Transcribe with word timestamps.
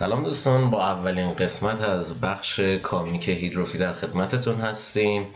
سلام 0.00 0.24
دوستان 0.24 0.70
با 0.70 0.86
اولین 0.86 1.34
قسمت 1.34 1.80
از 1.80 2.20
بخش 2.20 2.60
کامیک 2.60 3.28
هیدروفی 3.28 3.78
در 3.78 3.92
خدمتتون 3.92 4.60
هستیم. 4.60 5.26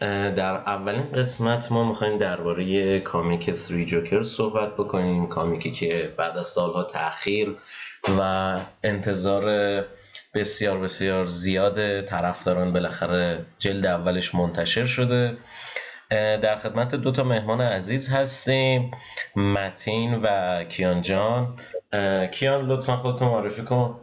در 0.00 0.54
اولین 0.54 1.12
قسمت 1.14 1.72
ما 1.72 1.84
می‌خوایم 1.84 2.18
درباره 2.18 3.00
کامیک 3.00 3.56
3 3.56 3.84
جوکر 3.84 4.22
صحبت 4.22 4.74
بکنیم 4.74 5.26
کامیکی 5.26 5.70
که 5.70 6.14
بعد 6.18 6.36
از 6.36 6.46
سالها 6.46 6.82
تاخیر 6.82 7.56
و 8.18 8.20
انتظار 8.82 9.44
بسیار 10.34 10.78
بسیار 10.78 11.26
زیاد 11.26 12.00
طرفداران 12.00 12.72
بالاخره 12.72 13.46
جلد 13.58 13.86
اولش 13.86 14.34
منتشر 14.34 14.86
شده. 14.86 15.36
در 16.10 16.56
خدمت 16.56 16.94
دو 16.94 17.12
تا 17.12 17.24
مهمان 17.24 17.60
عزیز 17.60 18.08
هستیم 18.08 18.90
متین 19.36 20.14
و 20.14 20.64
کیان 20.64 21.02
جان 21.02 21.58
کیان 22.32 22.66
لطفا 22.66 22.96
خودتون 22.96 23.28
معرفی 23.28 23.62
کن. 23.62 23.98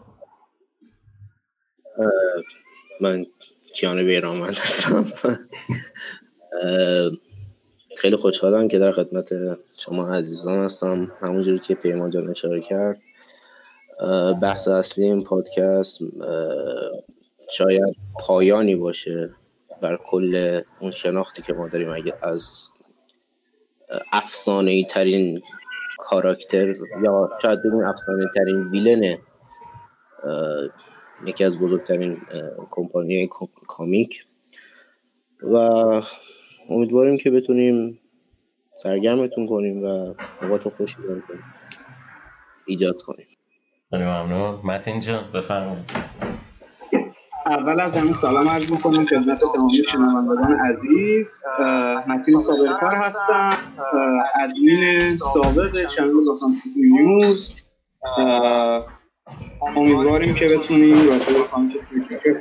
من 3.02 3.26
کیان 3.73 4.05
بیرامند 4.05 4.55
هستم. 4.55 5.05
خیلی 7.98 8.16
خوشحالم 8.16 8.67
که 8.67 8.80
در 8.80 8.91
خدمت 8.91 9.34
شما 9.80 10.13
عزیزان 10.13 10.59
هستم. 10.59 11.12
همونجوری 11.22 11.59
که 11.59 11.75
پیمان 11.75 12.09
جان 12.09 12.30
اشاره 12.30 12.62
کرد. 12.62 13.02
بحث 14.41 14.67
اصلی 14.67 15.05
این 15.05 15.23
پادکست 15.23 15.99
شاید 17.52 17.95
پایانی 18.20 18.75
باشه 18.75 19.30
بر 19.81 20.00
کل 20.08 20.61
اون 20.80 20.91
شناختی 20.91 21.41
که 21.41 21.53
ما 21.53 21.67
داریم. 21.67 21.89
اگه 21.89 22.13
از 22.22 22.70
افسانه 24.11 24.83
ترین 24.83 25.42
کاراکتر 25.97 26.73
یا 27.03 27.30
شاید 27.42 27.59
بگیم 27.59 27.83
افسانه 27.83 28.25
ترین 28.36 28.67
ویلن 28.67 29.17
یکی 31.25 31.44
از 31.44 31.59
بزرگترین 31.59 32.17
کمپانی 32.70 33.30
کامیک. 33.67 34.25
و 35.42 35.56
امیدواریم 36.70 37.17
که 37.17 37.31
بتونیم 37.31 38.00
سرگرمتون 38.78 39.48
کنیم 39.48 39.84
و 39.84 40.14
اوقات 40.42 40.70
خوشی 40.70 40.95
کنیم 40.95 41.23
ایجاد 42.66 43.02
کنیم. 43.02 43.28
ممنون. 43.92 44.61
متین 44.64 45.00
جان 45.00 45.31
بفرمایید. 45.31 45.86
اول 47.45 47.80
از 47.80 47.98
همه 47.98 48.14
سلام 48.14 48.50
عرض 48.50 48.72
می‌کنم 48.72 49.06
خدمت 49.06 49.39
تمامی 49.54 49.73
شنوندگان 49.73 50.58
عزیز. 50.70 51.44
متین 52.08 52.39
صابرکار 52.39 52.95
هستم. 52.95 53.50
ادمین 54.42 55.06
سابق 55.33 55.86
چنل 55.86 56.09
لوکانسیتی 56.09 56.81
نیوز. 56.81 57.56
امیدواریم 59.61 60.33
که 60.35 60.47
بتونیم 60.47 61.09
راجع 61.09 61.33
به 61.33 61.43
کانسیتی 61.52 61.95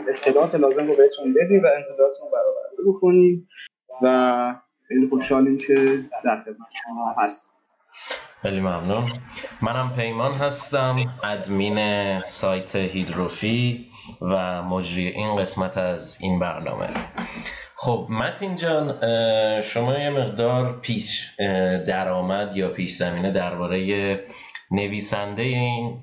اطلاعات 0.09 0.55
لازم 0.55 0.87
رو 0.87 0.95
بهتون 0.97 1.35
بدیم 1.35 1.63
و 1.65 1.67
انتظارتون 1.77 2.29
برآورده 2.33 2.83
بکنیم 2.89 3.49
و 4.03 4.55
خیلی 4.89 5.09
خوشحالیم 5.09 5.59
که 5.59 5.75
در 6.25 6.41
خدمت 6.41 6.69
شما 6.85 7.15
هست. 7.19 7.55
خیلی 8.43 8.61
ممنون. 8.61 9.07
منم 9.63 9.93
پیمان 9.97 10.33
هستم 10.33 10.97
ادمین 11.25 12.21
سایت 12.21 12.77
هیدروفی 12.77 13.87
و 14.21 14.63
مجری 14.63 15.07
این 15.07 15.37
قسمت 15.37 15.79
از 15.79 16.19
این 16.21 16.39
برنامه. 16.39 16.89
خب 17.75 18.07
متین 18.11 18.55
جان 18.57 19.01
شما 19.61 19.99
یه 19.99 20.11
مقدار 20.11 20.81
پیش 20.81 21.35
درآمد 21.87 22.57
یا 22.57 22.69
پیش 22.69 22.95
زمینه 22.95 23.33
درباره 23.33 24.21
نویسنده 24.71 25.43
این 25.43 25.99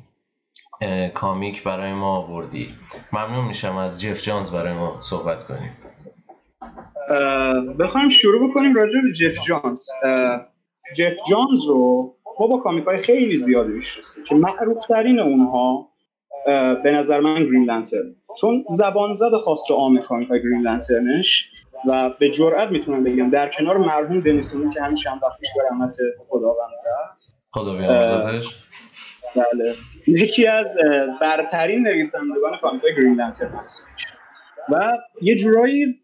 کامیک 1.13 1.63
برای 1.63 1.93
ما 1.93 2.15
آوردی. 2.15 2.73
ممنون 3.13 3.45
میشم 3.45 3.77
از 3.77 4.01
جف 4.01 4.21
جانز 4.21 4.51
برای 4.51 4.73
ما 4.73 5.01
صحبت 5.01 5.43
کنیم. 5.43 5.77
بخوایم 7.79 8.09
شروع 8.09 8.49
بکنیم 8.49 8.75
راجع 8.75 8.99
به 9.01 9.11
جف 9.11 9.45
جانز. 9.47 9.85
جف 10.97 11.15
جانز 11.29 11.65
رو 11.67 12.15
ما 12.39 12.47
با 12.47 12.57
کامیک 12.57 12.85
های 12.85 12.97
خیلی 12.97 13.35
زیادی 13.35 13.71
می‌شناسیم 13.71 14.23
که 14.23 14.35
معروف 14.35 14.85
ترین 14.87 15.19
اونها 15.19 15.89
به 16.83 16.91
نظر 16.91 17.19
من 17.19 17.45
گرین 17.45 17.65
لانترن. 17.65 18.15
چون 18.41 18.57
زبان 18.69 19.13
زد 19.13 19.31
خاص 19.45 19.71
عام 19.71 20.01
کامیک 20.01 20.29
های 20.29 20.43
گرین 20.43 20.61
لانترنش 20.61 21.51
و 21.87 22.09
به 22.19 22.29
جرئت 22.29 22.71
می‌تونم 22.71 23.03
بگم 23.03 23.29
در 23.29 23.49
کنار 23.49 23.77
مرحوم 23.77 24.19
دنیس 24.19 24.51
که 24.73 24.81
همین 24.81 24.95
چند 24.95 25.23
وقت 25.23 25.39
پیش 25.39 25.49
به 25.55 25.63
رحمت 25.71 25.95
خداوند 26.29 26.71
رفت. 26.85 27.35
خدا 27.51 27.73
بیامرزتش 27.73 28.55
بله. 29.35 29.73
یکی 30.07 30.47
از 30.47 30.67
برترین 31.21 31.87
نویسندگان 31.87 32.51
کامیک 32.61 32.83
های 32.83 32.95
گرین 32.95 33.15
لانترن 33.15 33.49
و 34.71 34.91
یه 35.21 35.35
جورایی 35.35 35.99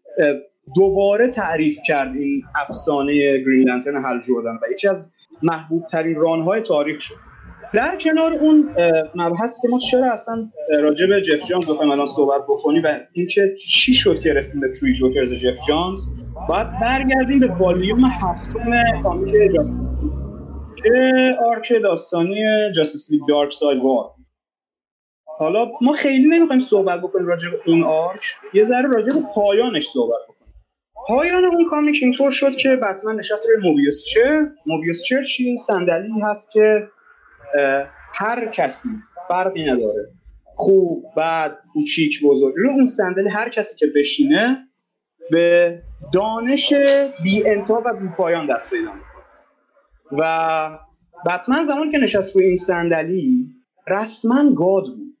دوباره 0.74 1.28
تعریف 1.28 1.78
کرد 1.86 2.14
این 2.16 2.42
افسانه 2.54 3.38
گرین 3.38 3.68
لانترن 3.68 4.18
جوردن 4.18 4.54
و 4.54 4.72
یکی 4.72 4.88
از 4.88 5.12
محبوب 5.42 5.86
ترین 5.86 6.14
رانهای 6.14 6.60
تاریخ 6.60 7.00
شد. 7.00 7.14
در 7.72 7.96
کنار 7.96 8.32
اون 8.32 8.74
مبحث 9.14 9.60
که 9.62 9.68
ما 9.68 9.78
چرا 9.78 10.12
اصلا 10.12 10.48
راجع 10.80 11.06
به 11.06 11.20
جف 11.20 11.48
جانز 11.48 11.64
بخوایم 11.66 11.90
الان 11.90 12.06
صحبت 12.06 12.42
بکنیم 12.42 12.82
و 12.84 12.98
اینکه 13.12 13.54
چی 13.68 13.94
شد 13.94 14.20
که 14.20 14.32
رسیم 14.32 14.60
به 14.60 14.68
Three 14.68 14.92
Jokers 14.92 15.32
جف 15.32 15.58
جانز 15.68 16.06
باید 16.48 16.66
برگردیم 16.80 17.40
به 17.40 17.46
والیوم 17.46 18.04
هفتم 18.04 19.02
comic 19.02 19.52
Justice 19.54 19.94
arc 21.46 21.72
داستانی 21.82 22.72
Justice 22.76 23.10
League 23.10 23.20
Darkseid 23.28 23.82
War 23.82 24.10
حالا 25.38 25.70
ما 25.80 25.92
خیلی 25.92 26.28
نمی‌خوایم 26.28 26.60
صحبت 26.60 27.00
بکنیم 27.00 27.26
راجع 27.26 27.50
به 27.50 27.58
اون 27.66 27.82
arc. 27.82 28.20
یه 28.54 28.62
ذره 28.62 28.88
راجع 28.88 29.14
به 29.14 29.20
پایانش 29.34 29.88
صحبت 29.88 30.20
بکنیم. 30.28 30.54
پایان 31.06 31.44
اون 31.44 31.66
comic 31.70 31.98
اینطور 32.02 32.30
شد 32.30 32.56
که 32.56 32.68
بتمن 32.68 33.14
نشست 33.16 33.48
روی 33.48 33.70
Mobius 33.70 34.04
chair. 34.04 34.46
Mobius 34.66 35.02
chair 35.02 35.22
چی؟ 35.22 35.56
صندلی 35.56 36.20
هست 36.22 36.50
که 36.50 36.88
هر 38.14 38.46
کسی 38.46 38.88
فرقی 39.28 39.62
نداره. 39.62 40.08
خوب 40.54 41.04
بد 41.16 41.56
کوچیک 41.72 42.20
بزرگ. 42.24 42.54
روی 42.56 42.70
اون 42.70 42.86
صندلی 42.86 43.28
هر 43.28 43.48
کسی 43.48 43.76
که 43.76 43.86
بشینه 43.86 44.68
به 45.30 45.78
دانش 46.12 46.72
بی 47.22 47.46
انتها 47.46 47.82
و 47.86 47.94
بی 47.94 48.08
پایان 48.16 48.54
دست 48.54 48.70
پیدا 48.70 48.92
می‌کنه. 48.92 49.11
و 50.18 50.78
بتمن 51.26 51.62
زمان 51.62 51.90
که 51.90 51.98
نشست 51.98 52.36
روی 52.36 52.46
این 52.46 52.56
صندلی 52.56 53.46
رسما 53.88 54.52
گاد 54.54 54.84
بود. 54.84 55.16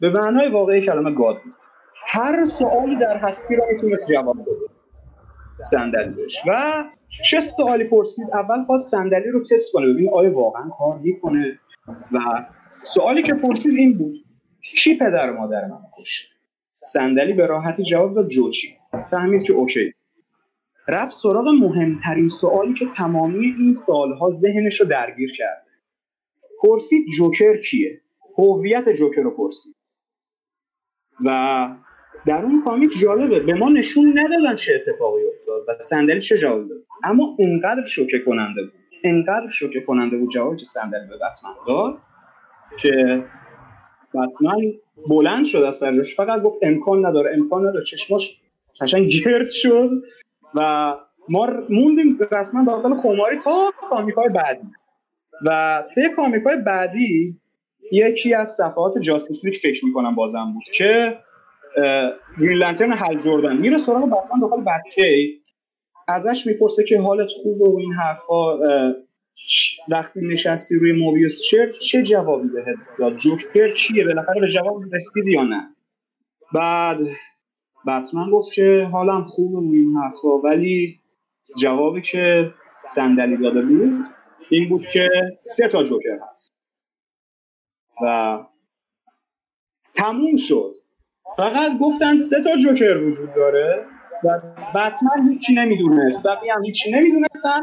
به 0.00 0.10
معنای 0.10 0.48
واقعی 0.48 0.80
کلمه 0.80 1.10
گاد 1.10 1.42
بود. 1.42 1.54
هر 2.06 2.44
سوالی 2.44 2.96
در 2.96 3.16
هستی 3.16 3.56
را 3.56 3.64
می‌تونست 3.72 4.12
جواب 4.12 4.42
بده. 4.42 4.50
صندلیش 5.64 6.42
و 6.46 6.84
چه 7.24 7.40
سوالی 7.40 7.84
پرسید؟ 7.84 8.26
اول 8.34 8.64
خواست 8.64 8.90
صندلی 8.90 9.28
رو 9.28 9.42
تست 9.42 9.72
کنه 9.72 9.92
ببین 9.92 10.10
آیا 10.14 10.34
واقعا 10.34 10.68
کار 10.78 10.98
می‌کنه. 10.98 11.58
و 12.12 12.18
سوالی 12.82 13.22
که 13.22 13.34
پرسید 13.34 13.76
این 13.76 13.98
بود 13.98 14.14
کی 14.82 14.94
پدر 14.94 15.30
و 15.30 15.36
مادر 15.36 15.66
من 15.66 15.78
کشت؟ 15.98 16.32
صندلی 16.70 17.32
به 17.32 17.46
راحتی 17.46 17.82
جواب 17.82 18.14
داد 18.14 18.28
جوچی. 18.28 18.78
فهمید 19.10 19.42
که 19.42 19.52
اوکی. 19.52 19.92
رفت 20.88 21.18
سراغ 21.18 21.48
مهمترین 21.48 22.28
سوالی 22.28 22.74
که 22.74 22.86
تمامی 22.86 23.46
این 23.58 23.72
سالها 23.72 24.30
ذهنش 24.30 24.80
رو 24.80 24.86
درگیر 24.86 25.32
کرد. 25.32 25.66
پرسید 26.62 27.06
جوکر 27.16 27.60
کیه؟ 27.60 28.00
هویت 28.38 28.88
جوکر 28.88 29.22
رو 29.22 29.30
پرسید. 29.30 29.74
و 31.24 31.68
در 32.26 32.44
اون 32.44 32.62
کامیک 32.62 32.98
جالبه 33.00 33.40
به 33.40 33.54
ما 33.54 33.68
نشون 33.68 34.18
ندادن 34.18 34.54
چه 34.54 34.72
اتفاقی 34.74 35.22
افتاد 35.24 35.64
و 35.68 35.80
صندلی 35.80 36.20
چه 36.20 36.38
جواب 36.38 36.68
داد. 36.68 36.78
اما 37.04 37.36
اینقدر 37.38 37.84
شوکه 37.84 38.18
کننده 38.18 38.62
بود 38.62 38.72
اینقدر 39.02 39.48
شوکه 39.48 39.80
کننده 39.80 40.16
بود 40.18 40.30
جوابی 40.30 40.56
که 40.56 40.64
صندلی 40.64 41.08
به 41.08 41.16
بتمن 41.16 41.54
داد 41.66 41.98
که 42.78 43.24
بتمن 44.14 44.60
بلند 45.08 45.44
شد 45.44 45.58
از 45.58 45.76
سرجاش 45.76 46.16
فقط 46.16 46.42
گفت 46.42 46.58
امکان 46.62 47.06
نداره 47.06 47.34
امکان 47.34 47.66
نداره. 47.66 47.84
چشماش 47.84 48.42
قشنگ 48.80 49.08
گرد 49.08 49.50
شد. 49.50 49.90
و 50.54 50.94
ما 51.28 51.48
موندیم 51.70 52.18
رسما 52.32 52.64
داخل 52.64 52.94
خماری 52.94 53.36
تا 53.36 53.72
کامیکای 53.90 54.28
بعدی. 54.28 54.68
و 55.46 55.82
طی 55.94 56.08
کامیکای 56.16 56.56
بعدی 56.56 57.38
یکی 57.92 58.34
از 58.34 58.48
صفحات 58.48 58.98
جاستیس 58.98 59.44
لیگ 59.44 59.54
فکر 59.54 59.84
می‌کنم 59.84 60.14
بازم 60.14 60.52
بود 60.52 60.62
که 60.74 61.18
گرین 62.40 62.58
لانترن 62.58 62.92
هل 62.92 63.18
جردن 63.18 63.56
میره 63.56 63.76
سراغ 63.76 64.06
بتمن 64.06 64.40
داخل 64.40 64.60
بتکی 64.60 65.42
ازش 66.08 66.46
می‌پرسه 66.46 66.84
که 66.84 67.00
حالت 67.00 67.28
خوبه 67.42 67.70
و 67.70 67.76
این 67.78 67.92
حرفا 67.92 68.58
وقتی 69.88 70.20
نشستی 70.20 70.78
روی 70.78 70.92
موبیوس 70.92 71.42
چر 71.42 71.68
چه 71.68 72.02
جوابی 72.02 72.48
بهت 72.48 72.76
داد؟ 72.98 73.16
جوکر 73.16 73.74
چیه؟ 73.74 74.04
بالاخره 74.04 74.40
به 74.40 74.48
جواب 74.48 74.94
رسیدی 74.94 75.30
یا 75.30 75.42
نه؟ 75.42 75.76
بعد 76.54 76.98
بتمن 77.86 78.30
گفت 78.30 78.52
که 78.52 78.88
حالم 78.92 79.24
خوبه 79.24 79.58
و 79.58 79.72
این 79.72 79.96
حرفا 79.96 80.38
ولی 80.38 81.00
جوابی 81.58 82.02
که 82.02 82.54
صندلی 82.86 83.36
داده 83.36 83.62
بود 83.62 84.04
این 84.50 84.68
بود 84.68 84.86
که 84.92 85.08
سه 85.38 85.68
تا 85.68 85.82
جوکر 85.82 86.18
هست. 86.30 86.52
و 88.02 88.38
تموم 89.94 90.36
شد. 90.36 90.74
فقط 91.36 91.78
گفتن 91.80 92.16
سه 92.16 92.42
تا 92.42 92.56
جوکر 92.56 92.96
وجود 92.96 93.34
داره 93.34 93.86
و 94.24 94.40
بتمن 94.74 95.30
هیچی 95.30 95.54
نمی‌دونست. 95.54 96.26
و 96.26 96.28
هم 96.28 96.64
هیچی 96.64 96.92
نمی‌دونستن. 96.92 97.60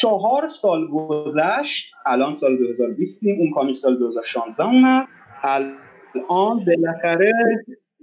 چهار 0.00 0.48
سال 0.48 0.88
گذشت. 0.88 1.92
الان 2.06 2.34
سال 2.34 2.56
2020 2.56 3.24
اون 3.38 3.50
comic 3.54 3.76
سال 3.76 3.98
2016 3.98 4.64
اومد. 4.64 5.08
الان 5.42 6.64
بالاخره 6.64 7.32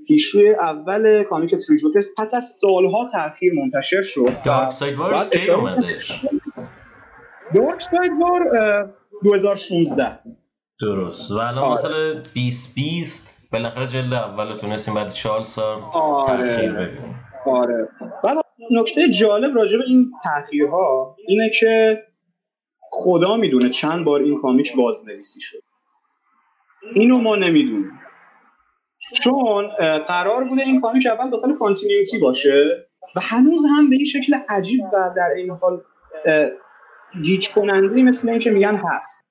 issue 0.10 0.43
ی 0.43 0.50
اول 0.50 1.24
comic 1.24 1.56
Three 1.56 1.78
Jokers 1.78 2.10
پس 2.18 2.34
از 2.34 2.44
سالها 2.62 3.08
تاخیر 3.12 3.54
منتشر 3.54 4.02
شد. 4.02 4.30
دارک 4.46 4.72
ساید 4.72 4.98
وار 4.98 5.14
کی 5.14 5.52
اومدش. 5.52 6.26
Darkseid 7.56 8.12
War 8.22 8.90
2016 9.24 10.20
درست. 10.82 11.32
و 11.32 11.34
الان 11.34 11.58
آره. 11.58 11.74
مثلا 11.74 12.14
2020 12.14 13.38
بالاخره 13.52 13.88
جلد 13.88 14.14
اول 14.14 14.56
تونستیم 14.56 14.94
بعد 14.94 15.12
4 15.12 15.44
سال 15.44 15.82
آره. 15.94 16.38
تاخیر 16.38 16.72
ببینیم. 16.72 17.16
آره. 17.46 17.90
بعد 18.24 18.38
نکته 18.72 19.10
جالب 19.10 19.56
راجع 19.56 19.78
به 19.78 19.84
این 19.88 20.12
تاخیرها 20.24 21.16
اینه 21.28 21.52
که 21.60 22.04
خدا 22.92 23.38
می‌دونه 23.38 23.70
چند 23.70 24.06
بار 24.06 24.22
این 24.22 24.42
کامیک 24.42 24.76
بازنویسی 24.76 25.42
شد. 25.42 25.64
اینو 26.96 27.18
ما 27.18 27.36
نمی‌دونیم. 27.36 28.00
چون 29.14 29.68
قرار 30.08 30.44
بوده 30.44 30.62
این 30.62 30.82
کامیک 30.82 31.08
اول 31.08 31.30
داخل 31.30 31.54
کانتینیوتی 31.54 32.18
باشه 32.18 32.88
و 33.16 33.20
هنوز 33.20 33.66
هم 33.70 33.90
به 33.90 33.96
این 33.96 34.06
شکل 34.06 34.36
عجیب 34.50 34.82
و 34.94 35.14
در 35.18 35.30
این 35.36 35.50
حال 35.50 35.82
گیج 37.24 37.50
کننده 37.50 38.04
مثل 38.04 38.30
این 38.30 38.40
که 38.40 38.52
میگن 38.52 38.76
هست. 38.76 39.26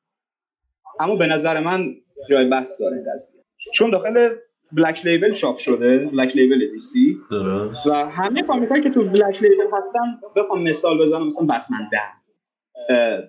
اما 1.00 1.16
به 1.16 1.26
نظر 1.26 1.60
من 1.60 1.94
جای 2.30 2.44
بحث 2.44 2.80
داره 2.80 3.02
قضیه. 3.12 3.40
چون 3.74 3.90
داخل 3.90 4.28
Black 4.72 5.06
Label 5.06 5.32
چاپ 5.32 5.56
شده 5.56 5.98
Black 5.98 6.36
Label 6.36 6.66
DC 6.66 7.18
و 7.86 7.94
همه 7.94 8.42
comic 8.42 8.82
که 8.82 8.90
تو 8.90 9.04
Black 9.04 9.42
Label 9.42 9.66
هستن 9.78 10.20
بخوام 10.36 10.62
مثال 10.62 10.98
بزنم 10.98 11.26
مثلا 11.26 11.46
بتمن 11.46 12.18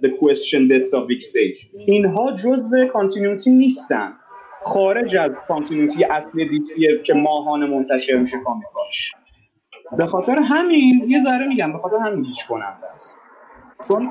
The 0.01 0.07
Question 0.07 0.69
Deaths 0.71 0.91
of 0.93 1.03
Vic 1.09 1.21
Sage. 1.21 1.67
اینها 1.87 2.31
جزء 2.31 2.85
continuity 2.93 3.49
نیستن. 3.49 4.13
خارج 4.61 5.17
از 5.17 5.43
continuity 5.47 6.03
اصلی 6.03 6.49
DC 6.49 6.87
که 7.03 7.13
ماهانه 7.13 7.65
منتشر 7.65 8.17
میشه 8.17 8.37
comic 8.45 8.92
اش 8.92 9.11
به 9.97 10.05
خاطر 10.05 10.39
همین 10.39 11.05
یه 11.07 11.19
ذره 11.19 11.47
میگم 11.47 11.73
به 11.73 11.79
خاطر 11.79 11.97
همین 11.97 12.23
هیچ 12.23 12.47
کننده 12.47 12.93
است. 12.93 13.17
چون 13.87 14.09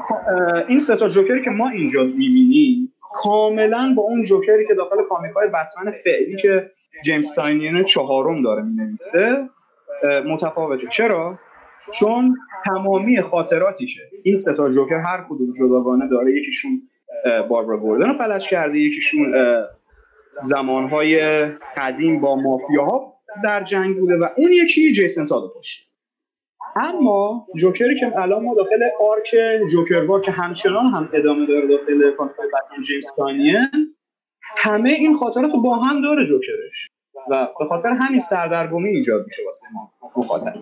این 0.68 0.78
سه 0.78 0.96
تا 0.96 1.08
جوکری 1.08 1.44
که 1.44 1.50
ما 1.50 1.68
اینجا 1.68 2.04
می‌بینیم 2.04 2.92
کاملا 3.12 3.94
با 3.96 4.02
اون 4.02 4.22
جوکری 4.22 4.66
که 4.66 4.74
داخل 4.74 4.96
کامیک 5.08 5.32
های 5.32 5.48
بتمن 5.48 5.90
فعلی 6.04 6.36
که 6.36 6.70
جیمز 7.04 7.34
تاینین 7.34 7.84
چهارم 7.84 8.42
داره 8.42 8.62
می‌نویسه 8.62 9.48
متفاوته. 10.26 10.86
چرا؟ 10.86 11.38
چون 11.92 12.36
تمامی 12.64 13.20
خاطراتی 13.20 13.86
که 13.86 14.00
این 14.24 14.36
سه 14.36 14.54
تا 14.54 14.70
جوکر 14.70 14.98
هر 14.98 15.24
کدوم 15.28 15.52
جداگانه 15.52 16.08
داره. 16.08 16.36
یکیشون 16.36 16.82
باربرا 17.48 17.76
گوردن 17.76 18.08
رو 18.08 18.14
فلش 18.14 18.48
کرده 18.48 18.78
یکیشون 18.78 19.34
زمانهای 20.40 21.44
قدیم 21.76 22.20
با 22.20 22.36
مافیاها 22.36 23.14
در 23.44 23.64
جنگ 23.64 23.98
بوده 23.98 24.16
و 24.16 24.28
اون 24.36 24.52
یکی 24.52 24.92
جیسن 24.92 25.26
تادو 25.26 25.52
باشه 25.54 25.84
اما 26.76 27.46
جوکری 27.56 28.00
که 28.00 28.18
الان 28.18 28.44
ما 28.44 28.54
داخل 28.54 28.88
آرک 29.00 29.36
جوکر 29.70 30.04
وار 30.04 30.20
که 30.20 30.30
همچنان 30.30 30.86
هم 30.86 31.08
ادامه 31.12 31.46
داره 31.46 31.68
داخل 31.68 32.10
کانفای 32.10 32.46
بتمن 32.46 32.82
جیمز 32.82 33.12
کانیه 33.16 33.70
همه 34.56 34.90
این 34.90 35.14
خاطرات 35.14 35.52
با 35.64 35.76
هم 35.76 36.02
داره 36.02 36.26
جوکرش. 36.26 36.88
و 37.30 37.48
به 37.58 37.64
خاطر 37.64 37.88
همین 37.88 38.18
سردرگمی 38.18 38.88
ایجاد 38.88 39.24
میشه 39.24 39.42
واسه 39.46 39.66
ما 39.72 39.92
مخاطب 40.16 40.54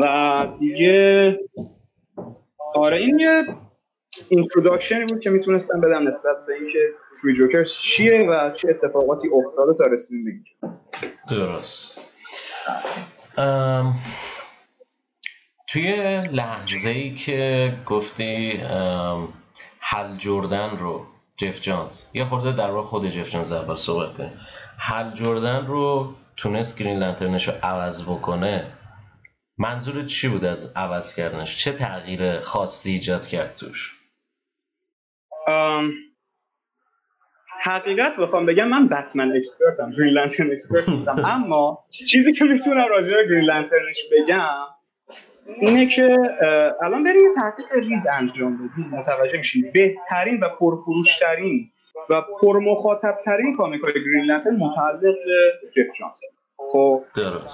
و 0.00 0.46
دیگه 0.60 1.38
آره 2.74 2.96
این 2.96 3.18
یه 3.18 3.44
introduction 4.28 4.98
ی 4.98 5.04
بود 5.04 5.20
که 5.20 5.30
می‌تونستم 5.30 5.80
بدم 5.80 6.08
نسبت 6.08 6.46
به 6.46 6.54
اینکه 6.54 6.78
Three 7.22 7.32
Jokers 7.32 7.64
چیه 7.64 8.26
و 8.30 8.50
چه 8.50 8.68
اتفاقاتی 8.70 9.28
افتاده 9.28 9.78
تا 9.78 9.86
رسیدیم 9.86 10.24
به 10.24 10.30
اینجا. 10.30 10.78
درست. 11.28 12.00
توی 15.66 16.20
لحظه 16.32 16.90
ای 16.90 17.14
که 17.14 17.72
گفتی 17.86 18.60
هال 19.80 20.16
جردن 20.16 20.78
رو 20.78 21.06
جف 21.36 21.60
جانز 21.60 22.02
یه 22.14 22.24
خورده 22.24 22.52
در 22.52 22.70
واقع 22.70 22.86
خود 22.86 23.08
جف 23.08 23.30
جانز 23.30 23.52
اول 23.52 23.74
صحبت 23.74 24.16
کنیم. 24.16 24.40
هال 24.78 25.14
جردن 25.14 25.66
رو 25.66 26.14
تونست 26.36 26.78
Green 26.78 26.98
Lantern 26.98 27.37
ش 27.37 27.48
رو 27.48 27.54
عوض 27.62 28.02
بکنه 28.02 28.72
منظور 29.58 30.06
چی 30.06 30.28
بود 30.28 30.44
از 30.44 30.72
عوض 30.76 31.14
کردنش؟ 31.14 31.58
چه 31.58 31.72
تغییر 31.72 32.40
خاصی 32.40 32.90
ایجاد 32.90 33.26
کرد 33.26 33.54
توش؟ 33.54 33.92
حقیقت 37.62 38.20
بخوام 38.20 38.46
بگم 38.46 38.68
من 38.68 38.88
بتمن 38.88 39.32
expert 39.36 39.82
م 39.82 39.90
Green 39.90 40.12
Lantern 40.12 40.50
expert 40.50 40.88
نیستم. 40.88 41.22
اما 41.34 41.84
چیزی 41.90 42.32
که 42.32 42.44
می‌تونم 42.44 42.88
راجع 42.88 43.14
به 43.14 43.24
Green 43.24 43.44
Lantern 43.44 43.91
ش 43.91 44.04
بگم 44.12 44.66
اینه 45.60 45.86
که 45.86 46.16
الان 46.82 47.04
بریم 47.04 47.22
یه 47.22 47.30
تحقیق 47.34 47.88
ریز 47.88 48.06
انجام 48.06 48.56
بدیم. 48.56 48.88
متوجه 48.98 49.36
میشیم. 49.36 49.70
بهترین 49.74 50.40
و 50.40 50.48
پرفروشترین 50.48 51.70
و 52.10 52.22
پرمخاطبترین 52.40 53.56
comic 53.56 53.80
های 53.82 53.92
Green 53.92 54.24
Lantern 54.24 54.56
متعلق 54.56 55.00
به 55.02 55.68
جف 55.70 55.98
جانزه. 56.00 56.26
خب. 56.72 57.04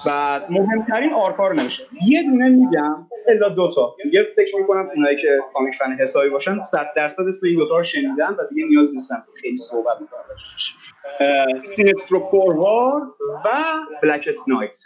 بعد 0.07 0.51
مهمترین 0.51 1.13
arc 1.13 1.40
ها 1.40 1.49
رو 1.49 1.55
نمیشه. 1.55 1.83
یه 2.09 2.23
دونه 2.23 2.49
میگم 2.49 3.07
الا 3.29 3.49
دوتا 3.49 3.97
یه 4.13 4.23
فکر 4.37 4.57
می‌کنم 4.57 4.89
اونایی 4.95 5.17
که 5.17 5.39
comic 5.55 5.75
fan 5.75 5.93
حسابی 5.93 6.29
باشن 6.29 6.61
100 6.61 6.93
درصد 6.97 7.23
اسم 7.29 7.47
این 7.47 7.57
دوتا 7.57 7.77
رو 7.77 7.83
شنیدن 7.83 8.31
و 8.39 8.47
دیگه 8.51 8.67
نیاز 8.67 8.93
نیستن 8.95 9.23
خیلی 9.41 9.59
صحبت 9.59 9.97
می‌کنم 10.01 10.21
Sinestro 11.59 12.21
Corps 12.31 12.76
War 12.76 13.03
و 13.45 13.49
Blackest 14.03 14.25
Night. 14.29 14.79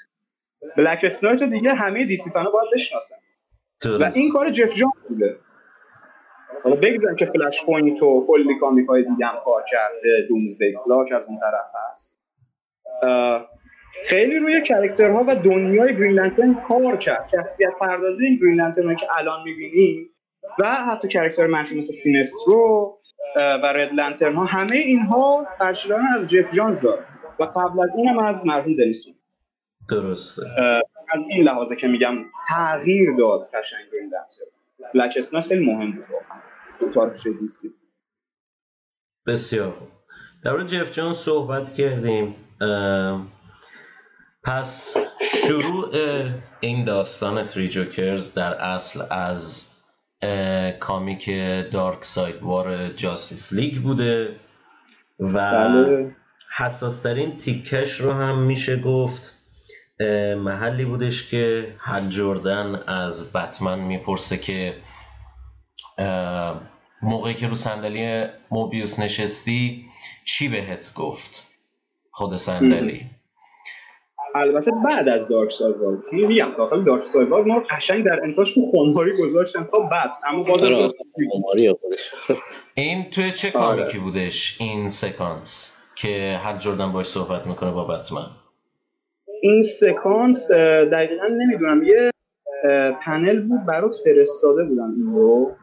Blackest 0.77 1.01
Night 1.03 1.43
دیگه 1.43 1.75
همه 1.75 2.05
DC 2.07 2.31
fan 2.31 2.46
ا 2.46 2.51
باید 2.51 2.69
بشناسن. 2.75 3.17
و 4.01 4.11
این 4.15 4.33
کار 4.33 4.51
جف 4.51 4.75
جان 4.75 4.93
بوده. 5.09 5.37
حالا 6.65 6.77
بگذارم 6.77 7.17
که 7.17 7.27
Flashpoint 7.27 8.03
و 8.03 8.27
کلی 8.29 8.59
comic 8.61 8.89
های 8.89 9.03
دیگه 9.03 9.27
هم 9.27 9.35
کار 9.45 9.65
کرده. 9.71 10.27
Doomsday 10.29 10.75
Clock 10.85 11.13
از 11.13 11.29
اون 11.29 11.41
طرف 11.41 11.67
هست. 11.93 12.21
خیلی 14.03 14.39
روی 14.39 14.63
کرکترها 14.63 15.25
و 15.29 15.37
دنیای 15.37 15.97
گرین 15.97 16.13
لنترن 16.13 16.55
کار 16.69 16.97
کرد. 16.97 17.29
شخصیت 17.33 17.73
پردازی 17.81 18.39
گرین 18.39 18.61
لنترن 18.61 18.97
که 18.97 19.07
الان 19.19 19.43
می‌بینیم 19.43 20.11
و 20.59 20.75
حتی 20.75 21.09
کرکتر 21.09 21.47
منفی 21.47 21.79
مثل 21.79 21.93
سینسترو 21.93 22.99
و 23.37 23.67
رد 23.67 23.93
لنترن 23.93 24.35
ها 24.35 24.45
همه 24.45 24.77
اینها 24.77 25.47
ترشیدان 25.59 26.03
از 26.17 26.31
جف 26.31 26.55
جانز 26.55 26.81
داره 26.81 27.05
و 27.41 27.45
قبل 27.45 27.83
از 27.83 27.91
اینم 27.97 28.19
از 28.19 28.47
مرحوم 28.47 28.77
دلیسون 28.77 29.15
درسته. 29.91 30.43
از 31.15 31.25
این 31.29 31.43
لحاظه 31.43 31.77
که 31.77 31.89
میگم 31.89 32.25
تغییر 32.49 33.17
داد 33.19 33.51
قشنگ 33.55 33.81
گرین 33.93 34.05
لنترن 34.05 34.47
بلک 34.95 35.15
اسناس 35.17 35.49
خیلی 35.49 35.67
مهم 35.67 35.93
بود 35.93 36.05
واقعا 36.11 36.41
بسیار 39.27 39.75
در 40.45 40.65
جف 40.65 40.93
جانز 40.93 41.17
صحبت 41.17 41.75
کردیم. 41.75 42.35
پس 44.45 44.97
شروع 45.21 45.91
این 46.61 46.85
داستان 46.85 47.43
تری 47.43 47.69
جوکرز 47.69 48.35
در 48.35 48.55
اصل 48.55 49.03
از 49.11 49.71
کامیک 50.81 51.31
دارک 51.73 52.05
ساید 52.05 52.43
وار 52.43 52.89
جاستیس 52.89 53.53
لیگ 53.53 53.83
بوده 53.83 54.37
و 55.21 55.33
بله. 55.33 56.17
حساسترین 56.57 57.37
تیکش 57.37 58.01
رو 58.01 58.13
هم 58.13 58.39
میشه 58.39 58.77
گفت 58.77 59.35
محلی 60.37 60.85
بودش 60.85 61.31
که 61.31 61.75
هل 61.79 62.09
جردن 62.09 62.75
از 62.75 63.33
بتمن 63.33 63.79
می‌پرسه 63.79 64.39
که 64.39 64.77
موقعی 67.03 67.35
که 67.35 67.49
رو 67.49 67.55
صندلی 67.55 68.27
موبیوس 68.51 68.99
نشستی 68.99 69.87
چی 70.25 70.49
بهت 70.49 70.95
گفت؟ 70.95 71.47
خود 72.11 72.37
صندلی. 72.37 73.11
البته 74.35 74.71
بعد 74.85 75.09
از 75.09 75.29
Darkseid 75.29 75.77
War 75.77 75.99
چون 76.11 76.21
میگم 76.25 76.51
داخل 76.59 76.85
Darkseid 76.85 77.29
War 77.29 77.45
ما 77.45 77.63
شنگ 77.81 78.05
در 78.05 78.21
انتاش 78.23 78.55
تو 78.55 78.61
خماری 78.73 79.17
گذاشتن 79.17 79.65
تا 79.65 79.79
بعد 79.79 80.11
اما 80.25 80.43
باز 80.43 80.63
این 82.75 83.11
توی 83.11 83.33
چه 83.33 83.51
comic 83.51 83.78
ی 83.78 83.83
آره. 83.83 83.99
بودش؟ 83.99 84.57
این 84.61 84.89
سکانس 84.89 85.77
که 85.95 86.41
هال 86.43 86.57
جردن 86.57 86.93
باش 86.93 87.07
صحبت 87.07 87.47
می‌کنه 87.47 87.71
با 87.71 87.85
بتمن. 87.85 88.27
این 89.43 89.63
سکانس 89.63 90.51
دقیقا 90.93 91.27
نمی‌دونم 91.27 91.83
یه 91.83 92.11
پنل 93.03 93.41
بود 93.41 93.67
برات 93.67 93.95
فرستاده 94.05 94.65
بودم 94.65 94.95
این 94.97 95.15
رو. 95.15 95.57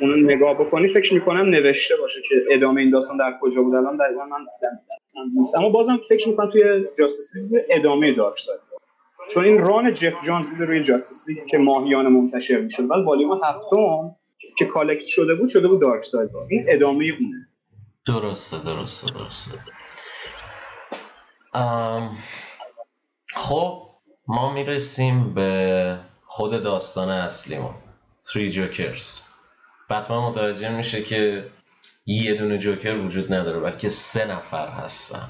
اون 0.00 0.24
نگاه 0.24 0.54
بکنی 0.54 0.88
فکر 0.88 1.14
می‌کنم 1.14 1.50
نوشته 1.50 1.96
باشه 1.96 2.20
که 2.28 2.34
ادامه 2.50 2.80
این 2.80 2.90
داستان 2.90 3.16
در 3.16 3.34
کجا 3.40 3.62
بود. 3.62 3.74
الان 3.74 3.96
دقیقا 3.96 4.24
یادم 4.24 4.46
نیست. 5.36 5.56
اما 5.56 5.68
بازم 5.68 6.00
فکر 6.08 6.28
می‌کنم 6.28 6.50
توی 6.50 6.84
Justice 6.98 7.36
League 7.36 7.62
ادامه 7.70 8.14
ساید 8.14 8.60
چون 9.30 9.44
این 9.44 9.58
run 9.58 9.92
جف 9.92 10.26
جانز 10.26 10.48
بوده 10.48 10.64
روی 10.64 10.82
Justice 10.82 11.28
League 11.28 11.46
که 11.46 11.58
ماهیانه 11.58 12.08
منتشر 12.08 12.60
می‌شد. 12.60 12.90
ولی 12.90 13.02
والیوم 13.02 13.40
هفتم 13.44 14.16
که 14.58 14.64
collect 14.64 15.06
شده 15.06 15.34
بود 15.34 15.48
شده 15.48 15.68
بود 15.68 15.80
Darkseid 15.80 16.04
War 16.04 16.30
این 16.50 16.64
ادامه 16.68 17.04
اونه. 17.04 17.48
درسته 18.06 18.64
درسته 18.64 19.12
درسته. 19.12 19.58
خب 23.34 23.88
ما 24.28 24.54
می‌رسیم 24.54 25.34
به 25.34 25.98
خود 26.26 26.62
داستان 26.62 27.08
اصلیمون. 27.08 27.74
تری 28.32 28.50
جوکرز 28.50 29.22
بتمن 29.90 30.18
متوجه 30.18 30.76
میشه 30.76 31.02
که 31.02 31.44
یه 32.06 32.34
دونه 32.34 32.58
جوکر 32.58 32.94
وجود 32.94 33.32
نداره 33.32 33.60
بلکه 33.60 33.88
سه 33.88 34.24
نفر 34.24 34.68
هستن. 34.68 35.28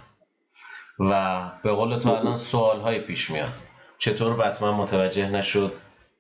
و 0.99 1.43
به 1.63 1.73
قول 1.73 1.99
تو 1.99 2.11
الان 2.11 2.37
سوال 2.37 2.81
های 2.81 3.01
پیش 3.01 3.31
میاد. 3.31 3.55
چطور 3.99 4.37
بتمن 4.37 4.71
متوجه 4.71 5.31
نشد 5.31 5.73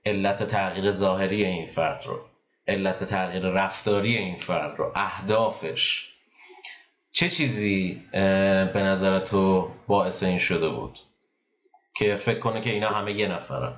علت 0.06 0.42
تغییر 0.42 0.90
ظاهری 0.90 1.44
این 1.44 1.66
فرد 1.66 2.06
رو؟ 2.06 2.21
علت 2.68 3.04
تغییر 3.04 3.42
رفتاری 3.42 4.16
این 4.16 4.37
فرد 4.37 4.78
رو؟ 4.78 4.92
اهدافش؟ 4.94 6.09
چه 7.12 7.28
چیزی 7.28 8.02
به 8.73 8.82
نظر 8.82 9.21
تو 9.21 9.71
باعث 9.87 10.23
این 10.23 10.38
شده 10.38 10.68
بود؟ 10.68 10.99
که 11.97 12.14
فکر 12.14 12.38
کنه 12.38 12.61
که 12.61 12.71
اینا 12.71 12.88
همه 12.88 13.12
یه 13.12 13.28
نفرن. 13.28 13.75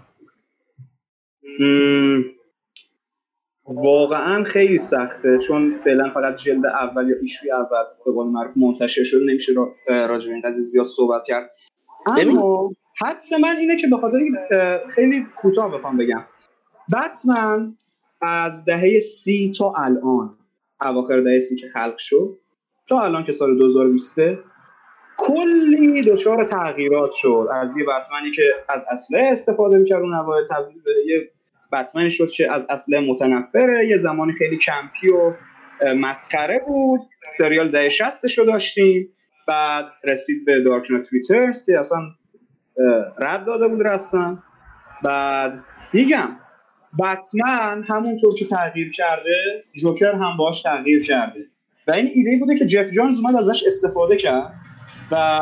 واقعا 3.66 4.42
خیلی 4.42 4.78
سخته 4.78 5.38
چون 5.38 5.78
فعلا 5.85 6.11
فقط 6.14 6.37
جلد 6.37 6.66
اول 6.66 7.11
یا 7.11 7.16
ایشوی 7.23 7.52
اول 7.52 7.85
به 8.06 8.12
قول 8.12 8.26
معروف 8.26 8.56
منتشر 8.56 9.04
شده 9.04 9.25
نمیشه 9.25 9.52
راجع 9.88 10.26
به 10.28 10.33
این 10.33 10.42
قضیه 10.44 10.62
زیاد 10.62 10.87
صحبت 10.87 11.25
کرد. 11.25 11.50
اما 12.06 12.73
حدس 13.06 13.33
من 13.33 13.56
اینه 13.56 13.76
که 13.76 13.87
به 13.87 13.97
خاطر 13.97 14.18
خیلی 14.88 15.26
کوتاه 15.37 15.78
بخوام 15.78 15.97
بگم. 15.97 16.25
بتمن 16.92 17.76
از 18.21 18.64
دهه 18.64 19.00
سی 19.00 19.52
تا 19.59 19.73
الان 19.76 20.38
اواخر 20.80 21.21
دهه 21.21 21.38
سی 21.38 21.56
که 21.56 21.68
خلق 21.68 21.99
شد 21.99 22.38
تا 22.87 23.00
الان 23.00 23.25
که 23.25 23.33
سال 23.33 23.59
2020 23.59 24.21
کلی 25.16 26.02
دچار 26.02 26.47
تغییرات 26.47 27.12
شد. 27.12 27.49
از 27.52 27.76
یه 27.76 27.85
بتمنی 27.85 28.30
که 28.37 28.42
از 28.68 28.85
اصله 28.90 29.18
استفاده 29.33 29.78
می‌کرد 29.78 30.02
اون 30.02 30.14
اوایل 30.14 30.47
تبدیل 30.47 30.83
به 30.83 30.92
یه 31.06 31.30
بتمنی 31.75 32.11
شد 32.11 32.31
که 32.31 32.52
از 32.52 32.66
اصله 32.71 33.00
متنفره. 33.00 33.88
یه 33.88 33.97
زمانی 33.97 34.33
خیلی 34.33 34.59
کمپی 34.59 35.09
و 35.09 35.35
مسخره 35.97 36.61
بود. 36.66 37.00
سریال 37.33 37.71
ده 37.71 37.88
شستش 37.88 38.38
رو 38.38 38.45
داشتیم. 38.45 39.09
بعد 39.49 39.85
رسید 40.04 40.45
به 40.45 40.61
دارک 40.61 40.90
نایت 40.90 41.09
که 41.66 41.78
اصلا 41.78 41.99
رد 43.19 43.45
داده 43.45 43.69
بود 43.69 43.87
رسما. 43.87 44.38
بعد 45.04 45.64
میگم 45.93 46.37
بتمن 47.00 47.85
همونطور 47.88 48.35
که 48.35 48.45
تغییر 48.45 48.90
کرده 48.90 49.59
جوکر 49.76 50.12
هم 50.12 50.37
باش 50.37 50.62
تغییر 50.62 51.07
کرده. 51.07 51.40
و 51.87 51.93
این 51.93 52.11
ایده 52.14 52.38
بوده 52.40 52.59
که 52.59 52.66
جف 52.66 52.90
جانز 52.90 53.21
اومد 53.21 53.37
ازش 53.37 53.64
استفاده 53.66 54.16
کرد 54.16 54.54
و 55.11 55.40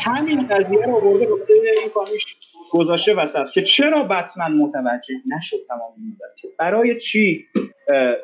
همین 0.00 0.46
قضیه 0.46 0.82
رو 0.86 0.96
آورده 0.96 1.26
گفته 1.26 1.52
این 1.52 1.90
کامیش. 1.94 2.36
گذاشته 2.70 3.14
وسط 3.14 3.50
که 3.50 3.62
چرا 3.62 4.02
بتمن 4.02 4.52
متوجه 4.52 5.14
نشد 5.36 5.56
تمام 5.68 5.92
مدت؟ 6.08 6.36
که 6.36 6.48
برای 6.58 7.00
چی 7.00 7.46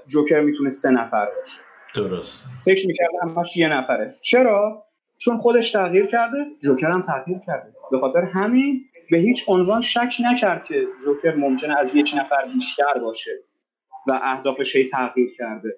جوکر 0.06 0.40
می‌تونه 0.40 0.70
سه 0.70 0.90
نفر 0.90 1.26
باشه؟ 1.26 1.58
درست. 1.94 2.44
فکر 2.64 2.87
می‌کرده 2.87 3.12
همش 3.22 3.56
یه 3.56 3.68
نفره. 3.68 4.14
چرا؟ 4.22 4.84
چون 5.18 5.37
خودش 5.37 5.70
تغییر 5.72 6.06
کرده 6.06 6.38
جوکر 6.62 6.90
هم 6.90 7.02
تغییر 7.02 7.38
کرده. 7.46 7.72
به 7.90 7.99
خاطر 7.99 8.22
همین 8.34 8.84
به 9.11 9.18
هیچ 9.18 9.44
عنوان 9.49 9.80
شک 9.80 10.14
نکرد 10.25 10.64
که 10.64 10.87
جوکر 11.04 11.34
ممکنه 11.34 11.78
از 11.78 11.94
یک 11.94 12.14
نفر 12.16 12.44
بیشتر 12.54 12.99
باشه 13.02 13.30
و 14.06 14.20
اهدافش 14.22 14.76
هی 14.76 14.84
تغییر 14.84 15.28
کرده. 15.38 15.76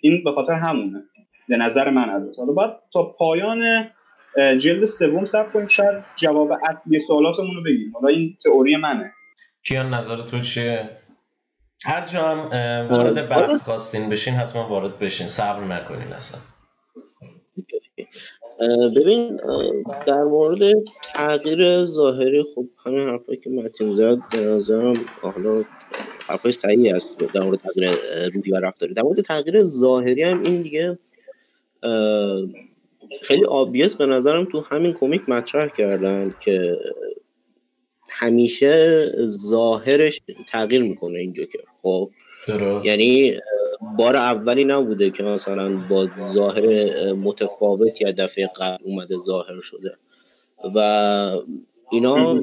این 0.00 0.24
به 0.24 0.32
خاطر 0.32 0.52
همونه. 0.52 1.04
به 1.48 1.56
نظر 1.56 1.90
من 1.90 2.10
البته. 2.10 2.42
حالا 2.42 2.52
باید 2.52 2.70
تا 2.92 3.02
پایان 3.02 3.90
جلد 4.36 4.84
سوم 4.84 5.24
سب 5.24 5.52
کنیم 5.52 5.66
شاید 5.66 6.04
جواب 6.14 6.52
اصلی 6.68 6.98
سوالاتمون 6.98 7.54
رو 7.56 7.62
بگیم. 7.62 7.92
حالا 7.94 8.08
این 8.08 8.36
تئوری 8.44 8.76
منه. 8.76 9.12
کیان 9.62 9.94
نظر 9.94 10.22
تو 10.22 10.40
چیه؟ 10.40 10.90
هر 11.84 12.06
جا 12.06 12.28
هم 12.28 12.48
وارد 12.90 13.28
بحث 13.28 13.62
خواستین 13.62 14.08
بشین 14.08 14.34
حتما 14.34 14.68
وارد 14.68 14.98
بشین. 14.98 15.26
صبر 15.26 15.64
نکنین 15.64 16.12
اصلا. 16.12 16.40
ببین 18.96 19.40
در 20.06 20.22
مورد 20.22 20.74
تغییر 21.14 21.84
ظاهری 21.84 22.44
خب 22.54 22.66
همین 22.86 23.08
حرفایی 23.08 23.38
که 23.38 23.50
متین 23.50 23.94
زد 23.94 24.18
به 24.32 24.40
نظرم 24.40 24.92
حالا 25.22 25.64
حرفای 26.28 26.52
صحیحی 26.52 26.90
هست 26.90 27.18
در 27.18 27.40
مورد 27.40 27.58
تغییر 27.58 27.90
روحی 28.34 28.52
و 28.52 28.56
رفتاری. 28.56 28.94
در 28.94 29.02
مورد 29.02 29.20
تغییر 29.20 29.64
ظاهری 29.64 30.22
هم 30.22 30.42
این 30.42 30.62
دیگه 30.62 30.98
خیلی 33.22 33.44
آبیس 33.44 33.96
به 33.96 34.06
نظرم 34.06 34.44
تو 34.44 34.60
همین 34.60 34.92
کمیک 34.92 35.28
مطرح 35.28 35.68
کردن 35.68 36.34
که 36.40 36.78
همیشه 38.08 39.10
ظاهرش 39.24 40.20
تغییر 40.48 40.82
می‌کنه 40.82 41.18
این 41.18 41.32
جوکر 41.32 41.58
خب؟ 41.82 42.10
یعنی 42.84 43.38
بار 43.98 44.16
اولی 44.16 44.64
نبوده 44.64 45.10
که 45.10 45.22
مثلا 45.22 45.76
با 45.88 46.08
ظاهر 46.18 46.92
متفاوت 47.12 48.00
یا 48.00 48.12
دفعه 48.12 48.50
قبل 48.56 48.84
اومده 48.84 49.16
ظاهر 49.16 49.60
شده 49.60 49.96
و 50.74 50.78
اینا 51.92 52.42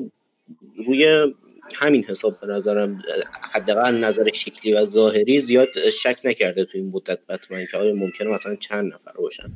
روی 0.85 1.33
همین 1.73 2.03
حساب 2.03 2.39
به 2.39 2.47
نظرم 2.47 3.03
حداقل 3.51 3.95
نظر 3.95 4.31
شکلی 4.33 4.73
و 4.73 4.85
ظاهری 4.85 5.39
زیاد 5.39 5.67
شک 5.89 6.17
نکرده 6.23 6.65
تو 6.65 6.77
این 6.77 6.89
مدت 6.89 7.19
بتمن 7.29 7.65
که 7.71 7.77
آیا 7.77 7.93
ممکنه 7.93 8.33
مثلا 8.33 8.55
چند 8.55 8.93
نفر 8.93 9.11
باشن. 9.11 9.55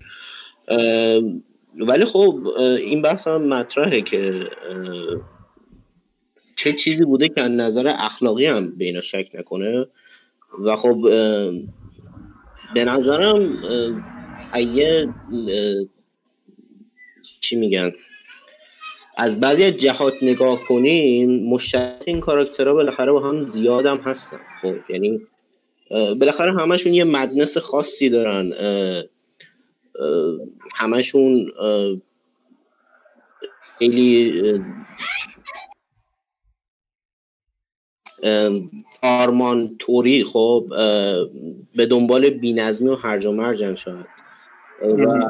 ولی 1.79 2.05
خب 2.05 2.47
این 2.57 3.01
بحث 3.01 3.27
هم 3.27 3.47
مطرحه 3.47 4.01
که 4.01 4.49
چه 6.55 6.73
چیزی 6.73 7.05
بوده 7.05 7.29
که 7.29 7.41
از 7.41 7.51
نظر 7.51 7.93
اخلاقی 7.97 8.45
هم 8.45 8.77
به 8.77 8.85
اینا 8.85 9.01
شک 9.01 9.29
نکنه. 9.33 9.87
و 10.63 10.75
خب 10.75 11.01
به 12.73 12.85
نظرم 12.85 13.63
اگه 14.51 15.13
چی 17.41 17.55
میگن 17.55 17.91
از 19.17 19.39
بعضی 19.39 19.71
جهات 19.71 20.13
نگاه 20.21 20.59
کنیم 20.67 21.49
مشترک 21.49 22.03
این 22.05 22.19
کاراکترها 22.19 22.73
بالاخره 22.73 23.11
با 23.11 23.19
هم 23.19 23.41
زیاد 23.41 23.85
هم 23.85 23.97
هستن. 23.97 24.39
خب 24.61 24.75
یعنی 24.89 25.21
بالاخره 25.89 26.53
همشون 26.53 26.93
یه 26.93 27.03
مدنس 27.03 27.57
خاصی 27.57 28.09
دارن. 28.09 28.51
همشون 30.75 31.51
خیلی 33.79 34.41
آرمان 39.03 39.75
توری 39.79 40.23
خب 40.23 40.65
به 41.75 41.85
دنبال 41.85 42.29
بینظمی 42.29 42.89
و 42.89 42.95
هرج 42.95 43.25
و 43.25 43.31
مرجن 43.31 43.75
شاید. 43.75 44.05
و 44.81 45.29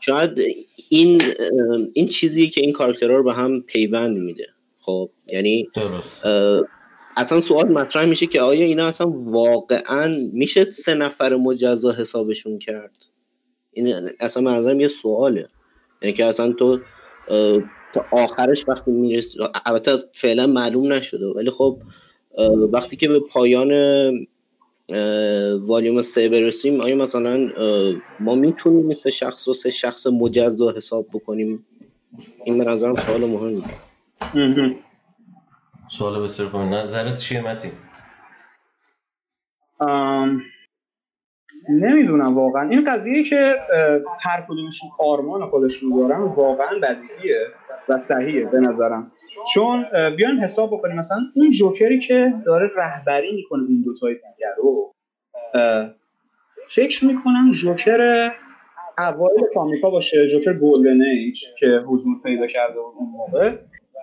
شاید 0.00 0.30
این 0.88 1.22
این 1.92 2.08
چیزی 2.08 2.48
که 2.48 2.60
این 2.60 2.72
کارکترها 2.72 3.16
رو 3.16 3.22
به 3.22 3.34
هم 3.34 3.60
پیوند 3.60 4.16
میده. 4.16 4.46
خب 4.80 5.10
یعنی 5.26 5.68
درست. 5.74 6.26
اصلا 7.16 7.40
سوال 7.40 7.72
مطرح 7.72 8.04
میشه 8.04 8.26
که 8.26 8.40
آیا 8.40 8.66
اینا 8.66 8.86
اصلا 8.86 9.06
واقعا 9.10 10.18
میشه 10.32 10.64
سه 10.72 10.94
نفر 10.94 11.36
مجزا 11.36 11.92
حسابشون 11.92 12.58
کرد؟ 12.58 12.92
این 13.72 13.94
اصلا 14.20 14.42
منظرم 14.42 14.80
یه 14.80 14.88
سواله. 14.88 15.48
یعنی 16.02 16.12
که 16.14 16.24
اصلا 16.24 16.52
تو 16.52 16.78
تا 17.94 18.04
آخرش 18.12 18.68
وقتی 18.68 18.90
می‌رسی 18.90 19.38
البته 19.66 19.96
فعلا 20.14 20.46
معلوم 20.46 20.92
نشده 20.92 21.26
ولی 21.26 21.50
خب 21.50 21.78
وقتی 22.72 22.96
که 22.96 23.08
به 23.08 23.20
پایان 23.20 23.70
والیوم 25.60 26.00
سه 26.02 26.28
برسیم 26.28 26.80
آیا 26.80 26.96
مثلا 26.96 27.48
ما 28.20 28.34
می‌تونیم 28.34 28.86
مثل 28.86 29.10
شخص 29.10 29.48
و 29.48 29.52
سه 29.52 29.70
شخص 29.70 30.06
مجزا 30.06 30.72
حساب 30.76 31.06
بکنیم؟ 31.12 31.66
این 32.44 32.58
به 32.58 32.64
نظرم 32.64 32.96
سوال 32.96 33.24
مهمی. 33.24 33.66
سوال 35.98 36.22
بسیار 36.22 36.48
کنیم 36.48 36.74
نظرت 36.74 37.18
چیه 37.18 37.40
متی؟ 37.40 37.72
نمی‌دونم 41.68 42.34
واقعا. 42.34 42.68
این 42.68 42.84
قضیه 42.84 43.22
که 43.22 43.56
هر 44.20 44.44
کدومشون 44.48 44.90
آرمان 44.98 45.50
خودشون 45.50 46.08
دارن 46.08 46.20
واقعا 46.22 46.78
بدیهیه 46.78 47.46
و 47.88 47.96
صحیحه 47.96 48.44
به 48.44 48.60
نظرم. 48.60 49.12
چون 49.54 49.86
بیان 50.16 50.38
حساب 50.38 50.70
بکنیم. 50.72 50.96
مثلا 50.96 51.18
اون 51.36 51.50
جوکری 51.50 51.98
که 51.98 52.34
داره 52.46 52.70
رهبری 52.76 53.32
می‌کنه 53.36 53.62
این 53.68 53.82
دوتای 53.82 54.14
دیگر 54.14 54.54
رو 54.56 54.92
فکر 56.66 57.04
می‌کنم 57.04 57.52
جوکر 57.52 58.30
اوایل 58.98 59.40
کامیکا 59.54 59.90
باشه 59.90 60.26
جوکر 60.26 60.52
گلدن 60.52 61.02
ایج 61.02 61.44
که 61.58 61.66
حضور 61.66 62.22
پیدا 62.22 62.46
کرده 62.46 62.78
اون 62.78 63.08
موقع 63.08 63.56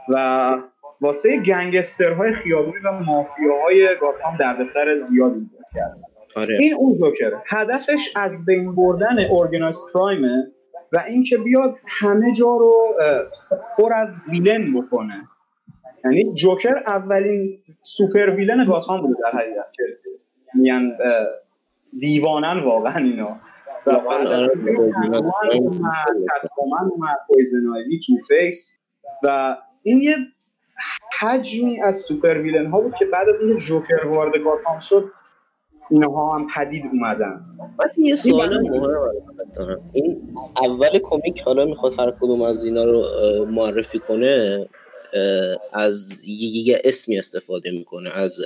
و 0.09 0.57
واسه 1.01 1.37
گنگسترهای 1.37 2.33
خیابونی 2.33 2.79
و 2.85 2.91
مافیاهای 2.91 3.87
گاتام 4.01 4.37
دردسر 4.37 4.95
زیادی 4.95 5.49
کرد. 5.73 5.97
آره. 6.35 6.57
این 6.59 6.73
اون 6.73 6.97
جوکر. 6.97 7.31
هدفش 7.45 8.09
از 8.15 8.45
بین 8.45 8.75
بردن 8.75 9.25
organized 9.25 9.79
crime 9.93 10.41
ه 10.41 10.51
و 10.91 11.03
اینکه 11.07 11.37
بیاد 11.37 11.75
همه 11.87 12.31
جا 12.31 12.55
رو 12.55 12.73
پر 13.77 13.93
از 13.93 14.21
villain 14.29 14.73
بکنه. 14.73 15.27
یعنی 16.05 16.33
جوکر 16.33 16.75
اولین 16.87 17.63
super 17.81 18.29
villain 18.29 18.65
گاتام 18.65 19.01
بوده 19.01 19.15
در 19.23 19.39
حقیقت 19.39 19.71
که 19.73 19.83
یعنی 20.55 20.93
دیوانن 21.99 22.59
واقعا 22.59 22.97
اینا. 22.97 23.39
و 23.85 23.99
بعد 23.99 24.27
تو 26.55 28.17
فیس 28.27 28.79
و 29.23 29.57
این 29.83 30.01
یه 30.01 30.15
حجمی 31.19 31.81
از 31.81 31.99
super 31.99 32.41
villain 32.41 32.65
ها 32.65 32.81
بود 32.81 32.93
که 32.99 33.05
بعد 33.05 33.29
از 33.29 33.41
اینکه 33.41 33.63
جوکر 33.63 34.05
وارد 34.05 34.37
گاتام 34.37 34.79
شد 34.79 35.11
اینها 35.89 36.37
هم 36.37 36.47
پدید 36.55 36.83
اومدن. 36.93 37.45
یه 37.97 38.15
سوال 38.15 38.53
این 39.93 40.35
اول 40.63 40.99
کمیک 41.03 41.41
حالا 41.41 41.65
می‌خواد 41.65 41.99
هر 41.99 42.11
کدوم 42.11 42.41
از 42.41 42.63
اینا 42.63 42.85
رو 42.85 43.05
معرفی 43.45 43.99
کنه 43.99 44.67
از 45.73 46.23
یه 46.25 46.81
اسمی 46.83 47.19
استفاده 47.19 47.71
می‌کنه 47.71 48.09
از 48.09 48.41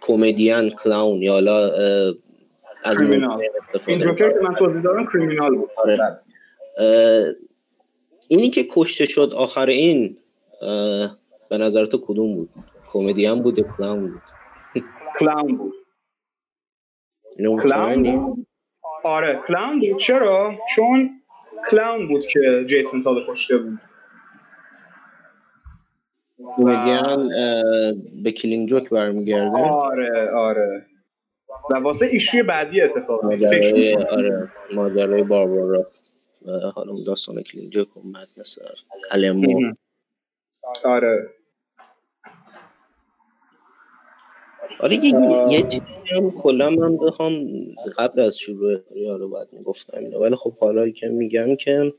کمدین 0.00 0.70
کلاون 0.70 1.22
یا 1.22 1.32
حالا 1.32 1.70
از 2.84 3.00
این 3.00 3.98
جوکر 3.98 4.32
که 4.32 4.38
من 4.42 4.54
توضیح 4.54 4.82
دارم 4.82 5.06
کریمینال 5.06 5.56
بود. 5.56 5.70
آره. 5.76 5.96
بله. 5.96 7.36
اینی 8.28 8.50
که 8.50 8.66
کشته 8.70 9.06
شد 9.06 9.32
آخر 9.36 9.66
این 9.66 10.16
به 11.48 11.58
نظر 11.58 11.86
تو 11.86 11.98
کدوم 12.06 12.34
بود؟ 12.34 12.50
کمدین 12.86 13.42
بود 13.42 13.58
یا 13.58 13.64
کلاون 13.64 14.10
بود؟ 14.10 14.22
کلاون 15.18 15.56
بود. 15.56 15.74
کلاون 17.62 18.46
آره 19.04 19.40
کلاون 19.46 19.80
بود. 19.80 19.98
چرا؟ 19.98 20.58
چون 20.76 21.10
کلاون 21.70 22.08
بود 22.08 22.26
که 22.26 22.64
جیسون 22.68 23.02
تاد 23.02 23.16
کشته 23.28 23.58
بود. 23.58 23.78
کمدین 26.56 27.28
به 28.22 28.32
کلینگ 28.32 28.68
جوک 28.68 28.90
برمیگرده. 28.90 29.58
آره 29.58 30.30
آره. 30.30 30.86
و 31.70 31.78
واسه 31.78 32.06
ایشوی 32.06 32.42
بعدی 32.42 32.80
اتفاق 32.80 33.24
ماجرای 33.24 33.96
آره 33.96 34.52
ماجرای 34.74 35.22
باربارا. 35.22 35.90
حالا 36.74 36.92
داستان 37.06 37.42
Killing 37.42 37.70
Joke 37.70 37.88
اومد 37.94 38.28
مثل 38.36 38.62
علمو 39.10 39.72
آره. 40.84 41.30
آره 44.80 44.96
یه 44.96 45.12
یه 45.50 45.62
چیزی 45.62 45.84
هم 46.16 46.30
کلا 46.30 46.70
من 46.70 46.96
بخوام 46.96 47.32
قبل 47.98 48.20
از 48.20 48.38
شروع 48.38 48.78
رو 49.18 49.28
باید 49.28 49.48
می‌گفتم 49.52 49.98
ولی 50.20 50.36
خب 50.36 50.58
حالا 50.58 50.90
که 50.90 51.08
میگم 51.08 51.56
که 51.56 51.92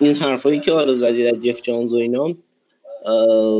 این 0.00 0.14
حرفایی 0.14 0.60
که 0.60 0.72
حالا 0.72 0.94
زدی 0.94 1.24
در 1.30 1.38
جف 1.38 1.62
جانز 1.62 1.94
و 1.94 1.96
اینا 1.96 2.36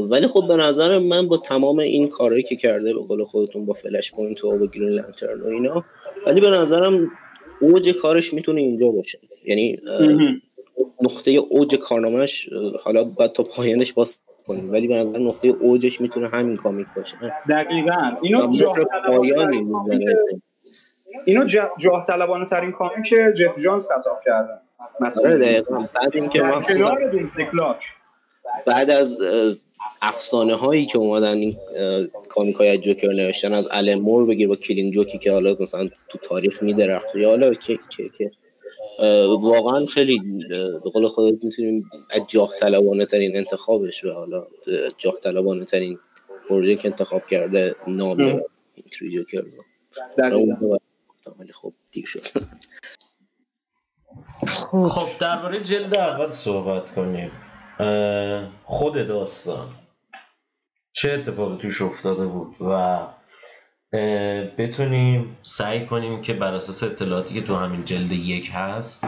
ولی 0.01 0.27
خب 0.27 0.45
به 0.49 0.57
نظر 0.57 0.99
من 0.99 1.29
با 1.29 1.37
تمام 1.37 1.79
این 1.79 2.09
کارهایی 2.09 2.43
که 2.43 2.57
کرده 2.57 2.95
به 2.95 3.01
قول 3.01 3.25
خودتون 3.25 3.67
با 3.67 3.73
Flashpoint 3.73 4.45
و 4.45 4.59
با 4.59 4.67
Green 4.67 4.89
Lantern 4.89 5.41
و 5.41 5.47
اینا 5.47 5.85
ولی 6.27 6.41
به 6.41 6.51
نظرم 6.51 7.11
اوج 7.61 7.89
کارش 7.89 8.35
می‌تونه 8.35 8.61
اینجا 8.61 8.89
باشه. 8.89 9.19
یعنی 9.45 9.79
نقطه 11.03 11.31
اوج 11.31 11.75
کارنامهش 11.75 12.49
حالا 12.85 13.05
باید 13.05 13.33
تا 13.33 13.43
پایانش 13.43 13.93
باز 13.93 14.17
کنیم 14.47 14.73
ولی 14.73 14.89
به 14.89 14.95
نظر 14.95 15.19
نقطه 15.19 15.49
اوجش 15.49 16.01
می‌تونه 16.01 16.29
همین 16.29 16.57
کامیک 16.57 16.87
باشه. 16.97 17.17
دقیقا. 17.49 18.17
اینو 18.23 18.51
جاه 18.51 18.77
اینو 21.25 21.45
جاه 21.79 22.05
طلبانه 22.07 22.45
ترین 22.45 22.73
کامیک 22.73 23.05
که 23.05 23.33
جف 23.37 23.59
جانز 23.65 23.89
خطاب 23.89 24.21
کردن 24.27 24.61
آره 25.25 25.63
بعد 25.95 26.15
اینکه 26.15 26.43
بعد 28.67 28.91
از 28.91 29.21
افسانه 30.03 30.55
هایی 30.55 30.87
که 30.87 30.99
اومدن 30.99 31.37
این 31.37 31.57
کامیک 32.29 32.57
های 32.57 32.79
جوکر 32.79 33.09
نوشتن 33.09 33.53
از 33.53 33.69
الن 33.71 33.95
مور 33.95 34.27
بگیر 34.27 34.49
با 34.49 34.57
کلینگ 34.57 34.93
جوکی 34.93 35.19
که 35.19 35.33
حالا 35.33 35.57
مثلا 35.61 35.89
تو 36.09 36.19
تاریخ 36.19 36.63
میدرخت 36.63 37.17
یا 37.17 37.29
حالا 37.29 37.55
که, 37.55 37.79
که, 37.89 38.09
که 38.09 38.31
واقعا 39.41 39.87
خیلی 39.87 40.21
به 40.85 40.91
قول 40.93 41.09
خودت 41.09 41.45
می‌تونیم 41.45 41.91
از 42.11 42.23
جاه 42.29 42.53
طلبانه 42.61 43.07
ترین 43.07 43.37
انتخابش 43.37 44.05
و 44.05 44.13
حالا 44.13 44.47
جاه 44.97 45.15
طلبانه 45.23 45.65
ترین 45.65 45.99
پروژه 46.49 46.77
که 46.77 46.89
انتخاب 46.89 47.27
کرده 47.27 47.75
نام 47.87 48.21
این 48.21 49.11
جوکر 49.11 49.43
خب 51.53 51.73
دیر 51.91 52.07
شد. 52.07 52.23
خب 54.89 55.21
درباره 55.21 55.61
جلد 55.61 55.95
اول 55.95 56.31
صحبت 56.31 56.91
کنیم. 56.91 57.31
خود 58.65 59.07
داستان. 59.07 59.69
چه 60.93 61.13
اتفاقی 61.13 61.57
توش 61.57 61.83
افتاده 61.83 62.27
بود 62.27 62.55
و 62.61 62.99
بتونیم 64.59 65.37
سعی 65.43 65.87
کنیم 65.87 66.23
که 66.23 66.33
بر 66.33 66.55
اساس 66.55 66.83
اطلاعاتی 66.83 67.35
که 67.35 67.41
تو 67.41 67.57
همین 67.57 67.85
جلد 67.85 68.13
یک 68.13 68.51
هست 68.55 69.07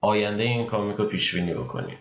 آینده 0.00 0.42
این 0.42 0.66
کامیک 0.66 0.96
رو 0.96 1.04
پیش 1.04 1.34
بینی 1.34 1.54
بکنیم. 1.54 1.98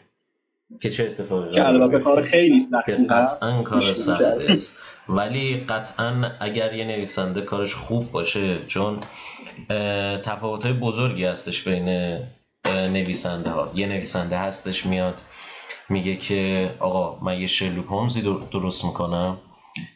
که 0.81 0.89
چه 0.89 1.03
اتفاقی 1.03 1.51
که 1.55 1.67
البته 1.67 1.99
کار 1.99 2.21
خیلی 2.21 2.59
سختی 2.59 3.07
قطعا 3.07 3.63
کار 3.63 3.93
سختی 3.93 4.47
است. 4.47 4.81
ولی 5.09 5.57
قطعا 5.57 6.31
اگر 6.39 6.73
یه 6.73 6.85
نویسنده 6.85 7.41
کارش 7.41 7.75
خوب 7.75 8.11
باشه 8.11 8.65
چون 8.65 8.99
تفاوت 10.23 10.67
بزرگی 10.67 11.25
هستش 11.25 11.67
بین 11.67 12.19
نویسنده 12.67 13.49
ها 13.49 13.71
یه 13.75 13.87
نویسنده 13.87 14.37
هستش 14.37 14.85
میاد 14.85 15.21
میگه 15.89 16.15
که 16.15 16.71
آقا 16.79 17.19
من 17.25 17.39
یه 17.39 17.47
شرلوک 17.47 17.85
هومزی 17.85 18.21
درست 18.51 18.85
می‌کنم. 18.85 19.37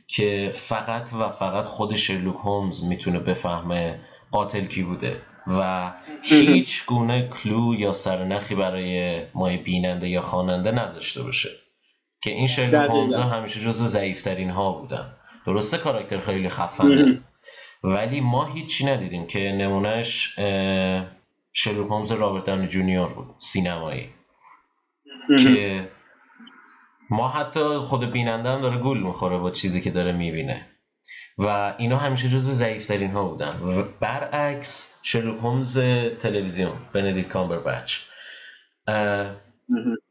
که 0.08 0.52
فقط 0.56 1.14
و 1.14 1.30
فقط 1.30 1.66
خود 1.66 1.96
شرلوک 1.96 2.36
هومز 2.36 2.84
می‌تونه 2.84 3.20
بفهمه 3.20 4.00
قاتل 4.32 4.66
کی 4.66 4.84
بوده 4.84 5.22
و 5.48 5.92
هیچ 6.24 6.86
گونه 6.86 7.28
کلو 7.28 7.76
یا 7.76 7.94
سرنخی 7.94 8.56
برای 8.56 9.22
مای 9.34 9.58
بیننده 9.58 10.10
یا 10.10 10.22
خواننده 10.22 10.72
نذاشته 10.72 11.24
باشه. 11.24 11.50
که 12.22 12.32
این 12.32 12.48
شرلوک 12.48 12.90
هومز 12.90 13.16
ها 13.16 13.24
همیشه 13.24 13.60
جزو 13.60 13.86
ضعیفترین 13.86 14.50
ها 14.50 14.72
بودن. 14.72 15.14
درسته 15.46 15.78
کاراکتر 15.78 16.20
خیلی 16.20 16.50
خفنه. 16.50 17.22
ولی 17.84 18.22
ما 18.22 18.46
هیچی 18.46 18.86
ندیدیم 18.86 19.28
که 19.28 19.40
نمونهش 19.40 20.40
شرلوک 21.54 21.88
هومز 21.88 22.12
رابرت 22.12 22.46
دانی 22.46 22.68
جونیور 22.68 23.08
بود 23.08 23.36
سینمایی. 23.38 24.10
که 25.44 25.88
ما 27.10 27.28
حتی 27.30 27.78
خود 27.78 28.12
بیننده 28.12 28.50
هم 28.50 28.62
داره 28.62 28.78
گول 28.78 29.04
می‌خوره 29.04 29.38
با 29.38 29.52
چیزی 29.52 29.82
که 29.82 29.92
داره 29.92 30.12
می‌بینه. 30.12 30.66
و 31.38 31.76
اینا 31.78 31.98
همیشه 31.98 32.30
جزو 32.30 32.52
ضعیفترین 32.52 33.12
ها 33.12 33.24
بودن. 33.24 33.60
و 33.64 33.84
برعکس 34.00 35.00
شرلوک 35.04 35.38
هومز 35.38 35.80
تلویزیون 36.20 36.72
بندیکت 36.94 37.30
کامبربچ. 37.30 37.98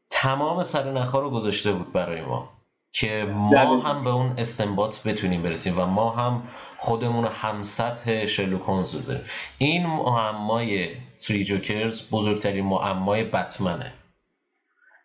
تمام 0.09 0.63
سر 0.63 0.91
نخا 0.91 1.19
رو 1.19 1.29
گذاشته 1.29 1.71
بود 1.71 1.93
برای 1.93 2.21
ما 2.21 2.49
که 2.91 3.25
ما 3.33 3.79
هم 3.79 4.03
به 4.03 4.09
اون 4.09 4.33
استنباط 4.37 5.03
بتونیم 5.03 5.43
برسیم 5.43 5.79
و 5.79 5.85
ما 5.85 6.09
هم 6.09 6.43
خودمون 6.77 7.23
رو 7.23 7.29
هم 7.29 7.63
سطح 7.63 8.25
شرلوک 8.25 8.61
هومز 8.61 8.95
بذاریم. 8.95 9.23
این 9.57 9.85
معمای 9.85 10.89
تری 11.27 11.43
جوکرز 11.43 12.09
بزرگترین 12.11 12.65
معمای 12.65 13.23
بتمنه. 13.23 13.93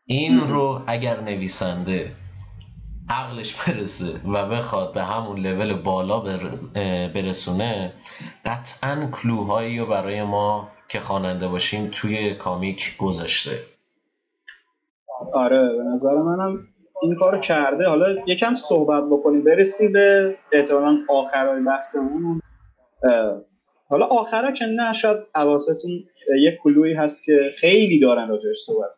این 0.06 0.40
رو 0.40 0.82
اگر 0.86 1.20
نویسنده 1.20 2.12
عقلش 3.08 3.54
برسه 3.54 4.30
و 4.30 4.48
بخواد 4.48 4.94
به 4.94 5.02
همون 5.02 5.40
لول 5.40 5.74
بالا 5.74 6.20
برسونه 7.14 7.92
قطعا 8.44 9.08
کلوهایی 9.12 9.78
رو 9.78 9.86
برای 9.86 10.22
ما 10.22 10.68
که 10.88 11.00
خواننده 11.00 11.48
باشیم 11.48 11.88
توی 11.92 12.34
کامیک 12.34 12.96
گذاشته. 12.96 13.58
آره 15.32 15.68
به 15.68 15.82
نظر 15.92 16.14
منم 16.14 16.68
این 17.02 17.16
کار 17.16 17.40
کرده. 17.40 17.88
حالا 17.88 18.06
یکم 18.26 18.54
صحبت 18.54 19.04
بکنیم. 19.10 19.42
برسیم 19.42 19.92
به 19.92 20.36
احتمالا 20.52 20.98
آخرهای 21.08 21.64
بحثمون. 21.64 22.40
حالا 23.88 24.06
آخرها 24.06 24.52
که 24.52 24.64
نه 24.64 24.92
شاید 24.92 25.18
یک 26.38 26.54
کلویی 26.62 26.94
هست 26.94 27.24
که 27.24 27.52
خیلی 27.56 28.00
دارن 28.00 28.28
راجعش 28.28 28.56
صحبت 28.66 28.90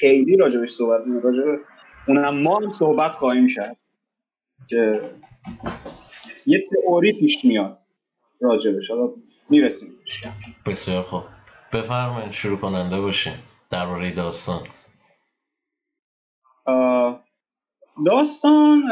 خیلی 0.00 0.36
راجبش 0.36 0.70
صحبت 0.70 1.02
راجب 1.24 1.60
اونم 2.08 2.42
ما 2.42 2.56
هم 2.56 2.70
صحبت 2.70 3.10
خواهیم 3.10 3.46
کرد 3.46 3.80
که 4.68 5.10
یه 6.46 6.62
تئوری 6.70 7.12
پیش 7.12 7.44
میاد 7.44 7.78
راجبش. 8.40 8.90
حالا 8.90 9.12
می‌رسیم. 9.50 9.88
بسیار 10.66 11.02
خوب. 11.02 11.22
بفرمایید 11.72 12.32
شروع 12.32 12.58
کننده 12.58 13.00
باشیم 13.00 13.42
درباره 13.70 14.14
داستان. 14.14 14.60
داستان 18.06 18.82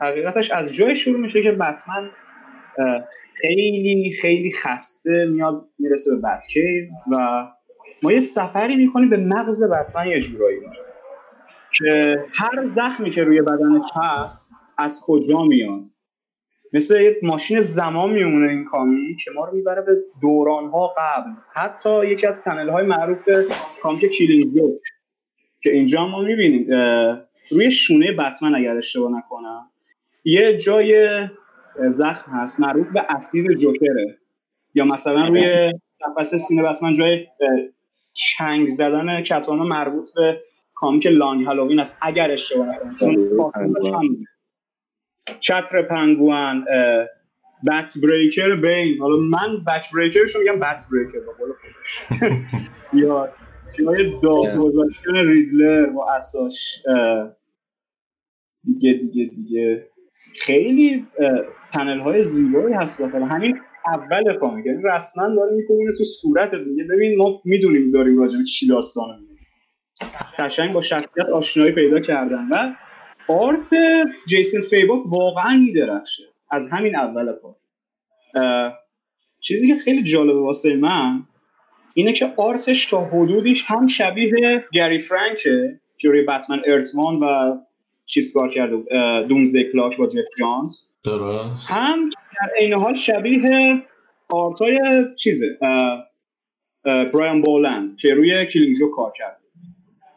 حقیقتش 0.00 0.50
از 0.50 0.74
جای 0.74 0.94
شروع 0.94 1.20
میشه 1.20 1.42
که 1.42 1.52
بتمن 1.52 2.10
خیلی 3.34 4.12
خیلی 4.20 4.50
خسته 4.50 5.24
میاد 5.24 5.68
می‌رسه 5.78 6.10
به 6.10 6.16
بتکیو 6.28 6.88
و 7.12 7.46
ما 8.02 8.12
یه 8.12 8.20
سفری 8.20 8.76
می‌کنیم 8.76 9.10
به 9.10 9.16
مغز 9.16 9.64
بتمن 9.70 10.06
یه 10.06 10.20
جورایی. 10.20 10.60
که 11.78 12.24
هر 12.32 12.66
زخمی 12.66 13.10
که 13.10 13.24
روی 13.24 13.42
بدنش 13.42 13.90
هست 13.94 14.54
از 14.78 15.00
کجا 15.06 15.44
میاد؟ 15.44 15.80
مثل 16.72 17.00
یک 17.00 17.16
ماشین 17.22 17.60
زمان 17.60 18.12
میمونه 18.12 18.50
این 18.50 18.64
comic 18.64 19.07
ی 19.07 19.16
که 19.24 19.30
ما 19.34 19.44
رو 19.44 19.56
می‌بره 19.56 19.82
به 19.82 19.96
دورانها 20.22 20.94
قبل. 20.98 21.30
حتی 21.54 22.06
یکی 22.06 22.26
از 22.26 22.42
کانال 22.42 22.68
های 22.68 22.86
معروف 22.86 23.28
comic 23.82 24.10
Killing 24.10 24.54
که 25.62 25.70
اینجا 25.70 26.06
ما 26.06 26.22
می‌بینیم 26.22 26.66
روی 27.50 27.70
شونه 27.70 28.12
بتمن 28.12 28.54
اگر 28.54 28.76
اشتباه 28.76 29.12
نکنم 29.12 29.70
یه 30.24 30.56
جای 30.56 31.20
زخم 31.88 32.32
هست 32.32 32.60
مربوط 32.60 32.86
به 32.86 33.06
اسید 33.08 33.52
جوکره. 33.52 34.18
یا 34.74 34.84
مثلا 34.84 35.26
روی 35.26 35.72
قفسه 36.16 36.34
سینه 36.34 36.62
بتمن 36.62 36.92
جای 36.92 37.26
چنگ 38.12 38.68
زدن 38.68 39.22
کت‌وومن 39.22 39.64
مربوط 39.64 40.08
به 40.14 40.40
comic 40.74 41.06
Long 41.06 41.46
Halloween 41.46 41.80
است 41.80 41.98
اگر 42.02 42.30
اشتباه 42.30 42.66
نکنم 42.68 42.94
چون 42.94 44.26
چتر 45.40 45.82
پنگوان 45.82 46.64
بت 47.66 47.94
بریکر 48.02 48.56
بین. 48.56 48.98
حالا 49.00 49.16
من 49.16 49.64
بک 49.66 49.90
بریکرشو 49.94 50.38
میگم 50.38 50.58
بت 50.60 50.84
بریکر 50.92 51.18
یا 52.92 53.32
جای 53.78 54.20
داغ 54.22 54.56
گذاشتن 54.56 55.14
ریدلر 55.14 55.86
با 55.86 56.12
اساش 56.12 56.82
دیگه 58.64 58.92
دیگه 58.92 59.24
دیگه 59.24 59.88
خیلی 60.34 61.06
پنل 61.72 62.00
های 62.00 62.22
زیبایی 62.22 62.74
هست 62.74 63.00
داخل. 63.00 63.22
همین 63.22 63.60
اول 63.86 64.34
کامیک 64.34 64.66
یعنی 64.66 64.82
رسما 64.84 65.28
داره 65.28 65.56
می‌کنه 65.56 65.92
تو 65.98 66.04
صورت 66.04 66.54
دیگه 66.54 66.84
ببین 66.84 67.18
ما 67.18 67.40
می‌دونیم 67.44 67.90
داریم 67.90 68.18
راجع 68.18 68.38
به 68.38 68.44
چی 68.44 68.66
داستان 68.66 69.26
قشنگ 70.38 70.72
با 70.72 70.80
شخصیت 70.80 71.28
آشنایی 71.34 71.72
پیدا 71.72 72.00
کردن. 72.00 72.48
و 72.50 72.74
art 73.28 73.68
جیسون 74.28 74.60
فیبوک 74.60 75.06
واقعا 75.06 75.56
میدرخشه. 75.56 76.22
از 76.50 76.70
همین 76.70 76.96
اول 76.96 77.32
کار. 77.42 77.54
چیزی 79.40 79.68
که 79.68 79.76
خیلی 79.76 80.02
جالبه 80.02 80.40
واسه 80.40 80.76
من 80.76 81.22
اینه 81.94 82.12
که 82.12 82.32
art 82.36 82.66
ش 82.66 82.86
تا 82.86 83.04
حدودیش 83.04 83.64
هم 83.66 83.86
شبیه 83.86 84.64
گری 84.72 84.98
فرانکه 84.98 85.80
که 85.98 86.08
روی 86.08 86.22
بتمن 86.22 86.62
Earth 86.66 87.00
One 87.00 87.20
و 87.20 87.56
چیز 88.06 88.32
کار 88.32 88.50
کرده 88.50 88.76
Doomsday 89.28 89.64
Clock 89.72 89.96
با 89.96 90.06
جف 90.06 90.38
جانز. 90.38 90.82
درست. 91.04 91.70
هم 91.70 92.10
در 92.40 92.50
عین 92.58 92.72
حال 92.74 92.94
شبیه 92.94 93.82
art 94.28 94.58
های 94.58 94.78
چیزه 95.18 95.58
برایان 96.84 97.42
بولند 97.42 97.96
که 97.96 98.14
روی 98.14 98.46
Killing 98.46 98.74
Joke 98.74 98.90
کار 98.90 99.12
کرده 99.16 99.42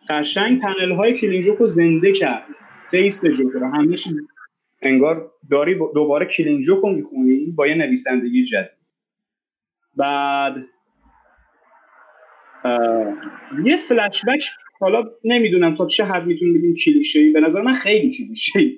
قشنگ 0.09 0.61
پنل 0.61 0.91
های 0.91 1.13
Killing 1.13 1.41
Joke 1.41 1.57
رو 1.57 1.65
زنده 1.65 2.11
کرد. 2.11 2.45
face 2.91 3.25
جوکر 3.25 3.63
همه 3.73 3.97
چیز 3.97 4.21
انگار 4.81 5.31
داری 5.51 5.75
دوباره 5.95 6.25
Killing 6.25 6.60
Joke 6.60 6.79
رو 6.79 6.89
می‌خونی 6.89 7.53
با 7.55 7.67
یه 7.67 7.75
نویسندگی 7.75 8.45
جدید. 8.45 8.69
بعد 9.95 10.55
یه 13.65 13.77
فلشبک 13.77 14.49
حالا 14.79 15.03
نمی‌دونم 15.23 15.75
تا 15.75 15.85
چه 15.85 16.03
حد 16.03 16.25
می‌تونیم 16.25 16.53
بگیم 16.53 16.75
کلیشه 16.75 17.19
ای 17.19 17.29
به 17.29 17.39
نظر 17.39 17.61
من 17.61 17.73
خیلی 17.73 18.11
کلیشه 18.11 18.59
ای 18.59 18.77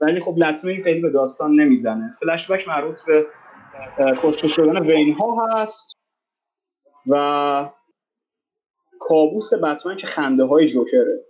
ولی 0.00 0.20
خب 0.20 0.38
لطمه 0.38 0.82
خیلی 0.82 1.00
به 1.00 1.10
داستان 1.10 1.60
نمی‌زنه. 1.60 2.16
فلشبک 2.20 2.68
مربوط 2.68 3.00
به 3.06 3.26
کشته 4.22 4.48
شدن 4.48 4.82
وین 4.82 5.12
ها 5.12 5.46
هست 5.46 5.96
و 7.06 7.70
کابوس 9.00 9.54
بتمن 9.54 9.96
که 9.96 10.06
خنده 10.06 10.44
های 10.44 10.68
جوکره 10.68 11.24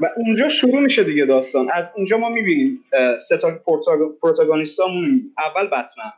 و 0.00 0.06
اونجا 0.16 0.48
شروع 0.48 0.80
میشه 0.80 1.04
دیگه 1.04 1.24
داستان. 1.26 1.68
از 1.72 1.92
اینجا 1.96 2.18
ما 2.18 2.28
می‌بینیم 2.28 2.84
سه 3.20 3.36
تا 3.36 3.50
پروتاگونیستامون. 4.20 5.34
اول 5.38 5.66
بتمن 5.66 6.12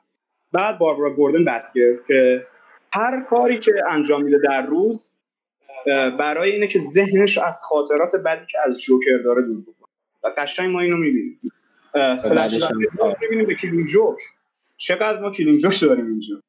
بعد 0.53 0.79
باربارا 0.79 1.11
گوردن 1.15 1.45
بتگر 1.45 1.97
که 2.09 2.47
هر 2.93 3.23
کاری 3.31 3.59
که 3.59 3.73
انجام 3.89 4.23
میده 4.23 4.39
در 4.45 4.67
روز 4.67 5.17
برای 6.19 6.53
اینه 6.53 6.67
که 6.67 6.79
ذهنش 6.79 7.39
از 7.39 7.59
خاطرات 7.63 8.17
بدی 8.25 8.47
که 8.51 8.59
از 8.67 8.81
جوکر 8.81 9.19
داره 9.25 9.43
دور 9.43 9.61
بکنه. 9.63 9.89
و 10.25 10.33
قشنگ 10.39 10.71
ما 10.71 10.81
اینو 10.81 10.97
می‌بینیم. 10.97 11.41
فلش 12.23 12.59
می‌بینیم 13.21 13.47
به 13.47 13.55
کلین 13.55 13.85
جوک. 13.85 14.19
چقدر 14.77 15.21
ما 15.21 15.31
کلین 15.31 15.59
جوک 15.59 15.81
داریم 15.81 16.07
اینجا. 16.07 16.43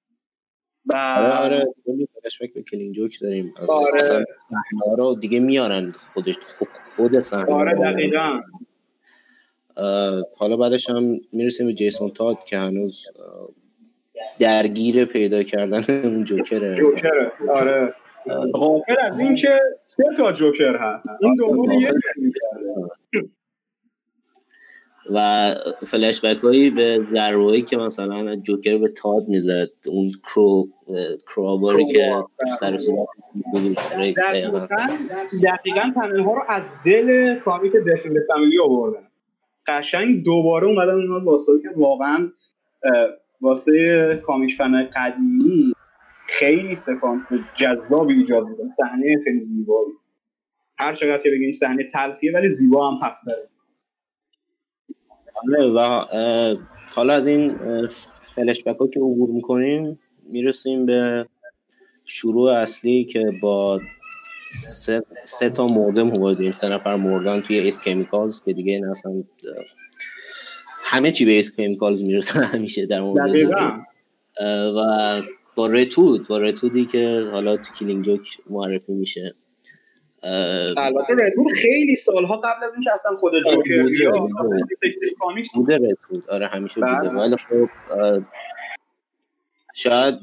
و 0.85 0.95
آره 1.17 1.33
آره 1.33 1.65
به 2.53 2.63
کلین 2.71 2.93
جوک 2.93 3.19
داریم. 3.21 3.53
آره. 3.69 4.25
رو 4.97 5.15
دیگه 5.15 5.39
میارن 5.39 5.91
خودش 5.91 6.35
خود 6.95 7.19
صحنه 7.19 7.53
آره 7.53 7.75
دقیقاً. 7.75 8.41
حالا 10.37 10.57
بعدش 10.57 10.89
هم 10.89 11.19
می‌رسیم 11.31 11.67
به 11.67 11.73
جیسون 11.73 12.09
تاد 12.09 12.43
که 12.45 12.57
هنوز 12.57 13.05
درگیر 14.39 15.05
پیدا 15.05 15.43
کردن 15.43 15.83
اون 16.03 16.23
جوکره. 16.23 16.75
جوکره 16.75 17.31
آره. 17.49 17.93
غافل 18.53 18.95
از 19.01 19.19
این 19.19 19.35
که 19.35 19.59
سه 19.79 20.03
تا 20.17 20.31
جوکر 20.31 20.75
هست. 20.75 21.09
این 21.21 21.35
دوم 21.35 21.71
یک 21.71 21.91
و 25.09 25.53
فلش 25.87 26.25
بک 26.25 26.37
هایی 26.37 26.69
به 26.69 27.05
ضربه‌ای 27.11 27.61
که 27.61 27.77
مثلا 27.77 28.35
جوکر 28.35 28.77
به 28.77 28.87
تاد 28.87 29.27
می‌زد 29.27 29.69
اون 29.87 30.11
کرو 30.23 30.67
کروباری 31.27 31.85
که 31.85 32.23
سر 32.59 32.77
صورت 32.77 33.07
دقیقا 35.43 35.91
پنل 35.95 36.19
ها 36.19 36.33
رو 36.33 36.41
از 36.47 36.73
دل 36.85 37.35
کامیک 37.35 37.73
دسنگ 37.87 38.17
فامیلی 38.27 38.59
آوردن. 38.59 39.07
قشنگ 39.67 40.23
دوباره 40.23 40.67
اومدن 40.67 40.93
اونا 40.93 41.25
واسه 41.25 41.51
که 41.61 41.69
واقعا 41.75 42.31
واسه 43.41 44.21
کامیک 44.25 44.53
فن 44.53 44.89
قدیمی 44.95 45.72
خیلی 46.39 46.75
سکانس 46.75 47.31
جذاب 47.53 48.07
ایجاد 48.09 48.47
بودن 48.47 48.67
صحنه 48.67 49.17
خیلی 49.23 49.41
زیبایی. 49.41 49.91
هر 50.77 50.93
چقدر 50.93 51.23
که 51.23 51.29
بگیم 51.29 51.51
صحنه 51.51 51.83
تلخیه 51.83 52.31
ولی 52.33 52.49
زیبا 52.49 52.91
هم 52.91 52.99
پس 52.99 53.23
داره. 53.27 53.49
آره، 55.35 55.67
و 55.67 56.05
حالا 56.89 57.13
از 57.13 57.27
این 57.27 57.57
فلش 58.35 58.63
ها 58.67 58.87
که 58.87 58.99
عبور 58.99 59.29
می‌کنیم 59.29 59.99
می‌رسیم 60.23 60.85
به 60.85 61.27
شروع 62.05 62.51
اصلی 62.51 63.05
که 63.05 63.31
با 63.41 63.79
سه, 64.59 65.01
سه 65.23 65.49
تا 65.49 65.67
مرده 65.67 66.03
مواجهیم 66.03 66.51
سه 66.51 66.69
نفر 66.69 66.95
مردن 66.95 67.41
توی 67.41 67.59
Ace 67.59 67.83
Chemicals 67.83 68.41
که 68.41 68.53
دیگه 68.53 68.73
این 68.73 68.85
اصلا 68.85 69.23
همه 70.83 71.11
چی 71.11 71.25
به 71.25 71.31
Ace 71.31 71.55
Chemicals 71.55 72.03
می‌رسن 72.03 72.43
همیشه 72.43 72.85
در 72.85 73.01
مورد 73.01 73.35
و 74.75 75.21
با 75.55 75.67
Red 75.67 75.93
Hood 75.93 76.27
با 76.27 76.37
Red 76.37 76.55
Hood 76.55 76.79
ی 76.79 76.85
که 76.85 77.27
حالا 77.31 77.57
تو 77.57 77.73
Killing 77.73 78.05
Joke 78.05 78.37
معرفی 78.49 78.93
میشه. 78.93 79.31
البته 80.77 81.13
رتود 81.13 81.53
خیلی 81.55 81.95
سالها 81.95 82.37
قبل 82.37 82.63
از 82.65 82.75
اینکه 82.75 82.93
اصلا 82.93 83.17
خود 83.17 83.33
آره، 83.35 83.55
جوکر 83.55 83.83
بوده 85.55 85.77
رتود 85.77 86.29
آره 86.29 86.47
همیشه 86.47 86.81
بوده. 86.81 87.09
بله. 87.09 87.19
ولی 87.19 87.35
خب 87.49 87.69
شاید 89.75 90.15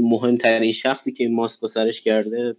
مهمترین 0.00 0.72
شخصی 0.72 1.12
که 1.12 1.28
ماسک 1.28 1.60
با 1.60 1.68
سرش 1.68 2.00
کرده 2.00 2.56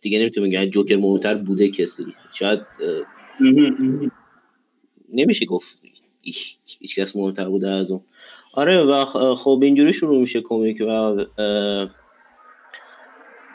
دیگه 0.00 0.18
نمی‌تونم 0.18 0.48
بگم 0.48 0.64
جوکر 0.64 0.96
مهمتر 0.96 1.34
بوده 1.34 1.70
کسی. 1.70 2.04
شاید 2.32 2.60
نمیشه 5.12 5.46
گفت 5.46 5.78
هیچ 6.22 6.98
کس 6.98 7.16
مهمتر 7.16 7.48
بوده 7.48 7.70
از 7.70 7.90
اون. 7.90 8.00
آره 8.52 8.82
و 8.82 9.04
خب 9.34 9.60
اینجوری 9.62 9.92
شروع 9.92 10.20
میشه 10.20 10.40
کمیک 10.40 10.80
و 10.80 11.24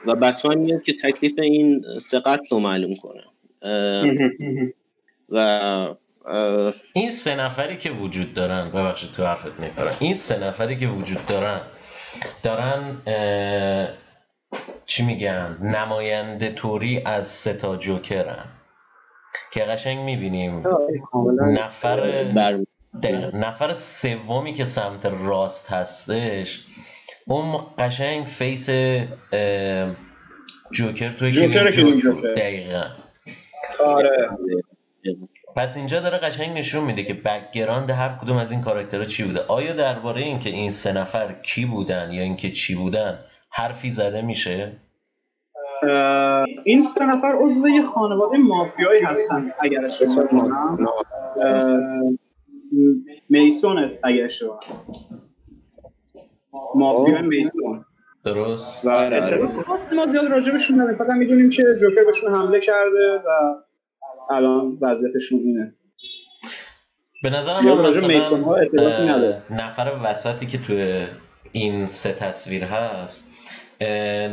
و 0.05 0.15
بتمن 0.15 0.57
میاد 0.57 0.83
که 0.83 0.93
تکلیف 1.03 1.39
این 1.39 1.85
سه 1.99 2.19
قتل 2.19 2.45
رو 2.51 2.59
معلوم 2.59 2.95
کنه. 2.95 3.23
و 5.29 5.95
این 6.93 7.09
سه 7.09 7.35
نفری 7.35 7.77
که 7.77 7.91
وجود 7.91 8.33
دارن 8.33 8.69
ببخشید 8.69 9.11
تو 9.11 9.23
حرفت 9.23 9.59
میپرم 9.59 9.95
این 9.99 10.13
سه 10.13 10.43
نفری 10.43 10.77
که 10.77 10.87
وجود 10.87 11.25
دارن 11.25 11.61
دارن 12.43 12.97
چی 14.85 15.05
میگن؟ 15.05 15.57
نماینده 15.61 16.51
توری 16.51 17.01
از 17.05 17.27
سه 17.27 17.53
تا 17.53 17.77
جوکرن. 17.77 18.45
که 19.53 19.59
قشنگ 19.59 19.99
می‌بینیم. 19.99 20.63
نفر 21.41 22.23
نفر 23.33 23.73
سومی 23.73 24.53
که 24.53 24.65
سمت 24.65 25.05
راست 25.05 25.71
هستش. 25.71 26.65
اون 27.27 27.57
قشنگ 27.77 28.25
face 28.25 28.69
جوکر 30.71 31.09
توی 31.09 31.31
جوکر 31.31 31.71
جوکر. 31.71 32.33
دقیقا. 32.33 32.83
آره. 33.85 34.29
پس 35.55 35.77
اینجا 35.77 35.99
داره 35.99 36.17
قشنگ 36.17 36.57
نشون 36.57 36.83
میده 36.83 37.03
که 37.03 37.13
background 37.13 37.89
هر 37.89 38.09
کدوم 38.21 38.37
از 38.37 38.51
این 38.51 38.61
کاراکترها 38.61 39.05
چی 39.05 39.23
بوده. 39.23 39.39
آیا 39.39 39.73
درباره 39.73 40.21
اینکه 40.21 40.49
این 40.49 40.71
سه 40.71 40.93
نفر 40.93 41.33
کی 41.33 41.65
بودن 41.65 42.11
یا 42.11 42.21
اینکه 42.21 42.51
چی 42.51 42.75
بودن 42.75 43.19
حرفی 43.49 43.89
زده 43.89 44.21
میشه؟ 44.21 44.71
این 46.65 46.81
سه 46.81 47.05
نفر 47.05 47.35
عضو 47.41 47.67
یه 47.67 47.81
خانواده 47.81 48.37
مافیایی 48.37 49.01
هستن 49.01 49.51
اگر 49.59 49.85
اشتباه 49.85 50.27
نکنم. 50.27 52.17
میسون 53.29 53.91
اگر 54.03 54.23
اشتباه 54.23 54.59
مافیا 56.75 57.21
میسون. 57.21 57.85
درست. 58.25 58.85
و 58.85 59.09
ما 59.95 60.07
زیاد 60.07 60.25
راجبشون 60.25 60.75
نداریم. 60.79 60.97
فقط 60.97 61.11
می‌دونیم 61.11 61.49
که 61.49 61.63
جوکر 61.79 62.05
بهشون 62.05 62.35
حمله 62.35 62.59
کرده 62.59 63.21
و 63.25 63.55
الان 64.29 64.77
وضعیتشون 64.81 65.39
اینه. 65.39 65.75
به 67.23 67.29
نظر 67.29 67.61
من 67.61 67.69
نفر 69.49 69.99
وسطی 70.03 70.45
که 70.45 70.57
توی 70.57 71.07
این 71.51 71.85
سه 71.85 72.13
تصویر 72.13 72.63
هست 72.63 73.32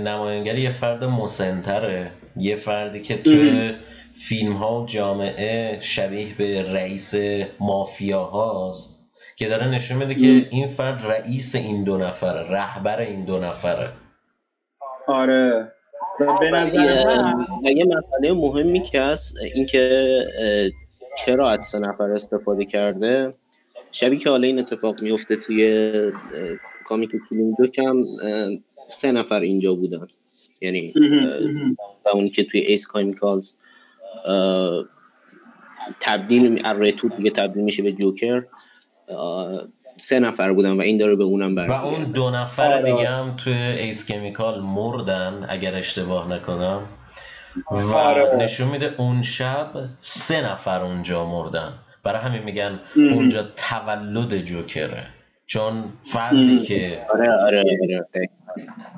نمایانگر 0.05 0.59
یه 0.59 0.71
فرد 0.71 1.05
مسنتره. 1.05 2.11
یه 2.37 2.57
فردی 2.57 3.03
که 3.03 3.23
توی 3.23 3.75
فیلم 4.15 4.53
ها 4.53 4.83
و 4.83 4.87
جامعه 4.87 5.79
شبیه 5.81 6.35
به 6.39 6.73
رئیس 6.73 7.15
مافیا 7.61 8.25
هاست 8.25 9.01
که 9.37 9.49
داره 9.49 9.69
نشون 9.69 9.97
میده 9.97 10.15
که 10.15 10.49
این 10.51 10.67
فرد 10.67 11.07
رئیس 11.07 11.55
این 11.55 11.85
دو 11.85 11.99
نفره 11.99 12.51
رهبر 12.51 13.01
این 13.01 13.25
دو 13.25 13.39
نفره. 13.39 13.93
آره. 15.07 15.73
به 16.41 16.51
نظر 16.51 16.79
یه 17.63 17.85
مسئله 17.85 18.33
مهمی 18.33 18.83
که 18.83 19.01
هست 19.01 19.37
اینکه 19.55 20.17
چرا 21.19 21.51
از 21.51 21.65
سه 21.65 21.79
نفر 21.79 22.05
استفاده 22.05 22.65
کرده؟ 22.65 23.35
شبیه 23.93 24.19
که 24.19 24.31
حالا 24.31 24.47
این 24.47 24.59
اتفاق 24.59 25.03
میفته 25.03 25.37
توی 25.37 25.93
کامیک 26.91 27.11
کلین 27.31 27.55
کم 27.75 28.05
سه 28.89 29.13
نفر 29.13 29.41
اینجا 29.41 29.75
بودن. 29.75 30.07
یعنی 30.61 30.95
اونی 32.15 32.31
که 32.31 32.45
توی 32.45 32.61
Ace 32.61 32.87
Chemicals 32.87 33.55
تبدیل 36.01 36.63
تو 36.91 37.09
دیگه 37.09 37.31
تبدیل 37.31 37.65
میشه 37.65 37.83
به 37.83 37.93
جوکر. 37.93 38.43
سه 39.97 40.21
نفر 40.21 40.53
بودن 40.53 40.73
و 40.73 40.81
این 40.81 40.99
داره 40.99 41.17
به 41.17 41.25
اونم 41.25 41.55
بر 41.55 41.69
و 41.69 41.73
اون 41.73 42.03
دو 42.03 42.31
نفر 42.31 42.73
آره. 42.73 42.93
دیگه 42.93 43.09
هم 43.09 43.37
توی 43.37 43.53
Ace 43.53 44.07
Chemical 44.07 44.61
مردن 44.61 45.47
اگر 45.49 45.75
اشتباه 45.75 46.29
نکنم. 46.29 46.89
و 47.71 47.77
آره. 47.95 48.37
نشون 48.37 48.69
میده 48.69 48.95
اون 48.99 49.23
شب 49.23 49.71
سه 49.99 50.41
نفر 50.41 50.83
اونجا 50.83 51.27
مردن. 51.27 51.73
برای 52.03 52.21
همین 52.21 52.43
میگن 52.43 52.81
اونجا 52.97 53.43
تولد 53.57 54.39
جوکره. 54.45 55.07
چون 55.51 55.85
فردی 56.05 56.61
که 56.61 56.99
آره 57.15 57.33
آره 57.33 57.65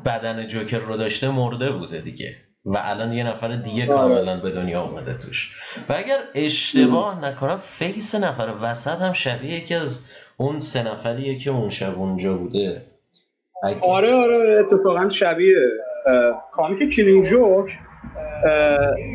بدن 0.06 0.46
جوکر 0.46 0.78
رو 0.78 0.96
داشته 0.96 1.30
مرده 1.30 1.70
بوده 1.72 2.00
دیگه. 2.00 2.36
و 2.64 2.78
الان 2.84 3.12
یه 3.12 3.24
نفر 3.24 3.56
دیگه 3.56 3.86
کاملا 3.86 4.40
به 4.40 4.50
دنیا 4.50 4.82
اومده 4.82 5.14
توش. 5.14 5.56
و 5.88 5.92
اگر 5.92 6.18
اشتباه 6.34 7.24
نکنم 7.24 7.56
face 7.56 8.14
نفر 8.14 8.54
وسط 8.62 9.00
هم 9.00 9.12
شبیه 9.12 9.50
یکی 9.50 9.74
از 9.74 10.06
اون 10.36 10.58
سه 10.58 10.92
نفریه 10.92 11.38
که 11.38 11.50
اون 11.50 11.68
شب 11.68 11.98
اونجا 11.98 12.36
بوده. 12.36 12.82
آره 13.82 14.14
آره 14.14 14.56
اتفاقا 14.60 15.08
شبیه. 15.08 15.58
comic 16.50 16.96
Killing 16.96 17.24
Joke 17.24 17.78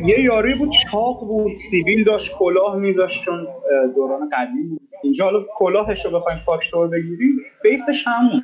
یه 0.05 0.19
یارویی 0.19 0.53
بود 0.55 0.71
چاق 0.71 1.19
بود 1.19 1.53
سیبیل 1.53 2.03
داشت 2.03 2.31
کلاه 2.37 2.75
میداشت 2.75 3.23
چون 3.25 3.47
دوران 3.95 4.29
قدیم 4.29 4.69
بود. 4.69 4.86
اینجا 5.03 5.25
حالا 5.25 5.45
کلاهش 5.57 6.05
رو 6.05 6.11
بخوایم 6.11 6.37
فاکتور 6.37 6.87
بگیریم 6.87 7.35
فیسش 7.61 8.03
همون 8.07 8.43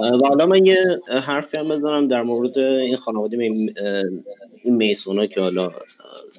و 0.00 0.26
حالا 0.28 0.46
من 0.46 0.66
یه 0.66 1.00
حرفی 1.22 1.58
هم 1.58 1.68
بزنم 1.68 2.08
در 2.08 2.22
مورد 2.22 2.58
این 2.58 2.96
خانواده 2.96 3.36
می... 3.36 3.74
این 4.64 4.76
میسونا 4.76 5.26
که 5.26 5.40
حالا 5.40 5.70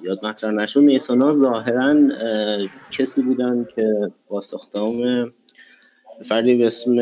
یاد 0.03 0.25
مطرح 0.25 0.51
نشد. 0.51 0.79
میسونا 0.79 1.33
ظاهرا 1.33 1.95
کسی 2.91 3.21
بودن 3.21 3.67
که 3.75 3.87
با 4.29 4.41
ساختام 4.41 5.31
فردی 6.25 6.55
به 6.55 6.65
اسم 6.65 6.95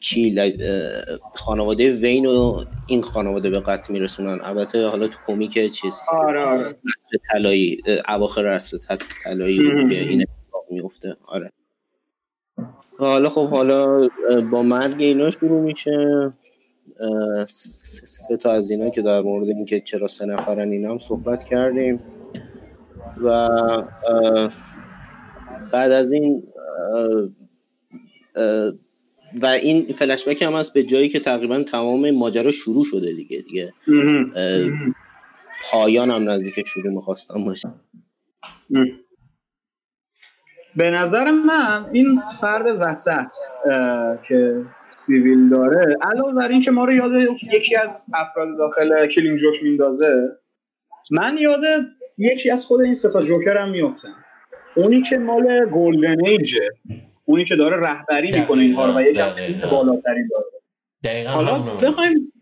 چی 0.00 0.52
خانواده 1.34 1.90
وین 1.90 2.26
و 2.26 2.64
این 2.86 3.02
خانواده 3.02 3.50
به 3.50 3.60
قتل 3.60 3.92
میرسونن. 3.92 4.38
البته 4.42 4.86
حالا 4.86 5.06
تو 5.06 5.18
کمیک 5.26 5.72
چیز 5.72 6.02
آره 6.12 6.44
آره. 6.44 6.74
طلایی 7.32 7.82
اواخر 8.08 8.46
اصل 8.46 8.78
طلایی 9.24 9.58
که 9.88 10.00
این 10.00 10.24
میفته 10.70 11.16
آره. 11.26 11.52
حالا 12.98 13.28
خب 13.28 13.48
حالا 13.48 14.08
با 14.50 14.62
مرگ 14.62 15.02
اینا 15.02 15.30
شروع 15.30 15.60
میشه. 15.60 16.32
سه 17.48 18.36
تا 18.36 18.52
از 18.52 18.70
اینا 18.70 18.90
که 18.90 19.02
در 19.02 19.20
مورد 19.20 19.48
اینکه 19.48 19.80
چرا 19.80 20.06
سه 20.06 20.26
نفرن 20.26 20.70
اینا 20.70 20.90
هم 20.90 20.98
صحبت 20.98 21.44
کردیم. 21.44 22.00
و 23.24 23.48
بعد 25.72 25.92
از 25.92 26.12
این 26.12 26.42
و 29.42 29.46
این 29.46 29.82
فلشبک 29.82 30.42
هم 30.42 30.52
هست 30.52 30.74
به 30.74 30.82
جایی 30.82 31.08
که 31.08 31.20
تقریبا 31.20 31.62
تمام 31.62 32.10
ماجرا 32.10 32.50
شروع 32.50 32.84
شده 32.84 33.12
دیگه 33.12 33.38
دیگه. 33.38 33.72
پایان 35.70 36.10
هم 36.10 36.30
نزدیک 36.30 36.66
شروع 36.66 36.92
می‌خواستم 36.92 37.44
باشه. 37.44 37.68
به 40.76 40.90
نظر 40.90 41.30
من 41.30 41.86
این 41.92 42.20
فرد 42.40 42.66
وسط 42.80 43.32
که 44.28 44.64
سیبیل 44.96 45.48
داره 45.48 45.96
علاوه 46.02 46.32
بر 46.32 46.48
این 46.48 46.60
که 46.60 46.70
ما 46.70 46.84
رو 46.84 46.92
یاد 46.92 47.12
یکی 47.54 47.76
از 47.76 48.04
افراد 48.14 48.58
داخل 48.58 49.06
Killing 49.06 49.36
Joke 49.36 49.62
میندازه 49.62 50.38
من 51.10 51.36
یاد 51.38 51.60
یکی 52.18 52.50
از 52.50 52.66
خود 52.66 52.80
این 52.80 52.94
ستا 52.94 53.22
جوکر 53.22 53.56
هم 53.56 53.70
میفتم 53.70 54.14
اونی 54.76 55.02
که 55.02 55.18
مال 55.18 55.66
Golden 55.66 56.26
Age 56.26 56.59
ه 56.59 56.70
اونی 57.24 57.44
که 57.44 57.56
داره 57.56 57.76
رهبری 57.76 58.40
می‌کنه 58.40 58.62
اینها 58.62 58.86
رو 58.86 58.98
و 58.98 59.02
یک 59.02 59.18
از 59.18 59.42
بالاتری 59.70 60.28
داره. 60.30 61.28
حالا 61.28 61.58
بخوایم 61.58 62.32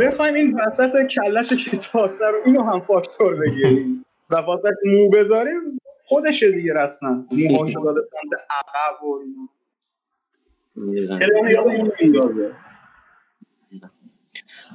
بخوایم 0.00 0.34
این 0.34 0.60
وسط 0.60 1.06
کلش 1.06 1.52
کتاسه 1.52 2.24
رو 2.24 2.38
اینو 2.44 2.62
هم 2.62 2.80
فاکتور 2.80 3.36
بگیریم. 3.36 4.04
و 4.30 4.36
واسه 4.36 4.68
مو 4.84 5.08
بذاریم. 5.08 5.80
خودشه 6.04 6.52
دیگه 6.52 6.74
رسما. 6.74 7.24
موهاشو 7.32 7.84
داده 7.84 8.00
سمت 8.00 8.40
عقب 8.50 9.04
و 9.04 9.18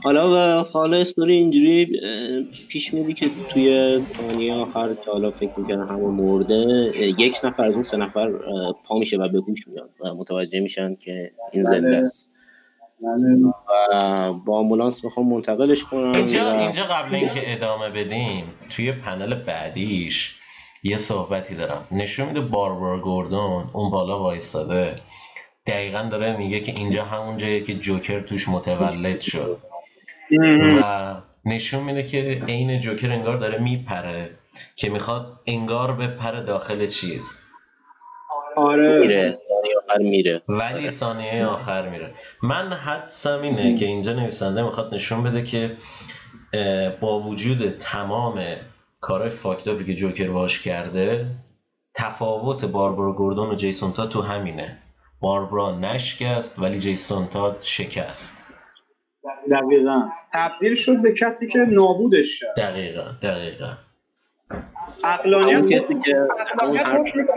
حالا 0.04 0.32
و 0.32 0.64
حالا 0.64 0.98
استوری 0.98 1.34
اینجوری 1.34 2.02
پیش 2.70 2.94
میدی 2.94 3.14
که 3.14 3.30
توی 3.50 4.00
ثانیه 4.18 4.54
آخر 4.54 4.94
که 4.94 5.12
حالا 5.12 5.32
فکر 5.32 5.52
می‌کنه 5.58 5.86
همه 5.86 6.08
مرده 6.08 6.92
یک 6.96 7.38
نفر 7.44 7.64
از 7.64 7.74
اون 7.74 7.84
سه 7.84 7.98
نفر 7.98 8.32
پا 8.84 9.00
میشه 9.00 9.18
و 9.18 9.30
به 9.30 9.42
گوش 9.42 9.68
میاد 9.68 9.90
و 10.00 10.14
متوجه 10.16 10.60
میشن 10.60 10.96
که 10.96 11.32
این 11.52 11.64
زنده 11.64 11.88
بله. 11.88 11.98
است. 11.98 12.32
بله. 13.02 13.54
و 13.92 14.34
با 14.34 14.58
آمبولانس 14.58 15.04
می‌خوام 15.04 15.28
منتقلش 15.28 15.84
کنم 15.84 16.12
اینجا, 16.12 16.60
اینجا 16.60 16.84
قبل 16.84 17.16
اینکه 17.16 17.54
ادامه 17.54 17.90
بدیم 17.90 18.44
توی 18.70 18.92
پنل 18.92 19.34
بعدیش 19.34 20.39
یه 20.84 20.98
صحبتی 20.98 21.56
دارم. 21.56 21.88
نشون 21.92 22.28
میده 22.28 22.42
باربارا 22.42 23.00
گوردون 23.00 23.70
اون 23.74 23.90
بالا 23.90 24.20
وایستاده. 24.20 24.96
دقیقا 25.68 26.08
داره 26.12 26.38
میگه 26.38 26.60
که 26.60 26.74
اینجا 26.78 27.04
همون 27.04 27.38
جاییه 27.38 27.64
که 27.64 27.74
جوکر 27.74 28.20
توش 28.20 28.50
متولد 28.50 29.22
شد. 29.22 29.58
و 30.82 31.16
نشون 31.46 31.84
میده 31.84 32.04
که 32.04 32.44
عین 32.48 32.80
جوکر 32.80 33.12
انگار 33.12 33.38
داره 33.38 33.58
میپره 33.58 34.30
که 34.76 34.90
می‌خواد 34.90 35.40
انگار 35.46 35.94
به 35.94 36.08
پر 36.08 36.32
داخل 36.32 36.86
چیز. 36.88 37.44
آره. 38.56 39.00
میره. 39.00 39.36
آخر 39.84 39.98
میره. 39.98 40.42
ولی 40.48 40.90
ثانیه 40.90 41.46
آخر 41.46 41.90
میره. 41.90 42.14
من 42.44 42.74
حدسم 42.74 43.42
اینه 43.42 43.78
که 43.78 43.86
اینجا 43.86 44.14
نویسنده 44.14 44.64
می‌خواد 44.64 44.94
نشون 44.94 45.24
بده 45.24 45.44
که 45.44 45.78
با 47.00 47.20
وجود 47.20 47.70
تمام 47.70 48.42
کارهای 49.02 49.30
فاکتابی 49.30 49.86
که 49.86 49.94
جوکر 49.94 50.32
باش 50.32 50.62
کرده 50.62 51.26
تفاوت 51.94 52.66
باربرا 52.66 53.14
گوردون 53.14 53.50
و 53.50 53.56
جیسون 53.56 53.94
تا 53.94 54.08
تو 54.08 54.22
همینه. 54.22 54.78
باربرا 55.22 55.80
نشکست 55.80 56.60
ولی 56.60 56.80
جیسون 56.80 57.28
تا 57.28 57.58
شکست. 57.62 58.46
دقیقا. 59.52 60.10
تبدیل 60.34 60.76
شد 60.76 61.02
به 61.02 61.14
کسی 61.14 61.48
که 61.48 61.60
نابودش 61.60 62.40
کرد. 62.40 62.56
دقیقا 62.58 63.12
دقیقا. 63.22 63.74
عقلانیت 65.04 65.72
کسی 65.72 66.00
که 66.00 66.28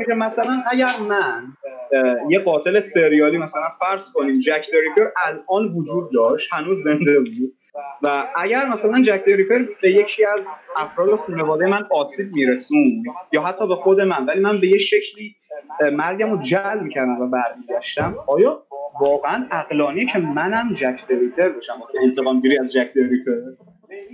که 0.07 0.15
مثلا 0.15 0.63
اگر 0.71 0.93
من 1.09 1.57
یه 2.31 2.39
قاتل 2.39 2.81
سریالی 2.81 3.39
مثلا 3.39 3.69
فرض 3.81 4.13
کنیم 4.13 4.41
جک 4.41 4.67
دریپر 4.73 5.11
الان 5.25 5.73
وجود 5.73 6.13
داشت 6.13 6.53
هنوز 6.53 6.83
زنده 6.83 7.21
بود. 7.21 7.55
و 8.03 8.25
اگر 8.37 8.69
مثلا 8.69 9.03
جک 9.03 9.25
دریپر 9.25 9.59
به 9.83 9.91
یکی 9.91 10.25
از 10.25 10.49
افراد 10.77 11.17
خانواده 11.17 11.67
من 11.67 11.83
آسیب 11.91 12.33
میرسون 12.33 13.03
یا 13.33 13.43
حتی 13.43 13.67
به 13.67 13.77
خود 13.77 14.01
من 14.01 14.27
ولی 14.27 14.41
من 14.41 14.61
به 14.61 14.69
یه 14.69 14.79
شکلی 14.79 15.37
مرگم 15.93 16.31
رو 16.31 16.39
جل 16.39 16.79
می‌کردم 16.81 17.21
و 17.21 17.27
برمیگشتم 17.27 18.17
آیا 18.27 18.63
واقعا 19.01 19.47
عقلانیه 19.51 20.07
که 20.07 20.19
منم 20.19 20.73
جک 20.73 21.07
دریپر 21.09 21.49
باشم؟ 21.49 21.81
واسه 21.81 21.99
انتقام 22.03 22.41
گیری 22.41 22.59
از 22.59 22.73
جک 22.73 22.91
دریپر 22.97 23.33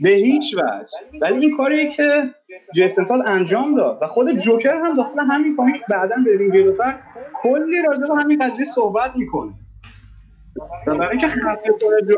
به 0.02 0.10
هیچ 0.10 0.54
وجه. 0.54 1.20
ولی 1.20 1.46
این 1.46 1.56
کاریه 1.56 1.90
که 1.90 2.22
جیسن 2.74 3.04
تال 3.04 3.22
انجام 3.26 3.74
داد 3.74 3.98
و 4.02 4.06
خود 4.06 4.32
جوکر 4.32 4.74
هم 4.74 4.94
داخل 4.94 5.20
همین 5.20 5.56
کامیک 5.56 5.82
بعدا 5.90 6.16
بریم 6.26 6.50
جلوتر 6.50 6.98
کلی 7.42 7.82
راجع 7.88 8.06
به 8.06 8.16
همین 8.16 8.44
قضیه 8.44 8.64
صحبت 8.64 9.16
می‌کنه. 9.16 9.52
و 10.86 10.94
برای 10.94 11.08
اینکه 11.10 11.26
خفه 11.28 11.72
کنه 11.80 12.14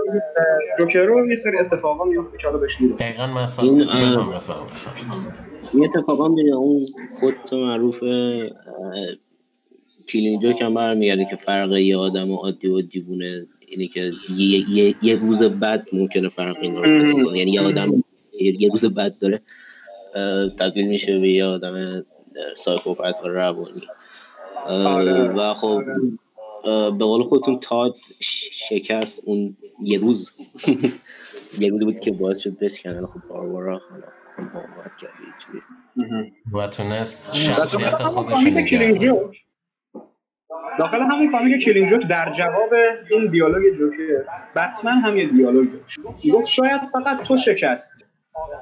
جوکر 0.79 1.05
رو 1.05 1.31
یه 1.31 1.37
سری 1.37 1.59
اتفاقا 1.59 2.05
میفته 2.05 2.39
که 2.39 2.47
حالا 2.47 2.59
بهش 2.59 2.81
می‌رسه. 2.81 3.05
دقیقا 3.05 3.27
مثلا 3.27 3.65
این 3.65 3.89
این 5.73 5.85
اتفاقا 5.85 6.29
میره 6.29 6.55
اون 6.55 6.87
خود 7.21 7.35
معروف 7.53 8.01
کلینگ 10.09 10.43
جوک 10.43 10.63
هم 10.63 10.75
برمیگرده 10.75 11.27
که 11.31 11.37
فرق 11.37 11.73
یه 11.73 11.97
آدم 11.97 12.33
عادی 12.33 12.69
و 12.69 12.81
دیوونه 12.81 13.47
اینه 13.69 13.87
که 13.87 14.13
یه, 14.37 14.71
یه،, 14.71 14.95
یه 15.03 15.17
روز 15.17 15.43
بعد 15.43 15.87
ممکنه 15.93 16.29
فرق 16.29 16.57
این 16.61 16.77
رو 16.77 17.37
یعنی 17.37 17.51
یه 17.51 17.61
آدم 17.61 18.05
یه 18.41 18.71
روز 18.71 18.85
بعد 18.85 19.15
داره 19.19 19.41
تبدیل 20.59 20.89
میشه 20.89 21.19
به 21.19 21.29
یه 21.29 21.45
آدم 21.45 22.05
psychopath 22.55 23.15
و 23.25 23.29
روانی. 23.29 23.83
آره. 24.67 25.29
و 25.29 25.55
خب 25.55 25.83
به 26.65 27.05
قول 27.05 27.23
خودتون 27.23 27.61
تا 27.61 27.93
شکست 28.21 29.23
اون 29.25 29.57
یه 29.83 29.99
روز. 29.99 30.33
یه 31.59 31.69
روزی 31.71 31.85
بود 31.85 32.01
که 32.01 32.11
باعث 32.11 32.39
شد 32.39 32.59
بشکنن 32.59 33.07
خب 33.07 33.21
باربارا 33.29 33.79
خب 33.79 34.43
مقاومت 34.43 34.97
کرد 34.97 35.13
و 36.53 36.67
تونست 36.67 37.35
شخصیت 37.35 38.03
خودش 38.03 38.31
داخل 40.79 41.01
همون 41.01 41.31
comic 41.31 41.65
Killing 41.65 41.89
Joke 41.89 42.07
در 42.07 42.33
جواب 42.33 42.75
این 43.11 43.31
دیالوگ 43.31 43.75
جوکر 43.75 44.25
بتمن 44.57 44.99
هم 44.99 45.17
یه 45.17 45.27
دیالوگ 45.27 45.69
داشت. 45.73 45.99
گفت 46.33 46.49
شاید 46.49 46.81
فقط 46.93 47.23
تو 47.23 47.37
شکست 47.37 48.05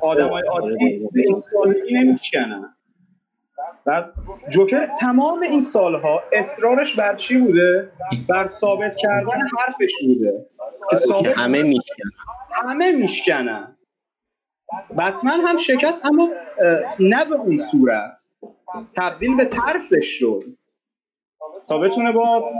آدمای 0.02 0.42
عادی 0.42 1.08
به 1.12 1.22
این 1.22 1.98
نمیشکنن 1.98 2.74
و 3.88 4.04
جوکر 4.48 4.86
تمام 4.86 5.42
این 5.42 5.60
سالها 5.60 6.22
اصرارش 6.32 6.94
بر 6.94 7.14
چی 7.14 7.38
بوده؟ 7.38 7.92
بر 8.28 8.46
ثابت 8.46 8.96
کردن 8.96 9.40
حرفش 9.58 9.92
بوده. 10.06 10.46
که 10.90 10.96
ثابت 10.96 11.38
همه 11.38 11.62
میشکنن. 11.62 12.10
همه 12.50 12.92
میشکنن. 12.92 13.76
بتمن 14.98 15.40
هم 15.40 15.56
شکست 15.56 16.06
اما 16.06 16.28
نه 17.00 17.24
به 17.24 17.34
اون 17.34 17.56
صورت. 17.56 18.28
تبدیل 18.96 19.36
به 19.36 19.44
ترسش 19.44 20.06
شد. 20.18 20.42
تا 21.68 21.78
بتونه 21.78 22.12
با 22.12 22.52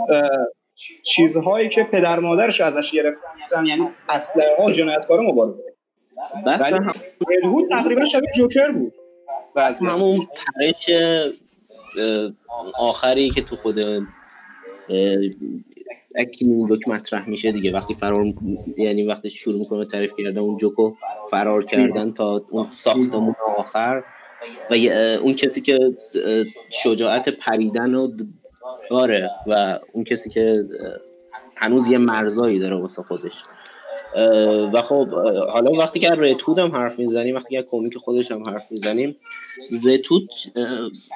چیزهایی 1.03 1.69
که 1.69 1.85
پدر 1.85 2.19
مادرش 2.19 2.61
ازش 2.61 2.91
گرفتن 2.91 3.67
یعنی 3.67 3.89
اسلحه 4.09 4.57
ها 4.59 4.73
جنایتکار 4.73 5.21
مبارزه 5.21 5.63
ولی 6.47 6.77
هم. 6.77 6.95
تقریبا 7.71 8.05
شبیه 8.05 8.31
جوکر 8.37 8.73
بود. 8.73 8.95
همون 9.59 10.27
پرش 10.57 10.91
آخری 12.79 13.31
که 13.31 13.43
تو 13.43 13.57
خود 13.57 13.79
اکین 16.15 16.67
جوک 16.67 16.89
مطرح 16.89 17.29
میشه 17.29 17.53
دیگه. 17.53 17.73
وقتی 17.73 17.95
فرار 17.95 18.25
یعنی 18.77 19.03
وقتی 19.03 19.31
شروع 19.31 19.59
می‌کنه 19.59 19.85
تعریف 19.85 20.13
کردن 20.19 20.39
اون 20.39 20.57
جوکو 20.57 20.95
فرار 21.31 21.65
کردن 21.65 22.13
تا 22.13 22.43
اون 22.51 22.69
ساختمون 22.73 23.35
آخر. 23.57 24.03
و 24.71 24.75
اون 25.23 25.35
کسی 25.35 25.61
که 25.61 25.79
شجاعت 26.71 27.29
پریدن 27.29 27.95
و 27.95 28.11
داره 28.91 29.31
و 29.47 29.79
اون 29.95 30.05
کسی 30.05 30.31
که 30.31 30.65
هنوز 31.57 31.87
یه 31.87 31.99
مرزایی 31.99 32.59
داره 32.59 32.77
واسه 32.77 33.03
خودش. 33.03 33.43
و 34.73 34.83
خب 34.83 35.09
حالا 35.51 35.71
وقتی 35.71 36.01
که 36.01 36.11
رتود 36.11 36.59
هم 36.59 36.73
حرف 36.73 36.99
می‌زنیم 36.99 37.37
وقتی 37.37 37.57
که 37.57 37.63
کمیک 37.71 37.99
خودش 37.99 38.33
هم 38.33 38.43
حرف 38.43 38.71
می‌زنیم 38.71 39.17
رتود 39.87 40.31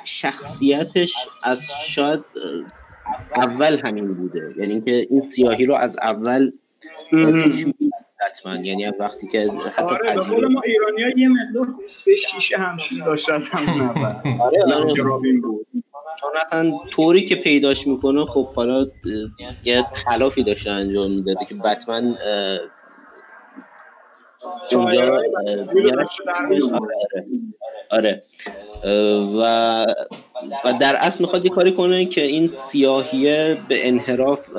شخصیتش 0.04 1.14
از 1.42 1.70
شاید 1.86 2.20
اول 3.36 3.80
همین 3.84 4.14
بوده. 4.14 4.54
یعنی 4.58 4.72
اینکه 4.72 5.06
این 5.10 5.20
سیاهی 5.20 5.66
رو 5.66 5.74
از 5.74 5.98
اول 6.02 6.50
توش 7.10 7.64
حتما. 8.26 8.56
یعنی 8.56 8.84
از 8.84 8.94
وقتی 9.00 9.26
که 9.26 9.50
حتی 9.76 9.82
آره 9.82 10.40
به 10.40 10.48
ما 10.48 10.60
ایرانی 10.64 11.02
ها 11.02 11.10
یه 11.16 11.28
مقدار 11.28 11.74
به 12.06 12.14
شیشه 12.14 12.56
همشین 12.56 13.04
داشت 13.04 13.30
از 13.30 13.48
همون 13.48 13.80
اول. 13.80 14.40
آره 14.40 14.74
آره. 14.74 15.32
بود. 15.42 15.66
چون 16.20 16.30
اصلا 16.42 16.72
طوری 16.90 17.24
که 17.24 17.36
پیداش 17.36 17.86
می‌کنه 17.86 18.24
خب 18.24 18.54
حالا 18.54 18.86
یه 19.64 19.84
خلافی 19.92 20.42
داشته 20.42 20.70
انجام 20.70 21.10
می‌داده 21.10 21.44
که 21.44 21.54
بتمن 21.54 22.16
اونجا 24.72 25.18
آره. 27.90 28.22
و 29.36 29.86
و 30.64 30.72
در 30.80 30.96
اصل 30.96 31.24
می‌خواد 31.24 31.44
یه 31.44 31.50
کاری 31.50 31.72
کنه 31.72 32.06
که 32.06 32.22
این 32.22 32.46
سیاهیه 32.46 33.58
به 33.68 33.88
انحراف 33.88 34.50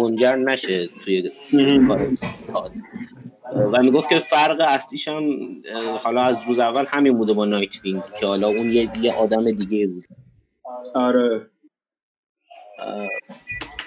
منجر 0.00 0.36
نشه 0.36 0.86
توی 1.04 1.30
کار 2.52 2.70
و 3.72 3.82
می‌گفت 3.82 4.08
که 4.08 4.18
فرق 4.18 4.60
اصلیش 4.60 5.08
هم 5.08 5.22
حالا 6.02 6.20
از 6.20 6.38
روز 6.48 6.58
اول 6.58 6.84
همین 6.88 7.18
بوده 7.18 7.32
با 7.32 7.44
نایت 7.44 7.84
وینگ 7.84 8.02
که 8.20 8.26
حالا 8.26 8.48
اون 8.48 8.70
یه, 8.70 8.90
یه 9.00 9.14
آدم 9.14 9.50
دیگه 9.50 9.86
بود. 9.86 10.04
آره. 10.94 11.46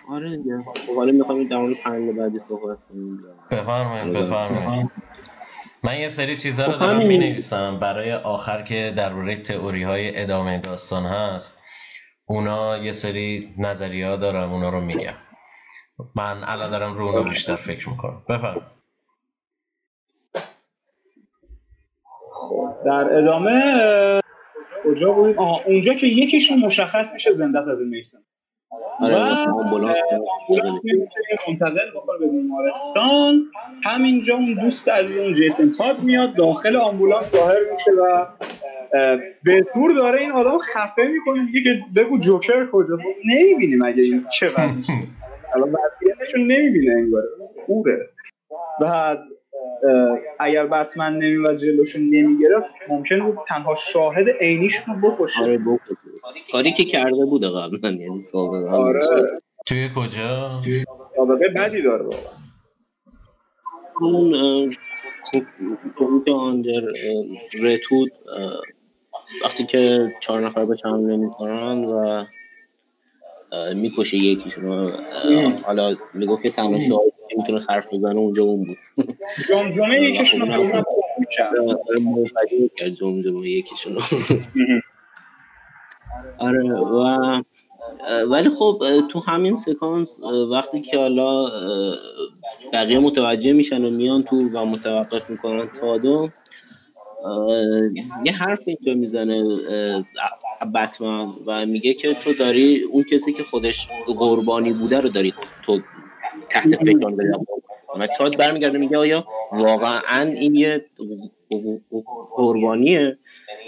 آره 0.09 0.37
دیگه. 0.37 0.63
خب 0.87 0.95
حالا 0.95 1.11
می‌خوایم 1.11 1.47
در 1.47 1.57
مورد 1.57 1.77
پنل 1.77 2.11
بعدی 2.11 2.39
صحبت 2.39 2.77
کنیم. 2.89 3.23
بفرمایید 3.51 4.13
بفرمایید. 4.13 4.91
من 5.83 5.99
یه 5.99 6.09
سری 6.09 6.37
چیزها 6.37 6.65
رو 6.65 6.73
خب 6.73 6.79
دارم 6.79 7.07
می 7.07 7.17
نویسم 7.17 7.79
برای 7.79 8.13
آخر 8.13 8.61
که 8.61 8.93
درباره 8.97 9.41
تئوری 9.41 9.83
های 9.83 10.21
ادامه 10.21 10.57
داستان 10.59 11.05
هست 11.05 11.63
اونا 12.25 12.77
یه 12.77 12.91
سری 12.91 13.53
نظریه 13.57 14.07
ها 14.07 14.15
دارم 14.15 14.53
اونا 14.53 14.69
رو 14.69 14.81
میگم. 14.81 15.13
من 16.15 16.43
الان 16.43 16.71
دارم 16.71 16.93
رو 16.93 17.05
اونا 17.05 17.29
بیشتر 17.29 17.55
فکر 17.55 17.89
می‌کنم. 17.89 18.23
بفرم 18.29 18.71
خب 22.31 22.75
در 22.85 23.17
ادامه 23.17 23.73
کجا 24.83 25.11
بودیم؟ 25.11 25.39
آها 25.39 25.61
اونجا 25.65 25.93
که 25.93 26.07
یکیشون 26.07 26.59
مشخص 26.59 27.13
میشه 27.13 27.31
زنده 27.31 27.57
از 27.57 27.81
این 27.81 27.89
میسن 27.89 28.19
آره، 29.01 29.15
آمبولانس 29.51 29.97
منتقل 31.47 31.91
بکنه 31.95 32.19
به 32.19 32.27
بیمارستان. 32.27 33.45
همینجا 33.83 34.35
اون 34.35 34.53
دوست 34.61 34.89
از 34.89 35.17
اون 35.17 35.33
جیسن 35.33 35.71
تاد 35.71 35.99
میاد 35.99 36.35
داخل 36.35 36.75
آمبولانس 36.75 37.31
ظاهر 37.31 37.59
میشه 37.71 37.91
و 37.91 38.25
به 39.43 39.65
دور 39.75 39.93
داره 39.93 40.19
این 40.19 40.31
آدم 40.31 40.57
خفه 40.57 41.03
می‌کنه. 41.03 41.45
میگه 41.45 41.61
که 41.61 41.79
بگو 41.95 42.17
جوکر 42.17 42.65
کجا؟ 42.71 42.97
خب 42.97 43.03
نمی‌بینیم 43.25 43.83
اگه 43.83 44.03
این 44.03 44.25
چه 44.27 44.51
الان 45.55 45.69
وضعیتشون 45.69 46.41
نمی‌بینه 46.41 46.93
انگاره 46.93 47.27
خوبه. 47.65 47.97
بعد 48.81 49.23
اگر 50.39 50.67
بتمن 50.67 51.13
نمی 51.13 51.37
و 51.37 51.53
جلوشون 51.53 52.01
نمی‌گرفت 52.01 52.67
ممکن 52.89 53.19
بود 53.19 53.37
تنها 53.47 53.75
شاهد 53.75 54.29
عینیشون 54.29 54.99
رو 54.99 55.11
بکشه. 55.11 55.43
آره 55.43 55.57
کاری 56.51 56.71
که 56.71 56.85
کرده 56.85 57.25
بوده 57.25 57.47
قبلا 57.49 57.91
یعنی 57.91 58.21
سابقه 58.21 58.69
آره. 58.69 59.01
توی 59.65 59.89
کجا؟ 59.95 60.61
سابقه 61.15 61.47
بدی 61.55 61.81
داره 61.81 62.03
واقعا. 62.03 62.39
همون 64.01 64.69
خروج 65.97 66.31
آندر 66.31 66.81
رتود 67.61 68.11
وقتی 69.43 69.63
که 69.65 70.11
چهار 70.21 70.45
نفر 70.45 70.65
به 70.65 70.75
حمله 70.85 71.17
می‌کنن 71.17 71.83
و 71.85 72.25
می‌کشه 73.75 74.17
یکیشون 74.17 74.93
حالا 75.65 75.95
می‌گفت 76.13 76.43
که 76.43 76.49
تنها 76.49 76.79
شاهد 76.79 77.13
که 77.29 77.37
می‌تونه 77.37 77.59
حرف 77.69 77.93
بزنه 77.93 78.15
اونجا 78.15 78.43
اون 78.43 78.65
بود. 78.65 78.77
جمجمه 79.49 80.01
یکیشون 80.01 80.41
رو 80.41 80.83
کرد 81.37 82.89
جمجمه 82.89 83.49
یکیشون 83.49 83.97
آره 86.37 86.73
و 86.73 87.41
ولی 88.29 88.49
خب 88.49 88.83
تو 89.09 89.19
همین 89.19 89.55
سکانس 89.55 90.19
وقتی 90.51 90.81
که 90.81 90.97
حالا 90.97 91.49
بقیه 92.73 92.99
متوجه 92.99 93.53
میشن 93.53 93.85
و 93.85 93.89
میان 93.89 94.23
تو 94.23 94.35
و 94.35 94.65
متوقف 94.65 95.29
می‌کنن 95.29 95.67
تادو 95.67 96.29
یه 98.25 98.33
حرف 98.33 98.59
اینجا 98.65 98.93
می‌زنه 98.93 99.43
بتمن 100.75 101.33
و 101.45 101.65
میگه 101.65 101.93
که 101.93 102.13
تو 102.13 102.33
داری 102.33 102.81
اون 102.83 103.03
کسی 103.03 103.33
که 103.33 103.43
خودش 103.43 103.87
قربانی 104.07 104.73
بوده 104.73 104.99
رو 104.99 105.09
داری 105.09 105.33
تو 105.65 105.79
تحت 106.49 106.75
فکر 106.75 107.09
داری 107.09 107.29
تاد 108.17 108.37
برمیگرده 108.37 108.77
میگه 108.77 108.97
آیا 108.97 109.25
واقعا 109.51 110.21
این 110.21 110.55
یه 110.55 110.85
قربانیه؟ 112.35 113.17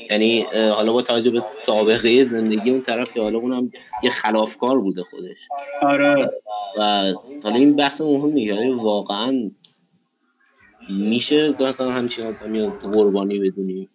یعنی 0.10 0.42
حالا 0.52 0.94
با 0.94 1.02
توجه 1.02 1.32
به 1.32 1.44
سابقه 1.52 2.24
زندگی 2.24 2.70
اون 2.70 2.82
طرف 2.82 3.14
که 3.14 3.22
حالا 3.22 3.40
اونم 3.40 3.72
یه 4.04 4.10
خلافکار 4.10 4.80
بوده 4.80 5.04
خودش. 5.04 5.48
آره. 5.82 6.32
و 6.78 7.14
حالا 7.44 7.56
این 7.56 7.76
بحث 7.76 8.02
مهمه 8.02 8.42
یعنی 8.42 8.72
واقعا 8.72 9.52
میشه 10.90 11.64
مثلا 11.64 11.92
همچین 11.92 12.26
آدمی 12.26 12.62
قربانی 12.94 13.40
بدونیم 13.40 13.90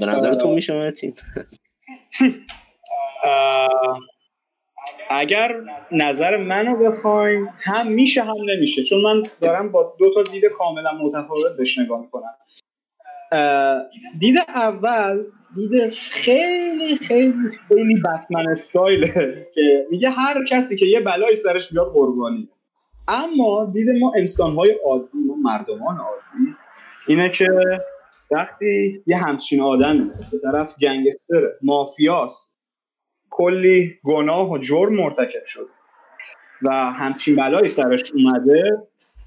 به 0.00 0.06
نظرتون 0.06 0.54
میشه 0.54 0.86
متین؟ 0.86 1.14
اگر 5.10 5.56
نظر 5.92 6.36
منو 6.36 6.76
بخوایم 6.76 7.48
هم 7.60 7.86
میشه 7.86 8.22
هم 8.22 8.36
نمیشه 8.56 8.82
چون 8.82 9.00
من 9.00 9.22
دارم 9.40 9.72
با 9.72 9.96
دو 9.98 10.14
تا 10.14 10.22
دید 10.22 10.44
کاملا 10.44 10.92
متفاوت 10.92 11.56
بهش 11.56 11.78
نگاه 11.78 12.00
می‌کنم. 12.00 12.34
دید 14.18 14.36
اول 14.48 15.24
دید 15.54 15.88
خیلی 15.90 16.96
خیلی 16.96 17.58
خیلی 17.68 18.00
بتمن 18.00 18.48
استایله 18.48 19.46
که 19.54 19.86
میگه 19.90 20.10
هر 20.10 20.44
کسی 20.44 20.76
که 20.76 20.86
یه 20.86 21.00
بلایی 21.00 21.36
سرش 21.36 21.72
بیاد 21.72 21.92
قربانی. 21.92 22.48
اما 23.08 23.70
دید 23.72 23.90
ما 24.00 24.12
انسانهای 24.16 24.70
عادی 24.84 25.18
ما 25.26 25.34
مردمان 25.34 25.98
عادی 25.98 26.54
اینه 27.08 27.28
که 27.28 27.48
وقتی 28.30 29.02
یه 29.06 29.16
همچین 29.16 29.60
آدمی 29.60 30.10
به 30.32 30.38
طرف 30.38 30.74
گنگستر 30.78 31.42
مافیاست 31.62 32.61
کلی 33.32 33.98
گناه 34.04 34.50
و 34.50 34.58
جرم 34.58 34.94
مرتکب 34.94 35.44
شد. 35.44 35.68
و 36.62 36.74
همچین 36.74 37.36
بلایی 37.36 37.68
سرش 37.68 38.12
اومده 38.14 38.62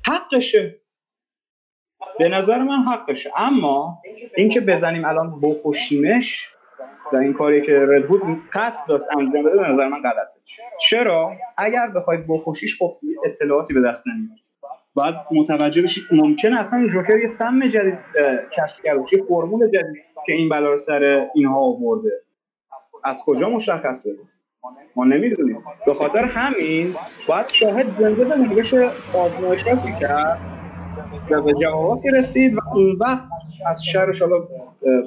حقشه. 0.08 0.76
به 2.20 2.30
نظر 2.30 2.64
من 2.64 2.84
حقشه. 2.84 3.32
اما 3.38 4.02
اینکه 4.38 4.62
بزنیم 4.62 5.06
الان 5.06 5.42
بکشیمش 5.42 6.50
و 7.14 7.18
این 7.18 7.34
کاری 7.34 7.62
که 7.62 7.80
ردبود 7.80 8.22
قصد 8.54 8.88
داشت 8.88 9.06
انجام 9.18 9.44
بده 9.44 9.58
به 9.58 9.70
نظر 9.70 9.88
من 9.88 10.02
غلطه. 10.02 10.40
چرا؟ 10.80 11.32
اگر 11.58 11.88
بخواید 11.96 12.24
بکشیش 12.30 12.78
خب 12.80 12.98
اطلاعاتی 13.26 13.74
به 13.74 13.82
دست 13.82 14.08
نمیاد. 14.08 14.38
باید 14.94 15.16
متوجه 15.32 15.82
بشید 15.82 16.04
ممکن 16.12 16.54
اصلا 16.54 16.88
جوکر 16.88 17.20
یه 17.20 17.28
سم 17.28 17.68
جدید 17.68 18.00
کشف 18.52 18.82
کرده 18.84 19.00
باشه 19.00 19.18
فرمول 19.18 19.68
جدید 19.68 20.04
که 20.26 20.34
این 20.34 20.50
بلا 20.50 20.78
سر 20.78 21.28
اینها 21.36 21.60
آورده. 21.60 22.25
از 23.06 23.24
کجا 23.26 23.50
مشخصه؟ 23.50 24.16
ما 24.96 25.06
نمی‌دونیم. 25.06 25.64
به 25.86 25.94
خاطر 25.94 26.24
همین 26.26 26.96
باید 27.28 27.50
شاهد 27.50 27.98
زنده 27.98 28.26
بمونه 28.26 28.56
بشه 28.56 28.92
آزمایشگاه 29.14 30.00
کرد 30.00 30.40
و 31.32 31.42
به 31.42 31.54
جواباتی 31.54 32.12
رسید 32.12 32.56
و 32.56 32.60
اون 32.74 32.98
وقت 33.00 33.28
از 33.66 33.86
شهرش 33.86 34.22
حالا 34.22 34.48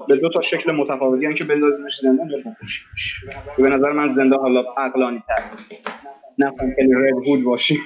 به 0.08 0.16
دو 0.16 0.28
تا 0.28 0.40
شکل 0.40 0.72
متفاوتی 0.72 1.22
یعنی 1.22 1.34
که 1.34 1.44
بندازیمش 1.44 2.00
زنده 2.00 2.22
یا 2.22 2.54
به 3.58 3.68
نظر 3.68 3.92
من 3.92 4.08
زنده 4.08 4.38
حالا 4.38 4.64
عقلانی 4.76 5.20
تر 5.20 5.42
نفهم 6.38 6.74
خیلی 6.76 6.94
رد 6.94 7.28
هود 7.28 7.44
باشیم 7.44 7.80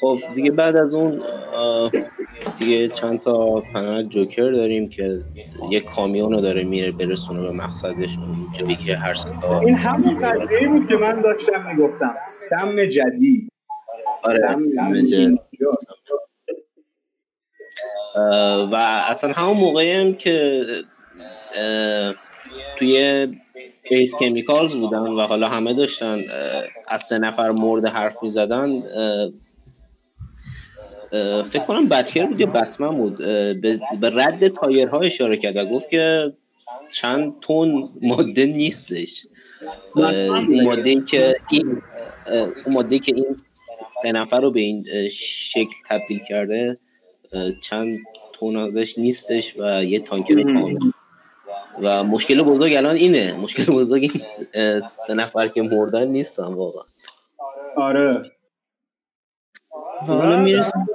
خب 0.00 0.18
دیگه 0.34 0.50
بعد 0.50 0.76
از 0.76 0.94
اون 0.94 1.22
دیگه 2.58 2.88
چند 2.88 3.20
تا 3.20 3.60
پنل 3.60 4.02
جوکر 4.02 4.50
داریم 4.50 4.88
که 4.88 5.20
یه 5.70 5.80
کامیون 5.80 6.32
رو 6.32 6.40
داره 6.40 6.64
میره 6.64 6.92
برسونه 6.92 7.42
به 7.42 7.52
مقصدش 7.52 8.18
اون 8.18 8.48
جایی 8.52 8.76
که 8.76 8.96
هر 8.96 9.14
ستا 9.14 9.60
این 9.60 9.74
همون 9.74 10.28
قضیه 10.28 10.68
بود 10.68 10.88
که 10.88 10.96
من 10.96 11.20
داشتم 11.20 11.66
می‌گفتم. 11.66 12.14
سم 12.24 12.84
جدید. 12.84 13.48
آره 14.22 14.34
سم 14.34 15.02
جدید. 15.04 15.40
و 18.72 19.04
اصلا 19.08 19.32
همون 19.32 19.56
موقعی 19.56 19.92
هم 19.92 20.14
که 20.14 20.64
توی 22.78 23.26
کیس 23.88 24.14
کمیکالز 24.14 24.76
بودن 24.76 24.98
و 24.98 25.20
حالا 25.20 25.48
همه 25.48 25.74
داشتن 25.74 26.22
از 26.88 27.02
سه 27.02 27.18
نفر 27.18 27.50
مورد 27.50 27.86
حرف 27.86 28.22
می 28.22 28.30
زدن 28.30 28.82
فکر 31.44 31.64
کنم 31.64 31.88
بتکر 31.88 32.26
بود 32.26 32.40
یا 32.40 32.46
بتمن 32.46 32.96
بود. 32.96 33.18
به 34.00 34.10
رد 34.14 34.48
تایرها 34.48 35.00
اشاره 35.00 35.36
کرد 35.36 35.56
و 35.56 35.64
گفت 35.64 35.90
که 35.90 36.32
چند 36.92 37.40
تون 37.40 37.90
ماده 38.02 38.46
نیستش. 38.46 39.26
ماده 40.64 41.00
که 41.00 41.36
این 41.50 41.82
ماده 42.66 42.98
که 42.98 43.14
این 43.16 43.36
سه 44.02 44.12
نفر 44.12 44.40
رو 44.40 44.50
به 44.50 44.60
این 44.60 44.84
شکل 45.10 45.74
تبدیل 45.88 46.18
کرده 46.28 46.78
چند 47.62 47.98
تون 48.32 48.56
ازش 48.56 48.98
نیستش 48.98 49.56
و 49.56 49.84
یه 49.84 49.98
تانکر 49.98 50.42
کامل 50.42 50.78
و 51.82 52.04
مشکل 52.04 52.42
بزرگ 52.42 52.74
الان 52.74 52.96
اینه. 52.96 53.32
مشکل 53.32 53.72
بزرگ 53.72 54.10
این 54.52 54.82
سه 54.96 55.14
نفر 55.14 55.48
که 55.48 55.62
مردن 55.62 56.08
نیستن 56.08 56.42
واقعا. 56.42 56.84
آره. 57.76 58.32
حالا 60.06 60.36
می‌رسیم 60.36 60.86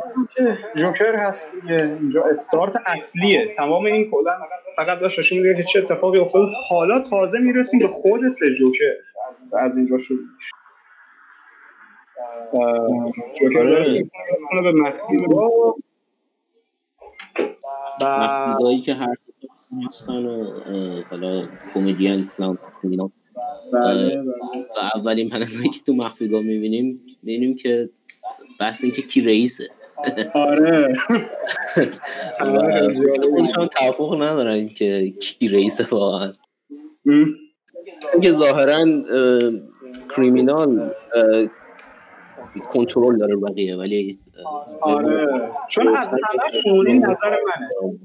جوکر 0.76 1.16
هست 1.16 1.56
اینجا 1.70 2.24
استارت 2.24 2.76
اصلیه. 2.86 3.56
تمام 3.58 3.86
این 3.86 4.12
کلا 4.12 4.32
فقط 4.76 5.00
داشت 5.00 5.20
نشون 5.20 5.38
میده 5.38 5.56
که 5.56 5.64
چه 5.64 5.80
اتفاقی 5.80 6.20
افتاد 6.20 6.50
حالا 6.70 7.00
تازه 7.00 7.40
می‌رسیم 7.40 7.80
به 7.80 7.88
خود 7.88 8.30
سه 8.30 8.54
جوکر. 8.54 8.94
و 9.52 9.58
از 9.58 9.78
اینجا 9.78 9.98
شروع 9.98 10.20
میشه. 10.36 10.52
جوکر 13.40 13.66
به 14.62 14.72
مخفی. 14.72 15.18
مخفیگاهی 18.02 18.82
که 18.82 18.94
هر 18.94 19.16
هستن 19.88 20.26
و 20.26 20.60
حالا 21.10 21.44
کمدین 21.74 22.30
کلام 22.38 22.58
اینا 22.84 23.12
و 23.74 23.78
اولین 24.96 25.30
پناهایی 25.30 25.70
که 25.70 25.80
تو 25.86 25.94
مخفیگاه 25.94 26.42
می‌بینیم 26.42 27.02
می‌بینیم 27.24 27.56
که 27.56 27.90
بحث 28.60 28.84
این 28.84 28.94
که 28.94 29.02
کی 29.02 29.22
رئیسه. 29.22 29.70
آره. 30.34 30.94
خودشان 33.36 33.68
توافق 33.68 34.16
ندارن 34.16 34.70
که 34.70 35.14
کی 35.22 35.48
رئیسه 35.48 35.88
واقعا. 35.92 36.34
که 38.22 38.32
ظاهرا 38.32 38.86
کریمینال 40.16 40.94
کنترل 42.70 43.18
داره 43.18 43.36
بقیه 43.36 43.76
ولی 43.76 44.20
آره. 44.82 45.52
چون 45.70 45.88
از 45.88 46.08
همه 46.08 46.88
این 46.88 47.06
نظر 47.06 47.30
منه. 47.30 48.00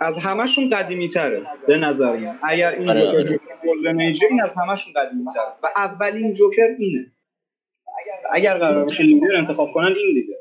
از 0.00 0.18
همشون 0.18 0.68
قدیمی 0.68 1.08
تره 1.08 1.42
به 1.66 1.76
نظر 1.76 2.16
من. 2.16 2.38
اگر 2.42 2.72
این 2.72 2.92
جوکر 2.92 3.22
جوکر 3.22 3.40
گلدن 3.68 4.00
این 4.00 4.42
از 4.42 4.54
همشون 4.54 4.92
قدیمی 4.92 5.24
تره. 5.34 5.44
و 5.62 5.66
اولین 5.76 6.34
جوکر 6.34 6.76
اینه. 6.78 7.12
اگر 8.32 8.58
قرار 8.58 8.82
باشه 8.82 9.02
لیدر 9.02 9.36
انتخاب 9.36 9.72
کنن 9.72 9.86
این 9.86 10.14
لیدر. 10.14 10.39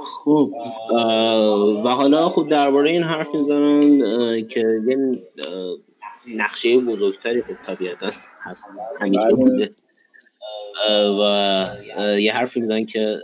خوب. 0.00 0.54
و 1.84 1.88
حالا 1.88 2.28
خب 2.28 2.48
درباره 2.48 2.90
این 2.90 3.02
حرف 3.02 3.34
می‌زنن 3.34 4.00
که 4.48 4.60
یه 4.88 4.96
نقشه 6.36 6.78
بزرگتری 6.78 7.42
خب 7.42 7.62
طبیعتا 7.62 8.10
هست. 8.42 8.68
همیشه 9.00 9.28
بوده. 9.28 9.70
و 11.18 11.64
یه 12.18 12.32
حرف 12.32 12.56
می‌زنن 12.56 12.86
که 12.86 13.18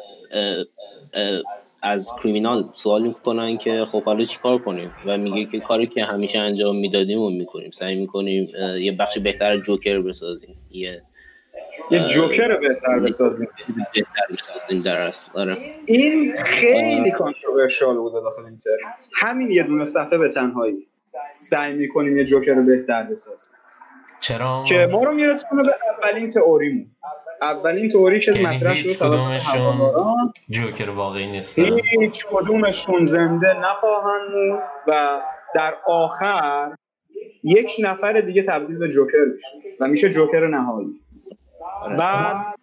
از 1.83 2.13
کریمینال 2.23 2.65
سوال 2.75 3.03
می‌کنن 3.03 3.57
که 3.57 3.85
خب 3.85 4.03
حالا 4.03 4.25
چیکار 4.25 4.59
کنیم؟ 4.59 4.93
و 5.07 5.19
میگه 5.19 5.45
که 5.45 5.61
کاری 5.61 5.87
که 5.87 6.05
همیشه 6.05 6.39
انجام 6.39 6.77
می‌دادیم 6.77 7.21
و 7.21 7.31
می‌کنیم. 7.31 7.71
سعی 7.71 7.97
می‌کنیم 7.97 8.49
یه 8.81 8.93
بخش 8.93 9.19
بهتر 9.19 9.57
جوکر 9.57 10.01
بسازیم. 10.01 10.57
یه 10.71 11.03
یه 11.91 12.05
جوکر 12.05 12.57
بهتر 12.57 12.99
بسازیم. 12.99 13.49
بهتر 13.95 14.27
بسازیم 14.31 14.83
در 14.83 15.09
اصل 15.09 15.31
آره 15.35 15.57
این 15.87 16.37
خیلی 16.37 17.11
کانتروورشال 17.11 17.97
بوده 17.97 18.21
داخل 18.21 18.45
اینترنت 18.45 19.09
همین 19.17 19.51
یه 19.51 19.63
دونه 19.63 19.85
صفحه 19.85 20.19
به 20.19 20.29
تنهایی. 20.29 20.87
سعی 21.41 21.75
می‌کنیم 21.75 22.17
یه 22.17 22.25
جوکر 22.25 22.55
بهتر 22.55 23.03
بسازیم. 23.03 23.59
چرا؟ 24.21 24.65
که 24.69 24.89
ما 24.93 25.05
رو 25.05 25.15
میرسونه 25.15 25.63
به 25.63 25.75
اولین 26.03 26.29
تئوریمون. 26.29 26.87
اولین 27.43 27.89
تئوری 27.89 28.21
که 28.21 28.33
مطرح 28.33 28.75
شده 28.75 28.95
توسط 28.95 29.57
هواداران. 29.57 30.33
جوکر 30.51 30.91
واقعی 30.91 31.27
نیستن. 31.27 31.63
هیچ 32.01 32.27
کدومشون 32.27 33.07
زنده 33.07 33.55
نخواهند 33.61 34.63
و 34.89 35.21
در 35.55 35.75
آخر 35.87 36.75
یک 37.43 37.73
نفر 37.81 38.21
دیگه 38.21 38.43
تبدیل 38.43 38.79
به 38.79 38.89
جوکر 38.89 39.25
میشه 39.35 39.47
و 39.81 39.89
میشه 39.89 40.09
جوکر 40.09 40.47
نهایی. 40.47 41.01
بعد 41.99 42.59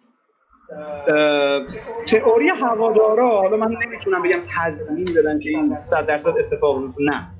تئوری 2.06 2.48
هوادارا 2.48 3.28
حالا 3.28 3.56
من 3.56 3.76
نمی‌تونم 3.82 4.22
بگم 4.22 4.40
تضمین 4.56 5.08
بدم 5.16 5.38
که 5.38 5.48
این 5.48 5.82
صد 5.82 6.06
درصد 6.06 6.38
اتفاق 6.38 6.78
نه. 7.00 7.30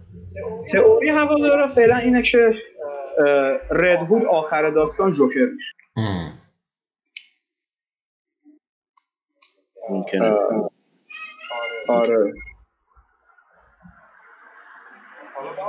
تئوری 0.73 1.09
هوادارا 1.09 1.67
فعلا 1.67 1.97
اینه 1.97 2.23
که 2.23 2.55
ردهود 3.71 4.25
آخر 4.25 4.71
داستان 4.71 5.11
جوکر 5.11 5.47
میشه. 5.57 5.73
ممکنه. 9.91 10.39
آره. 11.89 12.35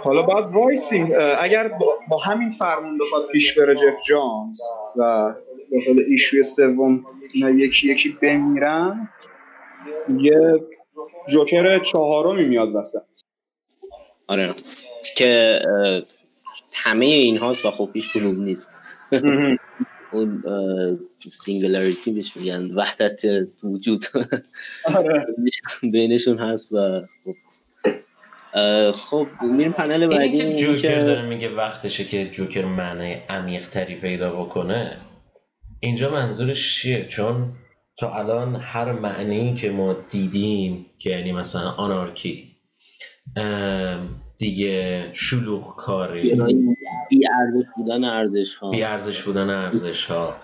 حالا 0.03 0.21
باید 0.23 0.45
وایسیم 0.45 1.13
اگر 1.39 1.71
با 2.09 2.17
همین 2.17 2.49
فرمون 2.49 2.97
بخواد 2.97 3.27
پیش 3.31 3.59
بره 3.59 3.75
جف 3.75 4.03
جانز 4.07 4.59
و 4.95 5.33
به 5.71 5.79
قول 5.85 6.03
ایشوی 6.07 6.43
سوم 6.43 7.05
اینا 7.33 7.49
یکی 7.49 7.91
یکی 7.91 8.17
بمیرن. 8.21 9.09
یه 10.19 10.59
جوکر 11.29 11.79
چهارمی 11.79 12.47
میاد 12.47 12.75
وسط. 12.75 13.01
آره. 14.27 14.53
که 15.15 15.61
همه 16.73 17.05
این 17.05 17.37
هاست 17.37 17.65
و 17.65 17.71
خب 17.71 17.89
هیچ 17.93 18.13
کدوم 18.13 18.43
نیست. 18.43 18.71
اون 20.11 20.43
singularity 21.27 22.11
بهش 22.11 22.37
میگن 22.37 22.71
وحدت 22.75 23.21
وجود. 23.63 24.05
آره. 24.95 25.25
بینشون 25.93 26.37
هست 26.37 26.73
و 26.73 27.01
خب. 27.25 27.35
خب 28.91 29.27
میریم 29.41 29.71
پنل 29.71 30.07
بعدی 30.07 30.41
این 30.41 30.55
که 30.55 30.63
جوکر 30.63 31.05
داره 31.05 31.29
میگه 31.29 31.49
وقتشه 31.49 32.03
که 32.03 32.29
جوکر 32.29 32.65
معنی 32.65 33.13
عمیق 33.29 33.69
تری 33.69 33.95
پیدا 33.95 34.43
بکنه. 34.43 34.97
اینجا 35.79 36.11
منظورش 36.11 36.75
چیه؟ 36.75 37.05
چون 37.05 37.53
تا 37.97 38.13
الان 38.15 38.55
هر 38.55 38.91
معنی 38.91 39.53
که 39.53 39.71
ما 39.71 39.95
دیدیم 40.09 40.85
که 40.99 41.09
یعنی 41.09 41.31
مثلا 41.31 41.69
anarchy 41.69 42.51
دیگه 44.37 45.09
شلوغ 45.13 45.75
کاری 45.75 46.21
بی 47.09 47.27
ارزش 47.27 47.67
بودن 47.75 48.03
ارزش 48.03 48.55
ها 48.55 48.71
بی 48.71 48.83
ارزش 48.83 49.21
بودن 49.21 49.49
ارزش 49.49 50.05
ها 50.05 50.35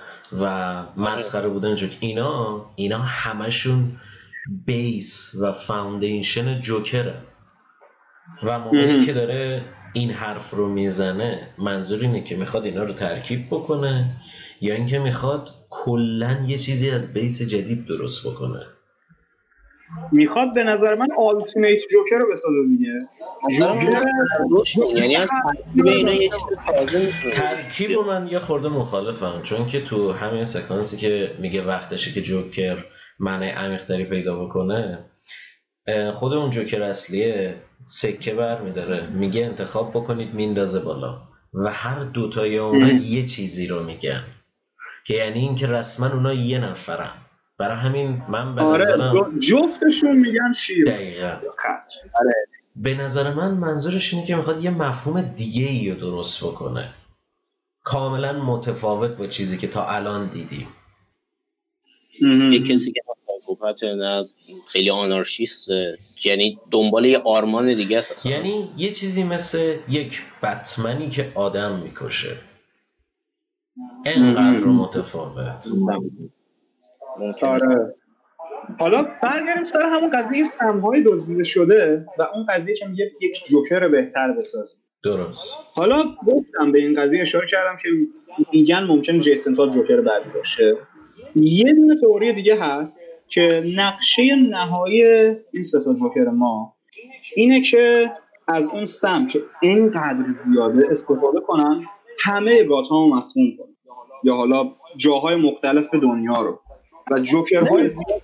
و 0.42 0.84
مسخره 0.98 1.50
بودن 1.50 1.76
جوک. 1.76 1.98
اینا 2.00 2.66
اینا 2.76 2.98
همشون 2.98 3.92
base 4.66 5.36
و 5.42 5.52
foundation 5.52 6.62
جوکره 6.62 7.18
و 8.44 8.60
موقعی 8.60 9.06
که 9.06 9.14
داره 9.14 9.62
این 9.94 10.12
حرف 10.12 10.50
رو 10.50 10.70
می‌زنه 10.70 11.48
منظور 11.58 12.02
اینه 12.02 12.24
که 12.24 12.36
می‌خواد 12.36 12.66
اینا 12.66 12.84
رو 12.84 12.94
ترکیب 12.94 13.48
بکنه. 13.48 14.16
یا 14.64 14.76
اینکه 14.76 15.00
می‌خواد 15.00 15.50
کلا 15.70 16.46
یه 16.48 16.58
چیزی 16.58 16.90
از 16.90 17.14
base 17.14 17.42
جدید 17.42 17.86
درست 17.86 18.28
بکنه. 18.28 18.66
می‌خواد 20.12 20.54
به 20.56 20.64
نظر 20.64 20.96
من 20.96 21.08
ultimate 21.18 21.80
جوکر 21.92 22.16
رو 22.16 22.32
بسازه 22.32 22.68
دیگه. 22.68 23.00
جوکر 23.58 24.96
یعنی 24.96 25.16
از 25.16 25.30
ترکیب 25.30 25.88
اینا 25.88 26.12
یه 26.12 26.30
چیز 26.30 27.34
ترکیب 27.34 27.92
من 27.92 28.28
یه 28.28 28.40
خورده 28.40 28.70
مخالفم 28.70 29.42
چون 29.44 29.66
که 29.66 29.82
تو 29.82 30.12
همین 30.12 30.44
سکانسی 30.44 30.98
که 30.98 31.36
میگه 31.40 31.64
وقتشه 31.64 32.12
که 32.12 32.22
جوکر 32.22 32.86
معنی 33.20 33.50
عمیق‌تری 33.50 34.06
پیدا 34.06 34.46
بکنه 34.46 35.06
خود 36.14 36.34
اون 36.34 36.50
جوکر 36.50 36.84
اصلیه 36.84 37.56
سکه 37.84 38.34
بر 38.34 38.62
میداره. 38.62 39.08
میگه 39.20 39.46
انتخاب 39.46 39.90
بکنید 39.90 40.34
میندازه 40.34 40.80
بالا. 40.80 41.22
و 41.54 41.72
هر 41.72 42.04
دوتای 42.04 42.58
اونا 42.58 42.92
یه 42.92 43.26
چیزی 43.26 43.68
رو 43.68 43.84
میگن. 43.84 44.24
که 45.08 45.14
یعنی 45.14 45.40
اینکه 45.40 45.68
رسما 45.68 46.08
اونا 46.08 46.34
یه 46.34 46.60
نفرن. 46.60 47.12
برای 47.58 47.78
همین 47.78 48.24
من 48.30 48.56
به 48.56 48.62
آره 48.62 48.84
نظرم 48.84 49.40
جفتشون 49.40 50.20
میگن 50.20 50.54
شیر 50.54 50.86
دقیقا. 50.86 51.38
آره. 52.14 52.34
به 52.76 52.94
نظر 52.94 53.34
من 53.34 53.52
منظورش 53.52 54.14
اینه 54.14 54.26
که 54.26 54.36
می‌خواد 54.36 54.64
یه 54.64 54.70
مفهوم 54.70 55.22
دیگه 55.22 55.66
ای 55.66 55.90
رو 55.90 56.00
درست 56.00 56.44
بکنه. 56.44 56.94
کاملا 57.84 58.44
متفاوت 58.44 59.12
با 59.12 59.28
چیزی 59.28 59.58
که 59.58 59.68
تا 59.68 59.88
الان 59.88 60.28
دیدیم. 60.28 60.68
یه 62.52 62.60
کسی 62.60 62.92
که 62.92 63.02
سایکوپت 63.28 63.84
نه 63.84 64.26
خیلی 64.68 64.90
آنارشیست 64.90 65.68
یعنی 66.26 66.60
دنبال 66.72 67.06
یه 67.06 67.18
آرمان 67.18 67.74
دیگه 67.74 67.98
است 67.98 68.26
یعنی 68.26 68.70
یه 68.78 68.92
چیزی 68.92 69.24
مثل 69.24 69.78
یک 69.90 70.22
بتمنی 70.44 71.10
که 71.10 71.32
آدم 71.36 71.80
می‌کشه. 71.80 72.38
انقدر 74.06 74.66
متفاوت. 74.66 75.68
آره. 77.42 77.96
حالا 78.80 79.08
برگردیم 79.24 79.64
سر 79.64 79.86
همون 79.86 80.10
قضیه 80.10 80.44
سمهای 80.44 81.04
دزدیده 81.06 81.44
شده 81.44 82.06
و 82.20 82.24
اون 82.36 82.46
قضیه 82.46 82.76
که 82.76 82.86
میگه 82.86 83.12
یک 83.22 83.44
جوکر 83.46 83.88
بهتر 83.88 84.32
بسازیم. 84.32 84.78
درست. 85.04 85.58
حالا 85.74 86.04
گفتم 86.28 86.72
به 86.72 86.80
این 86.80 87.02
قضیه 87.02 87.22
اشاره 87.22 87.48
کردم 87.48 87.78
که 87.82 87.90
میگن 88.54 88.84
ممکن 88.84 89.20
جیسن 89.20 89.56
تا 89.56 89.68
جوکر 89.68 90.02
بعدی 90.02 90.30
باشه. 90.36 90.78
یه 91.36 91.74
دونه 91.74 91.96
تئوری 91.96 92.34
دیگه 92.34 92.64
هست 92.64 93.10
که 93.28 93.64
نقشه 93.76 94.36
نهایی 94.36 95.04
این 95.52 95.64
سه 95.64 95.80
جوکر 96.00 96.30
ما 96.30 96.76
اینه 97.36 97.62
که 97.62 98.12
از 98.48 98.68
اون 98.68 98.86
سم 98.86 99.28
که 99.28 99.42
اینقدر 99.62 100.30
زیاده 100.30 100.88
استفاده 100.90 101.40
کنن 101.40 101.86
همه 102.22 102.64
گات 102.64 102.88
ها 102.88 103.08
مسموم 103.08 103.58
کنن 103.58 103.76
یا 104.24 104.36
حالا 104.36 104.72
جاهای 104.98 105.36
مختلف 105.36 105.94
دنیا 105.94 106.42
رو. 106.42 106.60
و 107.12 107.20
جوکرهای 107.20 107.88
زیاد 107.88 108.22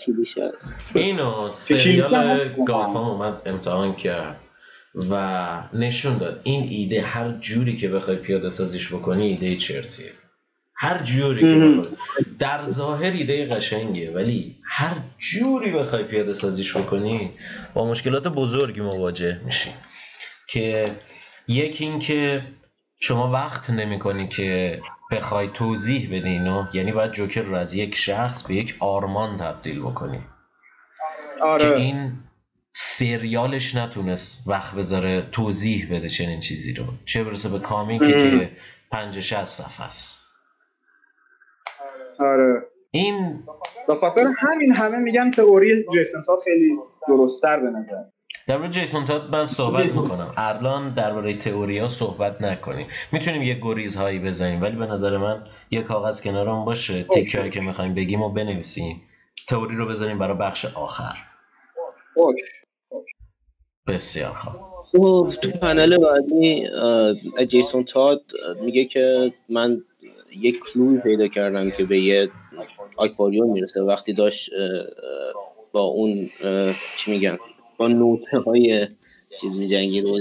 کلیشه 0.00 0.44
است. 0.44 0.96
اینو 0.96 1.50
سریال 1.50 2.48
گافام 2.66 3.08
اومد 3.08 3.42
امتحان 3.46 3.96
کرد 3.96 4.40
و 5.10 5.62
نشون 5.72 6.18
داد. 6.18 6.40
این 6.42 6.68
ایده 6.70 7.02
هر 7.02 7.30
جوری 7.30 7.76
که 7.76 7.88
بخوای 7.88 8.16
پیاده 8.16 8.48
سازیش 8.48 8.92
بکنی 8.92 9.26
ایده 9.26 9.56
چرتیه. 9.56 10.12
هر 10.74 11.02
جوری 11.02 11.40
که 11.40 11.66
بخوای. 11.66 11.96
در 12.38 12.64
ظاهر 12.64 13.10
ایده 13.10 13.46
قشنگیه 13.46 14.10
ولی 14.10 14.56
هر 14.64 14.96
جوری 15.18 15.70
بخوای 15.70 16.04
پیاده 16.04 16.32
سازیش 16.32 16.76
بکنی 16.76 17.30
با 17.74 17.86
مشکلات 17.86 18.28
بزرگی 18.28 18.80
مواجه 18.80 19.40
میشی. 19.44 19.70
که 20.48 20.84
یکی 21.48 21.84
این 21.84 21.98
که 21.98 22.42
شما 22.98 23.30
وقت 23.30 23.70
نمی‌کنی 23.70 24.28
که 24.28 24.80
بخوای 25.10 25.48
توضیح 25.54 26.06
بدی 26.06 26.28
اینو؟ 26.28 26.64
یعنی 26.72 26.92
باید 26.92 27.12
جوکر 27.12 27.42
رو 27.42 27.56
از 27.56 27.74
یک 27.74 27.94
شخص 27.94 28.46
به 28.46 28.54
یک 28.54 28.76
آرمان 28.80 29.36
تبدیل 29.36 29.80
بکنی. 29.80 30.20
آره. 31.40 31.64
که 31.64 31.74
این 31.74 32.12
سریالش 32.70 33.74
نتونست 33.74 34.48
وقت 34.48 34.74
بذاره 34.74 35.22
توضیح 35.32 35.88
بده 35.90 36.08
چنین 36.08 36.40
چیزی 36.40 36.72
رو. 36.72 36.84
چه 37.04 37.24
برسه 37.24 37.48
به 37.48 37.58
کامیکی 37.58 38.12
که 38.12 38.50
پنج 38.90 39.20
شست 39.20 39.62
صفحه 39.62 39.86
است. 39.86 40.18
آره. 42.18 42.62
این 42.90 43.42
به 43.88 43.94
خاطر 43.94 44.32
همین 44.38 44.76
همه 44.76 44.98
میگن 44.98 45.30
تئوری 45.30 45.86
جیسن 45.92 46.22
تا 46.26 46.40
خیلی 46.44 46.78
درستتر 47.08 47.60
به 47.60 47.70
نظر. 47.70 48.04
در 48.48 48.68
جیسون 48.68 49.04
تاد 49.04 49.30
من 49.30 49.46
صحبت 49.46 49.86
می‌کنم. 49.86 50.34
الان 50.36 50.88
درباره 50.88 51.34
تئوریا 51.34 51.88
صحبت 51.88 52.42
نکنیم. 52.42 52.86
می‌تونیم 53.12 53.42
یه 53.42 53.58
گریز 53.62 53.96
هایی 53.96 54.18
بزنیم 54.18 54.62
ولی 54.62 54.76
به 54.76 54.86
نظر 54.86 55.16
من 55.16 55.44
یه 55.70 55.82
کاغذ 55.82 56.20
کنارمون 56.20 56.64
باشه. 56.64 57.02
تیکه 57.02 57.38
هایی 57.38 57.50
که 57.50 57.60
می‌خوایم 57.60 57.94
بگیم 57.94 58.22
و 58.22 58.28
بنویسیم. 58.28 59.02
تئوری 59.48 59.76
رو 59.76 59.86
بذاریم 59.86 60.18
برای 60.18 60.36
بخش 60.36 60.64
آخر. 60.64 61.16
اوکی. 62.14 62.42
بسیار 63.86 64.32
خوب. 64.32 64.52
خب 64.84 65.32
تو 65.42 65.50
پنل 65.50 65.98
بعدی 65.98 66.68
جیسون 67.48 67.84
تاد 67.84 68.22
میگه 68.60 68.84
که 68.84 69.32
من 69.48 69.84
یک 70.36 70.60
کلوی 70.60 71.00
پیدا 71.00 71.28
کردم 71.28 71.70
که 71.70 71.84
به 71.84 71.98
یه 71.98 72.30
آکواریوم 72.96 73.52
می‌رسه. 73.52 73.82
وقتی 73.82 74.12
داشت 74.12 74.50
با 75.72 75.80
اون 75.80 76.30
چی 76.96 77.10
میگن؟ 77.10 77.38
با 77.78 77.88
نوته 77.88 78.38
های 78.38 78.88
چیز 79.40 79.58
میجنگید 79.58 80.04
و 80.04 80.18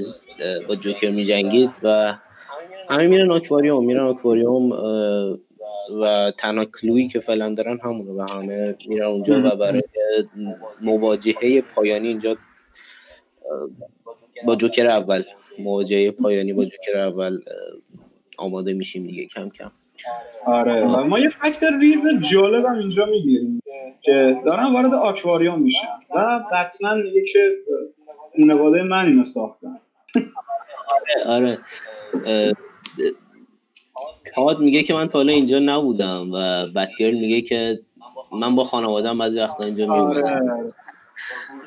با 0.67 0.75
جوکر 0.75 1.11
میجنگید 1.11 1.79
و 1.83 2.17
همه 2.89 3.07
میرن 3.07 3.31
آکواریوم 3.31 3.85
میرن 3.85 4.03
آکواریوم 4.03 4.71
و 6.01 6.31
تنها 6.37 6.65
کلویی 6.65 7.07
که 7.07 7.19
فعلا 7.19 7.53
دارن 7.53 7.79
همونه 7.83 8.11
و 8.11 8.21
همه 8.21 8.75
میرن 8.87 9.05
اونجا 9.05 9.41
و 9.43 9.55
برای 9.55 9.83
مواجهه 10.81 11.61
پایانی 11.75 12.07
اینجا 12.07 12.37
با 14.45 14.55
جوکر 14.55 14.87
اول. 14.87 15.23
مواجهه 15.59 16.11
پایانی 16.11 16.53
با 16.53 16.65
جوکر 16.65 16.97
اول 16.97 17.39
آماده 18.37 18.73
میشیم 18.73 19.07
دیگه 19.07 19.25
کم 19.25 19.49
کم. 19.49 19.71
آره. 20.45 20.85
و 20.85 21.03
ما 21.03 21.19
یه 21.19 21.29
فکتر 21.29 21.77
ریز 21.77 22.05
جالب 22.31 22.65
هم 22.65 22.77
اینجا 22.77 23.05
می‌گیریم 23.05 23.61
که 24.01 24.37
دارن 24.45 24.73
وارد 24.73 24.93
آکواریوم 24.93 25.61
میشن 25.61 25.87
و 26.15 26.39
بتمن 26.53 27.01
میگه 27.01 27.25
که 27.33 27.39
خانواده 28.35 28.83
من 28.83 29.05
اینو 29.05 29.23
ساختن. 29.23 29.79
آره 31.25 31.59
آره. 32.25 32.55
تاد 34.35 34.59
میگه 34.59 34.83
که 34.83 34.93
من 34.93 35.07
تا 35.07 35.19
حالا 35.19 35.33
اینجا 35.33 35.59
نبودم 35.59 36.31
و 36.33 36.67
بتگرل 36.75 37.19
میگه 37.19 37.41
که 37.41 37.79
من 38.31 38.55
با 38.55 38.63
خانوادم 38.63 39.17
بعضی 39.17 39.39
وقتا 39.39 39.63
اینجا 39.63 39.85
میبودم 39.85 40.23
آره. 40.23 40.73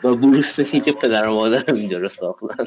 و 0.04 0.14
بروس 0.14 0.58
میگه 0.58 0.80
که 0.80 0.92
پدر 0.92 1.28
و 1.28 1.34
مادرم 1.34 1.76
اینجا 1.76 1.98
رو 1.98 2.08
ساختن. 2.08 2.66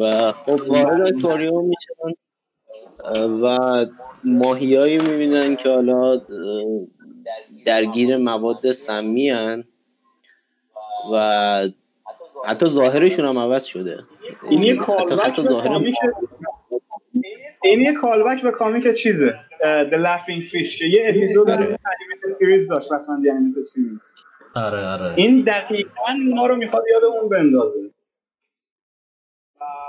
و 0.00 0.32
خب 0.32 0.60
وارد 0.68 1.14
اکواریوم 1.14 1.64
میشن. 1.64 2.25
و 3.42 3.58
ماهیایی 4.24 4.98
می‌بینن 4.98 5.56
که 5.56 5.68
حالا 5.68 6.20
درگیر 7.64 8.16
مواد 8.16 8.70
سمی 8.70 9.30
هن 9.30 9.64
و 11.12 11.68
حتی 12.46 12.66
ظاهرشون 12.66 13.24
هم 13.24 13.38
عوض 13.38 13.64
شده. 13.64 13.98
این 14.50 14.62
یه 14.62 14.76
callback 14.76 15.40
این 17.64 17.80
یه 17.80 17.92
callback 17.92 18.42
به 18.42 18.50
comic 18.50 18.94
چیزه؟ 18.94 19.34
The 19.62 19.94
Laughing 19.94 20.44
Fish 20.50 20.78
که 20.78 20.84
یه 20.84 21.04
اپیزود 21.08 21.50
آره. 21.50 21.64
Animated 21.64 22.28
Series 22.38 22.68
داشت 22.68 22.92
بتمن 22.92 23.20
The 23.20 23.30
Animated 23.30 23.60
Series 23.60 24.16
آره 24.54 24.86
آره. 24.86 25.14
این 25.16 25.40
دقیقا 25.40 26.12
ما 26.34 26.46
رو 26.46 26.56
می‌خواد 26.56 26.84
یاد 26.92 27.04
اون 27.04 27.28
بندازه. 27.28 27.90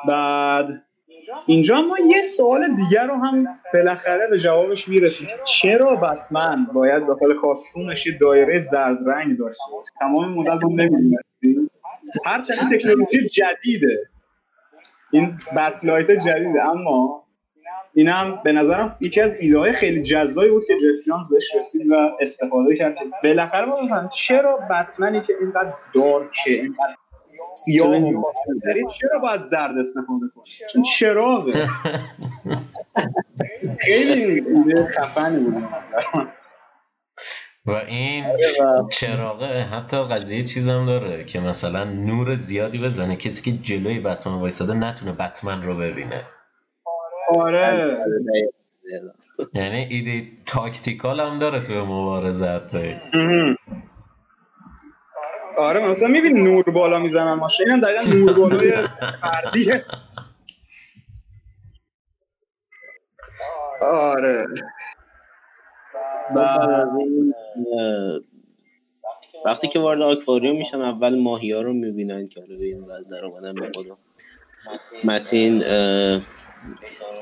بعد 0.07 0.86
اینجا 1.45 1.81
ما 1.81 1.97
یه 2.05 2.21
سوال 2.21 2.75
دیگر 2.75 3.07
رو 3.07 3.13
هم 3.13 3.59
بالاخره 3.73 4.27
به 4.27 4.39
جوابش 4.39 4.87
می‌رسیم. 4.87 5.27
چرا 5.43 5.95
بتمن 5.95 6.65
باید 6.73 7.07
داخل 7.07 7.33
کاستومش 7.41 8.07
یه 8.07 8.17
دایره 8.21 8.59
زرد 8.59 8.97
رنگ 9.05 9.37
داشته 9.37 9.63
باشه؟ 9.71 9.91
تمام 9.99 10.33
مدت 10.33 10.63
رو 10.63 10.69
نمی‌دونستیم 10.69 11.71
هرچند 12.25 12.75
تکنولوژی 12.75 13.25
جدیده. 13.25 14.09
این 15.11 15.37
بتلایت 15.57 16.11
جدیده. 16.11 16.65
اما 16.65 17.23
این 17.93 18.07
هم 18.07 18.41
به 18.43 18.51
نظرم 18.51 18.97
یکی 19.01 19.21
از 19.21 19.35
ایده 19.39 19.59
های 19.59 19.71
خیلی 19.71 20.01
جذابی 20.01 20.49
بود 20.49 20.63
که 20.67 20.73
جف 20.73 21.07
جانز 21.07 21.29
بهش 21.29 21.55
رسید 21.55 21.91
و 21.91 22.09
استفاده 22.19 22.75
کرد. 22.75 22.95
بالاخره 23.23 23.65
ما 23.65 24.07
چرا 24.07 24.59
بتمنی 24.71 25.21
که 25.21 25.33
اینقدر 25.41 25.73
دارکه 25.93 26.51
اینقدر 26.51 26.95
سیاه 27.65 27.89
و 27.89 28.21
خاکستری 28.21 28.85
چرا 28.99 29.19
باید 29.19 29.41
زرد 29.41 29.77
استفاده 29.77 30.25
کنه 30.35 30.43
چون 30.73 30.81
چراغه. 30.81 31.53
خیلی 33.85 34.43
خفنی 34.97 35.39
بود. 35.39 35.63
و 37.65 37.71
این 37.71 38.25
و 38.25 38.89
چراغه 38.89 39.61
حتی 39.61 40.03
قضیه 40.03 40.43
چیزم 40.43 40.85
داره 40.85 41.23
که 41.23 41.39
مثلا 41.39 41.83
نور 41.83 42.35
زیادی 42.35 42.77
بزنه. 42.77 43.15
کسی 43.15 43.41
که 43.41 43.57
جلوی 43.57 43.99
بتمن 43.99 44.33
وایساده 44.33 44.73
نتونه 44.73 45.11
بتمن 45.11 45.63
رو 45.63 45.77
ببینه. 45.77 46.23
آره. 47.29 47.97
یعنی 49.53 49.87
ایده 49.89 50.27
تاکتیکال 50.45 51.19
هم 51.19 51.39
داره 51.39 51.59
توی 51.59 51.81
مبارزه 51.81 52.61
آره 55.57 55.91
مثلا 55.91 56.07
می‌بینی 56.07 56.41
نور 56.41 56.63
بالا 56.63 56.99
می‌زنن 56.99 57.33
ماشین 57.33 57.69
اینم 57.69 57.81
دقیقا 57.81 58.01
نور 58.01 58.33
بالای 58.33 58.87
فردیه 59.21 59.85
آره. 63.81 64.45
اه، 66.37 68.19
وقتی 69.45 69.67
که 69.67 69.79
وارد 69.79 70.01
آکواریوم 70.01 70.57
میشن 70.57 70.81
اول 70.81 71.19
ماهی 71.19 71.51
ها 71.51 71.61
رو 71.61 71.73
می‌بینن 71.73 72.27
که 72.27 72.39
حالا 72.39 72.57
به 72.57 72.65
این 72.65 72.83
وضع 72.83 73.17
در 73.17 73.25
اومدن 73.25 73.55
به 73.55 73.71
خودم 73.75 73.97
متین 75.03 75.63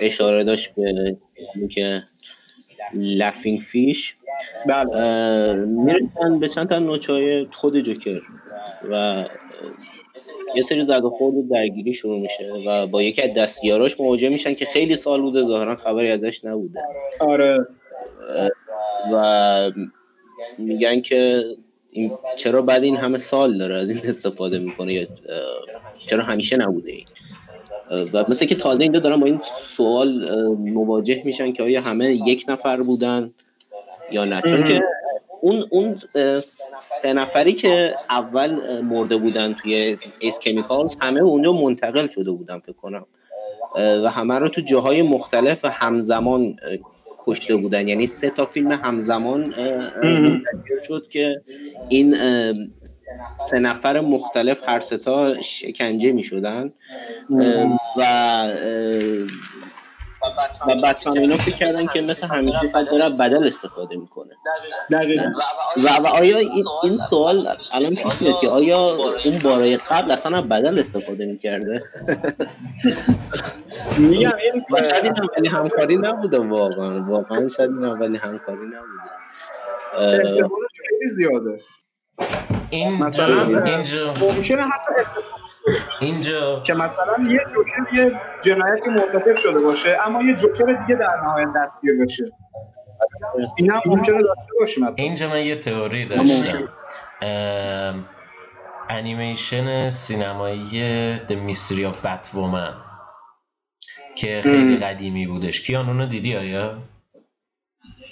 اشاره 0.02 0.44
داشت 0.44 0.76
به 0.76 1.18
اینکه 1.56 2.04
لفینگ 2.94 3.60
فیش 3.60 4.16
بله. 4.68 5.56
می‌رسن 5.56 6.40
به 6.40 6.48
چند 6.48 6.70
تا 6.70 6.80
نوچای 6.80 7.46
خود 7.52 7.80
جوکر 7.80 8.22
و 8.92 9.26
یه 10.56 10.62
سری 10.62 10.82
زد 10.82 11.04
و 11.04 11.10
خورد 11.10 11.50
درگیری 11.50 11.94
شروع 11.94 12.20
میشه 12.20 12.52
و 12.68 12.88
با 12.88 13.02
یکی 13.02 13.22
از 13.22 13.34
دستیاراش 13.34 14.00
مواجه 14.00 14.30
میشن 14.30 14.54
که 14.54 14.66
خیلی 14.66 14.96
سال 14.96 15.22
بوده 15.22 15.44
ظاهرا 15.44 15.76
خبری 15.76 16.12
ازش 16.12 16.46
نبوده. 16.46 16.80
آره. 17.20 17.68
و 19.14 19.72
میگن 20.58 21.02
که 21.02 21.44
این 21.92 22.12
چرا 22.36 22.62
بعد 22.62 22.84
این 22.84 22.98
همه 22.98 23.18
سال 23.18 23.58
داره 23.58 23.76
از 23.76 23.90
این 23.90 24.00
استفاده 24.04 24.60
می‌کنه 24.60 24.94
یا 24.94 25.08
چرا 25.98 26.24
همیشه 26.24 26.58
نبوده 26.58 26.92
این؟ 26.92 27.06
و 28.14 28.26
مثل 28.28 28.46
که 28.46 28.56
تازه 28.56 28.84
اینجا 28.84 29.00
دارن 29.00 29.20
با 29.20 29.26
این 29.26 29.40
سوال 29.68 30.30
مواجه 30.58 31.22
میشن 31.26 31.52
که 31.52 31.64
آیا 31.64 31.82
همه 31.82 32.14
یک 32.14 32.46
نفر 32.48 32.82
بودن 32.82 33.34
یا 34.12 34.26
نه. 34.26 34.42
چون 34.42 34.64
که 34.64 34.82
اون 35.42 35.66
اون 35.70 35.98
سه 36.80 37.14
نفری 37.14 37.54
که 37.54 37.96
اول 38.10 38.82
مرده 38.82 39.18
بودن 39.18 39.54
توی 39.54 39.98
ایس 40.20 40.40
کمیکالز 40.40 40.96
همه 41.02 41.20
اونجا 41.22 41.54
منتقل 41.54 42.08
شده 42.08 42.32
بودن 42.32 42.60
فکر 42.60 42.76
کنم. 42.76 43.06
و 43.76 44.10
همه 44.10 44.40
رو 44.40 44.50
تو 44.50 44.62
جاهای 44.62 45.02
مختلف 45.02 45.66
همزمان 45.66 46.42
اه، 46.42 46.78
کشته 47.26 47.56
بودن. 47.56 47.88
یعنی 47.88 48.08
سه 48.08 48.30
تا 48.30 48.46
فیلم 48.46 48.72
همزمان 48.72 49.54
شد 50.88 51.08
که 51.10 51.42
این 51.90 52.16
سه 53.38 53.60
نفر 53.60 54.00
مختلف 54.00 54.70
هر 54.70 54.80
سه 54.80 54.98
تا 54.98 55.42
شکنجه 55.42 56.12
می 56.12 56.24
شدن 56.24 56.74
و 57.98 58.04
و 60.68 60.76
بتمن 60.84 61.18
اینا 61.18 61.38
فکر 61.38 61.56
کردن 61.56 61.88
که 61.88 62.02
مثل 62.02 62.28
همیشه 62.28 62.68
فقط 62.74 62.90
داره 62.90 63.06
بدل 63.20 63.48
استفاده 63.48 63.96
می‌کنه 63.96 64.32
دقیقا. 64.92 65.32
و, 65.86 65.90
و 66.04 66.08
آیا 66.08 66.38
این, 66.38 66.66
این 66.84 66.98
سوال 66.98 67.48
الان 67.74 67.96
پیش 67.96 68.22
میاد 68.22 68.40
که 68.40 68.50
آیا 68.50 68.98
اون 69.26 69.40
بارای 69.44 69.78
قبل 69.78 70.12
اصلا 70.12 70.38
از 70.38 70.44
بدل 70.44 70.80
استفاده 70.80 71.26
می‌کرده؟ 71.26 71.84
میگم 73.98 74.32
این 74.44 74.66
و 74.72 74.84
شاید 74.84 75.04
این 75.04 75.14
اولی 75.22 75.48
همکاری 75.48 75.98
نبوده 75.98 76.40
واقعا. 76.40 77.04
واقعا 77.04 77.48
شاید 77.48 77.72
این 77.72 77.84
اولی 77.84 78.18
همکاری 78.18 78.66
نبوده. 78.68 79.12
احتمالش 79.98 80.72
خیلی 80.90 81.10
زیاده. 81.10 81.60
این 82.76 83.04
مثلا 83.04 83.64
اینجا 83.64 84.14
ممکنه 84.22 84.62
حتی 84.62 84.94
اینجا 86.02 86.60
که 86.60 86.74
مثلا 86.74 87.16
یه 87.30 87.40
جوکر 87.54 87.94
یه 87.94 88.12
جنایتی 88.44 88.90
مرتکب 88.90 89.38
شده 89.38 89.60
باشه 89.60 89.98
اما 90.06 90.24
یه 90.24 90.34
جوکر 90.34 90.66
دیگه 90.66 90.96
در 90.96 91.22
نهایت 91.24 91.48
دستگیر 91.56 91.94
بشه. 92.02 92.26
این 93.58 93.72
هم 93.72 93.82
ممکنه 93.86 94.18
داشته 94.18 94.52
باشیم. 94.60 94.94
اینجا 94.96 95.30
من 95.30 95.42
یه 95.42 95.56
تئوری 95.56 96.06
داشتم. 96.06 96.70
انیمیشن 98.90 99.90
سینمایی 99.90 101.20
The 101.28 101.32
Mystery 101.32 101.94
of 101.94 102.06
Batwoman 102.06 102.74
که 104.16 104.42
خیلی 104.44 104.78
قدیمی 104.78 105.28
بودش. 105.28 105.62
کیان 105.62 105.88
اونو 105.88 106.08
دیدی 106.08 106.36
آیا؟ 106.36 106.78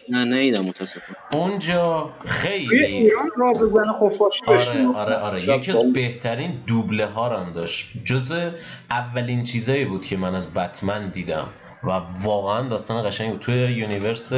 نه 0.10 0.26
ندیدم 0.26 0.62
متاسفم 0.66 1.16
اونجا 1.34 2.10
خیلی 2.26 2.86
ایران 2.86 3.30
راز 3.38 3.58
زن 3.58 3.94
خفاشی 3.94 4.42
آره 4.48 4.82
می‌گفتن. 4.82 5.00
آره 5.00 5.16
آره. 5.16 5.50
یکی 5.50 5.72
از 5.72 5.94
بهترین 5.94 6.64
دوبله 6.68 7.06
ها 7.06 7.28
رو 7.28 7.38
هم 7.38 7.54
داشت. 7.54 7.92
جزو 8.06 8.52
اولین 8.90 9.44
چیزایی 9.44 9.86
بود 9.86 10.06
که 10.06 10.18
من 10.18 10.36
از 10.36 10.54
بتمن 10.54 11.10
دیدم. 11.10 11.48
و 11.84 12.02
واقعا 12.24 12.70
داستان 12.70 13.10
قشنگی 13.10 13.32
بود. 13.32 13.40
توی 13.42 13.56
universe 13.56 14.34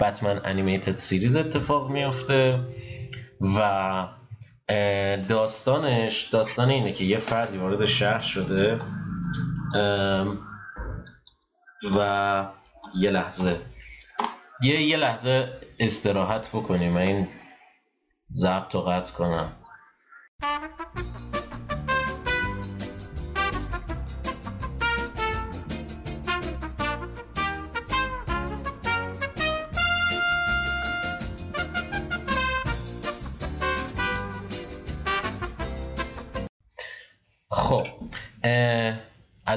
بتمن 0.00 0.40
Animated 0.44 0.96
Series 0.96 1.36
اتفاق 1.36 1.90
میفته 1.90 2.60
و 3.58 4.06
داستانش 5.28 6.22
داستان 6.22 6.70
اینه 6.70 6.92
که 6.92 7.04
یه 7.04 7.18
فردی 7.18 7.58
وارد 7.58 7.84
شهر 7.84 8.20
شده 8.20 8.78
و 11.96 12.46
یه 12.98 13.10
لحظه 13.10 13.56
یه 14.62 14.82
یه 14.82 14.96
لحظه 14.96 15.60
استراحت 15.78 16.48
بکنیم. 16.48 16.96
این 16.96 17.28
ضبط 18.32 18.74
رو 18.74 18.80
قطع 18.80 19.12
کنم. 19.12 19.52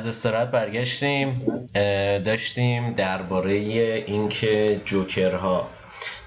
از 0.03 0.07
استراحت 0.07 0.51
برگشتیم 0.51 1.41
داشتیم 2.25 2.93
درباره 2.93 3.53
اینکه 4.07 4.81
جوکرها 4.85 5.69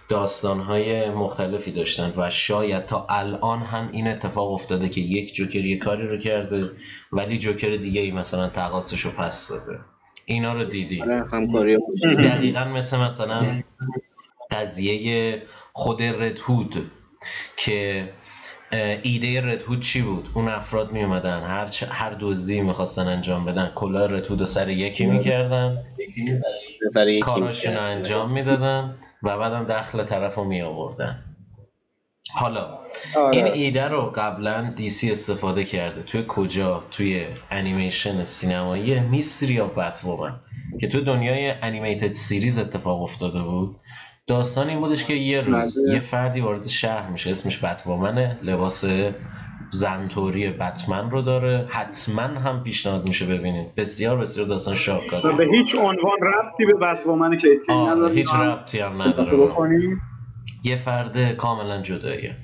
داستانهای 0.09 1.11
مختلفی 1.11 1.73
داشتن 1.73 2.13
و 2.17 2.31
شاید 2.31 2.87
تا 2.87 3.07
الان 3.11 3.59
هم 3.59 3.89
این 3.93 4.09
اتفاق 4.09 4.53
افتاده 4.53 4.89
که 4.89 5.01
یک 5.01 5.35
جوکر 5.35 5.65
یه 5.65 5.79
کاری 5.79 6.09
رو 6.09 6.19
کرده 6.19 6.71
ولی 7.13 7.39
جوکر 7.39 7.77
دیگه 7.77 8.01
ای 8.01 8.11
مثلا 8.11 8.49
تقاصش 8.49 9.01
رو 9.01 9.11
پس 9.11 9.49
داده. 9.49 9.79
اینا 10.25 10.53
رو 10.53 10.65
دیدی؟ 10.65 11.03
آره 11.03 11.25
همکاری 11.33 11.77
دقیقا 12.05 12.65
مثل 12.65 12.99
مثلا 12.99 13.63
قضیه 14.51 15.43
خود 15.73 16.03
ردهود 16.03 16.91
که 17.57 18.09
ایده 19.03 19.41
Red 19.41 19.59
Hood 19.59 19.83
چی 19.83 20.03
بود؟ 20.03 20.29
اون 20.35 20.49
افراد 20.49 20.93
می 20.93 21.03
اومدن 21.03 21.41
هر, 21.43 21.71
هر 21.89 22.17
دزدی 22.21 22.61
می‌خواستن 22.61 23.09
انجام 23.09 23.45
بدن. 23.45 23.73
کلاه 23.75 24.11
Red 24.11 24.24
Hood 24.24 24.41
رو 24.41 24.47
سر 24.47 24.69
یکی 24.69 25.07
می‌کردن. 25.07 25.85
کاراشون 27.23 27.75
رو 27.75 27.83
انجام 27.83 28.33
می‌دادن 28.33 28.95
و 29.23 29.39
بعدم 29.39 29.65
دخل 29.65 30.05
طرف 30.05 30.35
رو 30.35 30.45
می 30.45 30.63
آوردن 30.63 31.23
حالا 32.35 32.79
آره. 33.17 33.37
این 33.37 33.47
ایده 33.47 33.85
رو 33.85 34.13
قبلا 34.15 34.73
DC 34.77 35.11
استفاده 35.11 35.65
کرده. 35.65 36.03
توی 36.03 36.25
کجا؟ 36.29 36.85
توی 36.91 37.27
انیمیشن 37.51 38.23
سینمایی 38.23 39.01
Mystery 39.01 39.55
of 39.55 39.67
Batwoman 39.67 40.35
که 40.81 40.89
تو 40.89 41.01
دنیای 41.01 41.51
Animated 41.51 42.13
Series 42.13 42.59
اتفاق 42.59 43.03
افتاده 43.03 43.43
بود. 43.43 43.77
داستان 44.29 44.69
این 44.69 44.81
بودش 44.81 45.05
که 45.05 45.15
یه 45.15 45.41
روز 45.41 45.79
یه 45.93 46.01
فردی 46.01 46.41
وارد 46.41 46.67
شهر 46.67 47.11
میشه 47.11 47.31
اسمش 47.31 47.65
بتوامنه. 47.65 48.39
لباس 48.43 48.85
زنتوری 49.71 50.51
بتمن 50.51 51.11
رو 51.11 51.23
داره. 51.23 51.67
حتما 51.69 52.23
هم 52.23 52.63
پیشنهاد 52.63 53.09
میشه 53.09 53.27
ببینید. 53.27 53.75
بسیار 53.75 54.17
بسیار 54.17 54.47
داستان 54.47 54.75
شاهکاره. 54.75 55.37
به 55.37 55.47
هیچ 55.57 55.75
عنوان 55.75 56.17
ربطی 56.23 56.67
به 56.67 56.75
بتوامن 56.75 57.39
که 57.39 57.49
هیچ 58.11 58.35
ربطی 58.35 58.79
هم 58.79 59.03
نداره. 59.03 59.51
یه 60.65 60.77
فرد 60.77 61.33
کاملا 61.33 61.83
جداییه. 61.83 62.37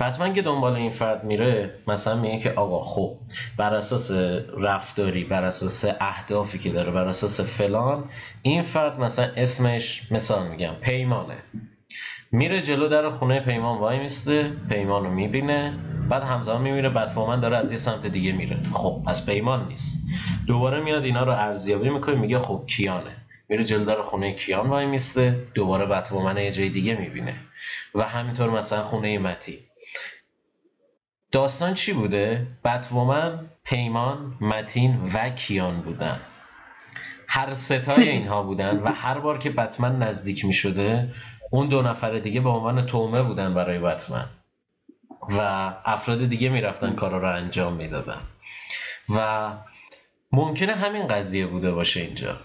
بتمن 0.00 0.32
که 0.32 0.42
دنبال 0.42 0.74
این 0.74 0.90
فرد 0.90 1.24
میره 1.24 1.74
مثلا 1.86 2.16
میگه 2.16 2.38
که 2.38 2.50
آقا 2.50 2.82
خب 2.82 3.16
بر 3.56 3.74
اساس 3.74 4.10
رفتاری 4.58 5.24
بر 5.24 5.44
اساس 5.44 5.84
اهدافی 6.00 6.58
که 6.58 6.70
داره 6.72 6.90
بر 6.92 7.08
اساس 7.08 7.40
فلان 7.40 8.04
این 8.42 8.62
فرد 8.62 9.00
مثلا 9.00 9.30
اسمش 9.36 10.12
مثال 10.12 10.48
میگم 10.48 10.74
پیمانه. 10.80 11.36
میره 12.32 12.62
جلو 12.62 12.88
در 12.88 13.08
خونه 13.08 13.40
پیمان 13.40 13.78
وای 13.78 13.98
میسته 13.98 14.50
پیمان 14.68 15.04
رو 15.04 15.10
می‌بینه 15.10 15.78
بعد 16.08 16.22
همزمان 16.22 16.62
میمیره 16.62 16.88
بتفومن 16.88 17.40
داره 17.40 17.56
از 17.56 17.72
یه 17.72 17.78
سمت 17.78 18.06
دیگه 18.06 18.32
میره. 18.32 18.56
خب 18.72 19.02
پس 19.06 19.26
پیمان 19.26 19.68
نیست. 19.68 20.06
دوباره 20.46 20.80
میاد 20.80 21.04
اینا 21.04 21.24
رو 21.24 21.32
ارزیابی 21.32 21.90
می‌کنه 21.90 22.14
میگه 22.14 22.38
خب 22.38 22.64
کیانه. 22.66 23.16
میره 23.52 23.64
جلو 23.64 23.84
در 23.84 24.02
خونه 24.02 24.32
کیان 24.32 24.68
وای 24.68 24.86
میسته 24.86 25.46
دوباره 25.54 25.86
بتفومن 25.86 26.36
یه 26.36 26.52
جای 26.52 26.68
دیگه 26.68 26.94
می‌بینه. 26.94 27.36
و 27.94 28.02
همینطور 28.02 28.50
مثلا 28.50 28.82
خونه 28.82 29.18
متی. 29.18 29.58
داستان 31.32 31.74
چی 31.74 31.92
بوده؟ 31.92 32.46
بتومن، 32.64 33.50
پیمان، 33.64 34.36
متین 34.40 35.10
و 35.14 35.30
کیان 35.30 35.80
بودن. 35.80 36.20
هر 37.28 37.52
ستای 37.52 38.08
اینها 38.08 38.42
بودن 38.42 38.78
و 38.78 38.88
هر 38.88 39.18
بار 39.18 39.38
که 39.38 39.50
بتمن 39.50 39.98
نزدیک 39.98 40.44
می 40.44 40.52
شده 40.52 41.14
اون 41.50 41.68
دو 41.68 41.82
نفر 41.82 42.18
دیگه 42.18 42.40
به 42.40 42.48
عنوان 42.48 42.86
تومه 42.86 43.22
بودن 43.22 43.54
برای 43.54 43.78
بتمن. 43.78 44.28
و 45.28 45.40
افراد 45.84 46.28
دیگه 46.28 46.48
می‌رفتن 46.48 46.94
کارا 46.94 47.18
رو 47.18 47.36
انجام 47.36 47.72
می‌دادن. 47.72 48.20
و 49.08 49.50
ممکنه 50.32 50.74
همین 50.74 51.06
قضیه 51.06 51.46
بوده 51.46 51.72
باشه 51.72 52.00
اینجا. 52.00 52.36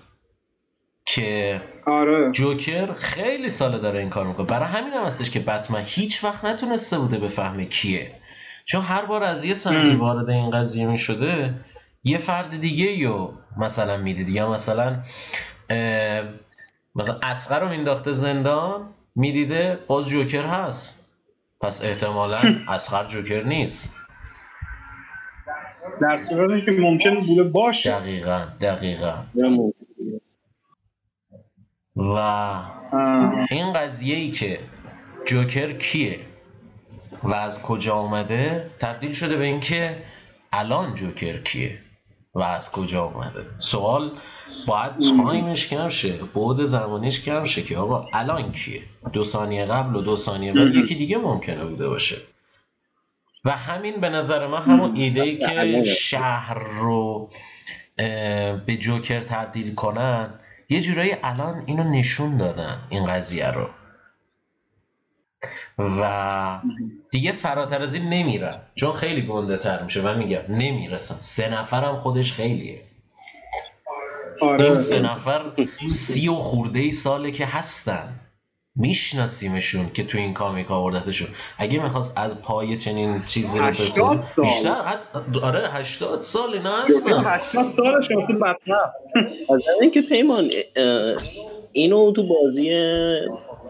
که 1.08 1.62
آره. 1.86 2.32
جوکر 2.32 2.93
خیلی 2.93 3.49
ساله 3.49 3.80
داره 3.80 3.99
این 3.99 4.10
کار 4.10 4.28
می‌کنه. 4.28 4.45
برای 4.45 4.66
همین 4.68 4.93
هم 4.93 5.05
هستش 5.05 5.30
که 5.30 5.39
بتمن 5.39 5.82
هیچ 5.86 6.24
وقت 6.24 6.45
نتونسته 6.45 6.97
بوده 6.99 7.18
بفهمه 7.18 7.66
کیه. 7.66 8.12
چون 8.66 8.82
هر 8.82 9.05
بار 9.05 9.24
از 9.24 9.43
یه 9.43 9.53
سمتی 9.53 9.95
وارد 9.95 10.30
این 10.30 10.49
قضیه 10.51 10.88
می 10.88 10.97
شده 10.97 11.53
یه 12.03 12.18
فرد 12.18 12.62
دیگه 12.62 13.08
رو 13.10 13.34
مثلا 13.58 13.97
می‌دید 13.97 14.30
یا 14.30 14.51
مثلا 14.51 14.95
مثلا 16.95 17.20
اسقر 17.24 17.60
رو 17.60 17.70
مینداخته 17.70 18.12
زندان 18.12 18.89
می‌دیده 19.16 19.80
باز 19.88 20.10
جوکر 20.10 20.45
هست. 20.45 21.12
پس 21.62 21.84
احتمالا 21.84 22.39
اسقر 22.70 23.08
جوکر 23.08 23.43
نیست. 23.43 23.95
در 26.01 26.18
صورتی 26.18 26.66
که 26.66 26.72
ممکن 26.72 27.20
بوده 27.20 27.43
باشه. 27.43 27.91
دقیقا 27.91 28.45
دقیقا. 28.62 29.14
و 31.98 32.16
این 33.50 33.74
قضیه 33.74 34.16
ای 34.16 34.32
که 34.32 34.60
جوکر 35.26 35.74
کیه 35.74 36.20
و 37.24 37.34
از 37.34 37.62
کجا 37.62 37.95
آمده 37.95 38.70
تبدیل 38.80 39.14
شده 39.14 39.38
به 39.38 39.45
اینکه 39.45 39.98
الان 40.54 40.95
جوکر 40.95 41.38
کیه 41.38 41.80
و 42.34 42.41
از 42.41 42.72
کجا 42.72 43.06
آمده 43.06 43.45
سوال 43.58 44.12
باید 44.68 44.91
تایمش 45.18 45.68
کم 45.68 45.89
شه 45.89 46.20
بعد 46.36 46.66
زمانیش 46.66 47.22
کم 47.22 47.45
شه 47.45 47.64
که 47.64 47.78
آقا 47.78 48.10
الان 48.14 48.52
کیه؟ 48.52 48.82
دو 49.14 49.24
ثانیه 49.24 49.66
قبل 49.66 49.95
و 49.95 50.02
دو 50.02 50.16
ثانیه 50.16 50.54
بعد 50.54 50.76
یکی 50.76 50.95
دیگه 50.95 51.18
ممکنه 51.18 51.66
بوده 51.66 51.89
باشه. 51.89 52.18
و 53.45 53.52
همین 53.52 54.02
به 54.02 54.10
نظر 54.10 54.48
من 54.48 54.62
همون 54.62 54.95
ایده 54.95 55.22
ای 55.22 55.38
که 55.38 55.84
شهر 55.84 56.60
رو 56.80 57.30
به 58.66 58.78
جوکر 58.80 59.20
تبدیل 59.20 59.76
کنن 59.76 60.39
یه 60.70 60.82
جورایی 60.82 61.15
الان 61.24 61.63
اینو 61.65 61.84
نشون 61.84 62.38
دادن 62.38 62.82
این 62.89 63.05
قضیه 63.05 63.47
رو. 63.47 63.70
و 65.80 66.59
دیگه 67.11 67.32
فراتر 67.32 67.82
از 67.82 67.93
این 67.93 68.09
نمیرن. 68.09 68.61
چون 68.76 68.91
خیلی 68.91 69.22
گنده 69.22 69.57
تر 69.57 69.84
میشه 69.84 70.01
و 70.01 70.18
میگم 70.18 70.41
نمی‌رسن. 70.49 71.15
سه 71.15 71.49
نفرم 71.49 71.97
خودش 71.97 72.34
خیلیه. 72.34 72.82
آره. 74.41 74.65
این 74.65 74.80
سه 74.80 74.99
نفر 74.99 75.51
سی 75.88 76.28
و 76.28 76.36
خورده 76.36 76.80
ای 76.80 76.91
ساله 76.91 77.32
که 77.32 77.45
هستن. 77.45 78.20
میشناسیمشون 78.78 79.89
که 79.93 80.03
تو 80.03 80.17
این 80.17 80.34
کامیک 80.34 80.71
آوردتشون 80.71 81.28
اگه 81.57 81.84
می‌خواست 81.84 82.17
از 82.17 82.41
پای 82.41 82.78
چنین 82.78 83.19
چیزی 83.19 83.59
رو 83.59 83.73
سال. 83.73 84.19
بیشتر 84.41 84.82
حت... 84.82 85.07
آره 85.41 85.69
80 85.71 86.23
سال 86.23 86.61
نه 86.61 86.82
هستن. 86.84 87.23
80 87.25 87.71
سالش 87.71 88.11
واسه 88.11 88.34
بطنه 88.34 88.75
از 89.49 89.61
اینکه 89.82 90.01
پیمان 90.01 90.49
اینو 91.71 92.11
تو 92.11 92.28
بازی 92.28 92.69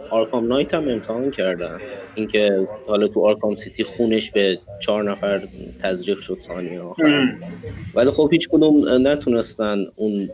Arkham 0.09 0.47
Knight 0.47 0.73
هم 0.73 0.89
امتحان 0.89 1.31
کردن. 1.31 1.81
اینکه 2.13 2.67
حالا 2.87 3.07
تو 3.07 3.25
Arkham 3.25 3.55
City 3.55 3.83
خونش 3.83 4.31
به 4.31 4.59
چهار 4.79 5.11
نفر 5.11 5.47
تزریق 5.79 6.19
شد 6.19 6.37
ثانیه 6.39 6.81
آخر. 6.81 7.37
ولی 7.95 8.11
خب 8.11 8.29
هیچ 8.31 8.49
کدوم 8.49 9.07
نتونستن 9.07 9.85
اون 9.95 10.29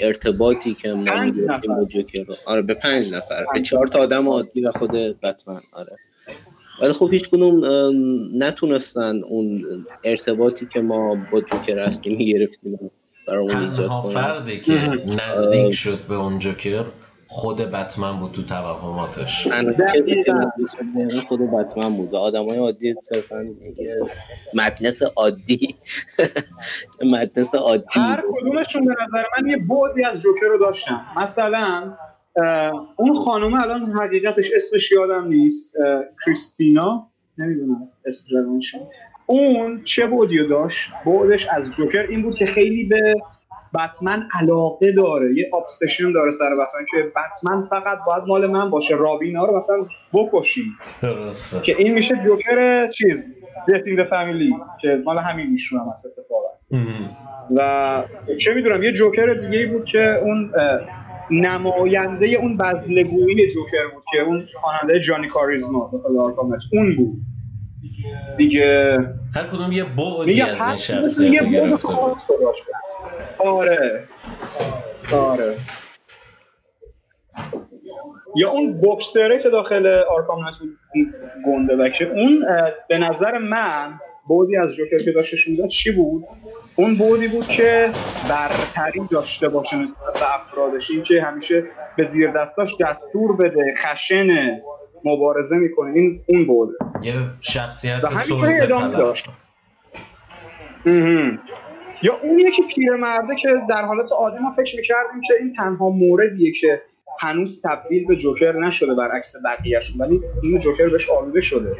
ارتباطی 0.00 0.74
که 0.74 0.88
ما 0.88 1.24
می‌گفتیم 1.24 1.76
با 1.76 1.84
جوکر 1.84 2.24
آره 2.46 2.62
به 2.62 2.74
پنج 2.74 3.12
نفر. 3.12 3.46
به 3.54 3.62
چهار 3.62 3.86
تا 3.86 3.98
آدم 3.98 4.28
عادی 4.28 4.60
و 4.60 4.72
خود 4.72 4.90
بتمن. 4.90 5.60
آره. 5.72 5.96
ولی 6.82 6.92
خب 6.92 7.08
هیچ 7.12 7.28
کدوم 7.28 7.64
نتونستن 8.34 9.22
اون 9.28 9.64
ارتباطی 10.04 10.66
که 10.66 10.80
ما 10.80 11.14
با 11.30 11.40
جوکر 11.40 11.78
هستیم 11.78 12.18
گرفتیم 12.18 12.90
برای 13.28 13.48
اون 13.50 13.62
ایجاد 13.62 13.90
فردی 14.14 14.60
که 14.60 14.72
نزدیک 14.72 15.72
شد 15.72 15.98
به 16.08 16.14
اون 16.14 16.38
جوکر 16.38 16.84
خود 17.28 17.56
بتمن 17.56 18.20
بود 18.20 18.32
تو 18.32 18.42
توهماتش. 18.42 19.46
کسی 19.46 20.24
که 20.24 20.32
خود 21.28 21.40
بتمن 21.40 21.96
بود. 21.96 22.14
آدم 22.14 22.44
های 22.44 22.58
عادی 22.58 22.94
صرفا 23.02 23.46
مدنس 24.54 25.02
عادی. 25.02 25.76
مدنس 27.12 27.54
عادی 27.54 27.84
هر 27.90 28.22
کدومشون 28.32 28.84
به 28.84 28.94
نظر 29.02 29.24
من 29.38 29.48
یه 29.48 29.56
بودی 29.56 30.04
از 30.04 30.20
جوکر 30.20 30.46
رو 30.46 30.58
داشتن. 30.58 31.00
مثلا 31.16 31.96
اون 32.96 33.14
خانم 33.14 33.54
الان 33.54 33.92
حقیقتش 33.92 34.50
اسمش 34.54 34.92
یادم 34.92 35.28
نیست. 35.28 35.76
کریستینا 36.26 37.08
نمی‌دونم 37.38 37.88
اسم 38.06 38.24
اون 39.26 39.82
چه 39.84 40.06
بعدی 40.06 40.48
داشت؟ 40.48 40.90
بعدش 41.04 41.46
از 41.46 41.70
جوکر 41.70 42.06
این 42.08 42.22
بود 42.22 42.34
که 42.34 42.46
خیلی 42.46 42.84
به 42.84 43.14
بتمن 43.74 44.28
علاقه 44.40 44.92
داره 44.92 45.34
یه 45.34 45.50
obsession 45.54 46.12
داره 46.12 46.30
سر 46.30 46.54
بتمن 46.54 46.86
که 46.90 47.12
بتمن 47.16 47.60
فقط 47.60 47.98
باید 48.06 48.22
مال 48.26 48.46
من 48.46 48.70
باشه 48.70 48.94
رابینا 48.94 49.44
رو 49.44 49.56
مثلا 49.56 49.86
بکشیم. 50.12 50.78
که 51.62 51.76
این 51.78 51.94
میشه 51.94 52.14
جوکر 52.24 52.88
چیز 52.88 53.36
Death 53.66 53.85
in 53.85 53.93
the 53.93 54.04
Family 54.04 54.47
ی 54.47 54.54
که 54.80 55.02
مال 55.04 55.18
همین 55.18 55.50
ایشون 55.50 55.80
هم 55.80 55.88
هست 55.90 56.06
اتفاقا. 56.06 56.48
و 57.56 58.04
چه 58.38 58.54
می‌دونم 58.54 58.82
یه 58.82 58.92
جوکر 58.92 59.34
دیگه 59.34 59.66
بود 59.66 59.84
که 59.84 60.18
اون 60.22 60.52
نماینده 61.30 62.26
اون 62.26 62.56
بذله‌گویی 62.56 63.48
جوکر 63.48 63.86
بود 63.94 64.04
که 64.12 64.20
اون 64.20 64.46
خواننده 64.54 65.00
Johnny 65.00 65.28
Charisma 65.28 65.90
اون 66.72 66.96
بود. 66.96 67.16
دیگه 68.38 68.98
هر 69.34 69.46
کدوم 69.46 69.72
یه 69.72 69.84
بعدی 69.84 70.42
از 70.42 70.60
این 70.60 70.76
شخصیت 70.76 71.42
یه 71.42 71.60
بعد 71.60 71.76
خاص 71.76 72.16
آره. 73.38 74.08
آره. 75.12 75.56
یا 78.36 78.50
اون 78.50 78.80
بوکسره 78.80 79.38
که 79.38 79.50
داخل 79.50 80.02
آرکام 80.10 80.44
نایت 80.44 80.54
گنده 81.46 81.76
بکشه 81.76 82.04
اون 82.04 82.44
به 82.88 82.98
نظر 82.98 83.38
من 83.38 84.00
بودی 84.28 84.56
از 84.56 84.74
جوکر 84.74 84.98
که 85.04 85.12
داشتش 85.12 85.48
می‌داد 85.48 85.68
چی 85.68 85.92
بود؟ 85.92 86.24
اون 86.76 86.94
بودی 86.94 87.28
بود 87.28 87.46
که 87.46 87.90
برتری 88.28 89.00
داشته 89.10 89.48
باشه 89.48 89.76
نسبت 89.76 90.14
به 90.14 90.34
افرادش. 90.34 90.90
این 90.90 91.02
که 91.02 91.22
همیشه 91.22 91.64
به 91.96 92.02
زیر 92.02 92.30
دستاش 92.30 92.76
دستور 92.80 93.36
بده 93.36 93.74
خشن 93.76 94.60
مبارزه 95.04 95.56
می‌کنه. 95.56 95.92
این 95.94 96.22
اون 96.26 96.46
بوده. 96.46 96.72
یه 97.02 97.14
شخصیت 97.40 98.00
و 98.04 98.06
همین 98.06 98.62
ادامه 98.62 98.96
داشت. 98.96 99.26
یا 102.02 102.20
اون 102.22 102.38
یکی 102.38 102.62
پیرمرده 102.62 103.34
که 103.34 103.48
در 103.68 103.84
حالت 103.84 104.12
عادی 104.12 104.38
ما 104.38 104.50
فکر 104.50 104.76
می‌کردیم 104.76 105.20
که 105.28 105.34
این 105.40 105.52
تنها 105.52 105.90
موردیه 105.90 106.52
که 106.52 106.82
هنوز 107.20 107.62
تبدیل 107.62 108.06
به 108.06 108.16
جوکر 108.16 108.52
نشده 108.52 108.94
برعکس 108.94 109.34
بقیهشون 109.44 110.00
ولی 110.00 110.20
این 110.42 110.58
جوکر 110.58 110.88
بهش 110.88 111.10
آلوده 111.10 111.40
شده 111.40 111.76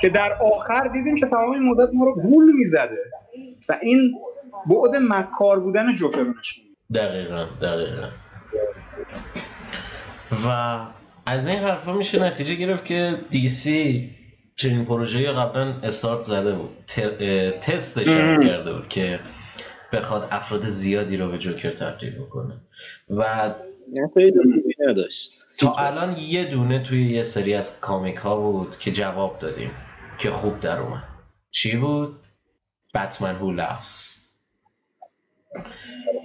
که 0.00 0.08
در 0.08 0.32
آخر 0.32 0.88
دیدیم 0.88 1.16
که 1.16 1.26
تمام 1.26 1.50
این 1.50 1.62
مدت 1.62 1.90
ما 1.94 2.04
رو 2.04 2.14
گول 2.14 2.52
می‌زده 2.52 3.04
و 3.68 3.76
این 3.82 4.14
بعد 4.66 5.02
مکار 5.02 5.60
بودن 5.60 5.92
جوکر 5.92 6.24
نشون 6.38 6.64
دقیقا 6.94 7.46
دقیقا. 7.62 8.08
و 10.46 10.78
از 11.26 11.48
این 11.48 11.58
حرفا 11.58 11.92
میشه 11.92 12.22
نتیجه 12.22 12.54
گرفت 12.54 12.84
که 12.84 13.14
دی 13.30 13.48
سی 13.48 14.10
چنین 14.56 14.84
پروژه 14.84 15.32
قبلا 15.32 15.74
استارت 15.82 16.22
زده 16.22 16.54
بود 16.54 16.70
تستش 17.60 18.06
کرده 18.46 18.72
بود 18.72 18.88
که 18.88 19.20
بخواد 19.92 20.28
افراد 20.30 20.68
زیادی 20.68 21.16
رو 21.16 21.30
به 21.30 21.38
جوکر 21.38 21.70
تبدیل 21.70 22.18
بکنه. 22.18 22.60
و 23.10 23.54
نداشت. 24.88 25.32
تا 25.58 25.74
الان 25.74 26.16
یه 26.16 26.44
دونه 26.44 26.82
توی 26.82 27.08
یه 27.12 27.22
سری 27.22 27.54
از 27.54 27.80
کامیک 27.80 28.16
ها 28.16 28.36
بود 28.36 28.78
که 28.78 28.92
جواب 28.92 29.38
دادیم 29.38 29.70
که 30.18 30.30
خوب 30.30 30.60
در 30.60 30.78
اومد. 30.78 31.04
چی 31.50 31.76
بود؟ 31.76 32.18
Batman 32.94 33.36
Who 33.36 33.52
Laughs 33.52 34.16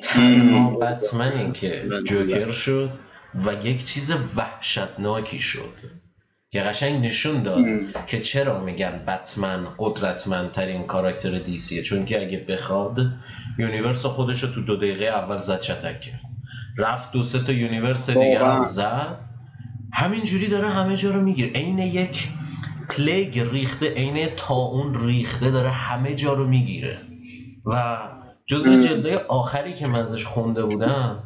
تنها 0.01 0.78
بتمنی 0.78 1.51
که 1.51 1.89
جوکر 2.05 2.51
شد 2.51 2.89
و 3.45 3.53
یک 3.53 3.86
چیز 3.86 4.12
وحشتناکی 4.36 5.39
شد. 5.39 5.74
که 6.52 6.62
قشنگ 6.62 7.06
نشون 7.06 7.43
داد 7.43 7.66
که 8.08 8.22
چرا 8.22 8.60
میگن 8.60 9.04
بتمن 9.08 9.68
قدرتمندترین 9.78 10.84
کاراکتر 10.84 11.39
DC 11.39 11.56
یه. 11.56 11.82
چون 11.82 12.06
که 12.06 12.22
اگه 12.22 12.45
بخواد 12.49 12.99
universe 13.57 14.05
خودش 14.06 14.43
رو 14.43 14.54
تو 14.54 14.62
دو 14.62 14.76
دقیقه 14.76 15.06
اول 15.06 15.39
زد 15.39 15.60
چتک 15.60 16.02
کرد. 16.02 16.22
رفت 16.78 17.12
دو 17.12 17.24
سه 17.24 17.43
تا 17.43 17.52
universe 17.51 18.09
دیگه 18.10 18.45
هم 18.45 18.66
زد. 18.66 19.18
همینجوری 19.93 20.47
داره 20.47 20.70
همه 20.70 20.95
جا 20.95 21.12
رو 21.12 21.22
می‌گیره. 21.22 21.49
عین 21.49 21.80
یک 21.80 22.28
پلیگ 22.89 23.39
ریخته 23.52 23.93
عین 23.93 24.30
تا 24.38 24.56
اون 24.56 25.08
ریخته 25.08 25.52
داره 25.52 25.70
همه 25.70 26.16
جا 26.16 26.34
رو 26.34 26.47
می‌گیره. 26.47 26.97
و 27.66 27.97
جزء 28.45 28.88
جلده 28.88 29.18
آخری 29.18 29.74
که 29.74 29.88
من 29.88 29.99
ازش 29.99 30.26
خونده 30.26 30.64
بودم 30.64 31.24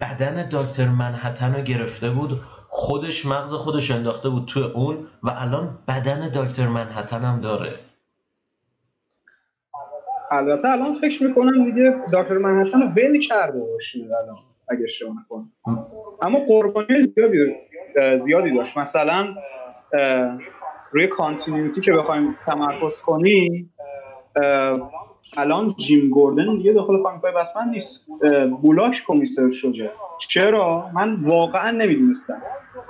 بدن 0.00 0.48
دکتر 0.50 0.88
منحتن 0.88 1.54
رو 1.54 1.62
گرفته 1.62 2.10
بود. 2.10 2.40
خودش 2.68 3.26
مغز 3.26 3.54
خودش 3.54 3.90
انداخته 3.90 4.28
بود 4.28 4.46
تو 4.46 4.60
اون 4.74 5.06
و 5.22 5.30
الان 5.30 5.78
بدن 5.88 6.28
دکتر 6.34 6.68
منحتن 6.68 7.20
هم 7.20 7.40
داره. 7.40 7.74
البته 10.30 10.68
الان 10.68 10.92
فکر 10.92 11.22
می‌کنم 11.22 11.64
دیگه 11.64 12.02
دکتر 12.12 12.38
منحتن 12.38 12.80
رو 12.82 12.88
ول 12.88 13.18
کرده 13.18 13.58
باشید 13.58 14.12
الان 14.12 14.36
اگه 14.68 14.82
اشتباه 14.82 15.14
نکنم. 15.14 15.52
اما 16.22 16.38
قربانی 16.48 17.00
زیادی 17.00 17.38
زیادی 18.16 18.54
داشت. 18.54 18.78
مثلا 18.78 19.34
روی 20.92 21.06
کانتینیوتی 21.06 21.80
که 21.80 21.92
بخوایم 21.92 22.36
تمرکز 22.46 23.00
کنیم 23.00 23.74
الان 25.36 25.74
جیم 25.76 26.10
گوردن 26.10 26.56
دیگه 26.56 26.72
داخل 26.72 27.02
فانکای 27.02 27.32
بتمن 27.32 27.70
نیست. 27.70 28.06
بولاش 28.62 29.02
کمیسر 29.06 29.50
شده 29.50 29.90
چرا؟ 30.18 30.90
من 30.94 31.14
واقعا 31.22 31.70
نمی‌دونستم. 31.70 32.42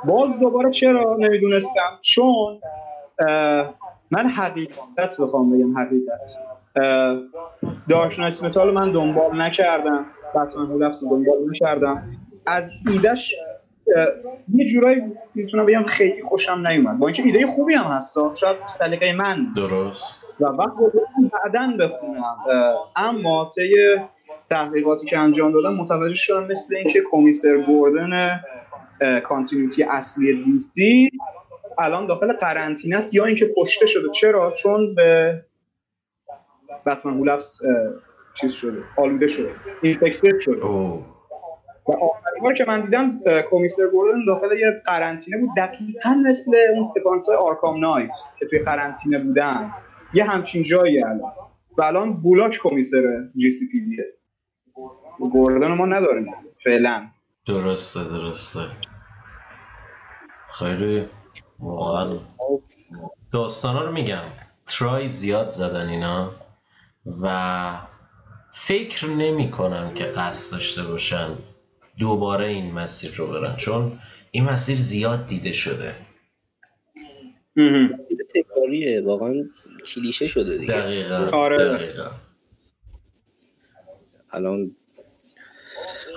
باز 0.04 0.38
دوباره 0.38 0.70
چرا 0.70 1.16
نمی‌دونستم؟ 1.18 1.98
چون 2.00 2.60
من 4.10 4.26
حقیقت 4.26 5.20
بخوام 5.20 5.50
بگم 5.50 5.78
حقیقت. 5.78 6.38
Dark 7.88 8.20
Knight 8.20 8.44
Metal 8.44 8.70
من 8.70 8.92
دنبال 8.92 9.42
نکردم. 9.42 10.06
Batman 10.34 10.66
Who 10.66 10.79
Laughs 10.79 11.04
دنبال 11.04 11.38
نکردم. 11.50 12.10
از 12.46 12.72
ایدهش 12.90 13.34
یه 14.54 14.66
جورایی 14.66 15.02
می‌تونم 15.34 15.66
بگم 15.66 15.82
خیلی 15.82 16.22
خوشم 16.22 16.66
نیومد. 16.66 16.98
با 16.98 17.06
اینکه 17.06 17.22
ایده 17.22 17.46
خوبی 17.46 17.74
هم 17.74 17.84
هست 17.84 18.18
شاید 18.34 18.56
سلیقه 18.66 19.12
من 19.12 19.46
درست. 19.56 20.04
و 20.40 20.44
وقت 20.44 20.70
بعدا 21.32 21.76
بخونم 21.80 22.36
اما 22.96 23.50
طی 23.54 23.96
تحقیقاتی 24.48 25.06
که 25.06 25.18
انجام 25.18 25.52
دادم 25.52 25.74
متوجه 25.74 26.14
شدم 26.14 26.46
مثل 26.46 26.76
اینکه 26.76 27.02
کمیسر 27.10 27.56
گوردن 27.56 28.40
continuity 29.24 29.82
اصلی 29.82 30.44
DC 30.44 31.10
الان 31.78 32.06
داخل 32.06 32.32
قرنطینه 32.32 32.96
است 32.96 33.14
یا 33.14 33.24
اینکه 33.24 33.54
کشته 33.58 33.86
شده. 33.86 34.10
چرا؟ 34.10 34.52
چون 34.52 34.94
به 34.94 35.42
Batman 36.86 37.14
Who 37.14 37.30
Laughs 37.30 37.60
چیز 38.34 38.52
شده 38.52 38.82
آلوده 38.96 39.26
شده 39.26 39.50
infected 39.82 40.38
شده. 40.38 40.62
و 41.88 41.92
آخرین 41.92 42.42
بار 42.42 42.54
که 42.54 42.64
من 42.64 42.80
دیدم 42.80 43.20
کمیسر 43.50 43.86
گوردن 43.86 44.24
داخل 44.26 44.58
یه 44.58 44.82
قرنطینه 44.86 45.38
بود 45.38 45.50
دقیقا 45.56 46.22
مثل 46.26 46.56
اون 46.74 46.82
سکانس 46.82 47.28
های 47.28 47.36
Arkham 47.36 47.80
Knight 47.80 48.10
که 48.38 48.46
توی 48.46 48.58
قرنطینه 48.58 49.18
بودن. 49.18 49.72
یه 50.16 50.24
همچین 50.24 50.62
جایی 50.62 51.04
الان 51.04 51.32
و 51.78 51.82
الان 51.82 52.12
بولاک 52.12 52.58
کمیسر 52.62 53.28
GCPD 53.36 53.80
یه 53.80 54.04
گوردن 55.18 55.68
ما 55.68 55.86
نداریم. 55.86 56.26
فعلا. 56.64 57.06
درسته 57.46 58.04
درسته. 58.04 58.60
خیلی 60.58 61.04
واقعا 61.58 62.18
داستانا 63.32 63.84
رو 63.84 63.92
میگم. 63.92 64.22
ترای 64.66 65.06
زیاد 65.06 65.48
زدن 65.48 65.88
اینا 65.88 66.32
و 67.22 67.78
فکر 68.52 69.06
نمی 69.06 69.50
کنم 69.50 69.94
که 69.94 70.04
قصد 70.04 70.52
داشته 70.52 70.82
باشن 70.82 71.28
دوباره 71.98 72.46
این 72.46 72.72
مسیر 72.72 73.14
رو 73.16 73.26
برن 73.26 73.56
چون 73.56 73.98
این 74.30 74.44
مسیر 74.44 74.76
زیاد 74.76 75.26
دیده 75.26 75.52
شده. 75.52 75.94
تکراریه 78.66 79.00
واقعا 79.00 79.34
کلیشه 79.94 80.26
شده 80.26 80.58
دیگه. 80.58 80.72
دقیقا 80.72 81.28
آره. 81.32 81.74
دقیقا. 81.74 82.10
الان 84.30 84.70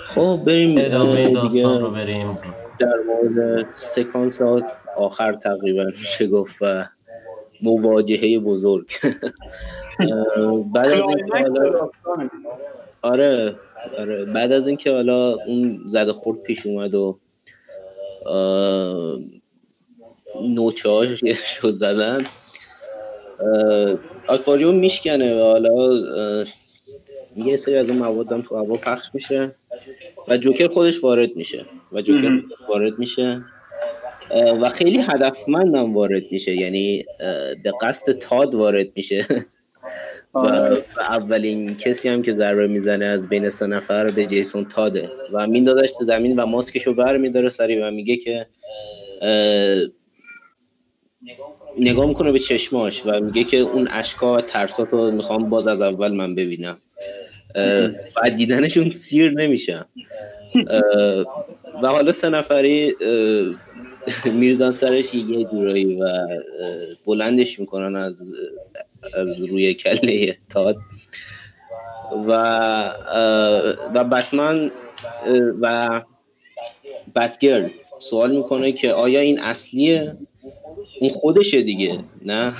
خب 0.06 0.39
بریم 0.45 0.76
ادامه 0.78 1.28
دیگه 1.28 1.41
داستان 1.41 1.82
رو 1.82 1.91
بریم. 1.91 2.39
در 2.80 2.95
مورد 3.08 3.68
سکانس 3.74 4.41
آخر 4.97 5.34
تقریبا 5.34 5.86
میشه 5.86 6.28
گفت 6.28 6.56
و 6.62 6.86
مواجهه 7.62 8.39
بزرگ. 8.39 8.91
بعد 10.74 10.91
از 10.91 11.08
اینکه 11.08 11.43
حالا 11.43 11.89
آره 13.02 13.56
آره. 13.97 14.26
بعد 14.26 14.52
از 14.52 14.68
اینکه 14.68 14.91
حالا 14.91 15.34
اون 15.34 15.82
زده 15.86 16.14
خورد 16.14 16.41
پیش 16.41 16.66
اومد 16.66 16.95
و 16.95 17.20
نوچه 20.41 20.89
هاش 20.89 21.24
شد 21.34 21.70
زدن 21.70 22.26
آکواریوم 24.28 24.76
میشکنه 24.76 25.36
و 25.36 25.44
حالا 25.44 25.94
یه 27.36 27.58
سری 27.58 27.76
از 27.76 27.90
اون 27.90 28.00
مواد 28.00 28.32
هم 28.32 28.42
تو 28.42 28.56
هوا 28.58 28.76
پخش 28.76 29.10
میشه 29.14 29.56
و 30.28 30.38
جوکر 30.38 30.68
خودش 30.68 31.04
وارد 31.04 31.36
میشه 31.36 31.66
و 31.92 32.02
جوکر 32.02 32.42
وارد 32.70 33.00
میشه. 33.00 33.44
و 34.62 34.70
خیلی 34.70 35.00
هدفمندم 35.02 35.94
وارد 35.94 36.24
میشه 36.32 36.56
یعنی 36.56 37.06
به 37.64 37.74
قصد 37.82 38.12
تاد 38.12 38.56
وارد 38.56 38.88
میشه. 38.96 39.26
و 40.34 40.40
اولین 41.00 41.78
کسی 41.78 42.10
هم 42.10 42.22
که 42.22 42.32
ضربه 42.32 42.68
می‌زنه 42.68 43.06
از 43.06 43.30
بین 43.30 43.50
سه 43.50 43.68
نفر 43.68 44.12
به 44.12 44.26
جیسون 44.26 44.66
تاده. 44.66 45.10
و 45.34 45.48
میندازش 45.48 45.92
تو 45.98 46.04
زمین 46.04 46.40
و 46.40 46.46
ماسکشو 46.46 46.94
بر 46.94 47.18
میداره 47.18 47.50
سری 47.50 47.80
و 47.80 47.92
میگه 47.92 48.18
که 48.18 48.48
نگاه 51.78 52.07
می‌کنه 52.07 52.32
به 52.32 52.39
چشماش 52.39 53.05
و 53.05 53.20
میگه 53.20 53.43
که 53.43 53.57
اون 53.57 53.88
اشکا 53.91 54.34
و 54.34 54.41
ترساتو 54.41 55.11
می‌خوام 55.11 55.49
باز 55.49 55.67
از 55.67 55.82
اول 55.82 56.11
من 56.11 56.36
ببینم. 56.36 56.78
بعد 58.15 58.36
دیدنشون 58.38 58.89
سیر 58.89 59.32
نمیشم 59.32 59.86
و 61.84 61.88
حالا 61.88 62.11
سه 62.11 62.30
نفری 62.30 62.95
میرزن 64.34 64.72
سرش 64.72 65.13
یه 65.13 65.43
جورایی 65.43 65.95
و 66.01 66.07
بلندش 67.05 67.59
می‌کنن 67.59 67.95
از 67.95 68.24
از 69.13 69.45
روی 69.45 69.74
کله 69.74 70.38
تاد 70.49 70.76
و 72.28 72.32
و 73.93 74.03
بتمن 74.03 74.72
و 75.61 76.01
بتگرل 77.15 77.70
سوال 77.99 78.36
می‌کنه 78.36 78.72
که 78.72 78.93
آیا 78.93 79.20
این 79.20 79.39
اصلیه؟ 79.39 80.17
این 81.00 81.10
خودشه 81.10 81.62
دیگه. 81.62 82.00
نه؟ 82.26 82.54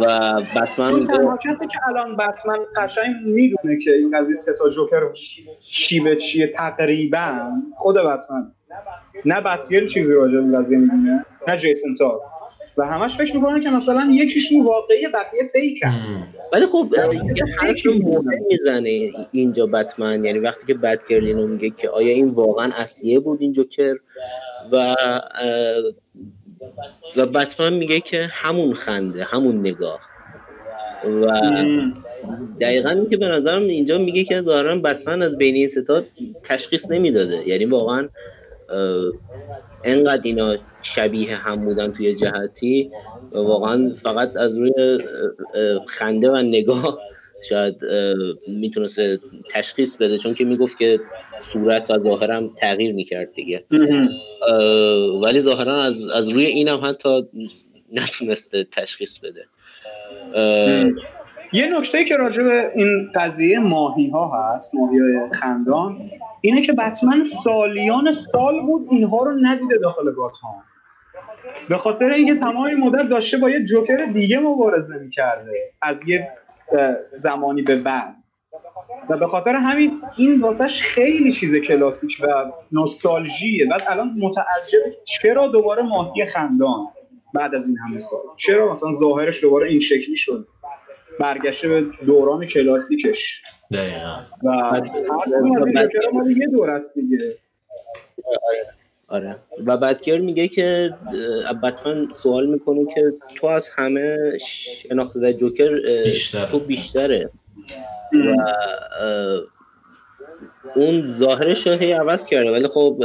و 0.00 0.34
بتمن 0.56 1.04
تنها 1.04 1.36
کسی 1.36 1.66
که 1.66 1.78
الان 1.88 2.16
بتمن 2.16 2.58
قشنگ 2.76 3.14
می‌دونه 3.24 3.76
که 3.84 3.90
این 3.90 4.18
قضیه 4.18 4.34
سه 4.34 4.52
تا 4.58 4.68
جوکر 4.68 5.02
چی 5.60 6.00
به 6.00 6.16
چیه 6.16 6.46
تقریبا 6.46 7.50
خود 7.76 7.96
بتمن. 7.96 8.52
نه 9.24 9.40
بتگل 9.40 9.86
چیزی 9.86 10.14
راجع 10.14 10.40
به 10.40 10.58
قضیه 10.58 10.78
می‌دونه 10.78 11.24
نه 11.48 11.56
جیسون 11.56 11.94
تار. 11.94 12.20
و 12.76 12.86
همش 12.86 13.16
فکر 13.16 13.36
می‌کنن 13.36 13.60
که 13.60 13.70
مثلا 13.70 14.08
یکیشون 14.12 14.64
واقعی 14.64 15.08
بقیه 15.08 15.42
فیکن. 15.52 16.26
ولی 16.52 16.66
خب 16.66 16.94
یه 17.36 17.44
حرف 17.58 17.86
مهم 17.86 18.24
می‌زنه 18.48 19.10
اینجا 19.32 19.66
بتمن. 19.66 20.24
یعنی 20.24 20.38
وقتی 20.38 20.66
که 20.66 20.74
بتگرل 20.74 21.26
اینو 21.26 21.46
میگه 21.46 21.70
که 21.70 21.88
آیا 21.88 22.14
این 22.14 22.28
واقعا 22.28 22.70
اصلیه 22.76 23.20
بود 23.20 23.42
این 23.42 23.52
جوکر؟ 23.52 23.94
و 24.72 24.96
و 27.16 27.26
بتمن 27.26 27.72
میگه 27.72 28.00
که 28.00 28.28
همون 28.30 28.74
خنده 28.74 29.24
همون 29.24 29.60
نگاه. 29.60 30.00
و 31.04 31.26
دقیقا 32.60 32.90
این 32.90 33.10
که 33.10 33.16
به 33.16 33.28
نظرم 33.28 33.62
اینجا 33.62 33.98
میگه 33.98 34.24
که 34.24 34.40
ظاهرا 34.40 34.78
بتمن 34.78 35.22
از 35.22 35.38
بین 35.38 35.54
این 35.54 35.68
ستا 35.68 36.02
تشخیص 36.42 36.90
نمی‌داده. 36.90 37.48
یعنی 37.48 37.64
واقعا 37.64 38.08
انقدر 39.84 40.20
اینا 40.24 40.56
شبیه 40.82 41.36
هم 41.36 41.64
بودن 41.64 41.92
توی 41.92 42.14
جهتی 42.14 42.90
واقعا 43.32 43.92
فقط 43.94 44.36
از 44.36 44.58
روی 44.58 44.72
خنده 45.88 46.30
و 46.30 46.36
نگاه 46.36 46.98
شاید 47.48 47.80
می‌تونست 48.48 49.00
تشخیص 49.50 49.96
بده 49.96 50.18
چون 50.18 50.34
که 50.34 50.44
می‌گفت 50.44 50.78
که 50.78 51.00
صورت 51.40 51.90
و 51.90 51.98
ظاهرم 51.98 52.50
تغییر 52.56 52.92
می‌کرد 52.92 53.32
دیگه. 53.32 53.64
ولی 55.22 55.40
ظاهرا 55.40 55.82
از, 55.82 56.04
از 56.04 56.28
روی 56.28 56.44
اینم 56.44 56.80
حتی 56.84 57.26
نتونسته 57.92 58.66
تشخیص 58.72 59.18
بده. 59.18 59.46
یه 61.54 61.78
نکته 61.78 62.04
که 62.04 62.16
راجع 62.16 62.42
به 62.42 62.70
این 62.74 63.10
قضیه 63.14 63.58
ماهی 63.58 64.10
ها 64.10 64.32
هست 64.34 64.74
ماهی 64.74 64.98
های 64.98 65.28
خندان 65.32 66.10
اینه 66.40 66.60
که 66.60 66.72
بتمن 66.72 67.22
سالیان 67.22 68.12
سال 68.12 68.60
بود 68.60 68.88
اینها 68.90 69.24
رو 69.24 69.32
ندیده 69.40 69.78
داخل 69.78 70.12
گاتهام 70.12 70.62
به 71.68 71.78
خاطر 71.78 72.10
اینکه 72.10 72.34
تمام 72.34 72.74
مدت 72.74 73.08
داشته 73.08 73.36
با 73.36 73.50
یه 73.50 73.64
جوکر 73.64 74.04
دیگه 74.04 74.38
مبارزه 74.38 74.98
می‌کرده 74.98 75.52
از 75.82 76.08
یه 76.08 76.28
زمانی 77.12 77.62
به 77.62 77.76
بعد. 77.76 78.14
و 79.08 79.16
به 79.16 79.26
خاطر 79.26 79.54
همین 79.54 80.02
این 80.16 80.40
واسش 80.40 80.82
خیلی 80.82 81.32
چیز 81.32 81.54
کلاسیک 81.54 82.20
و 82.22 82.52
نوستالژیه. 82.72 83.66
بعد 83.66 83.82
الان 83.88 84.14
متعجب 84.18 84.78
چرا 85.04 85.46
دوباره 85.46 85.82
ماهی 85.82 86.26
خندان 86.26 86.86
بعد 87.34 87.54
از 87.54 87.68
این 87.68 87.78
همه 87.78 87.98
سال؟ 87.98 88.20
چرا 88.36 88.72
مثلا 88.72 88.92
ظاهرش 88.92 89.42
دوباره 89.42 89.68
این 89.68 89.78
شکلی 89.78 90.16
شد 90.16 90.48
برگشته 91.20 91.68
به 91.68 91.84
دوران 92.06 92.46
کلاسیکش. 92.46 93.42
دقیقا. 93.72 94.16
و 94.42 94.50
هر 94.50 94.82
یه 96.36 96.46
دور 96.46 96.70
است 96.70 96.94
دیگه. 96.94 97.18
آره. 99.08 99.36
و 99.66 99.76
بدگر 99.76 100.18
میگه 100.18 100.48
که 100.48 100.94
بتمن 101.62 102.08
سوال 102.12 102.46
می‌کنه 102.46 102.86
که 102.94 103.02
تو 103.36 103.46
از 103.46 103.70
همه 103.76 104.38
شناخته 104.46 105.20
در 105.20 105.32
جوکر 105.32 105.80
بیشتر. 106.04 106.46
تو 106.46 106.58
بیشتره. 106.58 107.30
و 108.12 108.34
اون 110.76 111.06
ظاهرش 111.06 111.66
رو 111.66 111.72
هی 111.72 111.92
عوض 111.92 112.26
کرده. 112.26 112.50
ولی 112.50 112.68
خب 112.68 113.04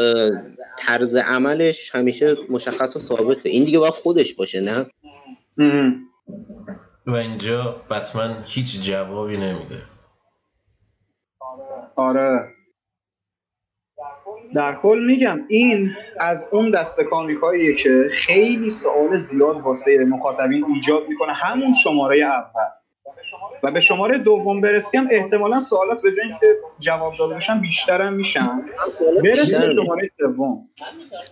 طرز 0.80 1.16
عملش 1.16 1.96
همیشه 1.96 2.36
مشخص 2.50 2.96
و 2.96 3.00
ثابته. 3.00 3.50
این 3.50 3.64
دیگه 3.64 3.80
باید 3.80 3.94
خودش 3.94 4.34
باشه 4.34 4.62
نه؟ 4.62 4.86
و 7.08 7.16
اینجا 7.16 7.82
بتمن 7.90 8.44
هیچ 8.48 8.82
جوابی 8.82 9.38
نمیده. 9.38 9.82
آره. 11.96 12.56
در 14.56 14.76
کل 14.76 15.06
میگم 15.08 15.40
این 15.48 15.96
از 16.20 16.48
اون 16.52 16.72
دست 16.72 17.02
کامیکاییه 17.02 17.76
که 17.76 18.10
خیلی 18.12 18.70
سوال 18.70 19.18
زیاد 19.18 19.62
واسه 19.62 19.98
مخاطبین 19.98 20.66
ایجاد 20.66 21.08
می‌کنه. 21.10 21.34
همون 21.34 21.74
شماره 21.74 22.26
اول. 22.26 22.79
و 23.64 23.72
به 23.72 23.80
شماره 23.80 24.18
دوم 24.18 24.62
برسیم 24.62 25.08
احتمالا 25.12 25.60
سوالات 25.60 26.02
به 26.02 26.12
جای 26.12 26.30
که 26.40 26.48
جواب 26.80 27.14
داده 27.20 27.36
بشن 27.36 27.62
بیشتر 27.62 28.02
هم 28.02 28.14
میشن. 28.14 28.62
برسیم 29.24 29.60
به 29.60 29.70
شماره 29.70 30.06
سوم. 30.06 30.70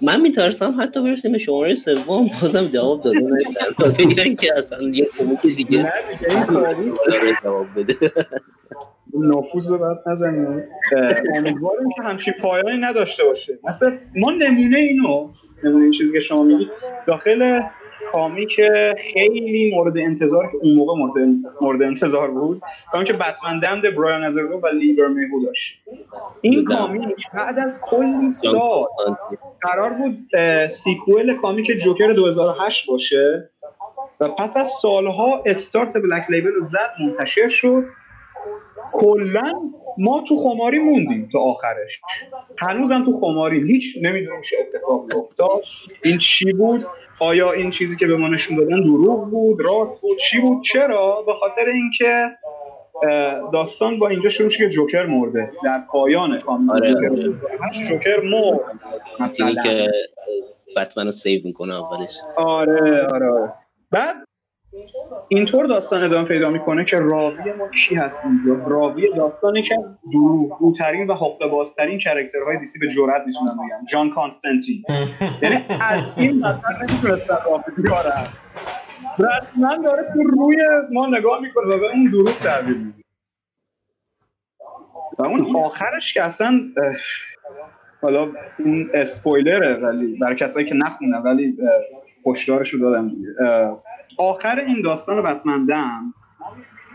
من 0.02 0.22
میترسم 0.22 0.76
حتی 0.82 1.04
برسیم 1.04 1.32
به 1.32 1.38
شماره 1.38 1.76
سوم 1.76 2.30
بازم 2.42 2.68
جواب 2.68 3.04
داده 3.04 3.20
نشن 3.20 3.90
بگن 3.90 4.36
که 4.36 4.58
اصلا 4.58 4.82
یه 4.82 5.08
کمک 5.18 5.42
دیگه 5.42 5.84
نه 5.84 5.92
دیگه 6.14 7.38
جواب 7.44 7.68
بده. 7.76 8.12
نافوز 9.14 9.72
رو 9.72 9.78
باید 9.78 9.98
نزنیم. 10.08 10.64
امیدواریم 11.36 11.90
که 11.96 12.02
همچین 12.04 12.34
پایانی 12.42 12.78
نداشته 12.78 13.24
باشه. 13.24 13.60
مثلا 13.64 13.98
ما 14.16 14.32
نمونه 14.32 14.78
اینو 14.78 15.30
نمونه 15.64 15.84
این 15.84 15.92
چیزی 15.92 16.14
که 16.14 16.20
شما 16.20 16.44
میگید 16.44 16.68
داخل 17.08 17.62
comic 18.12 18.62
خیلی 19.14 19.72
مورد 19.76 19.98
انتظار 19.98 20.48
که 20.52 20.58
اون 20.62 20.76
موقع 20.76 20.94
مورد, 20.94 21.14
مورد 21.62 21.82
انتظار 21.82 22.32
بود 22.32 22.62
comic 22.92 23.12
Batman 23.12 23.60
Damned 23.60 23.96
برایان 23.96 24.24
آزارلو 24.24 24.60
و 24.62 24.68
لی 24.68 25.08
برمیهو 25.08 25.46
داشت. 25.46 25.80
این 26.42 26.64
comic 26.64 27.28
بعد 27.34 27.60
از 27.60 27.82
کلی 27.82 28.32
سال 28.32 28.86
قرار 29.62 29.94
بود 29.94 30.16
sequel 30.68 31.36
comic 31.36 31.72
جوکر 31.72 32.14
2008 32.14 32.88
باشه 32.88 33.50
و 34.20 34.30
پس 34.30 34.58
از 34.58 34.68
سالها 34.82 35.44
استارت 35.46 35.98
Black 35.98 36.26
Label 36.30 36.52
رو 36.52 36.62
زد 36.62 36.92
منتشر 37.00 37.48
شد. 37.48 37.84
کلا 38.94 39.52
ما 39.98 40.24
تو 40.28 40.36
خماری 40.36 40.80
موندیم 40.80 41.30
تا 41.32 41.40
آخرش. 41.40 42.02
هنوزم 42.58 43.06
تو 43.06 43.14
خماریم. 43.14 43.68
هیچ 43.68 43.98
نمی‌دونیم 44.02 44.42
چه 44.42 44.58
اتفاقی 44.60 45.16
افتاد. 45.18 45.62
این 46.04 46.18
چی 46.18 46.54
بود؟ 46.54 46.86
آیا 47.20 47.52
این 47.52 47.70
چیزی 47.70 47.96
که 47.96 48.08
به 48.08 48.18
ما 48.18 48.28
نشون 48.28 48.58
دادن 48.58 48.82
دروغ 48.84 49.30
بود 49.30 49.62
راست 49.62 50.02
بود 50.02 50.18
چی 50.18 50.40
بود؟ 50.40 50.64
چرا؟ 50.64 51.24
به 51.28 51.34
خاطر 51.34 51.70
اینکه 51.74 52.30
داستان 53.54 54.00
با 54.00 54.08
اینجا 54.08 54.30
شروع 54.30 54.50
که 54.50 54.70
جوکر 54.70 55.06
مرده. 55.06 55.52
در 55.64 55.84
پایان 55.92 56.40
آره. 56.48 56.96
جوکر, 57.90 58.22
مرد. 58.22 58.60
مثلا. 59.20 59.64
که 59.64 59.92
بتمن 60.76 61.06
رو 61.06 61.12
save 61.12 61.42
می‌کنه 61.46 61.74
اولش. 61.74 62.20
آره 62.36 63.06
آره, 63.06 63.30
آره. 63.30 63.54
بعد 63.92 64.16
اینطور 65.30 65.66
داستان 65.66 66.04
ادامه 66.04 66.28
پیدا 66.28 66.50
می‌کنه 66.50 66.86
که 66.86 67.00
راوی 67.00 67.52
ما 67.52 67.68
کی 67.68 67.96
هست 67.96 68.26
اینجا؟ 68.26 68.66
راوی 68.68 69.14
داستانی 69.16 69.62
که 69.62 69.76
دروغگوترین 70.14 71.08
و 71.08 71.14
حقه 71.14 71.48
بازترین 71.52 72.00
character 72.00 72.58
های 72.58 72.69
DC 72.69 72.80
به 72.80 72.88
جرات 72.88 73.22
می‌تونم 73.28 73.58
بگم 73.58 73.86
جان 73.92 74.10
کانستنتین 74.10 74.84
یعنی 75.44 75.66
از 75.82 76.12
این 76.16 76.42
بدتر 76.42 76.88
نمی‌تونستن 76.90 77.38
راوی 77.46 77.64
بیارن 77.78 78.28
رسما 79.20 79.76
داره 79.86 80.04
تو 80.14 80.24
روی 80.24 80.58
ما 80.92 81.08
نگاه 81.08 81.42
می‌کنه 81.42 81.76
و 81.76 81.80
به 81.80 81.86
اون 81.86 82.10
دروغ 82.12 82.38
تحویل 82.38 82.78
میده. 82.78 83.04
و 85.20 85.26
اون 85.26 85.56
آخرش 85.56 86.14
که 86.14 86.24
اصلا 86.24 86.62
حالا 88.02 88.28
این 88.60 88.90
اسپویلره 88.94 89.74
ولی 89.74 90.18
برای 90.22 90.36
کسایی 90.36 90.66
که 90.66 90.76
نخونن 90.76 91.18
ولی 91.18 91.58
هشدارش 92.26 92.70
رو 92.70 92.80
دادم. 92.80 93.12
آخر 94.18 94.60
این 94.60 94.82
داستان 94.82 95.22
بتمن 95.22 95.66
دم 95.66 96.14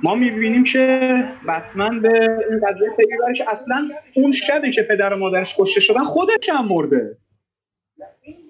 ما 0.02 0.14
می‌بینیم 0.14 0.64
که 0.64 1.24
بتمن 1.48 2.00
به 2.00 2.08
این 2.50 2.60
قضیه 2.66 2.90
پی 2.96 3.32
که 3.36 3.50
اصلا 3.50 3.88
اون 4.14 4.32
شبی 4.32 4.70
که 4.70 4.82
پدر 4.82 5.12
و 5.12 5.16
مادرش 5.16 5.54
کشته 5.58 5.80
شدن 5.80 6.04
خودش 6.04 6.48
هم 6.48 6.68
مرده. 6.68 7.16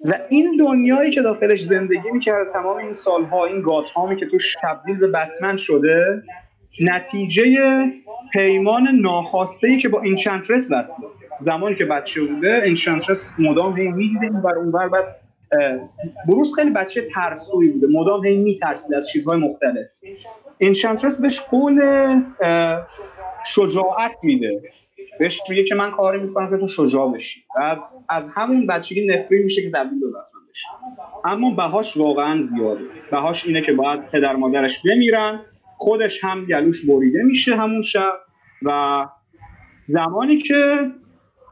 و 0.05 0.19
این 0.29 0.57
دنیایی 0.59 1.11
که 1.11 1.21
داخلش 1.21 1.63
زندگی 1.63 2.11
می‌کرده 2.13 2.51
تمام 2.51 2.77
این 2.77 2.93
سالها 2.93 3.45
این 3.45 3.61
گاتهامی 3.61 4.15
که 4.15 4.25
توش 4.25 4.55
تبدیل 4.61 4.97
به 4.97 5.07
بتمن 5.07 5.57
شده 5.57 6.23
نتیجه 6.81 7.47
پیمان 8.33 8.87
ناخواسته 9.01 9.67
ای 9.67 9.77
که 9.77 9.89
با 9.89 10.01
اینچنترس 10.01 10.71
وصله 10.71 11.07
زمانی 11.39 11.75
که 11.75 11.85
بچه 11.85 12.21
بوده 12.21 12.61
اینچنترس 12.63 13.33
مدام 13.39 13.77
هی 13.77 13.87
می‌دیده 13.87 14.25
این 14.25 14.41
بر 14.41 14.55
اونور 14.57 14.89
بعد 14.89 15.22
بروس 16.27 16.55
خیلی 16.55 16.69
بچه 16.69 17.01
ترسوی 17.01 17.67
بوده. 17.67 17.87
مدام 17.87 18.25
هی 18.25 18.37
میترسید 18.37 18.93
از 18.93 19.09
چیزهای 19.09 19.39
مختلف. 19.39 19.85
اینچنترس 20.57 21.21
بهش 21.21 21.39
قول 21.39 21.81
شجاعت 23.45 24.15
میده. 24.23 24.61
بهش 25.19 25.41
میگه 25.49 25.63
که 25.63 25.75
من 25.75 25.91
کاری 25.91 26.21
می‌کنم 26.21 26.49
که 26.49 26.57
تو 26.57 26.67
شجاع 26.67 27.11
بشی. 27.11 27.43
و 27.55 27.77
از 28.09 28.29
همون 28.33 28.67
بچگی 28.67 29.07
نفری 29.07 29.43
میشه 29.43 29.61
که 29.61 29.71
تبدیل 29.71 29.99
به 29.99 30.07
بتمن 30.07 30.41
بشه. 30.51 30.67
اما 31.25 31.51
بهاش 31.51 31.97
واقعا 31.97 32.39
زیاده. 32.39 32.83
بهاش 33.11 33.45
اینه 33.45 33.61
که 33.61 33.73
باید 33.73 34.07
پدر 34.07 34.35
مادرش 34.35 34.81
بمیرن. 34.85 35.39
خودش 35.77 36.23
هم 36.23 36.45
گلوش 36.45 36.85
بریده 36.85 37.23
میشه 37.23 37.55
همون 37.55 37.81
شب. 37.81 38.13
و 38.61 39.05
زمانی 39.85 40.37
که 40.37 40.91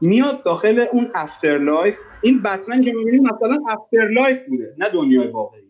میاد 0.02 0.42
داخل 0.42 0.86
اون 0.92 1.10
afterlife 1.14 1.98
این 2.22 2.42
بتمن 2.42 2.84
که 2.84 2.92
می‌بینیم 2.92 3.22
مثلا 3.22 3.58
afterlife 3.68 4.44
بوده 4.44 4.74
نه 4.78 4.88
دنیای 4.88 5.26
واقعی. 5.28 5.62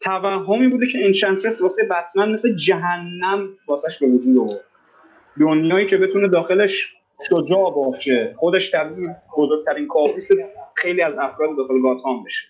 توهمی 0.00 0.68
بوده 0.68 0.86
که 0.86 1.04
Enchantress 1.04 1.62
واسه 1.62 1.82
بتمن 1.84 2.32
مثل 2.32 2.54
جهنم 2.54 3.48
واسش 3.68 3.98
به 3.98 4.06
وجود 4.06 4.38
آورد. 4.38 4.64
دنیایی 5.40 5.86
که 5.86 5.96
بتونه 5.96 6.28
داخلش 6.28 6.94
شجاع 7.28 7.70
باشه. 7.74 8.34
خودش 8.36 8.70
تبدیل 8.70 9.08
بزرگترین 9.36 9.88
کابوس 9.88 10.28
خیلی 10.74 11.02
از 11.02 11.18
افراد 11.18 11.56
داخل 11.56 11.82
گاتهام 11.82 12.24
بشه. 12.24 12.48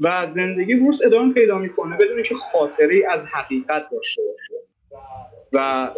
و 0.00 0.26
زندگی 0.26 0.74
بروس 0.74 1.00
ادامه 1.04 1.32
پیدا 1.32 1.58
می‌کنه 1.58 1.96
بدون 1.96 2.22
که 2.22 2.34
خاطری 2.34 3.04
از 3.04 3.26
حقیقت 3.32 3.86
داشته 3.92 4.22
باشه. 4.22 4.54
و 5.52 5.90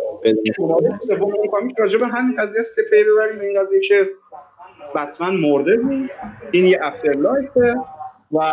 شماره 0.57 0.99
سوم 0.99 1.35
اون 1.35 1.49
کامیک 1.51 1.77
راجع 1.79 1.99
به 1.99 2.07
همین 2.07 2.37
قضیه 2.37 2.61
است 2.61 2.77
که 2.77 2.83
پی 2.83 3.05
ببریم. 3.05 3.41
این 3.41 3.61
قضیه 3.61 3.81
که 3.81 4.09
بتمن 4.95 5.37
مرده 5.37 5.77
بود. 5.77 6.11
این 6.53 6.67
یه 6.67 6.79
افتر 6.83 7.13
لایفه 7.13 7.75
و 8.33 8.53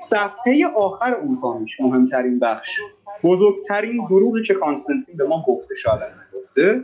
صفحه 0.00 0.66
آخر 0.76 1.14
اون 1.14 1.40
کامیک 1.40 1.70
مهمترین 1.80 2.38
بخش. 2.38 2.80
بزرگترین 3.22 4.06
دروغی 4.10 4.42
که 4.42 4.54
کانستنتین 4.54 5.16
به 5.16 5.24
ما 5.26 5.44
گفته 5.48 5.74
شاید 5.74 6.00
گفته. 6.34 6.82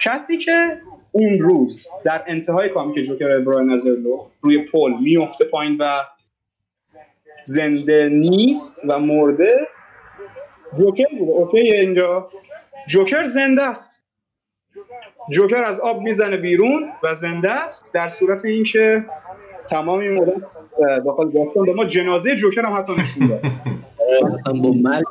کسی 0.00 0.38
که 0.38 0.80
اون 1.12 1.38
روز 1.38 1.86
در 2.04 2.24
انتهای 2.26 2.68
کامیک 2.68 3.04
جوکر 3.04 3.30
ابراهیم 3.30 3.72
نظرلو 3.72 4.26
روی 4.40 4.58
پل 4.58 4.92
میفته 5.00 5.44
پایین 5.44 5.76
و 5.80 5.84
زنده 7.44 8.08
نیست 8.08 8.80
و 8.88 8.98
مرده 8.98 9.68
جوکر 10.76 11.18
بوده. 11.18 11.32
اوکی 11.32 11.58
اینجا. 11.58 12.28
جوکر 12.88 13.26
زنده 13.26 13.62
است. 13.62 14.07
جوکر 15.30 15.64
از 15.64 15.80
آب 15.80 16.00
می‌زنه 16.00 16.36
بیرون 16.36 16.88
و 17.02 17.14
زنده 17.14 17.50
است 17.50 17.94
در 17.94 18.08
صورت 18.08 18.44
اینکه 18.44 19.04
تمام 19.68 19.98
این 19.98 20.12
مدت 20.12 20.56
داخل 21.04 21.30
داستان 21.30 21.66
به 21.66 21.72
ما 21.72 21.84
جنازه 21.84 22.34
جوکر 22.34 22.62
هم 22.66 22.76
حتی 22.76 22.92
نشون 22.92 23.28
داد. 23.28 23.40
مثلا 24.34 24.52
با 24.52 24.72
مرگ 24.72 25.04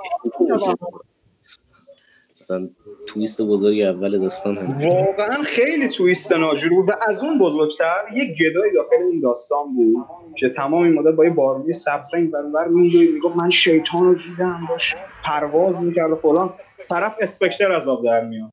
مثلا 2.41 2.69
تویست 3.07 3.41
بزرگ 3.41 3.81
اول 3.81 4.19
داستان 4.19 4.57
هم. 4.57 4.89
واقعا 4.89 5.43
خیلی 5.43 5.87
تویست 5.87 6.31
ناجور 6.31 6.69
بود 6.69 6.89
و 6.89 6.91
از 7.07 7.23
اون 7.23 7.39
بزرگتر 7.39 7.95
یک 8.13 8.37
گدای 8.37 8.71
داخل 8.73 9.03
این 9.11 9.21
داستان 9.21 9.75
بود 9.75 10.05
که 10.37 10.49
تمام 10.49 10.83
این 10.83 10.93
مدت 10.93 11.15
با 11.15 11.25
یه 11.25 11.31
بارونی 11.31 11.73
سبز 11.73 12.13
رنگ 12.13 12.31
برابر 12.31 12.67
میگه 12.67 12.99
می‌گفت 13.13 13.35
من 13.35 13.49
شیطان 13.49 14.03
رو 14.03 14.15
دیدم 14.15 14.59
باش 14.69 14.95
پرواز 15.23 15.79
می‌کرد 15.79 16.11
و 16.11 16.15
فلان. 16.15 16.53
طرف 16.89 17.15
اسپکتر 17.21 17.71
از 17.71 17.87
آب 17.87 18.05
در 18.05 18.21
میاد 18.21 18.51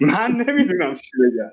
من 0.00 0.30
نمی‌دونم 0.32 0.94
چی 0.94 1.10
بگم. 1.18 1.50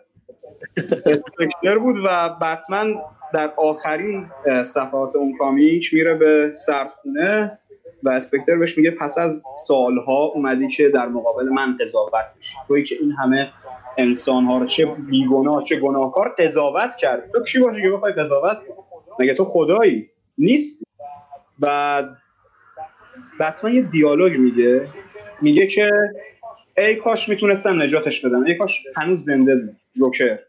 اسپکتر 1.05 1.77
بود 1.77 1.95
و 2.05 2.29
بتمن 2.41 2.95
در 3.33 3.53
آخرین 3.57 4.29
صفحات 4.63 5.15
اون 5.15 5.37
کامیک 5.37 5.93
میره 5.93 6.13
به 6.13 6.53
سردخونه 6.55 7.59
و 8.03 8.09
اسپکتر 8.09 8.57
بهش 8.57 8.77
میگه 8.77 8.91
پس 8.91 9.17
از 9.17 9.43
سالها 9.67 10.25
اومدی 10.25 10.67
که 10.67 10.89
در 10.89 11.07
مقابل 11.07 11.49
من 11.49 11.75
قضاوت 11.75 12.33
میشی. 12.35 12.57
توی 12.67 12.83
که 12.83 12.95
این 12.99 13.11
همه 13.11 13.49
انسان 13.97 14.45
ها 14.45 14.57
رو 14.57 14.65
چه 14.65 14.85
بیگناه 14.85 15.63
چه 15.63 15.79
گناهکار 15.79 16.35
قضاوت 16.37 16.95
کرد. 16.95 17.31
تو 17.31 17.43
چی 17.43 17.59
باشی 17.59 17.81
که 17.81 17.89
بخوای 17.89 18.13
قضاوت 18.13 18.59
کنی؟ 18.59 18.77
مگه 19.19 19.33
تو 19.33 19.45
خدایی؟ 19.45 20.09
نیست 20.37 20.83
بعد 21.59 22.09
بتمن 23.39 23.73
یه 23.73 23.81
دیالوگ 23.81 24.37
میگه. 24.37 24.87
میگه 25.41 25.67
که 25.67 25.91
ای 26.77 26.95
کاش 26.95 27.29
می‌تونستم 27.29 27.81
نجاتش 27.81 28.25
بدم. 28.25 28.43
ای 28.43 28.55
کاش 28.55 28.83
هنوز 28.95 29.25
زنده 29.25 29.55
بود 29.55 29.75
جوکر. 29.95 30.39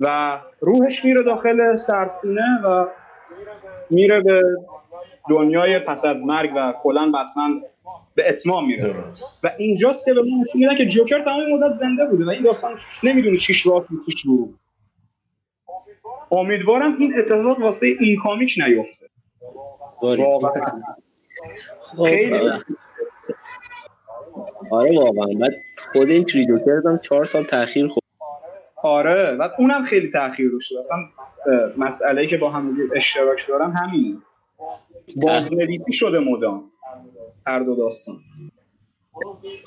و 0.00 0.38
روحش 0.60 1.04
میره 1.04 1.22
داخل 1.22 1.76
سردخونه 1.76 2.60
و 2.64 2.86
میره 3.90 4.20
به 4.20 4.42
دنیای 5.30 5.78
پس 5.78 6.04
از 6.04 6.24
مرگ 6.24 6.52
و 6.56 6.74
کلا 6.82 7.12
بتمن 7.12 7.62
به 8.14 8.28
اتمام 8.28 8.66
می‌رسه. 8.66 9.02
و 9.42 9.50
اینجاست 9.58 10.04
که 10.04 10.14
به 10.14 10.20
ما 10.20 10.26
نشون 10.26 10.60
میدن 10.60 10.76
که 10.76 10.86
جوکر 10.86 11.22
تمام 11.22 11.52
مدت 11.52 11.72
زنده 11.72 12.06
بوده 12.06 12.24
و 12.24 12.30
این 12.30 12.42
داستان 12.42 12.78
نمی‌دونه 13.02 13.36
چیش 13.36 13.66
راست 13.66 13.88
چیش 14.06 14.26
برو 14.26 14.48
امیدوارم 16.30 16.96
این 16.98 17.18
اتفاق 17.18 17.60
واسه 17.60 17.86
این 18.00 18.18
کامیک 18.22 18.54
نیفته. 18.66 19.06
واقعا. 20.02 20.82
خیلی 22.06 22.50
آره 24.70 24.98
واقعا. 24.98 25.34
بعد 25.40 25.52
خود 25.92 26.10
این 26.10 26.24
تری 26.24 26.46
جوکر 26.46 26.82
هم 26.84 26.98
چهار 26.98 27.24
سال 27.24 27.44
تاخیر 27.44 27.88
خورد. 27.88 28.04
آره 28.82 29.36
و 29.36 29.48
اونم 29.58 29.84
خیلی 29.84 30.08
تاخیر 30.08 30.50
روش 30.50 30.72
اصلا 30.72 30.98
مسئله 31.76 32.26
که 32.26 32.36
با 32.36 32.50
هم 32.50 32.76
اشتراک 32.94 33.48
دارن 33.48 33.72
همینه. 33.72 34.16
بازنویسی 35.16 35.92
شده 35.92 36.18
مدام. 36.18 36.70
هر 37.46 37.60
دو 37.60 37.76
داستان. 37.76 38.16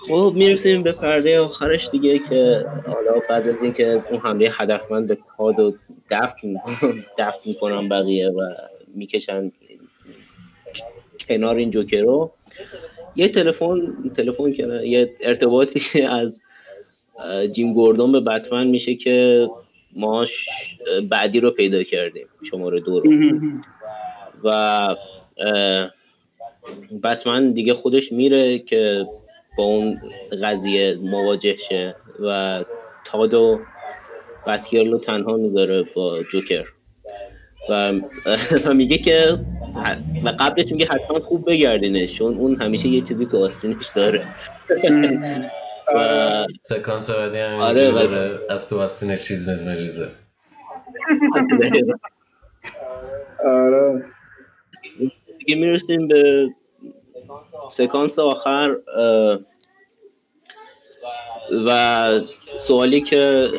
خب 0.08 0.34
می‌رسیم 0.36 0.84
به 0.84 0.92
پرده 0.92 1.39
آخرش 1.39 1.89
دیگه 1.89 2.20
که 2.20 2.66
حالا 2.88 3.20
بعد 3.30 3.48
از 3.48 3.64
اینکه 3.64 4.04
اون 4.12 4.20
حمله 4.20 4.52
هدفمند 4.60 5.08
به 5.08 5.18
کاد 5.38 5.60
و 5.60 5.74
دفن 6.10 6.54
دفن 7.18 7.39
می‌کنن 7.46 7.89
بقیه 7.89 8.30
و 8.30 8.42
می‌کشن 8.96 9.52
کنار 11.28 11.56
این 11.56 11.70
جوکر 11.70 12.02
رو. 12.02 12.32
یه 13.16 13.28
تلفن 13.28 13.80
تلفن 14.16 14.53
کنه 14.53 14.88
یه 14.88 15.14
ارتباطی 15.22 16.01
از 16.22 16.43
جیم 17.51 17.74
گوردون 17.74 18.12
به 18.12 18.20
بتمن 18.20 18.68
میشه 18.68 18.95
که 18.95 19.47
ما 19.95 20.26
بعدی 21.09 21.39
رو 21.39 21.51
پیدا 21.51 21.84
کردیم 21.84 22.28
شماره 22.51 22.80
دو 22.80 22.99
رو. 22.99 23.12
و 24.43 24.95
بتمن 27.03 27.51
دیگه 27.51 27.74
خودش 27.74 28.12
میره 28.12 28.59
که 28.59 29.05
با 29.57 29.64
اون 29.64 29.97
قضیه 30.43 30.97
مواجه 31.01 31.57
شه 31.57 31.95
و 32.20 32.64
تادو 33.05 33.59
بتگرل 34.47 34.91
رو 34.91 34.97
تنها 34.97 35.38
می‌ذاره 35.38 35.84
با 35.95 36.24
جوکر. 36.24 36.66
و, 37.72 37.93
و 38.65 38.74
میگه 38.74 38.97
که 38.97 39.39
و 40.24 40.30
قبلش 40.39 40.72
میگه 40.72 40.86
حتما 40.86 41.19
خوب 41.19 41.49
بگردینش 41.49 42.13
چون 42.13 42.34
اون 42.34 42.61
همیشه 42.61 42.88
یه 42.88 43.01
چیزی 43.01 43.26
تو 43.26 43.45
آستینش 43.45 43.88
داره. 43.95 44.28
و 45.95 46.47
سکانس 46.61 47.09
بعدی 47.09 47.38
هم 47.38 47.59
آره 47.59 47.91
داره 47.91 48.39
از 48.49 48.69
تو 48.69 48.80
آستینش 48.80 49.28
چیز 49.28 49.49
مز 49.49 49.67
ریزه 49.67 50.07
آره. 53.45 54.05
دیگه 55.39 55.55
می‌رسیم 55.55 56.07
به 56.07 56.49
سکانس 57.70 58.20
آخر 58.20 58.78
و 61.66 62.09
سوالی 62.59 63.01
که 63.01 63.49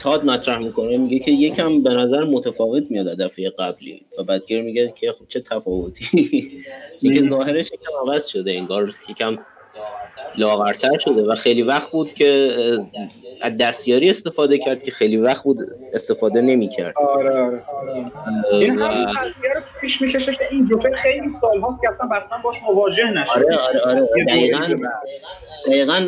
تاد 0.00 0.24
مطرح 0.24 0.58
می‌کنه 0.58 0.96
میگه 0.96 1.18
که 1.18 1.30
یکم 1.30 1.82
به 1.82 1.90
نظر 1.90 2.24
متفاوت 2.24 2.90
میاد 2.90 3.06
دفعه 3.06 3.50
قبلی 3.50 4.06
و 4.18 4.22
بعدگیر 4.22 4.62
میگه 4.62 4.92
که 4.96 5.12
خب 5.12 5.24
چه 5.28 5.40
تفاوتی. 5.40 6.04
میگه 7.02 7.22
ظاهرش 7.22 7.66
یکم 7.66 8.10
عوض 8.10 8.26
شده 8.26 8.52
انگار 8.52 8.92
یکم 9.08 9.38
لاغرتر 10.36 10.98
شده 10.98 11.22
و 11.22 11.34
خیلی 11.34 11.62
وقت 11.62 11.90
بود 11.90 12.14
که 12.14 12.54
از 13.40 13.56
دستیاری 13.56 14.10
استفاده 14.10 14.58
کرد 14.58 14.82
که 14.82 14.90
خیلی 14.90 15.16
وقت 15.16 15.44
بود 15.44 15.58
استفاده 15.92 16.40
نمی 16.40 16.68
کرد. 16.68 16.94
آره 16.98 17.40
آره. 17.40 17.62
این 18.52 18.82
و... 18.82 18.84
همین 18.86 19.14
رو 19.54 19.60
پیش 19.80 20.02
می‌کشه 20.02 20.34
که 20.34 20.44
این 20.50 20.64
جوکر 20.64 20.94
خیلی 20.94 21.30
سال 21.30 21.60
هاست 21.60 21.82
که 21.82 21.88
اصلا 21.88 22.06
بطمن 22.06 22.42
باش 22.42 22.62
مواجه 22.62 23.10
نشد 23.10 23.30
آره 23.30 23.56
آره 23.56 23.80
آره. 23.80 24.08
دقیقا 24.28 24.60
دقیقا 25.66 26.06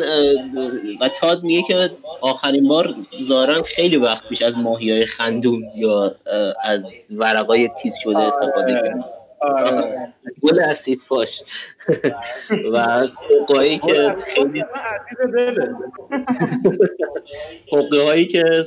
و 1.01 1.09
تاد 1.09 1.43
میگه 1.43 1.67
که 1.67 1.89
آخرین 2.21 2.67
بار 2.67 2.95
زارن 3.21 3.61
خیلی 3.61 3.97
وقت 3.97 4.29
پیش 4.29 4.41
از 4.41 4.57
ماهی 4.57 4.91
های 4.91 5.05
خندون 5.05 5.63
یا 5.75 6.15
از 6.63 6.93
ورقای 7.11 7.67
تیز 7.67 7.95
شده 7.95 8.17
استفاده 8.17 8.73
کرد. 8.73 8.85
آره. 8.85 9.16
گل 10.41 10.59
اسید 10.59 11.01
باش. 11.07 11.43
و 12.73 12.83
حقه 12.83 13.77
که 13.87 14.15
خیلی 14.35 14.63
حقه 17.71 18.03
هایی 18.03 18.25
که 18.25 18.65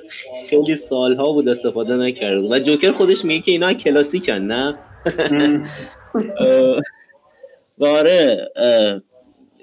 خیلی 0.50 0.76
سالها 0.76 1.32
بود 1.32 1.48
استفاده 1.48 1.96
نکرد 1.96 2.44
و 2.50 2.58
جوکر 2.58 2.92
خودش 2.92 3.24
میگه 3.24 3.42
که 3.42 3.50
اینا 3.50 3.72
کلاسیکن 3.72 4.32
نه؟ 4.32 4.78
و 7.78 7.86
آره 7.86 8.50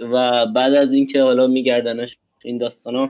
و 0.02 0.46
بعد 0.46 0.74
از 0.74 0.94
اینکه 0.94 1.22
حالا 1.22 1.48
میگردنش 1.48 2.18
این 2.44 2.58
داستان 2.58 2.96
ها 2.96 3.10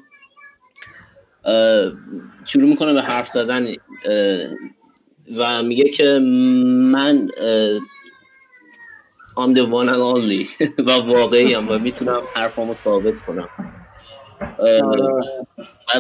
شروع 2.45 2.69
می‌کنه 2.69 2.93
به 2.93 3.01
حرف 3.01 3.27
زدن 3.29 3.73
و 5.35 5.63
میگه 5.63 5.89
که 5.89 6.19
من 6.93 7.27
I'm 9.37 9.53
the 9.53 9.65
one 9.65 9.89
and 9.89 10.01
only 10.01 10.47
و 10.87 10.91
واقعی 10.91 11.53
هم 11.53 11.69
و 11.69 11.79
می‌تونم 11.79 12.21
حرفامو 12.35 12.73
ثابت 12.73 13.21
کنم. 13.21 13.49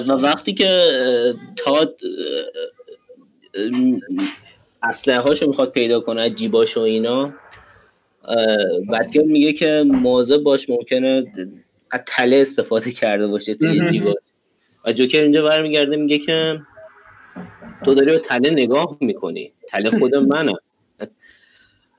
و 0.07 0.11
وقتی 0.11 0.53
که 0.53 0.91
تاد 1.55 1.99
اسلحه 4.83 5.19
هاشو 5.19 5.47
می‌خواد 5.47 5.71
پیدا 5.71 5.99
کنه 5.99 6.29
جیباش 6.29 6.77
و 6.77 6.79
اینا 6.79 7.33
بدگر 8.91 9.21
میگه 9.21 9.53
که 9.53 9.83
موضع 9.87 10.37
باش 10.37 10.69
ممکنه 10.69 11.25
از 11.91 12.01
تله 12.05 12.35
استفاده 12.35 12.91
کرده 12.91 13.27
باشه 13.27 13.55
توی 13.55 13.89
جیبا. 13.89 14.13
و 14.85 14.93
جوکر 14.93 15.21
اینجا 15.21 15.43
برمیگرده 15.43 15.95
میگه 15.95 16.19
که 16.19 16.59
تو 17.85 17.93
داری 17.93 18.11
به 18.11 18.19
تله 18.19 18.49
نگاه 18.49 18.97
می‌کنی. 18.99 19.51
تله 19.67 19.99
خود 19.99 20.15
منم 20.33 20.59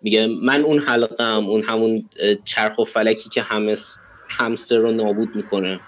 میگه 0.03 0.29
من 0.43 0.63
اون 0.63 0.79
حلقم 0.79 1.47
اون 1.47 1.63
همون 1.63 2.09
چرخ 2.45 2.79
و 2.79 2.85
فلکی 2.85 3.31
که 3.31 3.43
همس 3.43 3.99
همستر 4.29 4.77
رو 4.77 4.93
نابود 4.93 5.37
می‌کنه. 5.37 5.81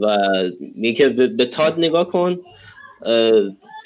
و 0.00 0.18
میگه 0.74 1.08
به 1.08 1.44
تاد 1.44 1.78
نگاه 1.78 2.08
کن. 2.08 2.40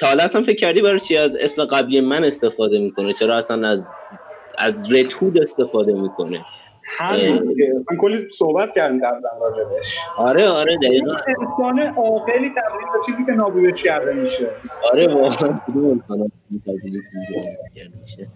تا 0.00 0.06
حالا 0.06 0.22
اصلا 0.22 0.42
فکر 0.42 0.56
کردی 0.56 0.80
برای 0.80 1.00
چی 1.00 1.16
از 1.16 1.36
اسم 1.36 1.64
قبلی 1.64 2.00
من 2.00 2.24
استفاده 2.24 2.78
می‌کنه؟ 2.78 3.12
چرا 3.12 3.36
اصلا 3.36 3.68
از 3.68 3.94
از 4.58 4.92
رتود 4.92 5.38
استفاده 5.38 5.92
می‌کنه؟ 5.92 6.44
همین 6.98 7.56
اصلا 7.76 7.96
کلی 8.00 8.30
صحبت 8.30 8.72
کردیم 8.72 9.06
قبلا 9.06 9.30
راجبش. 9.40 9.98
آره 10.16 10.48
آره 10.48 10.76
دقیقا. 10.76 11.16
انسان 11.40 11.80
عاقلی 11.80 12.50
تبدیل 12.50 12.86
به 12.92 12.98
چیزی 13.06 13.24
که 13.24 13.32
نابودش 13.32 13.82
کرده 13.82 14.12
میشه. 14.12 14.50
آره 14.92 15.14
واقعا. 15.14 15.60
کدوم 15.68 15.90
انسان 15.90 16.32
تبدیل 16.66 17.02
میشه؟ 18.00 18.28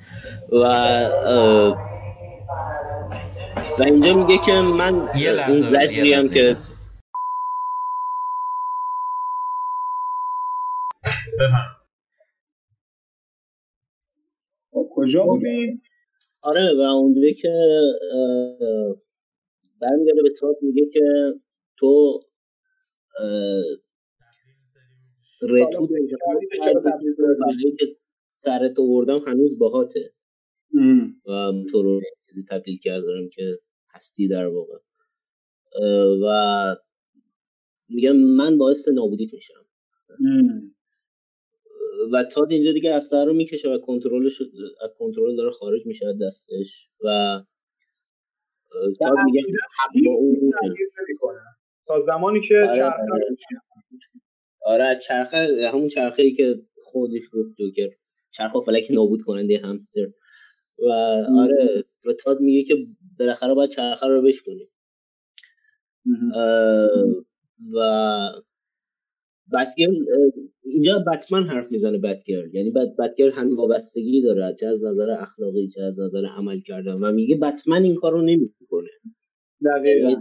و 0.53 0.65
و 3.79 3.83
اینجا 3.83 4.15
میگه 4.15 4.39
که 4.39 4.53
من 4.53 4.95
اون 5.49 5.63
زجری 5.63 6.15
هم 6.15 6.29
که 6.29 6.57
خب، 14.73 14.89
کجا 14.95 15.23
بودیم؟ 15.25 15.83
آره 16.47 16.75
و 16.79 16.81
اونجایی 16.81 17.35
که 17.35 17.49
برمیگرده 19.81 20.23
به 20.23 20.33
تات 20.41 20.57
میگه 20.63 20.87
که 20.93 21.35
تو 21.79 22.21
رتود 25.43 25.91
که 27.79 27.97
سرت 28.31 28.79
آوردم 28.79 29.19
هنوز 29.27 29.59
باهاته. 29.59 30.01
و 31.27 31.53
تو 31.71 31.83
رو 31.83 32.01
چیزی 32.29 32.45
تبدیل 32.51 32.79
کردم 32.79 33.29
که 33.33 33.59
هستی 33.95 34.29
در 34.29 34.47
واقع. 34.47 34.79
و 36.23 36.77
میگم 37.89 38.17
من 38.17 38.59
باعث 38.59 38.89
نابودیت 38.89 39.35
میشم. 39.35 39.67
و 42.13 42.25
تا 42.25 42.47
اینجا 42.51 42.73
دیگه 42.73 42.95
اسلحه 42.95 43.25
رو 43.25 43.33
می‌کشه 43.33 43.69
و 43.69 43.79
کنترلش 43.79 44.43
از 44.83 44.91
کنترل 44.99 45.37
داره 45.37 45.51
خارج 45.51 45.87
میشه 45.87 46.07
دستش 46.27 46.89
و 47.05 47.41
تا 49.01 49.15
میگه 49.25 49.43
تا 51.87 51.99
زمانی 51.99 52.41
که 52.41 52.59
آره 52.59 52.73
چرخه 52.73 53.03
آره, 54.67 54.85
آره 54.85 54.99
چرخه 54.99 55.69
همون 55.73 55.89
چرخه 55.89 56.23
ای 56.23 56.35
که 56.35 56.63
خودش 56.83 57.23
گفت 57.33 57.57
جوکر. 57.59 57.89
چرخ 58.31 58.55
و 58.55 58.61
فلک 58.61 58.87
نابود 58.91 59.23
کننده 59.23 59.59
همستر. 59.59 60.07
و 60.79 60.91
آره 61.39 61.85
و 62.05 62.13
تاد 62.13 62.41
میگه 62.41 62.63
که 62.63 62.75
بالاخره 63.19 63.55
باید 63.55 63.71
چرخه 63.71 64.07
رو 64.07 64.23
بشکنیم 64.23 64.69
و 67.75 67.79
بتگرل 69.53 69.97
اینجا 70.65 70.99
بتمن 70.99 71.43
حرف 71.43 71.73
می‌زنه 71.73 71.99
بتگرل 71.99 72.55
یعنی 72.55 72.71
بت 72.71 72.97
بتگرل 72.97 73.33
هنوز 73.33 73.59
وابستگی 73.59 74.23
داره 74.23 74.55
چه 74.61 74.67
از 74.67 74.85
نظر 74.85 75.11
اخلاقی 75.11 75.69
چه 75.69 75.83
از 75.83 76.01
نظر 76.01 76.27
عمل 76.27 76.61
کردن. 76.61 76.93
و 76.95 77.13
میگه 77.13 77.37
بتمن 77.37 77.83
این 77.83 77.95
کارو 77.97 78.23
نمی‌کنه. 78.23 78.89
یعنی 79.63 80.17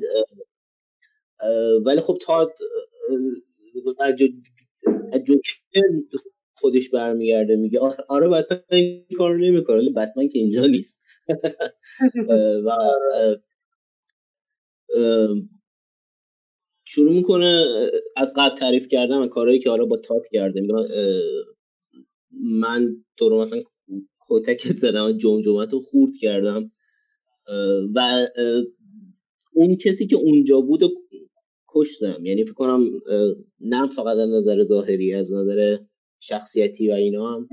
ولی 1.86 2.02
خب 2.02 2.18
تا 2.22 2.52
جوکر 5.28 5.82
خودش 6.58 6.90
برمیگرده 6.90 7.56
میگه 7.56 7.80
آره 8.10 8.30
بتمن 8.30 8.60
این 8.72 9.06
کارو 9.18 9.38
نمی‌کنه 9.38 9.78
ولی 9.78 9.94
بتمن 9.94 10.28
که 10.28 10.40
اینجا 10.40 10.66
نیست. 10.66 11.04
و 12.66 12.72
شروع 16.86 17.14
می‌کنه 17.14 17.66
از 18.16 18.34
قبل 18.38 18.58
تعریف 18.58 18.88
کردن 18.88 19.18
و 19.18 19.28
کارهایی 19.28 19.60
که 19.60 19.70
حالا 19.70 19.86
با 19.86 19.98
تات 19.98 20.28
کرده. 20.32 20.62
من 22.42 22.96
تو 23.18 23.30
رو 23.30 23.42
مثلا 23.42 23.62
کتکت 24.30 24.78
زدم 24.78 25.18
جمجمت 25.18 25.74
رو 25.74 25.80
خورد 25.80 26.12
کردم. 26.22 26.72
و 27.96 28.28
اون 29.54 29.76
کسی 29.76 30.08
که 30.08 30.16
اونجا 30.16 30.62
بود 30.62 30.84
و 30.84 30.90
کشتم. 31.68 32.26
یعنی 32.26 32.44
فکر 32.44 32.54
کنم 32.54 33.02
نه 33.60 33.88
فقط 33.88 34.18
از 34.18 34.30
نظر 34.30 34.62
ظاهری 34.62 35.14
از 35.14 35.34
نظر 35.34 35.78
شخصیتی 36.20 36.90
و 36.90 36.94
اینا 36.94 37.36
هم 37.36 37.48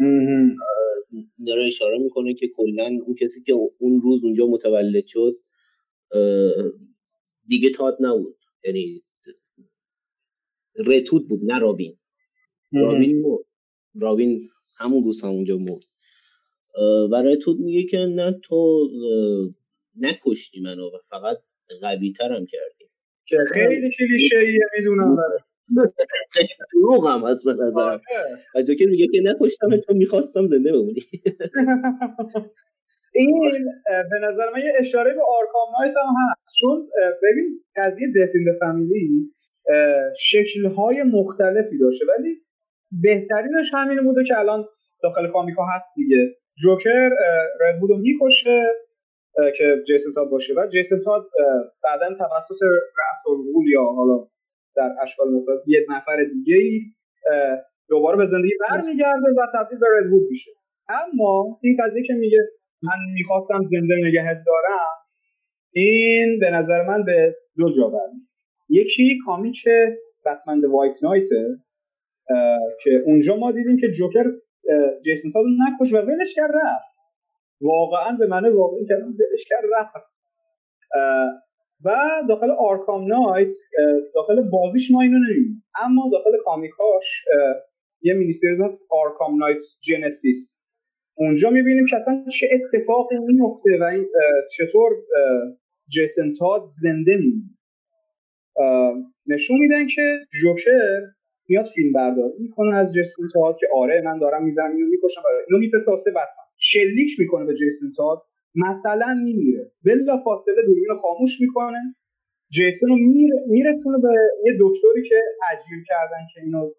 داره 1.46 1.64
اشاره 1.64 1.98
می‌کنه 1.98 2.34
که 2.34 2.48
کلا 2.48 2.84
اون 3.06 3.14
کسی 3.20 3.42
که 3.42 3.52
اون 3.78 4.00
روز 4.00 4.24
اونجا 4.24 4.46
متولد 4.46 5.04
شد 5.06 5.38
دیگه 7.48 7.70
تات 7.70 7.96
نبود. 8.00 8.36
یعنی 8.64 9.02
رتود 10.77 11.28
بود 11.28 11.40
نه 11.44 11.59
رابین. 11.59 11.99
رابین 12.73 13.23
مرد. 13.23 13.44
رابین 14.01 14.49
همون 14.78 15.05
روز 15.05 15.24
همونجا 15.24 15.57
مرد. 15.57 15.82
و 17.12 17.23
رتود 17.23 17.61
میگه 17.61 17.82
که 17.82 17.99
نه 17.99 18.40
تو 18.44 18.89
نکشتی 20.01 20.61
منو 20.61 20.86
و 20.86 20.99
فقط 21.11 21.39
قوی 21.81 22.12
ترم 22.12 22.47
کردی. 22.47 22.90
که 23.27 23.36
خیلی 23.53 23.90
کلیشه 23.99 24.39
ایه 24.39 24.61
می‌دونم 24.78 25.16
دروغ. 26.73 27.07
هم 27.07 27.31
هست 27.31 27.44
به 27.44 27.53
نظر 27.53 27.99
از 28.55 28.70
که 28.70 28.86
میگه 28.86 29.07
که 29.07 29.20
نکشتم 29.24 29.77
تو 29.77 29.94
می‌خواستم 29.94 30.47
زنده 30.47 30.73
بمونی. 30.73 31.01
این 33.15 33.40
به 33.86 34.19
نظر 34.23 34.51
من 34.55 34.61
یه 34.61 34.73
اشاره 34.78 35.15
به 35.15 35.20
آرکام 35.28 35.69
نایت 35.81 35.94
هم 35.97 36.15
هست. 36.31 36.55
چون 36.61 36.89
ببین 37.23 37.65
قضیه 37.77 38.09
دفین 38.16 38.47
فامیلی 38.61 39.35
شکلهای 40.18 41.02
مختلفی 41.02 41.78
داشته. 41.78 42.05
ولی 42.06 42.36
بهترینش 43.02 43.70
همین 43.74 44.05
بوده 44.05 44.24
که 44.24 44.39
الان 44.39 44.64
داخل 45.02 45.28
کامیکا 45.28 45.64
هست 45.76 45.93
دیگه. 45.97 46.36
جوکر 46.62 47.10
ردوود 47.60 47.90
رو 47.90 47.97
می‌کشه 47.97 48.62
که 49.56 49.76
جیسن 49.86 50.12
تاد 50.14 50.28
باشه. 50.28 50.55
و 50.55 50.66
جیسن 50.66 50.97
تاد 51.05 51.26
بعدا 51.84 52.09
توسط 52.09 52.62
رأس 52.98 53.22
یا 53.72 53.84
حالا 53.84 54.28
در 54.76 54.90
اشکال 55.02 55.28
مختلف 55.30 55.60
یه 55.66 55.86
نفر 55.90 56.24
دیگه 56.24 56.56
ای 56.56 56.80
دوباره 57.89 58.16
به 58.16 58.26
زندگی 58.26 58.52
برمیگرده 58.60 59.26
و 59.39 59.47
تبدیل 59.55 59.78
به 59.78 59.86
ردوود 59.98 60.22
میشه. 60.30 60.51
اما 60.89 61.59
این 61.62 61.76
قضیه 61.84 62.02
که 62.02 62.14
میگه 62.14 62.39
من 62.82 62.98
می‌خواستم 63.14 63.62
زنده 63.62 63.97
نگهت 63.97 64.36
دارم 64.47 64.89
این 65.72 66.39
به 66.40 66.51
نظر 66.51 66.82
من 66.82 67.05
به 67.05 67.36
دو 67.56 67.70
جا 67.70 67.89
برمیگرده. 67.89 68.31
یکی 68.73 69.19
کامیک 69.27 69.65
Batman 70.26 70.64
White 70.64 71.05
Knight 71.05 71.28
که 72.82 72.90
اونجا 73.07 73.36
ما 73.36 73.53
دیدیم 73.53 73.77
که 73.77 73.90
جوکر 73.90 74.24
جیسون 75.05 75.32
تاد 75.32 75.44
نکش 75.59 75.93
و 75.93 75.97
ولش 75.97 76.35
کرد 76.35 76.51
رفت. 76.55 76.99
واقعا 77.61 78.16
به 78.16 78.27
معنی 78.27 78.49
واقعی 78.49 78.86
که 78.86 78.94
ولش 78.94 79.44
کرد 79.49 79.65
رفت. 79.78 80.07
و 81.85 81.94
داخل 82.28 82.51
Arkham 82.51 83.06
Knight 83.06 83.55
داخل 84.15 84.43
بازیش 84.51 84.90
ما 84.90 85.03
اینو 85.03 85.19
ندیدیم 85.18 85.64
اما 85.82 86.11
داخل 86.12 86.31
comic 86.44 87.02
اش 87.02 87.24
یه 88.03 88.15
mini 88.14 88.32
series 88.32 88.60
هست 88.61 88.86
Arkham 88.90 89.39
Knight 89.39 89.62
Genesis 89.80 90.62
اونجا 91.15 91.51
می‌بینیم 91.51 91.86
که 91.86 91.97
اصلا 91.97 92.24
چه 92.39 92.49
اتفاقی 92.53 93.19
میفته 93.19 93.70
و 93.81 94.05
چطور 94.57 94.93
جیسن 95.89 96.35
تاد 96.39 96.62
زنده 96.82 97.16
میمونه. 97.16 97.51
نشون 99.26 99.58
میدن 99.58 99.86
که 99.86 100.18
جوکر 100.42 101.00
میاد 101.48 101.64
فیلم 101.64 101.92
برداری 101.92 102.34
می‌کنه 102.38 102.76
از 102.76 102.94
جیسون 102.94 103.28
تاد 103.34 103.56
که 103.60 103.66
آره 103.74 104.02
من 104.04 104.18
دارم 104.18 104.44
می‌زنم 104.44 104.76
اینو 104.76 104.86
می‌کشم 104.86 105.22
اینو 105.48 105.60
میفرسته 105.60 105.90
واسه 105.90 106.10
بتمن. 106.10 106.46
شلیک 106.56 107.10
می‌کنه 107.18 107.44
به 107.44 107.54
جیسون 107.54 107.92
تاد 107.96 108.22
مثلا 108.54 109.16
میمیره. 109.24 109.72
بلا 109.84 110.18
فاصله 110.24 110.62
دوربین 110.66 110.94
خاموش 111.02 111.40
می‌کنه. 111.40 111.78
جیسون 112.52 112.88
رو 112.88 112.96
میرسونه 113.46 113.98
به 114.02 114.08
یه 114.44 114.52
دکتری 114.60 115.02
که 115.08 115.14
اجیر 115.52 115.84
کردن 115.88 116.26
که 116.34 116.40
اینو 116.40 116.70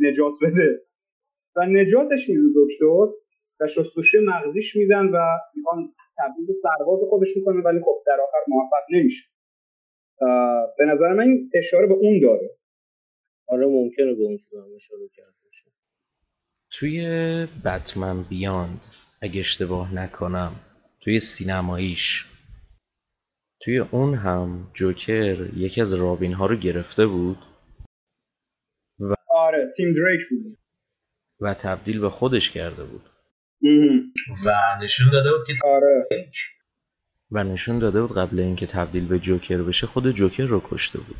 نجات 0.00 0.32
بده. 0.42 0.82
و 1.56 1.66
نجاتش 1.66 2.28
میده 2.28 2.42
دکتر 2.56 2.84
و 3.60 3.66
شستشوی 3.66 4.20
مغزیش 4.26 4.76
میدن 4.76 5.06
و 5.06 5.18
می‌خوان 5.56 5.94
تبدیل 6.18 6.46
به 6.46 6.52
سرباز 6.52 7.00
خودش 7.08 7.36
می‌کنه 7.36 7.62
ولی 7.62 7.80
خب 7.80 8.02
در 8.06 8.20
آخر 8.20 8.38
موفق 8.48 8.82
نمیشه. 8.92 9.24
به 10.78 10.84
نظر 10.86 11.12
من 11.12 11.22
این 11.22 11.50
اشاره 11.54 11.86
به 11.86 11.94
اون 11.94 12.20
داره. 12.20 12.50
آره 13.48 13.66
ممکنه 13.66 14.14
به 14.14 14.22
اون 14.22 14.38
اشاره 14.76 15.08
کرده 15.12 15.36
باشه. 15.44 15.70
توی 16.70 17.06
بتمن 17.64 18.22
بیاند 18.22 18.80
اگه 19.22 19.40
اشتباه 19.40 19.94
نکنم 19.94 20.52
توی 21.00 21.18
سینماییش 21.18 22.26
توی 23.62 23.78
اون 23.78 24.14
هم 24.14 24.70
جوکر 24.74 25.50
یکی 25.56 25.80
از 25.80 25.94
رابین 25.94 26.32
ها 26.32 26.46
رو 26.46 26.56
گرفته 26.56 27.06
بود 27.06 27.38
و 29.00 29.14
آره 29.34 29.70
تیم 29.76 29.92
دریک 29.92 30.20
بود. 30.30 30.58
و 31.40 31.54
تبدیل 31.54 32.00
به 32.00 32.10
خودش 32.10 32.50
کرده 32.50 32.84
بود. 32.84 33.10
و 34.46 34.54
نشون 34.82 35.12
داده 35.12 35.30
بود 35.30 35.46
که 35.46 35.52
آره. 35.64 36.08
و 37.34 37.44
نشون 37.44 37.78
داده 37.78 38.02
بود 38.02 38.16
قبل 38.16 38.40
اینکه 38.40 38.66
تبدیل 38.66 39.08
به 39.08 39.18
جوکر 39.18 39.62
بشه 39.62 39.86
خود 39.86 40.10
جوکر 40.10 40.46
رو 40.46 40.62
کشته 40.64 40.98
بود. 40.98 41.16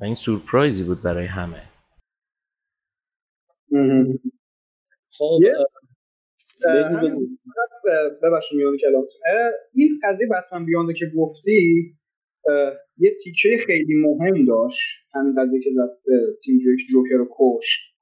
و 0.00 0.04
این 0.04 0.14
سورپرایزی 0.14 0.84
بود 0.84 1.02
برای 1.02 1.26
همه. 1.26 1.62
خب 5.10 5.40
ببخشید 8.22 8.58
میان 8.58 8.76
کلامتون. 8.76 9.20
این 9.74 10.00
قضیه 10.02 10.28
بتمن 10.28 10.66
بیانده 10.66 10.94
که 10.94 11.12
گفتی 11.16 11.90
یه 12.96 13.10
تیکه 13.24 13.58
خیلی 13.66 13.94
مهم 13.94 14.44
داشت. 14.44 15.06
همین 15.14 15.42
قضیه 15.42 15.60
که 15.60 15.70
زد 15.72 15.90
تیم 16.42 16.58
جوکر 16.92 17.14
رو 17.14 17.28
کشت. 17.38 17.94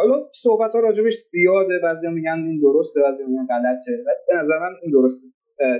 حالا 0.00 0.28
صحبت 0.32 0.72
ها 0.72 0.80
راجبش 0.80 1.16
زیاده 1.16 1.78
بعضی 1.82 2.08
میگن 2.08 2.44
این 2.46 2.60
درسته 2.60 3.02
بعضی 3.02 3.24
میگن 3.24 3.46
غلطه 3.46 4.04
به 4.28 4.34
نظر 4.36 4.58
من 4.58 4.72
این 4.82 4.92
درسته. 4.92 5.26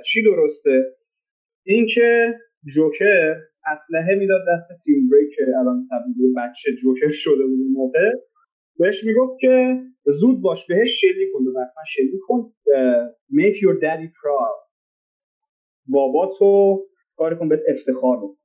چی 0.05 0.23
درسته؟ 0.23 0.97
اینکه 1.67 2.35
جوکر 2.75 3.35
اسلحه 3.67 4.15
می‌داد 4.15 4.41
دست 4.53 4.85
تیم 4.85 5.09
بریک 5.11 5.29
که 5.37 5.43
الان 5.61 5.89
تبدیل 5.91 6.35
بچه 6.37 6.73
جوکر 6.83 7.11
شده 7.11 7.47
بود 7.47 7.61
این 7.61 7.73
موقع. 7.73 8.11
بهش 8.79 9.05
می‌گفت 9.05 9.41
که 9.41 9.81
زود 10.07 10.43
باش 10.43 10.67
بهش 10.67 11.01
شلیک 11.01 11.29
کن 11.33 11.41
حتما 11.51 11.85
شلیک 11.87 12.21
کن. 12.29 12.53
make 13.33 13.57
your 13.57 13.81
daddy 13.83 14.09
proud. 14.23 14.71
بابا 15.87 16.33
تو 16.39 16.81
کار 17.17 17.35
کن 17.35 17.49
بهت 17.49 17.63
افتخار 17.69 18.17
بکن 18.17 18.37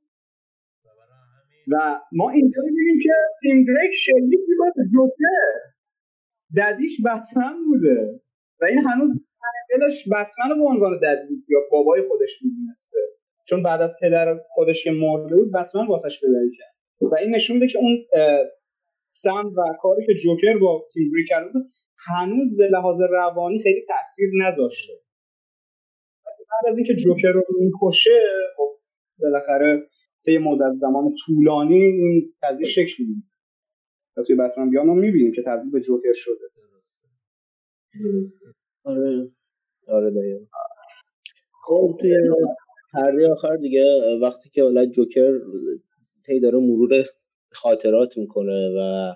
و 1.72 2.00
ما 2.12 2.30
اینجا 2.30 2.62
می‌بینیم 2.66 3.00
که 3.04 3.12
تیم 3.42 3.66
دریک 3.66 3.92
شلیک 3.92 4.40
می‌کنه 4.48 4.72
جوکر. 4.94 5.56
ددیش 6.58 6.98
بتمن 7.06 7.56
بوده. 7.68 8.22
و 8.62 8.66
این 8.66 8.78
هنوز 8.78 9.28
دلش 9.72 10.08
بتمن 10.08 10.50
رو 10.50 10.56
به 10.56 10.66
عنوان 10.70 11.00
ددی 11.04 11.46
یا 11.50 11.60
بابای 11.72 12.02
خودش 12.08 12.40
می‌دونسته. 12.42 12.98
چون 13.48 13.64
بعد 13.64 13.82
از 13.82 13.96
پدر 14.02 14.40
خودش 14.50 14.84
که 14.84 14.92
مرده 14.92 15.36
بود 15.36 15.52
بتمن 15.52 15.88
واسش 15.88 16.20
پدری 16.20 16.58
کرد. 16.58 16.76
و 17.12 17.16
این 17.16 17.36
نشون 17.36 17.56
میده 17.58 17.68
که 17.68 17.80
اون 17.80 18.06
سم 19.10 19.54
و 19.58 19.64
کاری 19.82 20.06
که 20.06 20.14
جوکر 20.14 20.58
با 20.58 20.88
تیم 20.94 21.12
دریک 21.14 21.28
کرده 21.30 21.52
بود 21.52 21.72
هنوز 22.08 22.58
به 22.58 22.68
لحاظ 22.68 23.02
روانی 23.02 23.64
خیلی 23.64 23.82
تاثیر 23.82 24.30
نذاشته. 24.46 24.94
بعد 26.26 26.72
از 26.72 26.78
اینکه 26.78 26.96
جوکر 26.96 27.32
رو 27.32 27.44
می‌کشه 27.60 28.20
خب 28.58 28.70
بالاخره 29.20 29.84
طی 30.26 30.38
مدت 30.38 30.74
زمان 30.82 31.16
طولانی 31.26 31.84
این 31.84 32.34
قضیه 32.44 32.66
شکل 32.68 33.04
می‌گیره. 33.04 33.28
و 34.18 34.24
توی 34.24 34.36
بتمن 34.36 34.70
بیان 34.70 34.90
هم 34.90 34.98
می‌بینیم 34.98 35.32
که 35.32 35.42
تبدیل 35.42 35.72
به 35.72 35.80
جوکر 35.80 36.14
شده. 36.14 36.50
آره. 38.84 39.32
آره 39.88 40.12
دقیقا. 40.12 40.46
خب 41.66 41.98
توی 42.02 42.16
پرده 42.94 43.32
آخر 43.32 43.56
دیگه 43.58 43.84
وقتی 44.22 44.50
که 44.50 44.64
حالا 44.64 44.86
جوکر 44.86 45.40
تی 46.26 46.40
داره 46.40 46.60
مرور 46.60 47.06
خاطرات 47.52 48.18
می‌کنه 48.18 48.70
و 48.78 49.14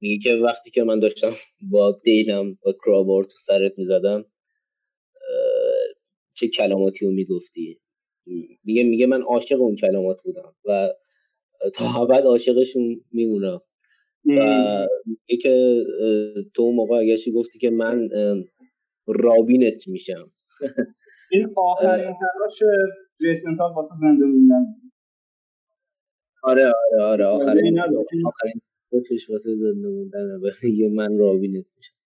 میگه 0.00 0.18
که 0.18 0.36
وقتی 0.36 0.70
که 0.70 0.82
من 0.82 1.00
داشتم 1.00 1.30
با 1.70 1.96
دیلم 2.04 2.58
با 2.62 2.72
کرابار 2.72 3.24
تو 3.24 3.36
سرت 3.36 3.72
می‌زدم 3.78 4.24
چه 6.36 6.48
کلماتی 6.48 7.06
رو 7.06 7.12
می‌گفتی؟ 7.12 7.80
میگه 8.64 8.84
میگه 8.84 9.06
من 9.06 9.22
عاشق 9.22 9.60
اون 9.60 9.76
کلمات 9.76 10.22
بودم 10.22 10.54
و 10.64 10.88
تا 11.74 12.02
ابد 12.02 12.24
عاشقشون 12.24 13.00
میمونم. 13.12 13.60
و 14.24 14.86
میگه 15.06 15.42
که 15.42 15.84
تو 16.54 16.70
موقع 16.70 16.96
اگرشی 16.96 17.32
گفتی 17.32 17.58
که 17.58 17.70
من 17.70 18.08
رابینت 19.06 19.88
میشم. 19.88 20.30
این 21.32 21.52
آخرین 21.56 22.14
تلاش 22.20 22.62
جیسن 23.20 23.54
تاک 23.54 23.76
واسه 23.76 23.94
زنده 23.94 24.24
موندن. 24.24 24.64
آره 26.42 26.72
آره 26.92 27.02
آره. 27.02 27.24
آخرین 27.24 27.80
آخرین 27.80 28.60
تلاشش 28.90 29.30
واسه 29.30 29.56
زنده 29.56 29.88
موندن 29.88 30.40
یه 30.78 30.88
من 30.88 31.18
رابینت 31.18 31.66
میشم. 31.76 31.98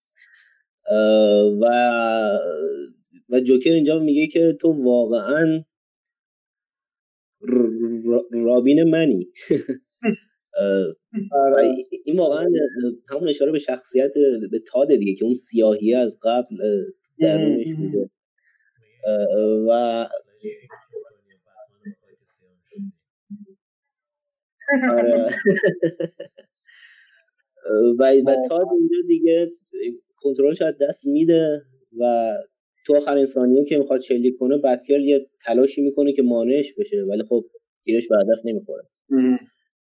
و 1.61 1.67
و 3.29 3.41
جوکر 3.41 3.73
اینجا 3.73 3.99
میگه 3.99 4.27
که 4.27 4.57
تو 4.61 4.85
واقعا 4.85 5.65
رابین 8.33 8.83
منی. 8.83 9.29
این 12.05 12.19
واقعا 12.19 12.49
همون 13.11 13.29
اشاره 13.29 13.53
به 13.53 13.59
شخصیت 13.59 14.13
به 14.51 14.59
تاد 14.59 14.89
دیگه 14.89 15.15
که 15.15 15.25
اون 15.25 15.35
سیاهی 15.35 15.95
از 15.95 16.19
قبل 16.23 16.57
درونش 17.19 17.69
بوده. 17.79 18.11
و 19.69 20.07
آره. 24.91 25.29
و 27.99 28.13
و 28.27 28.37
تاد 28.49 28.67
اینجا 28.73 28.97
دیگه 29.09 29.53
کنترل 30.17 30.55
شاید 30.55 30.79
دست 30.81 31.07
میده 31.07 31.63
و 32.01 32.35
تو 32.87 32.97
آخرین 32.97 33.25
ثانیه 33.25 33.65
که 33.65 33.79
می‌خواد 33.79 34.01
شلیک 34.01 34.39
کنه 34.39 34.59
بدکر 34.59 35.01
یه 35.01 35.27
تلاشی 35.45 35.83
می‌کنه 35.83 36.13
که 36.13 36.23
مانعش 36.23 36.73
بشه 36.79 37.03
ولی 37.03 37.23
خب 37.23 37.45
تیرش 37.85 38.09
به 38.09 38.17
هدف 38.17 38.39
نمی‌خوره. 38.45 38.85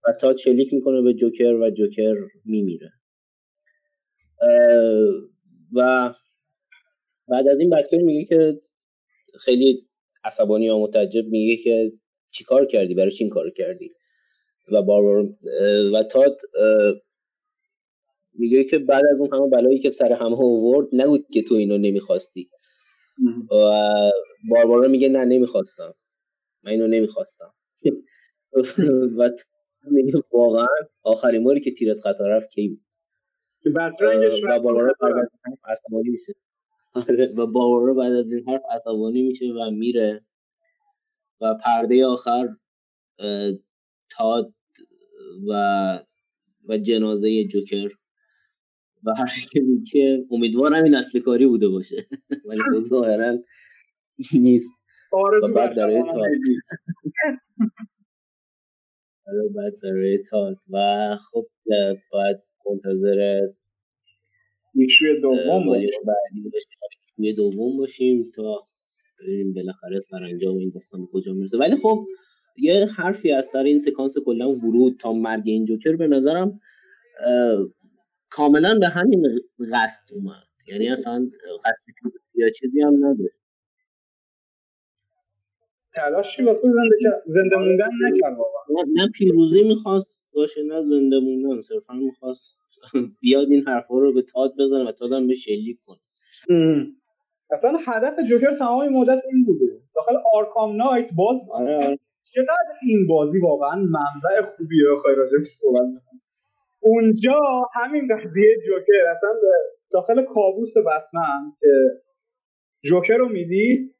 و 0.07 0.13
تا 0.21 0.37
شلیک 0.37 0.73
می‌کنه 0.73 1.01
به 1.01 1.13
جوکر 1.13 1.53
و 1.53 1.69
جوکر 1.69 2.15
میمیره. 2.45 2.91
و 5.75 6.13
بعد 7.27 7.47
از 7.47 7.59
این 7.59 7.69
بدکر 7.69 7.97
میگه 7.97 8.25
که 8.25 8.61
خیلی 9.39 9.87
عصبانی 10.23 10.69
و 10.69 10.79
متعجب 10.79 11.25
میگه 11.25 11.63
که 11.63 11.91
چیکار 12.31 12.65
کردی؟ 12.65 12.95
برای 12.95 13.11
چی 13.11 13.23
این 13.23 13.33
کار 13.33 13.49
کردی؟ 13.49 13.91
و 14.71 14.81
باربار 14.81 15.29
و 15.93 16.03
تاد 16.03 16.37
میگه 18.33 18.63
که 18.63 18.79
بعد 18.79 19.03
از 19.11 19.21
اون 19.21 19.29
همه 19.33 19.47
بلایی 19.49 19.79
که 19.79 19.89
سر 19.89 20.11
همه 20.13 20.37
آورد 20.37 20.87
نگود 20.93 21.25
که 21.33 21.41
تو 21.41 21.55
اینو 21.55 21.77
نمی‌خواستی. 21.77 22.49
و 23.51 23.55
باربارا 24.49 24.87
میگه 24.87 25.09
نه 25.09 25.25
نمی‌خواستم. 25.25 25.93
من 26.63 26.71
اینو 26.71 26.87
نمی‌خواستم. 26.87 27.53
و 29.17 29.29
میگه 29.91 30.13
واقعا 30.33 30.67
آخرین 31.03 31.43
باری 31.43 31.61
که 31.61 31.71
تیرت 31.71 31.99
خطا 31.99 32.27
رفت 32.27 32.49
کی 32.49 32.69
بود؟ 32.69 32.85
و 33.75 34.59
باربارا 34.59 34.93
بعد 35.01 35.13
از 35.17 35.29
این 35.33 35.41
حرف 35.45 35.59
عصبانی 35.65 36.09
میشه. 36.09 36.33
آره، 36.93 37.33
و 37.37 37.47
باربارا 37.47 37.93
بعد 37.93 38.13
از 38.13 38.33
این 38.33 38.49
حرف 38.49 38.61
عصبانی 38.71 39.21
میشه 39.21 39.45
و 39.45 39.71
میره. 39.71 40.25
و 41.41 41.55
پرده 41.65 42.05
آخر 42.05 42.47
تاد 44.09 44.53
و 45.49 45.53
و 46.69 46.77
جنازه 46.77 47.43
جوکر. 47.43 47.89
و 49.05 49.11
هر 49.17 49.29
که 49.91 50.25
امیدوارم 50.31 50.83
این 50.83 50.95
اصل 50.95 51.19
کاری 51.19 51.47
بوده 51.47 51.67
باشه. 51.67 52.07
ولی 52.45 52.59
خب 52.59 52.79
ظاهرا 52.79 53.37
نیست. 54.33 54.81
آره 55.11 55.39
و 55.39 55.53
بعد 55.53 55.75
داره 55.75 56.03
تاد 56.03 56.15
آره 59.27 59.49
بعد 59.55 59.73
داره 59.81 60.17
تاد 60.29 60.57
و 60.69 61.17
خب 61.31 61.45
باید 62.11 62.37
منتظر 62.69 63.39
ایشوی 64.75 65.21
دوم 65.21 65.65
باشیم. 65.65 65.89
دوم 67.35 67.77
باشیم 67.77 68.31
تا 68.35 68.67
ببینیم 69.19 69.53
بالاخره 69.53 69.99
سرانجام 69.99 70.57
این 70.57 70.71
داستان 70.73 71.07
کجا 71.13 71.33
می‌رسه. 71.33 71.57
ولی 71.57 71.75
خب 71.75 72.05
یه 72.57 72.85
حرفی 72.85 73.31
از 73.31 73.45
سر 73.45 73.63
این 73.63 73.77
سکانس 73.77 74.15
کلا 74.25 74.51
ورود 74.51 74.97
تا 74.99 75.13
مرگ 75.13 75.43
این 75.45 75.65
جوکر 75.65 75.95
به 75.95 76.07
نظرم 76.07 76.59
کاملا 78.31 78.79
به 78.79 78.87
همین 78.87 79.39
قصد 79.73 80.13
اومد. 80.15 80.43
یعنی 80.67 80.89
اصلا 80.89 81.29
قصد 81.65 81.75
یا 82.35 82.49
چیزی 82.49 82.81
هم 82.81 83.05
نداشت. 83.05 83.41
تلاشی 85.93 86.43
واسه 86.43 86.61
زنده 86.61 87.21
زنده 87.25 87.55
موندن 87.55 87.89
نکرد 88.01 88.37
نه 88.95 89.09
پیروزی 89.15 89.63
می‌خواست 89.63 90.21
باشه 90.33 90.63
نه 90.63 90.81
زنده 90.81 91.19
موندن. 91.19 91.59
صرفا 91.59 91.93
می‌خواست 91.93 92.57
بیاد 93.19 93.47
این 93.51 93.67
حرفا 93.67 93.99
رو 93.99 94.13
به 94.13 94.21
تاد 94.21 94.53
بزنه 94.59 94.89
و 94.89 94.91
تادم 94.91 95.27
به 95.27 95.33
شلیک 95.33 95.77
کنه. 95.85 95.99
اصلا 97.51 97.77
هدف 97.87 98.19
جوکر 98.29 98.55
تمام 98.55 98.89
مدت 98.89 99.21
این 99.31 99.45
بوده. 99.45 99.81
داخل 99.95 100.13
آرکام 100.33 100.75
نایت 100.75 101.09
باز 101.15 101.49
آره, 101.53 101.75
آره. 101.75 101.99
چقدر 102.23 102.77
این 102.81 103.07
بازی 103.07 103.39
واقعا 103.39 103.75
منبع 103.75 104.41
خوبیه 104.41 104.85
خیلی 105.03 105.15
راجع 105.15 105.43
صحبت 105.43 105.87
اونجا 106.83 107.39
همین 107.73 108.07
قضیه 108.15 108.55
جوکر 108.65 109.07
اصلا 109.11 109.29
داخل 109.91 110.25
کابوس 110.25 110.73
بتمن 110.77 111.51
که 111.59 111.67
جوکر 112.83 113.17
رو 113.17 113.29
می‌دید 113.29 113.95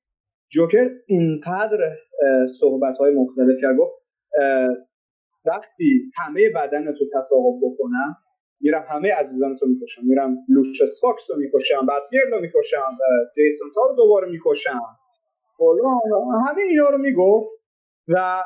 جوکر 0.51 0.89
اینقدر 1.07 1.95
صحبت 2.59 2.97
های 2.97 3.13
مختلف 3.13 3.61
کرد 3.61 3.77
گفت 3.77 4.01
وقتی 5.45 6.11
همه 6.15 6.49
بدن 6.55 6.93
تو 6.93 7.05
تصاحب 7.13 7.59
بکنم 7.63 8.17
میرم 8.61 8.85
همه 8.89 9.13
عزیزان 9.13 9.55
تو 9.55 9.65
می‌کشم 9.65 10.01
میرم 10.05 10.37
لوشس 10.49 11.01
فاکس 11.01 11.29
رو 11.29 11.37
می‌کشم 11.37 11.85
بتگرل 11.85 12.31
رو 12.31 12.39
می‌کشم 12.41 12.97
جیسون 13.35 13.67
تاد 13.76 13.81
رو 13.81 13.95
دوباره 13.95 14.29
می‌کشم 14.31 14.81
فلان 15.57 16.47
همه 16.47 16.61
اینا 16.61 16.89
رو 16.89 16.97
می‌گفت 16.97 17.49
و 18.07 18.43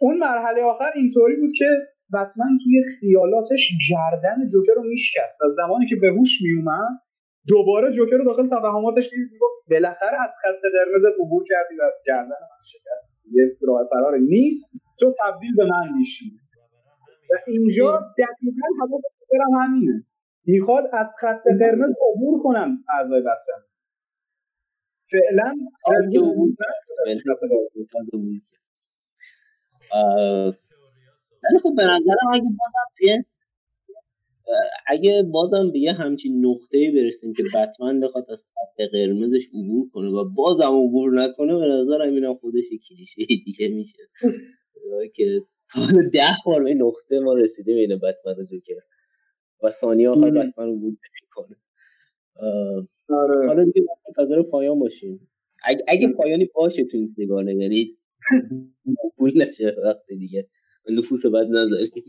اون 0.00 0.18
مرحله 0.18 0.62
آخر 0.62 0.90
اینطوری 0.94 1.36
بود 1.36 1.50
که 1.58 1.66
بتمن 2.14 2.58
توی 2.64 2.82
خیالاتش 3.00 3.70
گردن 3.90 4.46
جوکر 4.46 4.72
رو 4.76 4.82
میشکست. 4.82 5.42
و 5.42 5.44
زمانی 5.56 5.86
که 5.86 5.96
به 5.96 6.08
هوش 6.10 6.42
میومد 6.42 7.00
دوباره 7.48 7.92
جوکر 7.92 8.16
رو 8.16 8.24
داخل 8.24 8.48
توهماتش 8.48 9.10
می‌گفت 9.12 9.70
بالاخره 9.70 10.22
از 10.22 10.30
خط 10.42 10.62
قرمزت 10.74 11.14
عبور 11.20 11.44
کردی 11.48 11.74
و 11.80 11.90
گردن 12.06 12.28
من 12.28 12.62
شکست. 12.64 13.22
یه 13.32 13.56
راه 13.62 13.88
فرار 13.90 14.18
نیست. 14.18 14.72
تو 15.00 15.14
تبدیل 15.24 15.56
به 15.56 15.64
من 15.64 15.98
میشی. 15.98 16.32
و 17.30 17.34
اینجا 17.46 18.14
دقیقا 18.18 18.68
حواس 18.80 19.02
برم 19.32 19.62
همینه. 19.62 20.04
می‌خواد 20.46 20.84
از 20.92 21.14
خط 21.20 21.42
قرمز 21.60 21.90
عبور 21.90 22.42
کنم 22.42 22.84
اعضای 22.98 23.20
بتمن 23.20 23.64
فعلا 25.10 25.54
ولی 31.44 31.58
خب 31.62 31.74
به 31.76 31.82
نظرم 31.82 32.28
اگه 32.32 32.42
بازم 32.42 33.24
اگه 34.86 35.22
بازم 35.22 35.70
به 35.72 35.78
یه 35.78 35.92
همچین 35.92 36.46
نقطه 36.46 36.90
برسیم 36.90 37.32
که 37.32 37.42
بتمن 37.54 38.00
بخواد 38.00 38.30
از 38.30 38.46
خط 38.54 38.82
قرمزش 38.92 39.46
عبور 39.54 39.88
کنه 39.90 40.08
و 40.08 40.24
بازم 40.24 40.72
عبور 40.86 41.22
نکنه 41.22 41.58
به 41.58 41.66
نظرم 41.66 42.14
اینم 42.14 42.34
خودش 42.34 42.64
کلیشه 42.88 43.22
دیگه 43.44 43.68
میشه. 43.68 43.98
که 45.16 45.40
تا 45.72 45.80
ده 46.12 46.36
بار 46.46 46.64
به 46.64 46.74
نقطه 46.74 47.20
ما 47.20 47.34
رسیدیم 47.34 47.76
این 47.76 47.96
بتمن 47.98 48.34
رو 48.36 48.44
جوکر. 48.44 48.74
و 49.62 49.70
ثانیه 49.70 50.08
آخر 50.08 50.30
بتمن 50.30 50.68
عبور 50.68 50.96
کنه 51.34 51.56
آره. 53.08 53.46
حالا 53.46 53.64
دیگه 53.64 53.86
منتظر 54.08 54.42
پایان 54.42 54.78
باشیم. 54.78 55.28
اگه, 55.64 55.84
اگه 55.88 56.08
پایانی 56.08 56.48
باشه 56.54 56.84
تو 56.84 56.96
این 56.96 57.06
سگانه 57.06 57.54
یعنی 57.54 57.96
پول 59.18 59.42
نشه 59.42 59.76
وقت 59.84 60.06
دیگه. 60.08 60.48
نفوس 60.90 61.26
بد 61.26 61.46
نداریم 61.48 62.04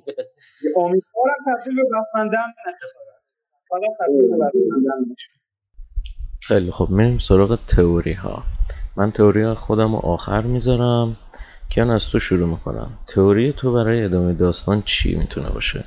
امیدوارم 0.76 1.36
تبدیل 1.46 1.76
به 1.76 1.84
بتمندم 1.84 2.54
خیلی 6.42 6.72
خب 6.72 6.88
میریم 6.90 7.18
سراغ 7.18 7.60
تئوری 7.68 8.14
ها 8.14 8.44
من 8.98 9.12
تئوری 9.12 9.42
ها 9.42 9.56
خودم 9.56 9.92
رو 9.96 9.98
آخر 9.98 10.42
می‌ذارم. 10.42 11.18
کیان 11.70 11.90
از 11.90 12.10
تو 12.10 12.20
شروع 12.20 12.50
می‌کنم. 12.50 13.00
تئوری 13.08 13.54
تو 13.54 13.74
برای 13.74 14.04
ادامه 14.04 14.34
داستان 14.34 14.82
چی 14.86 15.16
می‌تونه 15.16 15.50
باشه؟ 15.50 15.84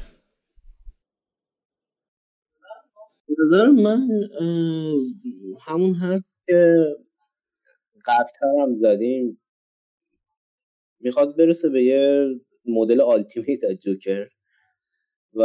نظر 3.44 3.66
من 3.66 4.09
همون 5.60 5.94
حرف 5.94 6.23
که 6.47 6.74
قبلتر 8.06 8.47
هم 8.62 8.77
زدیم 8.77 9.40
می‌خواد 11.01 11.36
برسه 11.36 11.69
به 11.69 11.85
یه 11.85 12.27
مدل 12.66 13.01
ultimate 13.01 13.64
از 13.64 13.76
جوکر 13.78 14.28
و 15.34 15.43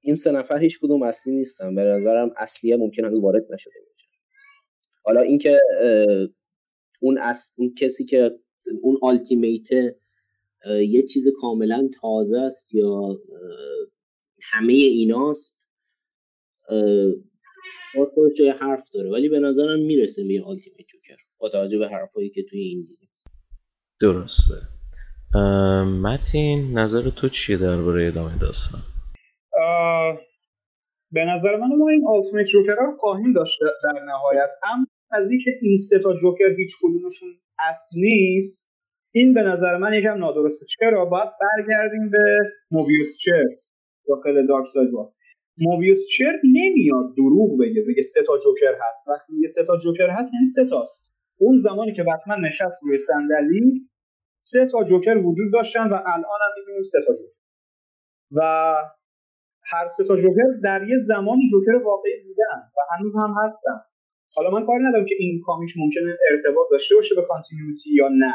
این 0.00 0.14
سه 0.14 0.32
نفر 0.32 0.58
هیچ 0.58 0.78
کدوم 0.80 1.02
اصلی 1.02 1.32
نیستن. 1.34 1.74
به 1.74 1.82
نظرم 1.82 2.30
اصلیه 2.36 2.76
ممکن 2.76 3.04
هنوز 3.04 3.20
وارد 3.20 3.52
نشده 3.52 3.74
باشه. 3.88 4.08
حالا 5.02 5.20
اینکه 5.20 5.60
اون, 7.00 7.18
اون 7.56 7.74
کسی 7.74 8.04
که 8.04 8.38
اون 8.82 8.98
ultimate 9.02 9.68
یه 10.88 11.02
چیز 11.02 11.26
کاملا 11.40 11.88
تازه 12.00 12.38
است 12.40 12.74
یا 12.74 13.20
همه 14.42 14.72
ایناست 14.72 15.56
خودش 18.14 18.36
جای 18.38 18.50
حرف 18.50 18.90
داره. 18.94 19.10
ولی 19.10 19.28
به 19.28 19.38
نظرم 19.38 19.78
می‌رسه 19.78 20.24
به 20.24 20.42
ultimate 20.42 20.86
جوکر 20.86 21.16
با 21.38 21.48
توجه 21.48 21.78
به 21.78 21.88
حرفایی 21.88 22.30
که 22.30 22.42
توی 22.42 22.60
این 22.60 22.86
دیدیم. 22.88 23.10
درسته. 24.00 24.54
متین 26.02 26.78
نظر 26.78 27.10
تو 27.10 27.28
چیه 27.28 27.56
درباره 27.56 28.06
ادامه 28.06 28.38
داستان؟ 28.38 28.80
به 31.12 31.24
نظر 31.24 31.56
من 31.56 31.76
ما 31.78 31.88
این 31.88 32.06
ultimate 32.08 32.46
جوکر 32.46 32.74
رو 32.74 32.96
خواهیم 32.98 33.32
داشت 33.32 33.58
در 33.84 34.04
نهایت. 34.04 34.50
هم 34.62 34.86
از 35.10 35.30
اینکه 35.30 35.50
این 35.62 35.76
سه 35.76 35.98
تا 35.98 36.14
جوکر 36.14 36.54
هیچ 36.56 36.70
کدومشون 36.82 37.28
اصل 37.70 38.00
نیست 38.00 38.72
این 39.14 39.34
به 39.34 39.42
نظر 39.42 39.76
من 39.76 39.94
یکم 39.94 40.18
نادرسته. 40.18 40.66
چرا؟ 40.66 41.04
باید 41.04 41.28
برگردیم 41.40 42.10
به 42.10 42.38
Mobius 42.70 43.18
chair 43.18 43.44
داخل 44.08 44.46
دارک 44.46 44.66
ساید 44.66 44.90
موبیوس 45.58 46.06
چر 46.18 46.32
نمیاد 46.44 47.14
دروغ 47.16 47.60
بگه 47.60 47.82
بگه 47.88 48.02
سه 48.02 48.22
تا 48.22 48.38
جوکر 48.44 48.74
هست. 48.88 49.08
وقتی 49.08 49.32
میگه 49.32 49.46
سه 49.46 49.64
تا 49.64 49.76
جوکر 49.76 50.10
هست 50.10 50.32
یعنی 50.34 50.44
سه 50.44 50.64
تاست. 50.64 51.12
اون 51.40 51.56
زمانی 51.56 51.92
که 51.92 52.02
بتمن 52.02 52.40
نشست 52.40 52.82
روی 52.82 52.98
صندلی 52.98 53.91
سه 54.42 54.66
تا 54.66 54.84
جوکر 54.84 55.16
وجود 55.16 55.52
داشتن 55.52 55.88
و 55.88 55.94
الان 55.94 56.40
هم 56.44 56.52
می‌بینیم 56.58 56.82
سه 56.82 56.98
تا 57.06 57.12
جوکر. 57.12 57.32
و 58.32 58.40
هر 59.64 59.86
سه 59.86 60.04
تا 60.04 60.16
جوکر 60.16 60.48
در 60.64 60.88
یه 60.88 60.96
زمانی 60.96 61.42
جوکر 61.50 61.84
واقعی 61.84 62.22
بودن 62.26 62.58
و 62.76 62.80
هنوز 62.90 63.12
هم 63.16 63.34
هستن. 63.44 63.80
حالا 64.34 64.50
من 64.50 64.66
کاری 64.66 64.84
ندارم 64.84 65.04
که 65.04 65.14
این 65.18 65.40
کامیک 65.46 65.70
ممکنه 65.76 66.16
ارتباط 66.30 66.66
داشته 66.70 66.94
باشه 66.94 67.14
به 67.14 67.22
کانتینیوتی 67.28 67.90
یا 67.94 68.08
نه. 68.08 68.34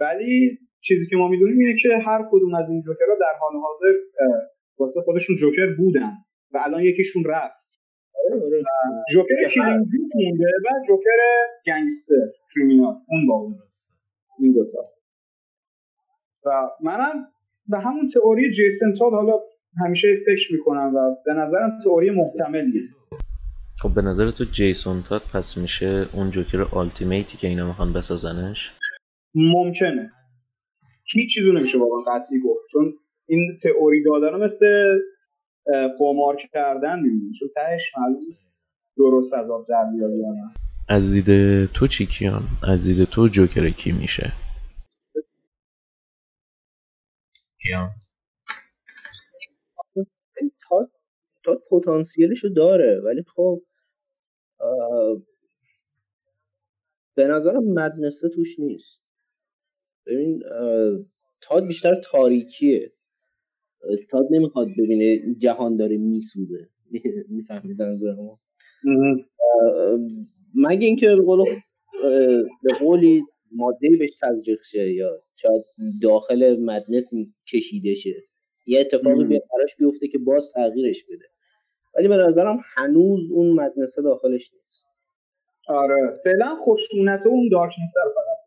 ولی 0.00 0.58
چیزی 0.80 1.10
که 1.10 1.16
ما 1.16 1.28
می‌دونیم 1.28 1.58
اینه 1.58 1.74
که 1.82 1.88
هر 1.98 2.28
کدوم 2.30 2.54
از 2.54 2.70
این 2.70 2.80
جوکرها 2.80 3.14
در 3.20 3.38
حال 3.40 3.52
حاضر 3.60 3.98
واسه 4.78 5.00
خودشون 5.00 5.36
جوکر 5.36 5.74
بودن 5.78 6.12
و 6.54 6.58
الان 6.64 6.82
یکیشون 6.82 7.24
رفت. 7.24 7.80
جوکر 9.12 9.48
کلینگ 9.54 9.86
مونده 10.14 10.44
و 10.64 10.68
جوکر 10.88 11.18
گنگستر 11.66 12.14
criminal. 12.54 12.94
اون 13.08 13.26
با 13.28 13.34
اون. 13.34 13.58
این 14.38 14.52
دوتا. 14.52 14.91
و 16.46 16.50
منم 16.80 17.26
به 17.66 17.78
همون 17.78 18.08
تئوری 18.08 18.50
جیسن 18.50 18.94
تاد 18.98 19.12
حالا 19.12 19.32
همیشه 19.86 20.08
فکر 20.26 20.52
می‌کنم 20.52 20.94
و 20.94 21.16
به 21.26 21.32
نظرم 21.32 21.78
تئوری 21.84 22.10
محتملیه. 22.10 22.82
خب 23.82 23.94
به 23.94 24.02
نظر 24.02 24.30
تو 24.30 24.44
جیسون 24.44 25.02
تاد 25.08 25.22
پس 25.34 25.56
میشه 25.56 26.06
اون 26.12 26.30
جوکر 26.30 26.62
ultimate 26.62 27.30
ی 27.30 27.38
که 27.38 27.48
اینا 27.48 27.66
می‌خوان 27.66 27.92
بسازنش؟ 27.92 28.70
ممکنه. 29.34 30.12
هیچ 31.04 31.34
چیزو 31.34 31.52
نمیشه 31.52 31.78
واقعا 31.78 32.16
قطعی 32.16 32.40
گفت 32.40 32.68
چون 32.72 32.94
این 33.26 33.56
تئوری 33.62 34.02
دادن 34.04 34.44
مثل 34.44 34.98
قمار 35.98 36.36
کردن 36.52 37.00
می‌بینی 37.00 37.32
چون 37.32 37.48
تهش 37.54 37.92
معلوم 37.98 38.26
نیست 38.26 38.52
درست 38.96 39.34
از 39.34 39.50
آب 39.50 39.66
در 39.68 39.84
یا 39.98 40.08
نه. 40.08 40.52
از 40.88 41.12
دید 41.12 41.66
تو 41.72 41.86
چی 41.86 42.06
کیان؟ 42.06 42.42
از 42.68 42.84
دید 42.84 43.04
تو 43.04 43.28
جوکر 43.28 43.70
کی 43.70 43.92
میشه؟ 43.92 44.32
کیان 47.62 47.90
تا 50.68 50.90
تا 51.44 51.62
پتانسیلشو 51.70 52.48
داره 52.48 53.00
ولی 53.04 53.22
خب 53.22 53.62
به 57.16 57.26
نظرم 57.26 57.64
مدنسه 57.64 58.28
توش 58.28 58.58
نیست. 58.58 59.02
ببین 60.06 60.42
تاد 61.40 61.66
بیشتر 61.66 62.00
تاریکیه. 62.04 62.92
تاد 64.10 64.26
نمی‌خواد 64.30 64.68
ببینه 64.78 65.34
جهان 65.38 65.76
داره 65.76 65.96
میسوزه. 65.96 66.68
می‌فهمید 67.28 67.82
منظورمو 67.82 68.38
مگه 70.54 70.86
اینکه 70.86 71.06
به 71.16 71.22
قول 71.22 71.44
به 72.62 72.74
قولی 72.78 73.22
ماده 73.56 73.96
بهش 73.98 74.10
تزریق 74.22 74.62
شه 74.62 74.92
یا 74.92 75.22
شاید 75.36 75.64
داخل 76.02 76.56
مدنس 76.60 77.12
کشیده 77.52 77.94
شه 77.94 78.22
یه 78.66 78.80
اتفاقی 78.80 79.24
بیا 79.24 79.40
براش 79.58 79.76
بیفته 79.78 80.08
که 80.08 80.18
باز 80.18 80.52
تغییرش 80.52 81.04
بده. 81.04 81.24
ولی 81.94 82.08
به 82.08 82.16
نظرم 82.16 82.60
هنوز 82.76 83.30
اون 83.30 83.52
مدنسه 83.52 84.02
داخلش 84.02 84.50
نیست. 84.54 84.86
آره. 85.68 86.20
فعلا 86.24 86.56
خوشونت 86.56 87.26
اون 87.26 87.48
دارکنسه 87.52 88.00
رو 88.04 88.10
فقط. 88.10 88.42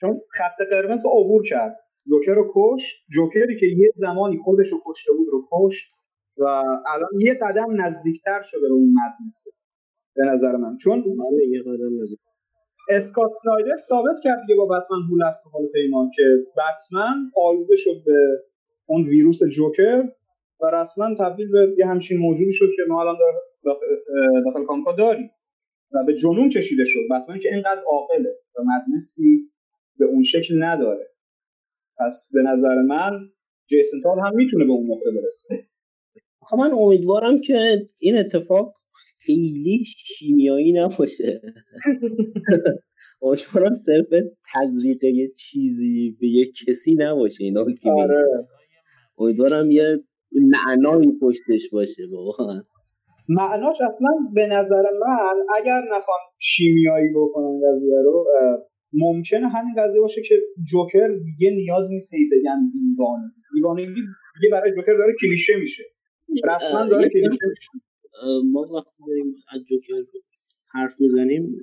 چون 0.00 0.20
خط 0.30 0.66
قرمز 0.70 1.04
رو 1.04 1.10
عبور 1.10 1.48
کرد. 1.48 1.76
جوکر 2.06 2.32
رو 2.32 2.52
کشت. 2.54 2.96
جوکری 3.10 3.60
که 3.60 3.66
یه 3.66 3.90
زمانی 3.94 4.38
خودش 4.44 4.68
رو 4.68 4.82
کشته 4.86 5.12
بود 5.12 5.28
رو 5.32 5.48
کشت 5.52 5.86
و 6.36 6.44
الان 6.86 7.10
یه 7.20 7.34
قدم 7.42 7.80
نزدیکتر 7.80 8.42
شده 8.42 8.60
به 8.60 8.74
اون 8.74 8.94
مدنسه 8.94 9.50
به 10.16 10.22
نظر 10.26 10.56
من. 10.56 10.76
چون 10.76 10.98
آره، 10.98 11.48
یه 11.48 11.62
قدم 11.62 12.02
نزدیک. 12.02 12.18
اسکات 12.88 13.30
سنایدر 13.42 13.76
ثابت 13.76 14.16
کرد 14.24 14.40
دیگه 14.46 14.54
با 14.54 14.66
بتمن 14.66 14.98
هولفس 15.10 15.46
و 15.46 15.72
پیمان 15.72 16.10
که 16.14 16.22
بتمن 16.56 17.30
آلوده 17.36 17.76
شد 17.76 18.02
به 18.06 18.42
اون 18.86 19.02
ویروس 19.02 19.42
جوکر 19.44 20.04
و 20.60 20.66
رسما 20.66 21.14
تبدیل 21.14 21.50
به 21.50 21.74
یه 21.78 21.86
همچین 21.86 22.18
موجودی 22.18 22.52
شد 22.52 22.68
که 22.76 22.82
ما 22.88 23.00
الان 23.00 23.16
داخل, 23.64 23.86
داخل 24.44 24.64
کامپا 24.64 24.92
داریم. 24.92 25.30
و 25.92 26.04
به 26.06 26.14
جنون 26.14 26.48
کشیده 26.48 26.84
شد. 26.84 27.00
بتمن 27.10 27.38
که 27.38 27.48
اینقدر 27.54 27.82
عاقله 27.90 28.30
و 28.58 28.62
مدنسی 28.62 29.50
به 29.98 30.04
اون 30.04 30.22
شکل 30.22 30.62
نداره. 30.62 31.10
پس 31.98 32.28
به 32.32 32.42
نظر 32.42 32.82
من 32.82 33.28
جیسون 33.66 34.00
تال 34.02 34.18
هم 34.18 34.34
می‌تونه 34.34 34.64
به 34.64 34.72
اون 34.72 34.90
نقطه 34.90 35.10
برسه. 35.10 35.68
خب 36.40 36.56
من 36.56 36.72
امیدوارم 36.72 37.40
که 37.40 37.88
این 37.98 38.18
اتفاق 38.18 38.74
خیلی 39.26 39.84
شیمیایی 39.86 40.72
نباشه. 40.72 41.40
امیدوارم 43.22 43.74
صرف 43.74 44.06
تزریق 44.54 45.04
یه 45.04 45.28
چیزی 45.28 46.16
به 46.20 46.26
یه 46.28 46.52
کسی 46.66 46.94
نباشه 46.98 47.44
این 47.44 47.58
آره. 47.58 48.24
امیدوارم 49.18 49.70
یه 49.70 50.04
معنایی 50.32 51.12
پشتش 51.22 51.70
باشه 51.72 52.02
واقعا. 52.12 52.62
معناش 53.28 53.80
اصلا 53.80 54.08
به 54.34 54.46
نظر 54.46 54.82
من 55.06 55.34
اگر 55.56 55.80
نخوام 55.92 56.18
شیمیایی 56.38 57.08
بکنن 57.14 57.60
قضیه 57.70 57.98
رو 58.04 58.26
ممکنه 58.92 59.48
همین 59.48 59.74
قضیه 59.78 60.00
باشه 60.00 60.22
که 60.22 60.34
جوکر 60.70 61.08
دیگه 61.08 61.50
نیاز 61.50 61.92
نیست 61.92 62.12
بگن 62.32 62.70
دیوانه. 62.72 63.32
دیوانه 63.54 63.86
دیگه 63.86 64.50
برای 64.52 64.72
جوکر 64.72 64.96
داره 64.98 65.14
کلیشه 65.20 65.56
میشه. 65.60 65.82
رسما 66.44 66.84
داره 66.84 67.08
کلیشه 67.08 67.46
میشه. 67.48 67.85
ما 68.44 68.60
وقتی 68.60 69.02
داریم 69.08 69.34
از 69.48 69.62
جوکر 69.64 70.04
حرف 70.72 71.00
می‌زنیم 71.00 71.56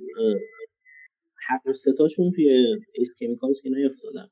هر 1.36 1.72
ستاشون 1.72 2.32
توی 2.32 2.76
Ace 2.94 3.10
Chemicals 3.20 3.60
که 3.60 3.70
نیفتادن 3.70 4.28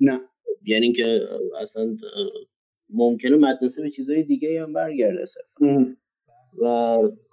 نه. 0.00 0.20
یعنی 0.66 0.84
اینکه 0.84 1.20
اصلا 1.60 1.96
ممکنه 2.90 3.36
madness 3.36 3.82
به 3.82 3.90
چیزهای 3.90 4.22
دیگه 4.22 4.62
هم 4.62 4.72
برگرده 4.72 5.26
صرفا. 5.26 5.96
و 6.58 6.66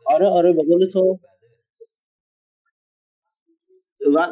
آره 0.06 0.26
آره 0.26 0.54
به 0.54 0.64
قول 0.64 0.90
تو. 0.94 1.20
و 4.16 4.32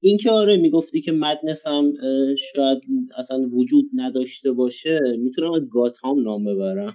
اینکه 0.00 0.30
آره 0.30 0.56
می‌گفتی 0.56 1.00
که 1.00 1.12
madness 1.12 1.66
هم 1.66 1.92
شاید 2.52 2.78
اصلا 3.18 3.48
وجود 3.52 3.84
نداشته 3.94 4.52
باشه 4.52 5.00
می‌تونم 5.18 5.52
از 5.52 5.68
گاتام 5.70 6.22
نام 6.22 6.44
ببرم. 6.44 6.94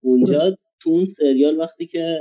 اونجا 0.00 0.56
تو 0.82 0.90
اون 0.90 1.04
سریال 1.04 1.58
وقتی 1.58 1.86
که 1.86 2.18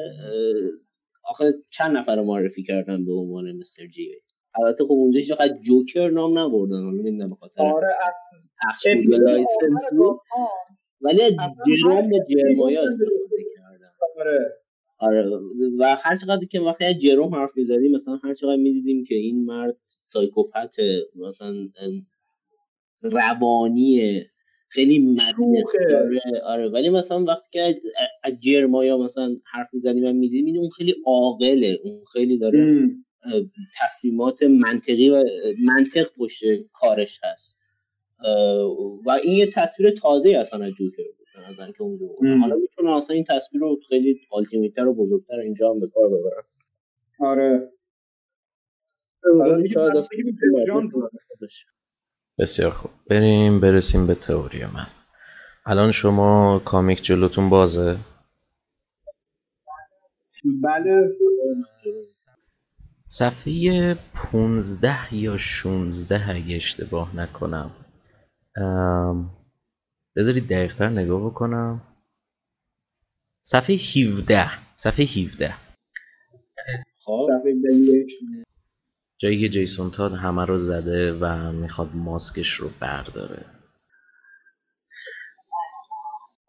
آخه 1.23 1.53
چند 1.69 1.97
نفر 1.97 2.15
رو 2.15 2.23
معرفی 2.23 2.63
کردن 2.63 3.05
به 3.05 3.13
عنوان 3.13 3.51
Mister 3.51 3.88
J 3.88 4.15
البته 4.55 4.83
خب 4.83 4.91
اونجا 4.91 5.19
هیچ 5.19 5.51
جوکر 5.61 6.09
نام 6.09 6.39
نبردن 6.39 6.83
حالا 6.83 7.01
نمی‌دونم 7.01 7.29
به 7.29 7.35
خاطر 7.35 7.61
آره 7.61 7.88
اصلا. 8.61 9.01
license 9.05 9.89
ولی 11.01 11.38
جروم 11.81 12.09
و 12.09 12.25
جرمایا 12.29 12.83
استفاده 12.88 13.43
کردن. 13.55 13.91
آره. 14.19 14.39
آره 14.97 15.29
و 15.79 15.95
هر 15.99 16.17
چقدر 16.17 16.45
که 16.45 16.59
وقتی 16.59 16.85
از 16.85 16.95
جروم 16.97 17.35
حرف 17.35 17.49
می‌زدیم 17.55 17.91
مثلا 17.91 18.15
هر 18.23 18.33
چقدر 18.33 18.55
می‌دیدیم 18.55 19.03
که 19.03 19.15
این 19.15 19.45
مرد 19.45 19.77
psychopath 20.01 20.75
مثلا 21.15 21.55
روانی 23.01 24.21
خیلی 24.72 24.99
مدنس 24.99 25.73
داره 25.89 26.19
آره 26.43 26.69
ولی 26.69 26.89
مثلا 26.89 27.23
وقتی 27.23 27.49
که 27.52 27.81
از 28.23 28.34
جرمایا 28.41 28.98
مثلا 28.98 29.38
حرف 29.43 29.73
می‌زنیم 29.73 30.06
و 30.06 30.14
میدیم 30.14 30.57
اون 30.60 30.69
خیلی 30.69 30.95
عاقله. 31.06 31.80
اون 31.84 32.03
خیلی 32.14 32.38
داره 32.38 32.89
تصمیمات 33.81 34.43
منطقی 34.43 35.10
و 35.10 35.23
منطق 35.60 36.07
پشت 36.18 36.43
کارش 36.73 37.19
هست. 37.23 37.57
و 39.06 39.10
این 39.23 39.38
یه 39.38 39.48
تصویر 39.53 39.91
تازه 39.91 40.30
اصلا 40.30 40.65
از 40.65 40.72
جوکر 40.72 41.03
بود 41.18 41.27
که 41.77 41.81
اونجا 41.81 42.06
حالا 42.41 42.56
می‌تونه 42.56 42.95
اصلا 42.95 43.15
این 43.15 43.26
تصویر 43.30 43.61
رو 43.61 43.80
خیلی 43.89 44.19
آلتیمیتر 44.30 44.88
و 44.88 44.93
بزرگتر 44.93 45.39
اینجا 45.39 45.69
هم 45.69 45.80
به 45.80 45.88
کار 45.88 46.10
ببرن 46.10 46.43
آره. 47.19 47.72
بسیار 52.39 52.71
خوب. 52.71 52.91
بریم 53.09 53.59
برسیم 53.59 54.07
به 54.07 54.15
تئوری 54.15 54.65
من. 54.65 54.87
الان 55.65 55.91
شما 55.91 56.59
کامیک 56.65 57.03
جلوتون 57.03 57.49
بازه؟ 57.49 57.97
بله. 60.63 61.09
صفحه 63.05 63.97
15 64.13 65.15
یا 65.15 65.37
16 65.37 66.35
اگه 66.35 66.55
اشتباه 66.55 67.15
نکنم. 67.15 67.71
بذارید 70.15 70.47
دقیقتر 70.47 70.89
نگاه 70.89 71.25
بکنم. 71.25 71.81
صفحه 73.41 73.75
17 73.75 74.49
صفحه 74.75 75.05
17 75.05 75.53
خب 77.05 77.29
جایی 79.22 79.39
که 79.39 79.49
جیسون 79.49 79.91
تاد 79.91 80.14
همه 80.14 80.45
رو 80.45 80.57
زده 80.57 81.14
و 81.14 81.52
می‌خواد 81.52 81.89
ماسکش 81.93 82.53
رو 82.53 82.69
برداره. 82.80 83.45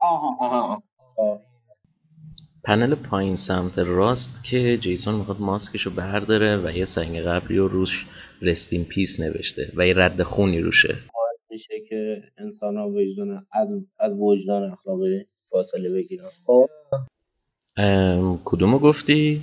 آها 0.00 0.36
آها 0.40 0.82
پنل 2.64 2.94
پایین 2.94 3.36
سمت 3.36 3.78
راست 3.78 4.44
که 4.44 4.76
جیسون 4.76 5.14
می‌خواد 5.14 5.40
ماسکش 5.40 5.82
رو 5.82 5.92
برداره 5.92 6.56
و 6.56 6.70
یه 6.70 6.84
سنگ 6.84 7.20
قبری 7.20 7.56
رو 7.56 7.68
روش 7.68 8.06
رستین 8.42 8.84
پیس 8.84 9.20
نوشته 9.20 9.72
و 9.76 9.86
یه 9.86 9.94
رد 9.96 10.22
خونی 10.22 10.60
روشه. 10.60 10.96
میشه 11.50 11.74
که 11.88 12.22
انسان 12.38 12.76
ها 12.76 12.88
وجدان 12.88 13.46
از, 13.52 13.86
از 13.98 14.16
وجدان 14.18 14.72
اخلاقی 14.72 15.26
فاصله 15.50 15.94
بگیرن. 15.94 16.24
خب؟ 16.46 16.68
کدومو 18.44 18.78
گفتی؟ 18.78 19.42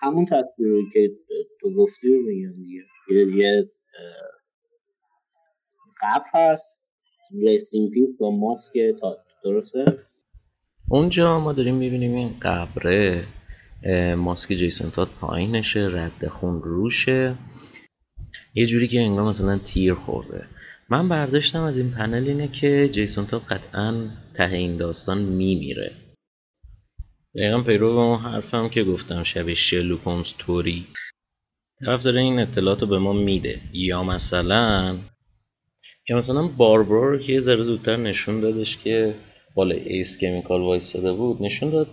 همون 0.00 0.26
تصویری 0.26 0.90
که 0.92 1.10
تو 1.60 1.74
گفتی 1.74 2.08
رو 2.14 2.22
میگم 2.22 2.52
دیگه. 2.52 2.82
یه 3.36 3.70
قبر 6.02 6.24
هست. 6.34 6.84
rest 7.42 7.74
in 7.74 7.90
peace 7.90 8.08
با 8.18 8.30
ماسک 8.30 8.72
تاد 9.00 9.16
درسته؟ 9.44 9.98
اونجا 10.90 11.40
ما 11.40 11.52
داریم 11.52 11.74
می‌بینیم 11.74 12.14
این 12.14 12.36
قبره 12.42 13.24
ماسک 14.16 14.52
جیسون 14.54 14.90
تاد 14.90 15.08
پایینشه 15.20 15.88
رد 15.92 16.28
خون 16.28 16.62
روشه. 16.62 17.34
یه 18.54 18.66
جوری 18.66 18.88
که 18.88 19.00
انگار 19.00 19.24
مثلا 19.24 19.58
تیر 19.58 19.94
خورده. 19.94 20.44
من 20.90 21.08
برداشتم 21.08 21.62
از 21.62 21.78
این 21.78 21.90
پنل 21.90 22.28
اینه 22.28 22.48
که 22.48 22.88
جیسون 22.92 23.26
تاد 23.26 23.42
قطعا 23.42 24.08
ته 24.34 24.52
این 24.52 24.76
داستان 24.76 25.18
میمیره. 25.18 25.92
دقیقا 27.36 27.62
پیرو 27.62 27.94
به 27.94 28.00
اون 28.00 28.18
حرفم 28.18 28.68
که 28.68 28.84
گفتم 28.84 29.24
شبیه 29.24 29.54
شرلوک 29.54 30.00
هولمز 30.00 30.32
طوری 30.38 30.86
طرف 31.84 32.02
داره 32.02 32.20
این 32.20 32.38
اطلاعات 32.38 32.82
رو 32.82 32.86
به 32.88 32.98
ما 32.98 33.12
میده. 33.12 33.60
یا 33.72 34.02
مثلا 34.02 34.98
یا 36.08 36.16
مثلا 36.16 36.42
باربرا 36.42 37.10
رو 37.10 37.18
که 37.18 37.32
یه 37.32 37.40
ذره 37.40 37.62
زودتر 37.62 37.96
نشون 37.96 38.40
دادش 38.40 38.76
که 38.76 39.14
بالا 39.54 39.74
Ace 39.74 40.18
Chemical 40.18 40.60
وایستاده 40.60 41.12
بود 41.12 41.42
نشون 41.42 41.70
داد 41.70 41.88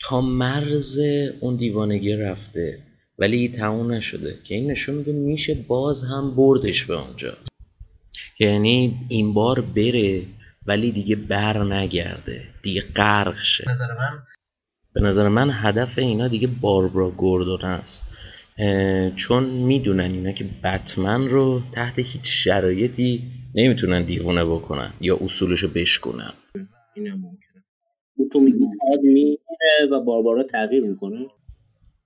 تا 0.00 0.20
مرز 0.20 0.98
اون 1.40 1.56
دیوانگی 1.56 2.12
رفته 2.12 2.78
ولی 3.18 3.48
تموم 3.48 3.92
نشده. 3.92 4.38
که 4.44 4.54
این 4.54 4.70
نشون 4.70 4.94
میده 4.94 5.12
میشه 5.12 5.54
باز 5.54 6.04
هم 6.04 6.36
بردش 6.36 6.84
به 6.84 6.94
اونجا. 6.94 7.36
یعنی 8.40 8.96
این 9.08 9.34
بار 9.34 9.60
بره 9.60 10.22
ولی 10.66 10.92
دیگه 10.92 11.16
بر 11.16 11.64
نگرده 11.64 12.42
دیگه 12.62 12.80
غرق 12.80 13.38
شه. 13.38 13.70
نظر 13.70 13.94
من 13.98 14.22
به 14.98 15.04
نظر 15.04 15.28
من 15.28 15.50
هدف 15.52 15.98
اینا 15.98 16.28
دیگه 16.28 16.48
باربرا 16.60 17.10
گوردون 17.10 17.60
است. 17.60 18.14
چون 19.16 19.44
می‌دونن 19.44 20.10
اینا 20.12 20.32
که 20.32 20.44
بتمن 20.64 21.28
رو 21.28 21.62
تحت 21.72 21.98
هیچ 21.98 22.20
شرایطی 22.24 23.22
نمی‌تونن 23.54 24.02
دیوونه 24.02 24.44
بکنن 24.44 24.92
یا 25.00 25.18
اصولشو 25.20 25.68
بشکنن 25.74 26.32
این 26.94 27.12
ممکنه. 27.12 27.64
تو 28.32 28.40
میگی 28.40 28.64
میره 29.02 29.38
و 29.92 30.00
باربارا 30.00 30.42
تغییر 30.42 30.82
می‌کنه. 30.82 31.26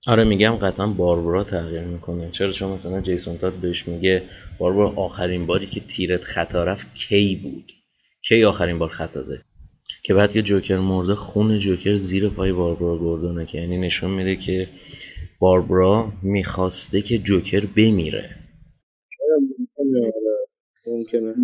آره 0.06 0.24
میگم 0.24 0.56
قطعا 0.56 0.86
باربرا 0.86 1.44
تغییر 1.44 1.82
می‌کنه. 1.82 2.30
چرا؟ 2.30 2.52
چون 2.52 2.72
مثلا 2.72 3.00
جیسون 3.00 3.38
تاد 3.38 3.52
بهش 3.52 3.88
میگه 3.88 4.22
باربرا 4.58 4.92
آخرین 4.96 5.46
باری 5.46 5.66
که 5.66 5.80
تیرت 5.80 6.24
خطا 6.24 6.64
رفت 6.64 6.94
کی 6.94 7.40
بود؟ 7.42 7.72
کی 8.28 8.44
آخرین 8.44 8.78
بار 8.78 8.88
خطا 8.88 9.22
زد؟ 9.22 9.42
که 10.04 10.14
بعد 10.14 10.32
که 10.32 10.42
جوکر 10.42 10.78
مرده 10.78 11.14
خون 11.14 11.58
جوکر 11.58 11.94
زیر 11.94 12.28
پای 12.28 12.52
باربرا 12.52 12.98
گوردونه 12.98 13.46
که 13.46 13.58
یعنی 13.58 13.78
نشون 13.78 14.10
میده 14.10 14.36
که 14.36 14.68
باربرا 15.38 16.12
می‌خواسته 16.22 17.02
که 17.02 17.18
جوکر 17.18 17.66
بمیره. 17.76 18.30
ممکنه. 20.86 21.34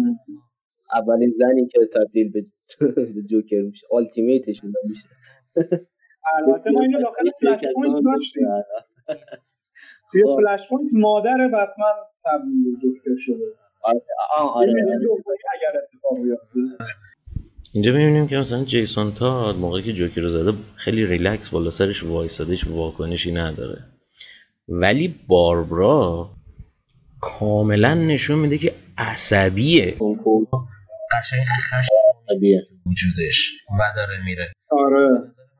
اولین 0.94 1.32
زنی 1.36 1.68
که 1.68 1.80
تبدیل 1.94 2.32
به 2.32 2.46
جوکر 3.30 3.62
میشه. 3.62 3.86
ultimate 3.90 4.46
ش 4.46 4.60
میشه 4.84 5.08
البته 6.36 6.70
ما 6.70 6.80
اینو 6.82 7.02
داخل 7.02 7.30
Flashpoint 7.40 8.04
داشتیم. 8.04 8.42
توی. 10.12 10.22
Flashpoint 10.36 10.90
مادر 10.92 11.48
بتمن 11.48 11.94
تبدیل 12.24 12.64
به 12.64 12.78
جوکر 12.82 13.14
شده. 13.16 13.44
آره 13.82 14.00
آره 14.54 14.72
اگر 15.54 15.78
اتفاق 15.82 16.22
بیفته. 16.22 16.84
اینجا 17.72 17.92
می‌بینیم 17.92 18.28
که 18.28 18.36
مثلا 18.36 18.64
جیسون 18.64 19.12
تاد 19.12 19.56
موقعی 19.56 19.82
که 19.82 19.92
جوکر 19.92 20.20
رو 20.20 20.30
زده 20.30 20.58
خیلی 20.76 21.06
ریلکس 21.06 21.48
بالا 21.48 21.70
سرش 21.70 22.04
وایساده 22.04 22.50
هیچ 22.50 22.66
واکنشی 22.66 23.32
نداره. 23.32 23.84
ولی 24.68 25.14
باربرا 25.26 26.30
کاملا 27.20 27.94
نشون 27.94 28.38
میده 28.38 28.58
که 28.58 28.74
عصبیه. 28.98 29.94
قشنگ 31.18 31.44
خشم 31.44 31.94
عصبیه. 32.14 32.62
وجودش 32.86 33.52
و 33.70 33.92
داره 33.96 34.24
میره. 34.24 34.52
آره. 34.70 35.08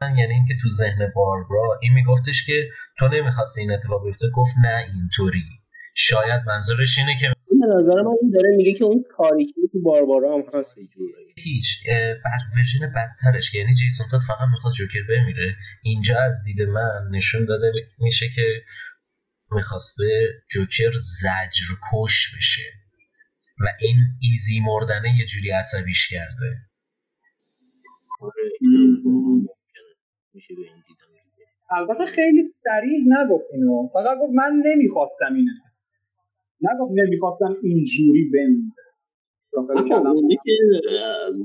من 0.00 0.16
یعنی 0.16 0.34
اینکه 0.34 0.54
تو 0.62 0.68
ذهن 0.68 1.12
باربرا 1.14 1.78
این 1.82 1.92
میگفتش 1.92 2.46
که 2.46 2.68
تو 2.98 3.08
نمی‌خواستی 3.08 3.60
این 3.60 3.72
اتفاق 3.72 4.04
بیفته؟ 4.04 4.30
گفت 4.34 4.54
نه 4.64 4.86
اینطوری. 4.94 5.44
شاید 5.94 6.42
منظورش 6.46 6.98
اینه 6.98 7.16
که 7.20 7.32
به 7.50 7.66
نظر 7.66 8.02
من 8.02 8.14
این 8.22 8.30
داره 8.30 8.56
میگه 8.56 8.72
که 8.72 8.84
اون 8.84 9.04
تاریکی 9.16 9.68
که 9.72 9.78
باربارا 9.78 10.34
هم 10.34 10.42
هست 10.54 10.78
یه 10.78 10.86
جورایی 10.86 11.34
هیچ 11.36 11.66
بر 12.24 12.38
ورژن 12.56 12.92
بدترش 12.96 13.50
که 13.50 13.58
یعنی 13.58 13.74
جیسون 13.74 14.06
تاد 14.10 14.20
فقط 14.28 14.48
می‌خواد 14.52 14.74
جوکر 14.74 15.02
بمیره 15.08 15.56
اینجا 15.82 16.20
از 16.20 16.44
دید 16.44 16.62
من 16.62 17.08
نشون 17.10 17.44
داده 17.44 17.72
میشه 17.98 18.26
که 18.36 18.62
می‌خواسته 19.50 20.04
جوکر 20.50 20.90
زجر 20.92 21.74
کش 21.92 22.36
بشه 22.36 22.72
و 23.60 23.66
این 23.80 23.96
ایزی 24.20 24.60
مردنه 24.60 25.18
یه 25.18 25.26
جوری 25.26 25.50
عصبیش 25.50 26.08
کرده. 26.08 26.56
آره 28.20 28.42
این 28.60 29.02
ممکنه. 29.04 29.94
میشه 30.34 30.54
به 30.54 30.60
این 30.60 30.82
دیدم 30.88 31.08
البته 31.70 32.06
خیلی 32.06 32.42
سریح 32.42 32.98
نگفت 33.06 33.44
اینو. 33.52 33.88
فقط 33.94 34.18
گفت 34.18 34.32
من 34.34 34.62
نمی‌خواستم 34.64 35.34
اینو. 35.34 35.52
نگفت 36.60 36.92
نمی‌خواستم 36.94 37.56
اینجوری 37.62 38.30
بمیره 38.34 38.72
اونی 40.14 40.36
که 40.44 40.52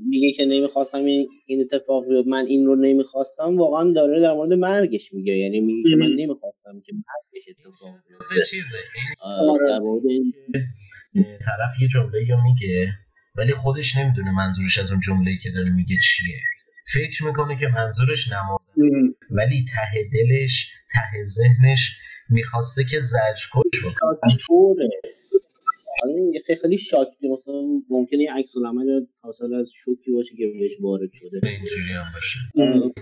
میگه 0.10 0.31
که 0.31 0.45
نمی‌خواستم 0.45 1.06
این, 1.06 1.27
این 1.45 1.61
اتفاق 1.61 2.06
بیفته 2.07 2.30
من 2.30 2.45
این 2.45 2.65
رو 2.65 2.76
نمی‌خواستم 2.76 3.57
واقعا 3.57 3.91
داره 3.91 4.22
در 4.22 4.34
مورد 4.34 4.53
مرگش 4.53 5.14
میگه. 5.14 5.38
یعنی 5.38 5.61
میگه 5.61 5.90
که 5.90 5.95
من. 5.95 6.07
نمی‌خواستم 6.07 6.81
که 6.85 6.94
مرگش 6.94 7.49
اتفاق 7.49 7.95
بیفته. 8.07 8.35
در 9.68 9.80
مورد 9.80 10.03
این 11.14 11.23
طرف 11.23 11.81
یه 11.81 11.88
جمله 11.88 12.27
یا 12.30 12.38
میگه 12.44 12.88
ولی 13.35 13.53
خودش 13.53 13.98
نمی‌دونه 13.98 14.31
منظورش 14.31 14.77
از 14.77 14.91
اون 14.91 15.02
جمله 15.07 15.38
که 15.44 15.49
داره 15.52 15.69
میگه 15.69 15.95
چیه. 16.03 16.40
فکر 16.94 17.26
می‌کنه 17.26 17.56
که 17.60 17.68
منظورش 17.68 18.31
نمردن 18.31 19.14
ولی 19.31 19.65
ته 19.65 20.10
دلش 20.14 20.72
ته 20.94 21.23
ذهنش 21.23 21.98
می‌خواسته 22.30 22.84
که 22.84 23.00
زجر 23.00 23.45
کش 23.54 23.98
بکنه. 24.50 24.90
خیلی 26.48 26.58
خیلی 26.62 26.78
شاکی 26.78 27.28
مثلا 27.34 27.62
ممکنه 27.90 28.20
یه 28.20 28.34
عکس 28.34 28.58
العمل 28.58 29.06
حاصل 29.22 29.54
از 29.54 29.72
شوکی 29.76 30.12
باشه 30.12 30.36
که 30.36 30.44
بهش 30.60 30.72
وارد 30.82 31.10
شده. 31.14 31.48
اینجوری 31.48 31.91
هم 31.91 32.06
باشه. 32.14 32.40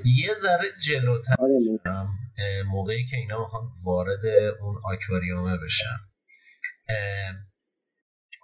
یه 0.06 0.36
ذره 0.36 0.66
جلوتر. 0.86 1.36
آره 1.40 1.54
موقعی 2.72 3.06
که 3.06 3.18
اینا 3.18 3.40
می‌خوان 3.40 3.64
وارد 3.84 4.26
اون 4.62 4.76
آکواریومه 4.86 5.58
بشن. 5.66 5.98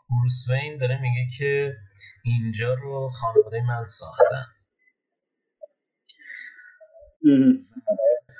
بروس 0.10 0.50
وین 0.50 0.78
داره 0.78 1.02
میگه 1.02 1.28
که 1.38 1.74
اینجا 2.26 2.74
رو 2.74 3.10
خانواده 3.10 3.62
من 3.68 3.86
ساختن. 3.86 4.46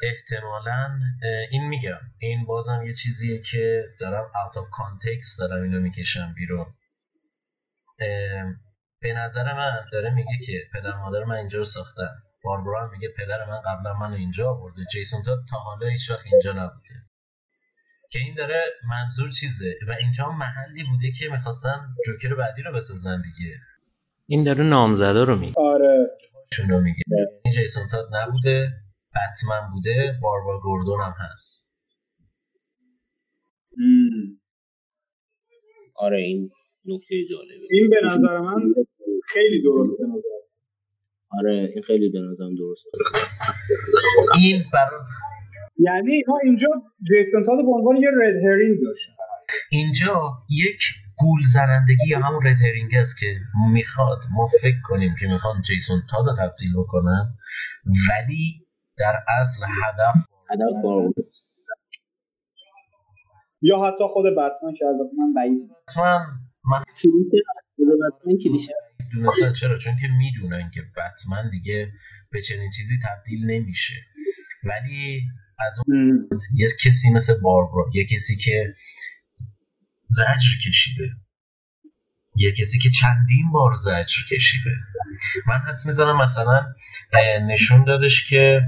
احتمالا 0.04 1.00
این 1.52 1.68
میگم. 1.68 2.00
این 2.20 2.46
بازم 2.46 2.84
یه 2.86 2.94
چیزیه 2.94 3.42
که 3.42 3.84
دارم 4.00 4.24
out 4.24 4.56
of 4.56 4.64
context 4.64 5.40
دارم 5.40 5.64
اینو 5.64 5.80
می‌کشم 5.80 6.34
بیرون. 6.36 6.66
به 9.02 9.14
نظر 9.14 9.54
من 9.54 9.86
داره 9.92 10.10
میگه 10.10 10.46
که 10.46 10.54
پدر 10.74 10.96
مادر 10.96 11.24
من 11.24 11.36
اینجا 11.36 11.58
رو 11.58 11.66
ساختن. 11.66 12.10
باربارا 12.44 12.84
هم 12.84 12.92
میگه 12.92 13.10
پدر 13.18 13.46
من 13.50 13.62
قبلا 13.66 13.94
منو 13.94 14.16
اینجا 14.16 14.50
آورده. 14.50 14.82
جیسون 14.92 15.24
تا 15.24 15.38
تا 15.50 15.58
حالا 15.58 15.88
هیچ 15.88 16.12
وقت 16.12 16.26
اینجا 16.26 16.52
نبوده. 16.52 16.96
که 18.12 18.20
این 18.20 18.36
داره 18.36 18.64
منظور 18.90 19.32
چیزه؟ 19.32 19.76
و 19.88 19.92
اینجا 19.92 20.26
هم 20.26 20.38
محلی 20.38 20.84
بوده 20.84 21.12
که 21.12 21.26
می‌خواستن 21.32 21.88
جوکر 22.06 22.36
بعدی 22.36 22.62
رو 22.62 22.74
بسازن 22.74 23.22
دیگه. 23.22 23.56
این 24.28 24.44
داره 24.44 24.64
نامزدا 24.64 25.24
رو 25.24 25.36
میگه. 25.36 25.54
آره. 25.58 26.08
شونو 26.54 26.82
میگه. 26.82 27.04
این 27.44 27.54
جیسون 27.54 27.88
تاد 27.88 28.16
نبوده. 28.16 28.72
بتمن 29.18 29.72
بوده 29.74 30.14
باربارا 30.22 30.60
گوردون 30.60 31.02
هم 31.02 31.14
هست. 31.18 31.78
آره 35.96 36.18
این 36.18 36.50
نکته 36.86 37.26
جالبه. 37.30 37.68
این 37.72 37.90
به 37.90 38.02
نظر 38.04 38.40
من 38.40 38.74
خیلی 39.28 39.64
درست. 39.64 39.98
به 40.00 40.08
نظر 40.08 40.38
آره 41.32 41.70
این 41.74 41.82
خیلی 41.82 42.10
به 42.10 42.20
نظرم 42.20 42.56
درسته. 42.56 42.90
این 44.36 44.64
برای 44.74 45.00
یعنی 45.80 46.12
اینا 46.12 46.38
اینجا 46.44 46.68
جیسون 47.08 47.44
تاد 47.44 47.58
به 47.58 47.72
عنوان 47.72 47.96
یه 47.96 48.10
رد 48.22 48.36
هرینگ 48.46 48.82
داشت 48.84 49.10
اینجا 49.72 50.32
یک 50.50 50.82
گول 51.18 51.44
زنندگی 51.54 52.08
یا 52.08 52.20
همون 52.20 52.46
رترینگ 52.46 52.96
است 52.96 53.20
که 53.20 53.40
می‌خواد 53.74 54.20
ما 54.36 54.48
فکر 54.62 54.82
کنیم 54.86 55.16
که 55.20 55.28
می‌خوان 55.28 55.62
جیسون 55.62 56.04
تاد 56.10 56.26
رو 56.28 56.36
تبدیل 56.36 56.74
بکنن 56.78 57.38
ولی 57.86 58.67
در 58.98 59.24
اصل 59.42 59.66
هدف 59.66 60.16
هدف 60.50 60.84
بار 60.84 61.14
یا 63.62 63.84
حتی 63.84 64.04
خود 64.10 64.26
بتمن 64.26 64.74
که 64.74 64.86
البته 64.86 65.16
من 65.18 65.34
بعید. 65.34 65.72
حتما 65.90 66.20
من 66.66 66.84
بتمن 68.10 68.38
کلیشه. 68.44 68.74
دونستن 69.14 69.54
چرا 69.60 69.78
چون 69.78 69.96
که 69.96 70.08
می‌دونن 70.08 70.72
که 70.74 70.82
بتمن 70.82 71.50
دیگه 71.50 71.92
به 72.32 72.42
چنین 72.42 72.70
چیزی 72.78 73.00
تبدیل 73.04 73.46
نمیشه. 73.46 73.96
ولی 74.64 75.22
از 75.60 75.80
اون 75.88 76.30
یه 76.54 76.68
کسی 76.86 77.14
مثل 77.14 77.42
باربرا 77.42 77.86
یه 77.94 78.06
کسی 78.06 78.36
که 78.36 78.76
زجر 80.08 80.68
کشیده. 80.68 81.10
یه 82.38 82.52
کسی 82.52 82.80
که 82.80 82.90
چندین 83.02 83.52
بار 83.54 83.74
زجر 83.76 84.36
کشیده. 84.36 84.72
من 85.48 85.72
حس 85.72 85.86
می‌زنم 85.86 86.22
مثلا 86.22 86.66
نشون 87.48 87.86
دادش 87.86 88.30
که 88.30 88.62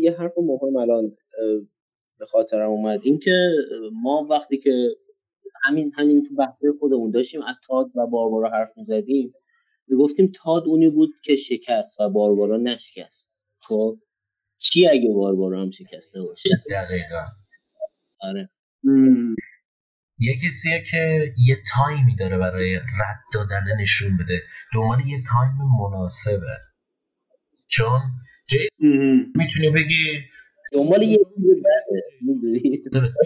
یه, 0.00 0.16
حرف 0.18 0.32
مهم 0.38 0.76
الان 0.76 1.16
به 2.18 2.26
خاطرم 2.26 2.70
اومد. 2.70 3.00
اینکه 3.02 3.48
ما 3.92 4.26
وقتی 4.30 4.58
که 4.58 4.88
همین 5.62 5.92
همین 5.96 6.22
تو 6.28 6.34
بحث 6.34 6.62
خودمون 6.80 7.10
داشتیم 7.10 7.42
از 7.42 7.56
تاد 7.66 7.86
و 7.94 8.06
باربارا 8.06 8.50
حرف 8.50 8.72
می‌زدیم 8.76 9.34
می‌گفتیم 9.88 10.32
تاد 10.42 10.62
اونی 10.66 10.88
بود 10.88 11.10
که 11.24 11.36
شکست 11.36 12.00
و 12.00 12.08
باربارا 12.10 12.56
نشکست. 12.56 13.32
خب؟ 13.58 13.98
چی 14.58 14.88
اگه 14.88 15.08
باربارا 15.14 15.62
هم 15.62 15.70
شکسته 15.70 16.22
باشه؟ 16.22 16.48
دقیقا. 16.70 17.24
آره. 18.20 18.50
یه 20.18 20.36
کسیه 20.44 20.82
که 20.90 21.32
یه 21.46 21.56
تایمی 21.74 22.16
داره 22.16 22.38
برای 22.38 22.76
رد 22.76 23.20
دادن 23.32 23.64
نشون 23.80 24.16
بده. 24.16 24.42
دنبال 24.74 25.06
یه 25.06 25.22
تایم 25.22 25.58
مناسبه. 25.80 26.58
چون 27.68 28.00
جی 28.46 28.68
می‌تونی 29.34 29.70
بگی 29.70 30.22
دنبال 30.72 31.02
یه 31.02 31.18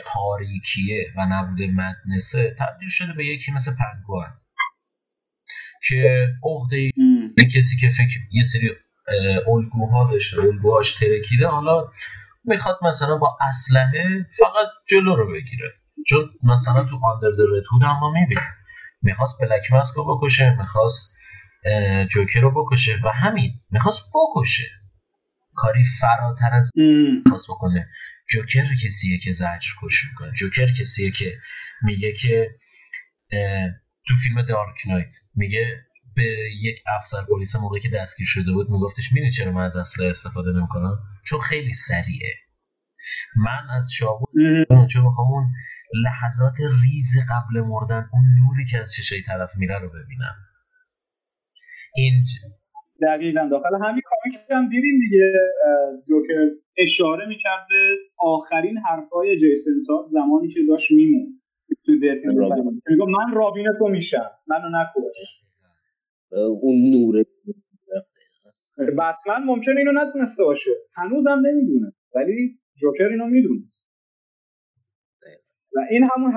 تاریکیه 0.06 1.12
و 1.16 1.26
نبوده 1.30 1.66
مدنسه 1.66 2.56
تبدیل 2.58 2.88
شده 2.88 3.12
به 3.12 3.26
یکی 3.26 3.52
مثل 3.52 3.70
پنگوان 3.78 4.40
که 5.88 6.28
عقده 6.44 6.76
یه 7.38 7.48
کسی 7.56 7.76
که 7.80 7.90
فکر 7.90 8.18
یه 8.32 8.42
سری 8.42 8.70
الگوها 9.46 10.10
داشته 10.12 10.40
الگوهاش 10.40 10.94
ترکیده 10.94 11.46
حالا 11.46 11.88
می‌خواد 12.44 12.78
مثلا 12.82 13.18
با 13.18 13.38
اسلحه 13.48 14.26
فقط 14.38 14.66
جلو 14.88 15.16
رو 15.16 15.32
بگیره. 15.32 15.72
چون 16.06 16.30
مثلا 16.42 16.84
تو 16.84 17.00
آندر 17.04 17.28
در 17.28 17.44
رد 17.56 17.64
هود 17.72 17.82
هم 17.82 17.98
ما 18.00 18.10
می‌بینیم. 18.10 18.44
می‌خواست 19.02 19.40
بلک 19.40 19.72
ماسک 19.72 19.94
رو 19.94 20.16
بکشه 20.16 20.56
می‌خواست 20.58 21.16
جوکر 22.10 22.40
رو 22.40 22.64
بکشه 22.64 23.00
و 23.04 23.08
همین 23.08 23.60
می‌خواست 23.70 24.02
بکشه. 24.14 24.70
کاری 25.54 25.84
فراتر 26.00 26.50
از 26.52 26.72
می‌خواست 27.24 27.50
بکنه. 27.50 27.88
جوکر 28.30 28.74
کسیه 28.84 29.18
که 29.18 29.30
زجر 29.30 29.70
کش 29.82 30.04
می‌کنه. 30.10 30.32
جوکر 30.32 30.72
کسیه 30.80 31.10
که 31.10 31.38
میگه 31.82 32.12
که 32.12 32.50
تو 34.08 34.14
فیلم 34.22 34.42
دارک 34.42 34.76
نایت 34.86 35.14
میگه 35.34 35.84
به 36.16 36.24
یک 36.62 36.78
افسر 36.96 37.24
پلیس 37.28 37.56
موقعی 37.56 37.80
که 37.80 37.88
دستگیر 37.88 38.26
شده 38.26 38.52
بود 38.52 38.70
میگفتش 38.70 39.12
می‌دونی 39.12 39.30
چرا 39.30 39.52
من 39.52 39.64
از 39.64 39.76
اسلحه 39.76 40.08
استفاده 40.08 40.52
نمی‌کنم؟ 40.52 40.98
چون 41.26 41.40
خیلی 41.40 41.72
سریعه. 41.72 42.34
من 43.36 43.70
از 43.70 43.92
شاهود 43.92 44.28
چون 44.90 45.04
می‌خوام 45.04 45.32
اون 45.32 45.52
لحظات 45.94 46.54
ریز 46.60 47.16
قبل 47.30 47.60
مردن 47.60 48.08
اون 48.12 48.24
نوری 48.38 48.64
که 48.70 48.78
از 48.78 48.92
چشای 48.96 49.22
طرف 49.22 49.50
میره 49.56 49.78
رو 49.78 49.88
ببینم. 49.88 50.34
این 51.96 52.24
دقیقا. 53.02 53.48
داخل 53.50 53.74
همین 53.74 54.02
کامیک 54.04 54.38
هم 54.50 54.68
دیدیم 54.68 54.98
دیگه 54.98 55.32
جوکر 56.08 56.50
اشاره 56.76 57.26
می‌کرد 57.28 57.66
به 57.68 57.96
آخرین 58.18 58.78
حرفای 58.78 59.38
جیسن 59.38 59.70
تاد 59.86 60.06
زمانی 60.06 60.48
که 60.48 60.60
داشت 60.68 60.92
میمون 60.92 61.40
تو 61.86 61.92
میگم 61.92 63.10
من 63.10 63.34
رابین 63.34 63.66
تو 63.78 63.88
میشم 63.88 64.30
منو 64.46 64.68
نکش. 64.68 65.42
اون 66.62 66.76
نور 66.90 67.24
بتمن 68.78 69.44
ممکنه 69.44 69.78
اینو 69.78 69.92
نتونسته 69.92 70.44
باشه. 70.44 70.70
هنوزم 70.94 71.42
نمی‌دونه. 71.46 71.92
ولی 72.14 72.60
جوکر 72.76 73.08
اینو 73.08 73.26
می‌دونست. 73.26 73.87
و 75.78 75.80
این 75.90 76.08
همون 76.14 76.32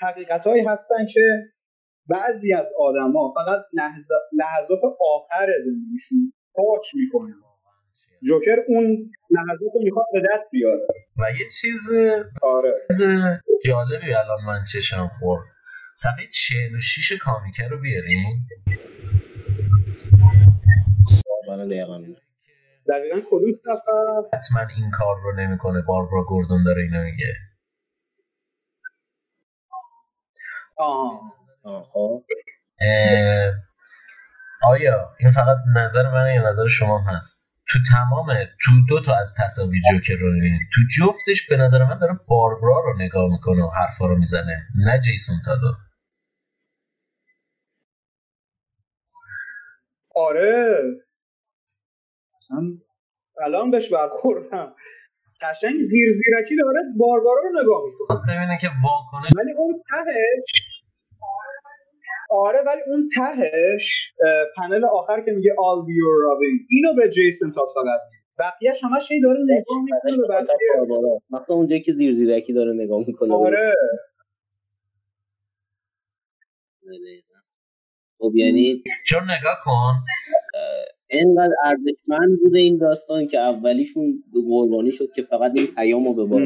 حقیقت 0.00 0.46
هایی 0.46 0.64
هستن 0.64 1.06
که 1.14 1.20
بعضی 2.08 2.52
از 2.52 2.72
آدما 2.78 3.34
فقط 3.36 3.64
لحظات 4.32 4.80
آخر 5.14 5.48
زندگیشون 5.64 6.32
پاچ 6.54 6.94
می‌کنن. 6.94 7.34
جوکر 8.28 8.56
اون 8.68 9.10
لحظات 9.30 9.72
رو 9.74 9.80
می‌خواد 9.82 10.06
به 10.12 10.22
دست 10.32 10.50
بیاره. 10.52 10.86
و 11.18 11.32
یه 11.40 11.46
چیز 11.60 11.92
آره. 12.42 12.74
چیز 12.88 13.02
جالبی 13.64 14.14
الان 14.14 14.38
من 14.46 14.64
چشم 14.72 15.08
خورد. 15.08 15.44
صفحه 15.94 16.26
46 16.32 17.12
کامیکه 17.12 17.68
رو 17.68 17.80
بیاریم 17.80 18.48
دقیقا. 21.48 22.02
دقیقا 22.88 23.20
کدوم 23.30 23.52
صفحه 23.52 23.94
است؟ 24.18 24.34
حتما 24.34 24.60
این 24.76 24.90
کار 24.90 25.16
رو 25.22 25.32
نمی‌کنه. 25.36 25.82
باربرا 25.82 26.24
گوردون 26.28 26.64
داره 26.64 26.82
اینو 26.82 27.04
میگه 27.04 27.34
آه 29.70 30.65
خب. 31.92 32.24
آیا 34.62 35.14
این 35.20 35.30
فقط 35.30 35.56
نظر 35.76 36.10
من 36.10 36.34
یا 36.34 36.48
نظر 36.48 36.68
شما 36.68 36.98
هست؟ 37.00 37.46
تو 37.68 37.78
تمام 37.90 38.26
تو 38.64 38.72
دو 38.88 39.02
تا 39.02 39.16
از 39.16 39.34
تصاویر 39.38 39.82
جوکر 39.90 40.14
رو 40.14 40.32
می‌بینید 40.32 40.60
تو 40.74 40.80
جفتش 40.98 41.48
به 41.48 41.56
نظر 41.56 41.84
من 41.84 41.98
داره 41.98 42.20
باربرا 42.28 42.80
رو 42.80 42.98
نگاه 42.98 43.30
می‌کنه 43.30 43.62
و 43.62 43.70
حرفا 43.70 44.06
رو 44.06 44.16
می‌زنه 44.18 44.66
نه 44.86 45.00
جیسون 45.00 45.36
تادو. 45.44 45.74
آره. 50.16 50.76
الان 53.42 53.70
بهش 53.70 53.92
برخوردم. 53.92 54.74
قشنگ 55.40 55.78
زیر 55.78 56.10
زیرکی 56.10 56.56
داره 56.56 56.80
باربارا 56.96 57.42
رو 57.42 57.62
نگاه 57.62 57.82
می‌کنه. 57.86 58.18
ببینه 58.36 58.58
که 58.60 58.68
واکنش 58.84 59.30
ولی 59.36 59.52
اون 59.52 59.82
تهش 59.90 60.82
آره 62.30 62.58
ولی 62.66 62.80
اون 62.86 63.06
تهش 63.16 64.12
پنل 64.56 64.84
آخر 64.84 65.20
که 65.20 65.30
میگه 65.30 65.50
all 65.50 65.80
be 65.86 65.92
your 65.92 66.16
Robin 66.26 66.66
اینو 66.70 66.94
به 66.94 67.08
جیسون 67.08 67.52
تا 67.52 67.66
فقط 67.74 68.00
بقیهش 68.38 68.84
همش 68.84 69.12
هی 69.12 69.20
داره 69.20 69.38
نگاه 69.44 69.82
می‌کنه 69.84 70.28
به 70.28 70.34
بقیه. 70.34 71.20
مثلا 71.30 71.56
اونجایی 71.56 71.80
که 71.82 71.92
زیر 71.92 72.12
زیرکی 72.12 72.52
داره 72.52 72.72
نگاه 72.72 73.04
می‌کنه. 73.06 73.34
آره. 73.34 73.74
خب 78.18 78.32
یعنی 78.34 78.82
چون 79.06 79.22
نگاه 79.22 79.60
کن. 79.64 79.94
اینقدر 81.10 81.54
ارزشمند 81.64 82.40
بوده 82.42 82.58
این 82.58 82.78
داستان 82.78 83.26
که 83.26 83.38
اولیشون 83.38 84.24
قربانی 84.48 84.92
شد 84.92 85.12
که 85.14 85.22
فقط 85.22 85.52
این 85.54 85.66
پیامو 85.66 86.14
به 86.14 86.24
بار 86.24 86.42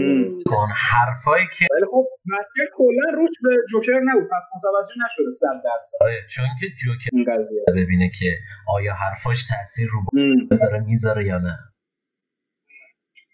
کن 0.46 0.68
حرفایی 0.76 1.46
که 1.58 1.66
ولی 1.74 1.84
خب 1.90 2.06
مسیر 2.26 2.66
کلا 2.76 3.16
روش 3.18 3.30
به 3.42 3.50
جوکر 3.70 4.00
نبود. 4.04 4.24
پس 4.24 4.48
متوجه 4.56 4.94
نشده 5.06 5.30
100 5.30 5.46
درصد. 5.64 5.96
آره 6.00 6.18
چون 6.28 6.46
که 6.60 6.66
جوکر 6.84 7.10
ببینه 7.76 8.10
که 8.18 8.36
آیا 8.68 8.94
حرفاش 8.94 9.46
تاثیر 9.48 9.88
رو 9.90 10.00
داره 10.50 10.80
می‌ذاره 10.80 11.26
یا 11.26 11.38
نه. 11.38 11.58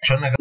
چون 0.06 0.24
نگاه 0.24 0.36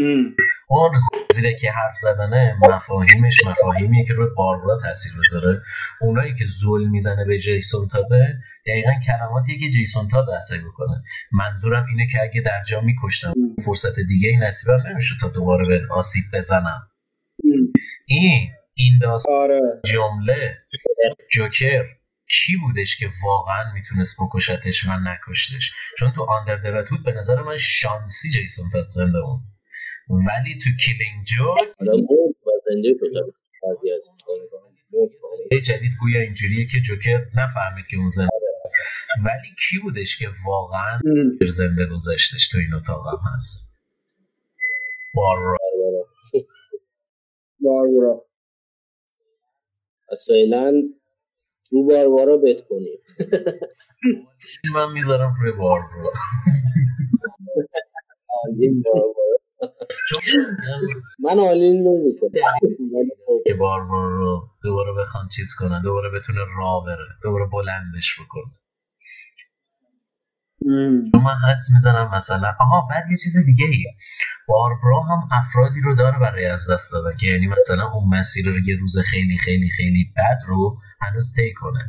اون 0.68 0.92
زیره 1.34 1.56
که 1.56 1.72
حرف 1.72 1.98
زدنه 1.98 2.58
مفاهیمش 2.70 3.46
مفاهیمیه 3.46 4.06
که 4.06 4.14
روی 4.14 4.28
باربرا 4.38 4.78
تاثیر 4.78 5.12
بذاره 5.22 5.62
اونایی 6.02 6.34
که 6.34 6.46
زول 6.46 6.88
می‌زنه 6.88 7.26
به 7.26 7.40
جیسون 7.40 7.88
تاده 7.88 8.40
دقیقا 8.68 8.92
کلماتیه 9.08 9.58
که 9.60 9.70
جیسون 9.70 10.08
تاد 10.08 10.30
اثر 10.30 10.58
بکنه 10.58 11.04
منظورم 11.32 11.86
اینه 11.90 12.08
که 12.12 12.22
اگه 12.22 12.42
در 12.42 12.64
جا 12.68 12.82
میکشتم 12.82 13.34
فرصت 13.66 14.00
دیگه 14.00 14.30
ای 14.30 14.38
نصیبم 14.38 14.84
نمیشه 14.92 15.16
تا 15.22 15.30
دوباره 15.30 15.68
به 15.68 15.82
آسیب 15.94 16.24
بزنم 16.34 16.88
این 18.06 18.50
این 18.74 19.00
داستان 19.02 19.36
آره. 19.36 19.62
جمله 19.86 20.58
جوکر 21.32 21.84
کی 22.30 22.58
بودش 22.58 22.98
که 22.98 23.10
واقعا 23.24 23.74
می‌تونست 23.74 24.16
بکشتش 24.22 24.86
و 24.86 24.92
نکشتش؟ 24.92 25.74
چون 25.98 26.12
تو 26.12 26.24
آندر 26.30 26.58
به 27.06 27.12
نظر 27.12 27.42
من 27.42 27.58
شانسی 27.58 28.30
جیسون 28.30 28.70
تاد 28.74 28.90
زنده 28.90 29.22
بود. 29.22 29.55
ولی 30.10 30.60
تو 30.64 30.70
کلینگ 30.86 31.26
جوک 31.26 31.76
جدید 35.60 35.92
گویا 36.02 36.22
اینجوریه 36.22 36.66
که 36.66 36.80
جوکر 36.80 37.26
نفهمید 37.36 37.88
که 37.88 37.98
اون 37.98 38.08
زنده 38.08 38.30
ولی 39.26 39.56
کی 39.70 39.80
بودش 39.84 40.18
که 40.18 40.28
واقعا 40.46 41.00
زنده 41.48 41.86
گذاشتش 41.86 42.50
تو 42.52 42.58
این 42.58 42.74
اتاق 42.74 43.08
هم 43.08 43.20
هست؟ 43.36 43.78
باربرا 45.14 45.58
باربرا 47.60 48.26
از 50.12 50.26
فعلا 50.28 50.72
رو 51.72 51.84
باربارا 51.84 52.38
بت 52.38 52.62
کنیم. 52.70 53.00
من 54.76 54.94
می‌ذارم 54.94 55.36
روی 55.42 55.52
باربرا 55.52 56.14
من 61.20 61.40
آلین 61.40 61.88
نمی‌کنم. 61.88 62.32
که 63.46 63.54
باربرا 63.54 64.18
رو 64.18 64.50
دوباره 64.64 64.94
بخوان 64.94 65.28
چیز 65.36 65.56
کنن 65.60 65.82
دوباره 65.82 66.10
بتونه 66.20 66.40
راه 66.58 66.86
بره 66.86 67.08
دوباره 67.24 67.46
بلندش 67.46 68.20
بکنه. 68.22 68.54
من 71.14 71.36
حدس 71.50 71.70
می‌زنم 71.76 72.12
مثلا 72.16 72.54
آها 72.60 72.88
بعد 72.90 73.04
یه 73.12 73.18
چیز 73.18 73.46
دیگه 73.46 73.66
ای. 73.66 73.86
باربرا 74.48 75.02
هم 75.02 75.30
افرادی 75.32 75.82
رو 75.82 75.96
داره 75.96 76.20
برای 76.20 76.46
از 76.46 76.72
دست 76.72 76.94
دادن 76.94 77.18
که 77.20 77.28
یعنی 77.28 77.48
مثلا 77.48 77.92
اون 77.94 78.20
مسیر 78.20 78.46
رو 78.46 78.60
یه 78.68 78.76
روز 78.80 78.98
خیلی 79.12 79.38
خیلی 79.38 79.70
خیلی 79.78 80.14
بد 80.18 80.40
رو 80.48 80.78
هنوز 81.02 81.34
طی 81.36 81.54
کنه. 81.54 81.80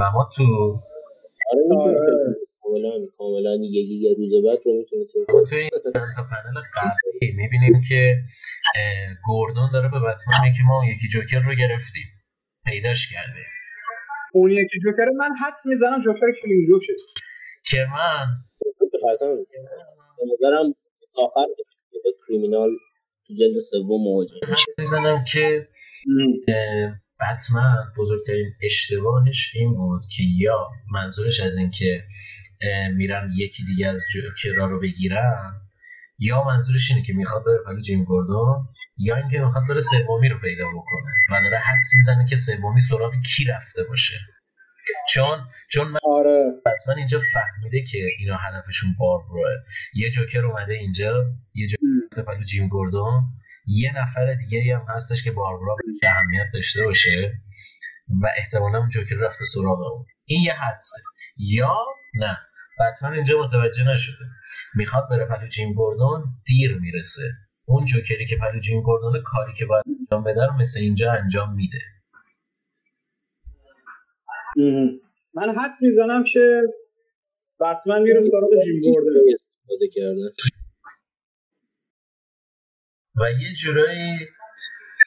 و 0.00 0.10
ما 0.10 0.30
تو 0.36 0.42
آره. 1.72 1.96
کاملا 2.66 3.06
کاملا 3.18 3.54
یه 3.54 3.82
یه 3.82 4.14
روز 4.18 4.34
بعد 4.44 4.58
رو 4.64 4.72
می‌تونه 4.72 5.04
تو 5.04 5.46
توی 5.48 5.58
این 5.58 5.70
پنل 6.30 6.62
قبلی 6.76 7.32
می‌بینیم 7.32 7.80
که 7.88 8.18
گوردون 9.24 9.70
داره 9.72 9.88
به 9.88 9.98
بتمن 9.98 10.52
که 10.56 10.62
ما 10.66 10.84
یکی 10.94 11.08
جوکر 11.08 11.40
رو 11.40 11.54
گرفتیم. 11.54 12.06
پیداش 12.64 13.12
کرده 13.12 13.42
اون 14.32 14.50
یکی 14.50 14.78
جوکر 14.84 15.10
من 15.18 15.30
حدس 15.40 15.66
می‌زنم 15.66 16.00
جوکر 16.00 16.32
Killing 16.42 16.66
Joke 16.66 16.83
ه. 16.83 16.92
که 17.70 17.86
من 17.92 18.26
به 20.18 20.24
نظرم 20.32 20.74
آخر 21.14 21.46
Criminal 22.28 22.70
تو 23.26 23.34
جلد 23.34 23.58
سوم 23.58 24.02
مواجه 24.02 24.34
می‌زنم 24.78 25.24
که 25.32 25.68
بتمن 27.20 27.76
بزرگترین 27.98 28.52
اشتباهش 28.62 29.52
این 29.54 29.74
بود 29.74 30.02
که 30.16 30.22
یا 30.38 30.68
منظورش 30.92 31.40
از 31.40 31.56
این 31.56 31.70
که 31.70 32.02
میرن 32.96 33.30
یکی 33.36 33.64
دیگه 33.64 33.88
از 33.88 34.02
جوکرا 34.12 34.66
رو 34.66 34.80
بگیرن 34.80 35.60
یا 36.18 36.44
منظورش 36.44 36.90
اینه 36.90 37.02
که 37.02 37.12
می‌خواد 37.12 37.44
بره 37.44 37.58
پلو 37.66 37.80
جیم 37.80 38.04
گوردون 38.04 38.68
یا 38.98 39.16
اینکه 39.16 39.38
می‌خواد 39.38 39.64
بره 39.68 39.80
سومی 39.80 40.28
رو 40.28 40.38
پیدا 40.38 40.64
بکنه. 40.68 41.12
و 41.30 41.42
داره 41.42 41.58
حدس 41.58 41.90
می‌زنه 41.96 42.26
که 42.28 42.36
سومی 42.36 42.80
سراغ 42.80 43.12
کی 43.36 43.44
رفته 43.44 43.82
باشه. 43.88 44.14
چون 45.08 45.48
چون 45.70 45.88
من 45.88 45.98
آره. 46.04 46.44
حتما 46.66 46.94
اینجا 46.94 47.18
فهمیده 47.34 47.82
که 47.82 47.98
اینا 48.18 48.36
هدفشون 48.36 48.94
باربرائه 48.98 49.50
یه 49.94 50.10
جوکر 50.10 50.44
اومده 50.46 50.74
اینجا 50.74 51.24
یه 51.54 51.66
جوکر 51.68 52.22
پلو 52.22 52.44
جیم 52.44 52.68
گوردون. 52.68 53.24
یه 53.66 53.92
نفر 54.02 54.34
دیگه 54.34 54.76
هم 54.76 54.94
هستش 54.96 55.22
که 55.24 55.30
باربرا 55.30 55.76
به 56.00 56.08
اهمیت 56.08 56.46
داشته 56.54 56.84
باشه. 56.84 57.32
و 58.22 58.26
احتمالا 58.36 58.78
اون 58.78 58.88
جوکر 58.88 59.16
رفته 59.16 59.44
سراغ 59.44 59.80
اون. 59.80 60.06
این 60.24 60.44
یه 60.44 60.52
حدسه. 60.52 61.02
یا 61.38 61.76
نه. 62.14 62.38
بتمن 62.80 63.12
اینجا 63.12 63.38
متوجه 63.38 63.84
نشده. 63.94 64.24
می‌خواد 64.74 65.08
بره 65.10 65.24
پلو 65.24 65.48
جیم 65.48 65.72
گوردون 65.72 66.24
دیر 66.46 66.78
می‌رسه. 66.78 67.22
اون 67.64 67.84
جوکری 67.84 68.26
که 68.26 68.36
پلو 68.36 68.60
جیم 68.60 68.82
گوردون 68.82 69.22
کاری 69.22 69.52
که 69.58 69.66
باید 69.66 69.84
انجام 70.00 70.24
بده 70.24 70.46
رو 70.46 70.52
مثل 70.60 70.80
اینجا 70.80 71.12
انجام 71.12 71.54
میده. 71.54 71.78
من 75.34 75.54
حدس 75.58 75.82
می‌زنم 75.82 76.24
که 76.24 76.62
بتمن 77.60 78.02
میره 78.02 78.20
سراغ 78.20 78.50
جیم 78.64 78.80
گوردون. 78.80 79.12
استفاده 79.34 79.88
کرده. 79.88 80.32
و 83.20 83.30
یه 83.40 83.54
جورایی 83.54 84.12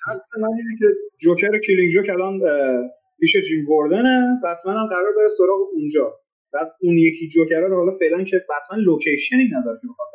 حدس 0.08 0.22
من 0.42 0.48
اینه 0.48 0.80
که 0.80 0.86
جوکر 1.18 1.60
Killing 1.60 1.90
Joke 1.92 2.10
الان 2.10 2.40
پیش 3.20 3.38
جیم 3.38 3.66
گوردنه 3.66 4.40
بتمن 4.44 4.78
هم 4.78 4.88
قرار 4.88 5.14
بره 5.18 5.28
سراغ 5.38 5.60
اونجا. 5.74 6.20
بعد 6.54 6.68
اون 6.82 6.98
یکی 6.98 7.28
جوکر 7.28 7.60
رو 7.60 7.76
حالا 7.86 7.98
فعلا 8.00 8.24
که 8.24 8.38
بتمن 8.50 8.80
location 8.80 9.42
ی 9.42 9.50
نداره 9.58 9.80
که 9.82 9.88
بخواد 9.88 10.10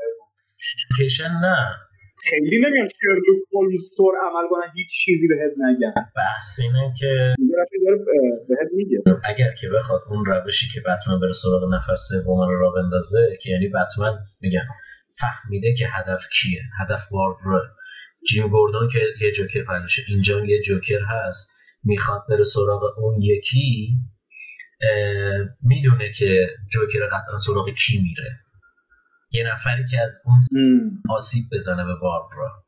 location 0.90 1.30
نه. 1.42 1.56
خیلی 2.30 2.58
نمیان 2.58 2.88
شرلوک 3.00 3.40
هولمز 3.52 3.90
طور 3.96 4.14
عمل 4.26 4.48
کنن 4.50 4.72
هیچ 4.74 4.88
چیزی 5.04 5.28
بهت 5.28 5.52
نگن 5.58 5.94
بحث 6.16 6.60
اینه 6.60 6.94
که 7.00 7.34
داره 7.84 7.98
بهت 8.48 8.68
میگه. 8.74 9.02
اگر 9.24 9.54
که 9.60 9.68
بخواد 9.68 10.00
اون 10.10 10.24
روشی 10.24 10.66
که 10.74 10.80
بتمن 10.80 11.20
بره 11.20 11.32
سراغ 11.32 11.74
نفر 11.74 11.94
سوم 11.94 12.40
رو 12.40 12.60
را 12.60 12.70
بندازه 12.70 13.38
که 13.42 13.50
یعنی 13.50 13.68
بتمن 13.68 14.18
میگم 14.40 14.64
فهمیده 15.20 15.74
که 15.74 15.86
هدف 15.92 16.22
کیه؟ 16.32 16.62
هدف 16.80 17.08
باربرا 17.10 17.62
جیم 18.28 18.48
گوردون 18.48 18.88
که 18.92 18.98
یه 19.20 19.32
جوکر 19.32 19.64
پلوشه 19.64 20.02
اینجا 20.08 20.44
یه 20.44 20.62
جوکر 20.62 21.00
هست 21.08 21.50
می‌خواد 21.84 22.22
بره 22.30 22.44
سراغ 22.44 22.98
اون 22.98 23.22
یکی 23.22 23.88
می‌دونه 25.62 26.12
که 26.12 26.48
جوکر 26.72 27.06
قطعا 27.06 27.36
سراغ 27.36 27.70
کی 27.70 28.02
میره. 28.02 28.40
یه 29.32 29.52
نفری 29.52 29.86
که 29.90 30.00
از 30.00 30.22
اون 30.24 30.40
آسیب 31.10 31.44
بزنه 31.52 31.84
به 31.84 31.94
باربرا. 32.00 32.64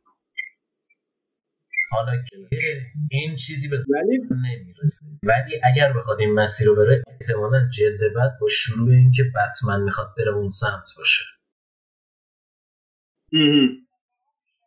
حالا 1.90 2.12
که 2.50 2.82
این 3.10 3.36
چیزی 3.36 3.68
به 3.68 3.76
ولی 3.76 4.18
نمی‌رسه. 4.30 5.06
ولی 5.22 5.60
اگر 5.64 5.92
بخواد 5.92 6.20
این 6.20 6.34
مسیر 6.34 6.66
رو 6.66 6.76
بره 6.76 7.02
احتمالا 7.20 7.68
جلد 7.68 8.14
بعد 8.14 8.32
با 8.40 8.48
شروع 8.50 8.90
اینکه 8.90 9.22
بتمن 9.22 9.82
می‌خواد 9.82 10.14
بره 10.18 10.34
اون 10.34 10.48
سمت 10.48 10.88
باشه. 10.98 11.24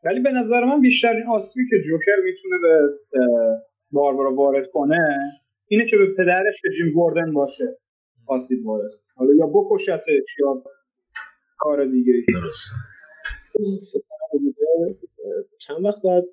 ولی 0.03 0.20
به 0.20 0.32
نظر 0.32 0.66
من 0.66 0.82
بیشترین 0.82 1.28
آسیبی 1.30 1.70
که 1.70 1.80
جوکر 1.80 2.22
می‌تونه 2.26 2.57
به 2.61 2.90
باربارا 3.91 4.34
وارد 4.34 4.66
کنه 4.74 5.18
اینه 5.71 5.85
که 5.85 5.97
به 5.97 6.13
پدرش 6.17 6.61
که 6.61 6.69
جیم 6.77 6.91
گوردن 6.93 7.33
باشه. 7.33 7.77
آسیب 8.27 8.65
وارد 8.65 8.91
حالا 9.15 9.33
یا 9.33 9.47
بکشتش 9.47 10.37
یا 10.39 10.63
کار 11.57 11.85
دیگه 11.85 12.13
درست 12.33 12.73
چند 15.59 15.85
وقت 15.85 16.01
باید 16.01 16.23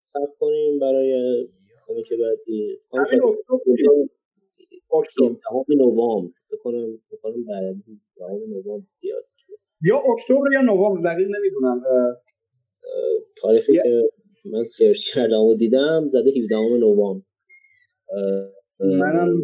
صبر 0.00 0.32
کنیم 0.38 0.78
برای 0.78 1.48
کامیک 1.86 2.08
بعدی؟ 2.12 2.78
همین 2.92 3.20
اکتبر 4.90 5.74
نوامبر. 5.76 6.32
فکر 6.48 6.58
کنم 6.58 6.98
فکر 7.10 7.20
کنم 7.22 7.44
بعد 7.44 7.74
دهم 8.16 8.40
نوامبر 8.48 8.86
بیاد. 9.00 9.24
یا 9.82 9.98
اکتبر 9.98 10.52
یا 10.52 10.60
نوامبر 10.60 11.14
دقیق 11.14 11.28
نمی‌دونم. 11.38 11.82
تاریخی 13.36 13.72
که 13.72 14.10
من 14.44 14.64
سرچ 14.64 15.14
کردم 15.14 15.40
و 15.40 15.54
دیدم 15.54 16.08
زده 16.08 16.30
17 16.30 16.56
نوامبر. 16.78 17.24
منم 18.80 19.42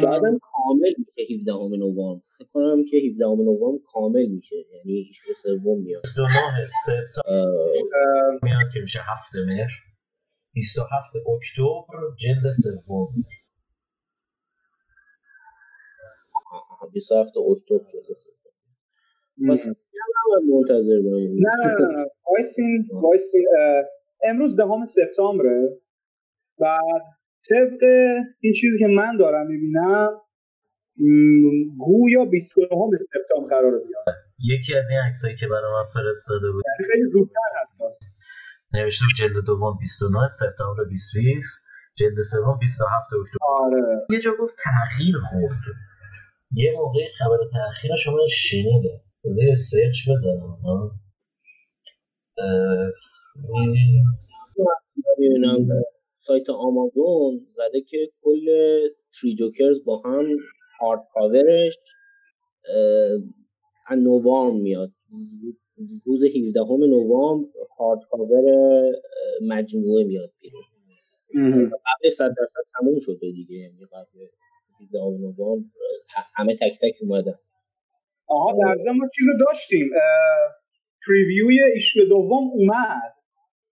شاید 0.00 0.24
هم 0.24 0.38
کامل 0.38 0.92
میشه 0.98 1.34
17 1.34 1.52
نوامبر. 1.76 2.22
فکر 2.38 2.48
کنم 2.52 2.84
که 2.84 2.96
17 2.96 3.24
نوامبر 3.24 3.84
کامل 3.86 4.26
میشه. 4.26 4.56
یعنی 4.56 4.92
issue 4.92 5.25
ی 5.25 5.32
سوم 5.34 5.82
میاد. 5.82 6.02
29 6.02 6.30
سپتامبر 6.86 8.38
میاد 8.42 8.72
که 8.74 8.80
میشه 8.80 8.98
هفت 9.02 9.36
مهر. 9.46 9.70
27 10.52 11.16
اکتبر 11.16 12.16
جلد 12.18 12.52
سوم. 12.52 13.08
27 16.92 17.36
اکتبر 17.36 17.78
جلد 17.78 18.18
سوم. 18.18 18.34
پس 19.48 19.68
منتظر 20.52 20.98
بمونیم 21.00 21.46
نه 21.46 21.66
نه 21.66 21.86
نه 21.98 22.06
وایسین 22.30 22.88
وایسین 22.92 23.46
امروز 24.24 24.56
دهم 24.56 24.84
سپتامبره. 24.84 25.80
بعد 26.58 27.02
طبق 27.50 27.82
این 28.40 28.52
چیزی 28.52 28.78
که 28.78 28.86
من 28.86 29.16
دارم 29.16 29.46
می‌بینم 29.46 30.08
گویا 31.78 32.24
29 32.24 32.68
سپتامبر 33.14 33.48
قرار 33.48 33.70
بیاد. 33.70 34.16
یکی 34.44 34.74
از 34.74 34.90
این 34.90 34.98
عکسایی 34.98 35.36
که 35.36 35.46
برای 35.46 35.72
من 35.72 35.84
فرستاده 35.94 36.52
بود. 36.52 36.62
یعنی 36.66 36.92
خیلی 36.92 37.10
زودتر 37.12 37.50
هست 37.86 38.18
نوشته 38.74 39.04
بود 39.04 39.14
جلد 39.18 39.44
دوم 39.46 39.78
29 39.80 40.26
سپتامبر 40.26 40.84
2020 40.84 41.68
جلد 41.98 42.20
سوم 42.20 42.58
27 42.58 43.12
اکتبر. 43.12 43.38
آره. 43.48 44.06
یه 44.10 44.20
جا 44.20 44.30
گفت 44.40 44.54
تأخیر 44.64 45.16
خورد. 45.18 45.60
یه 46.52 46.72
موقع 46.76 47.00
خبر 47.18 47.36
تأخیر 47.52 47.96
شما 47.96 48.18
شنیده. 48.30 49.00
بذار 49.24 49.44
یه 49.44 49.54
سرچ 49.54 50.10
بزنم. 50.10 50.90
می‌بینم 55.18 55.68
سایت 56.28 56.50
آمازون 56.50 57.46
زده 57.50 57.80
که 57.80 58.10
کل 58.22 58.46
تری 59.20 59.34
جوکرز 59.34 59.84
با 59.84 59.98
هم 60.04 60.26
هارد 60.80 61.08
کاورش 61.12 61.76
نوامبر 63.96 64.62
میاد. 64.62 64.92
روز 66.06 66.24
17 66.24 66.60
نوامبر 66.70 67.48
هارد 67.78 68.00
کاور 68.10 68.42
مجموعه 69.48 70.04
میاد 70.04 70.32
بیرون. 70.40 70.62
قبل 71.70 72.10
100 72.10 72.34
درصد 72.38 72.60
تموم 72.78 72.98
شده 73.00 73.30
دیگه 73.32 73.56
یعنی 73.56 73.86
قبل 73.92 74.26
17 74.80 74.98
نوامبر 74.98 75.68
همه 76.34 76.54
تک 76.54 76.78
تک 76.82 76.98
اومدن. 77.02 77.38
آها 78.26 78.52
در 78.52 78.76
ضمن 78.76 78.96
ما 78.96 79.08
چیزو 79.16 79.30
داشتیم. 79.46 79.90
preview 81.06 81.60
ی 81.74 81.78
issue 81.78 82.00
دوم 82.08 82.50
اومد. 82.52 83.14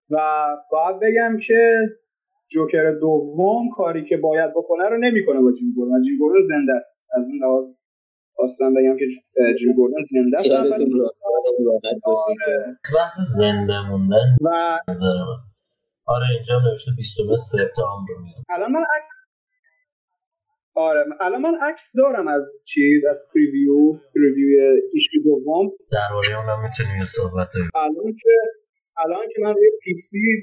و 0.09 0.47
باید 0.71 0.99
بگم 1.01 1.39
که 1.47 1.81
جوکر 2.49 2.91
دوم 2.91 3.69
کاری 3.77 4.05
که 4.05 4.17
باید 4.17 4.51
بکنه 4.55 4.89
رو 4.89 4.97
نمی‌کنه 4.97 5.41
با 5.41 5.51
جیم 5.51 5.73
گوردون 5.75 6.01
جیم 6.01 6.17
گوردون 6.17 6.39
زنده 6.39 6.73
است. 6.73 7.07
از 7.13 7.29
این 7.29 7.43
لحاظ 7.43 7.67
خواستم 8.35 8.73
بگم 8.73 8.97
که 8.97 9.05
جیم 9.59 9.73
گوردون 9.73 10.03
زنده 10.11 10.37
است. 10.37 10.49
بحث 12.95 13.17
زنده 13.37 13.89
موندن. 13.89 14.37
و 14.41 14.77
آره 16.05 16.25
اینجا 16.35 16.59
نوشته 16.59 16.91
29 16.97 17.35
سپتامبر 17.37 18.13
میاد. 18.23 18.43
الان 18.49 18.71
من 18.71 18.81
عکس 18.81 19.13
آره 20.75 21.05
الان 21.19 21.41
من 21.41 21.55
عکس 21.61 21.91
دارم 21.95 22.27
از 22.27 22.51
چیز 22.63 23.05
از 23.05 23.29
preview 23.33 23.93
preview 24.15 24.81
issue 24.93 25.11
دوم. 25.23 25.71
درباره 25.91 26.39
اونم 26.39 26.63
می‌تونیم 26.63 27.05
صحبت 27.05 27.49
الان 27.75 28.13
که 28.21 28.29
الان 29.05 29.27
که 29.35 29.41
من 29.41 29.53
روی 29.53 29.69
PC 29.83 30.41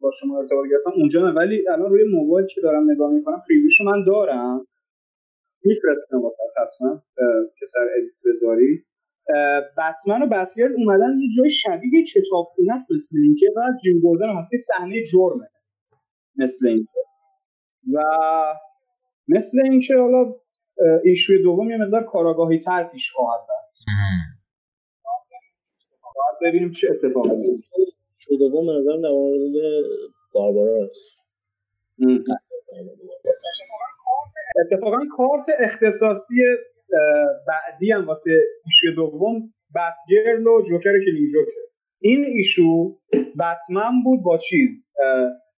با 0.00 0.10
شما 0.20 0.38
ارتباط 0.38 0.66
گرفتم 0.70 0.90
اونجا 0.96 1.28
نه 1.28 1.34
ولی 1.34 1.68
الان 1.68 1.90
روی 1.90 2.04
موبایل 2.12 2.46
که 2.46 2.60
دارم 2.60 2.90
نگاه 2.90 3.12
می‌کنم 3.12 3.40
preview 3.48 3.73
شو 3.73 3.84
من 3.84 4.04
دارم. 4.06 4.66
میفرستم 5.64 6.22
واسه 6.22 6.36
حتما 6.62 7.02
که 7.58 7.66
سر 7.66 7.88
edit 7.98 8.14
بذاری. 8.24 8.84
بتمن 9.78 10.22
و 10.22 10.26
Batgirl 10.26 10.72
اومدن 10.76 11.16
یه 11.18 11.28
جای 11.36 11.50
شبیه 11.50 12.04
کتابخونه 12.04 12.74
است 12.74 12.92
مثل 12.92 13.18
اینکه 13.22 13.46
و 13.56 13.60
جیم 13.84 14.00
گوردن 14.00 14.36
هست 14.36 14.56
صحنه 14.56 15.02
جرمه 15.12 15.48
مثل 16.36 16.66
اینکه 16.66 17.00
و 17.94 18.02
مثل 19.28 19.58
اینکه 19.64 19.94
حالا 19.96 20.34
ایشوی 21.04 21.42
دوم 21.42 21.70
یه 21.70 21.76
مقدار 21.76 22.04
کاراگاهی 22.04 22.58
تر 22.58 22.84
پیش 22.84 23.10
خواهد 23.10 23.40
رفت. 23.40 23.74
ببینیم 26.42 26.70
چه 26.70 26.88
اتفاقی 26.90 27.36
میفته 27.36 27.76
شو 28.24 28.36
دوم 28.36 28.66
به 28.66 28.72
نظرم 28.72 29.02
در 29.02 29.10
مورد 29.10 29.52
باربارا 30.32 30.84
هست 30.84 31.24
اتفاقا 34.60 34.98
کارت 35.16 35.46
اختصاصی 35.58 36.34
بعدی 37.48 37.92
هم 37.92 38.06
واسه 38.06 38.40
ایشو 38.64 38.94
دوم 38.96 39.52
بتگرل 39.74 40.46
و 40.46 40.62
جوکر 40.62 40.92
کلینگ 41.04 41.28
جوکر. 41.28 41.60
این 42.00 42.24
ایشو 42.24 42.98
بتمن 43.12 44.02
بود 44.04 44.22
با 44.24 44.38
چیز؟ 44.38 44.88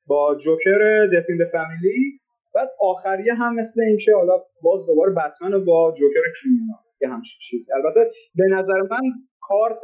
با 0.06 0.36
جوکر 0.36 1.08
این 1.30 1.46
فامیلی 1.52 2.20
بعد 2.56 2.70
آخریه 2.80 3.34
هم 3.34 3.56
مثل 3.56 3.82
این 3.82 3.98
که 4.06 4.14
حالا 4.16 4.44
باز 4.62 4.86
دوباره 4.88 5.14
بتمن 5.14 5.54
و 5.54 5.66
با 5.66 5.94
جوکر 6.00 6.22
کریمینال. 6.42 6.80
یه 7.02 7.10
همچین 7.10 7.40
چیزی. 7.42 7.74
البته 7.74 8.12
به 8.36 8.44
نظر 8.44 8.82
من 8.82 9.02
کارت 9.42 9.82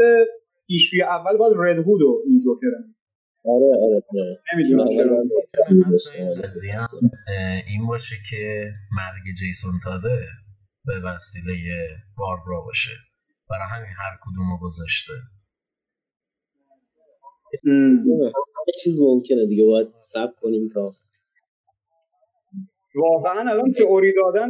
ایشوی 0.71 1.01
اول 1.01 1.37
باید 1.37 1.53
رد 1.57 1.77
هود 1.77 2.01
و 2.01 2.23
این 2.27 2.39
جوکر 2.39 2.67
آره 3.45 3.65
آره 3.85 4.03
آره. 4.11 4.43
نمی‌دونم 4.53 4.87
چرا. 4.87 5.23
این 7.67 7.87
باشه 7.87 8.15
که 8.29 8.71
مرگ 8.91 9.35
جیسون 9.39 9.73
تاده 9.83 10.25
به 10.85 10.93
وسیله 10.99 11.53
باربرا 12.17 12.61
باشه. 12.61 12.91
برای 13.49 13.67
همین 13.71 13.91
هر 13.97 14.17
کدوم 14.21 14.51
رو 14.51 14.57
گذاشته 14.67 15.13
همه 17.63 18.73
چیز 18.83 19.01
ممکنه 19.01 19.45
دیگه 19.45 19.65
باید 19.65 19.87
سب 20.01 20.35
کنیم 20.41 20.69
تا 20.73 20.91
واقعا 22.95 23.51
الان 23.51 23.71
تئوری 23.71 24.13
دادن 24.13 24.47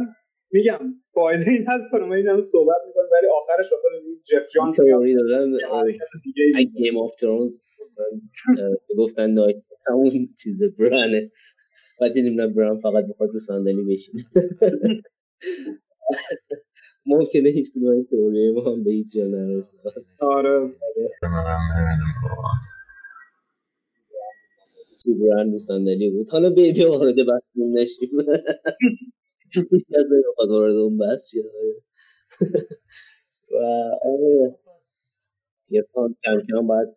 میگم 0.52 1.01
فایده 1.14 1.50
این 1.50 1.64
نداره 1.68 2.04
ما 2.04 2.14
این 2.14 2.28
همه 2.28 2.40
صحبت 2.40 2.76
می‌کنیم 2.86 3.08
ولی 3.12 3.26
آخرش 3.26 3.72
مثلا 3.72 4.00
جف 4.24 4.52
جان 4.54 4.72
تئوری 4.72 5.14
دادن 5.14 5.50
گیم 6.76 6.98
آف 6.98 7.16
ترونز 7.16 7.60
گفتن 8.98 9.34
دایت 9.34 9.56
همون 9.86 10.28
چیز 10.42 10.62
برانه 10.78 11.30
بعد 12.00 12.12
دیدیم 12.12 12.40
نه 12.40 12.46
بران 12.46 12.80
فقط 12.80 13.04
بخواد 13.10 13.30
رو 13.32 13.38
صندلی 13.38 13.94
بشینه 13.94 14.24
ممکنه 17.06 17.48
هیچ 17.48 17.70
کدوم 17.70 17.90
این 17.90 18.04
تئوری 18.04 18.52
ما 18.52 18.60
هم 18.60 18.84
به 18.84 18.90
هیچ 18.90 19.12
جا 19.16 19.26
نرسه. 19.26 19.78
آره. 20.20 20.70
تو 25.04 25.14
برند 25.14 25.58
صندلی 25.58 26.10
بود 26.10 26.30
حالا 26.30 26.50
بیا 26.50 26.90
وارد 26.90 27.14
بحث 27.16 27.42
نشیم. 27.56 28.10
از 29.58 30.76
اون 30.76 30.98
بحث 30.98 31.34
و 33.52 33.56
آره 34.04 34.56
یه 35.70 35.84
کم 35.94 36.14
کم 36.48 36.66
باید 36.66 36.88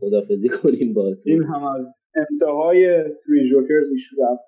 خدافزی 0.00 0.48
کنیم 0.48 0.94
با 0.94 1.14
تو 1.14 1.30
این 1.30 1.44
هم 1.44 1.64
از 1.64 1.98
انتهای 2.14 3.04
سری 3.12 3.48
جوکرز 3.48 3.90
ایشو 3.92 4.16
اول 4.22 4.38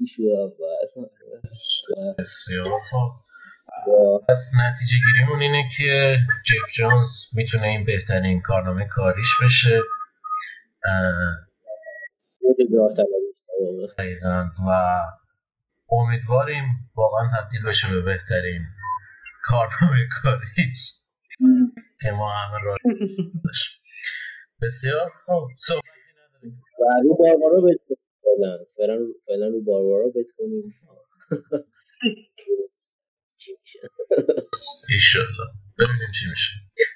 ایشو 0.00 0.22
اول 0.22 1.08
بسیار 2.18 2.66
خوب. 2.90 3.10
پس 4.28 4.50
نتیجه 4.54 4.96
گیریمون 5.06 5.42
اینه 5.42 5.62
که 5.76 6.16
جف 6.46 6.72
جونز 6.72 7.08
می‌تونه 7.32 7.66
این 7.66 7.84
بهترین 7.84 8.42
کارنامه 8.42 8.88
کاریش 8.88 9.28
بشه. 9.44 9.80
و 14.66 15.00
امیدواریم 15.92 16.64
واقعا 16.94 17.30
تبدیل 17.36 17.62
بشه 17.62 17.94
به 17.94 18.02
بهترین 18.02 18.62
کارنامه 19.44 20.08
کاریش. 20.22 20.92
که 22.02 22.10
ما 22.10 22.32
همه 22.32 22.58
را 22.64 22.76
بسیار 24.62 25.10
خوب. 25.24 25.48
صحبتی 25.56 25.88
نداریم. 26.16 26.52
و 26.78 26.84
رو 27.02 27.16
باربارا 27.16 27.76
فعلا 29.26 29.48
رو 29.48 29.60
باربارا 29.64 30.06
بت 30.08 30.30
کنیم. 30.38 30.74
چی 33.36 33.52
میشه 33.60 33.78
ایشالله. 34.88 35.46
ببینیم 35.78 36.12
چی 36.20 36.26
میشه. 36.30 36.52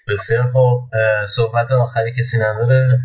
بسیار 0.09 0.53
خوب. 0.53 0.91
صحبت 1.29 1.71
آخری 1.71 2.13
کسی 2.19 2.37
نداره؟ 2.37 3.01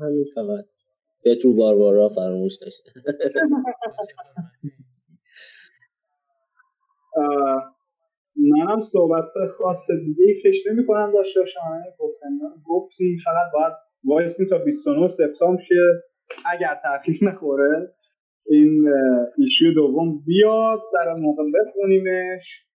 همین 0.00 0.26
فقط. 0.34 0.77
بهت 1.28 1.44
رو 1.44 1.54
باربارا 1.54 2.08
فراموش 2.08 2.62
نشه. 2.66 2.82
منم 8.36 8.80
صحبت 8.80 9.24
خاص 9.58 9.90
دیگه 9.90 10.24
ای 10.24 10.34
فکر 10.42 10.72
نمی 10.72 10.86
کنم 10.86 11.12
داشته 11.12 11.40
باشم. 11.40 11.60
گفتن 11.98 12.28
گفتیم 12.66 13.16
فقط 13.24 13.52
باید 13.54 13.72
وایسیم 14.04 14.46
تا 14.46 14.58
29 14.58 15.08
سپتامبر 15.08 15.62
که 15.68 15.74
اگر 16.52 16.80
تاخیر 16.84 17.18
نخوره 17.22 17.94
این 18.46 18.84
ایشو 19.38 19.72
دوم 19.74 20.18
بیاد 20.26 20.78
سر 20.92 21.14
موقع 21.14 21.42
بخونیمش 21.60 22.66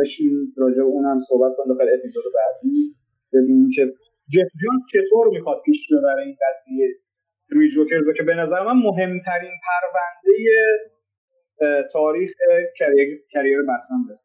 بشین 0.00 0.54
راجع 0.56 0.82
اونم 0.82 1.18
صحبت 1.18 1.52
کنیم 1.56 1.68
داخل 1.68 1.88
اپیزود 1.98 2.24
بعدی. 2.34 2.94
ببینیم 3.32 3.70
که 3.74 3.86
جف 4.32 4.50
جان 4.62 4.80
چطور 4.92 5.28
می‌خواد 5.28 5.62
پیش 5.64 5.86
ببره 5.92 6.22
این 6.22 6.36
قضیه. 6.42 6.88
سری 7.48 7.68
جوکرز 7.68 8.04
که 8.16 8.22
به 8.22 8.34
نظر 8.34 8.64
من 8.64 8.76
مهمترین 8.76 9.52
پرونده 9.66 10.32
تاریخ 11.92 12.30
کریر, 12.78 13.22
کریر 13.32 13.58
بتمن 13.62 14.16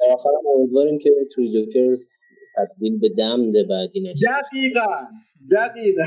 در 0.00 0.12
آخر 0.12 0.28
هم 0.28 0.46
امیدواریم 0.56 0.98
که 0.98 1.10
تری 1.36 1.52
جوکرز 1.52 2.08
تبدیل 2.56 3.00
به 3.00 3.08
دمد 3.18 3.52
بعدی 3.68 4.00
نشه 4.00 4.26
دقیقا 4.26 4.96
دقیقا. 5.52 6.02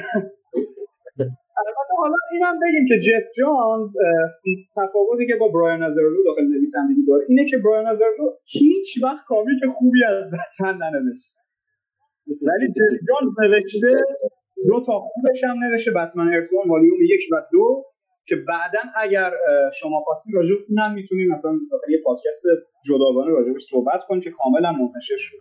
البته 1.58 1.94
حالا 1.98 2.16
اینم 2.32 2.60
بگیم 2.60 2.86
که 2.88 3.00
جف 3.00 3.24
جانز 3.38 3.94
تفاوتی 4.76 5.28
که 5.28 5.36
با 5.36 5.48
برایان 5.48 5.84
ازرلو 5.84 6.24
داخل 6.26 6.44
نویسندگی 6.44 7.06
داره 7.08 7.26
اینه 7.30 7.46
که 7.46 7.58
برایان 7.58 7.88
ازرلو 7.88 8.32
هیچ 8.46 9.04
وقت 9.04 9.26
کامیک 9.28 9.60
خوبی 9.78 10.04
از 10.04 10.32
وطن 10.34 10.78
ننوشته 10.78 11.40
ولی 12.28 12.68
جف 12.68 13.00
جانز 13.08 13.34
نوشته 13.44 13.98
دو 14.68 14.82
تا 14.86 15.00
خوبش 15.00 15.44
هم 15.44 15.64
نوشته 15.64 15.92
بتمن 15.92 16.34
ارتوان 16.34 16.70
والیوم 16.70 17.02
یک 17.02 17.22
و 17.32 17.36
دو 17.52 17.84
که 18.28 18.36
بعدا 18.36 18.80
اگر 18.96 19.32
شما 19.80 20.00
خواستید 20.00 20.36
راجع 20.36 20.56
اونم 20.70 20.94
می‌تونیم 20.94 21.32
مثلا 21.32 21.52
داخل 21.72 21.92
یه 21.92 22.02
پادکست 22.06 22.44
جداگانه 22.86 23.32
راجع 23.32 23.52
صحبت 23.70 24.02
کنیم 24.08 24.22
که 24.22 24.32
کاملا 24.32 24.72
منتشر 24.72 25.18
شد. 25.18 25.38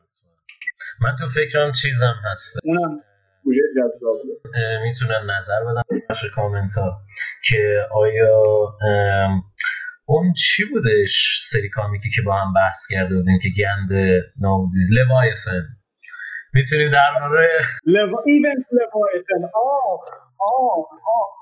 من 1.03 1.17
تو 1.19 1.27
فکرم 1.27 1.73
چیزم 1.83 2.15
هست. 2.25 2.59
اونم 2.65 3.01
گوشه 3.45 3.61
می‌تونن 4.85 5.31
نظر 5.39 5.65
بدن 5.65 6.01
بخش 6.11 6.25
کامنت 6.35 6.75
ها 6.75 6.93
که 7.49 7.87
آیا 7.93 8.43
اون 10.07 10.33
چی 10.33 10.65
بودش 10.73 11.41
سری 11.51 11.69
کامیکی 11.69 12.11
که 12.17 12.23
با 12.23 12.35
هم 12.35 12.53
بحث 12.53 12.87
کرده 12.91 13.17
بودیم 13.17 13.39
که 13.43 13.49
گند 13.59 13.91
نابودی 14.41 14.79
Leviathan 14.91 15.74
می‌تونیم 16.55 16.91
درباره 16.93 17.49
لوا... 17.87 18.23
Event 18.27 18.67
Leviathan 18.73 19.45
آه 19.55 20.01
آه 20.41 20.89
آه 21.17 21.37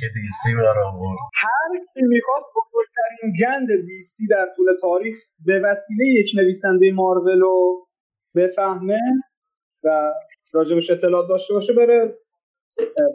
که 0.00 0.06
DC 0.14 0.54
برا 0.54 0.90
بود 0.90 1.18
هر 1.34 1.78
کی 1.94 2.02
می‌خواست 2.02 2.46
بزرگترین 2.56 3.32
گند 3.40 3.86
DC 3.86 4.26
در 4.26 4.46
طول 4.56 4.66
تاریخ 4.80 5.16
به 5.46 5.60
وسیله 5.64 6.06
یک 6.06 6.30
نویسنده 6.36 6.92
مارول 6.92 7.40
رو 7.40 7.86
بفهمه 8.36 9.00
و 9.84 10.12
راجبش 10.52 10.90
اطلاعات 10.90 11.28
داشته 11.28 11.54
باشه 11.54 11.72
بره 11.72 12.18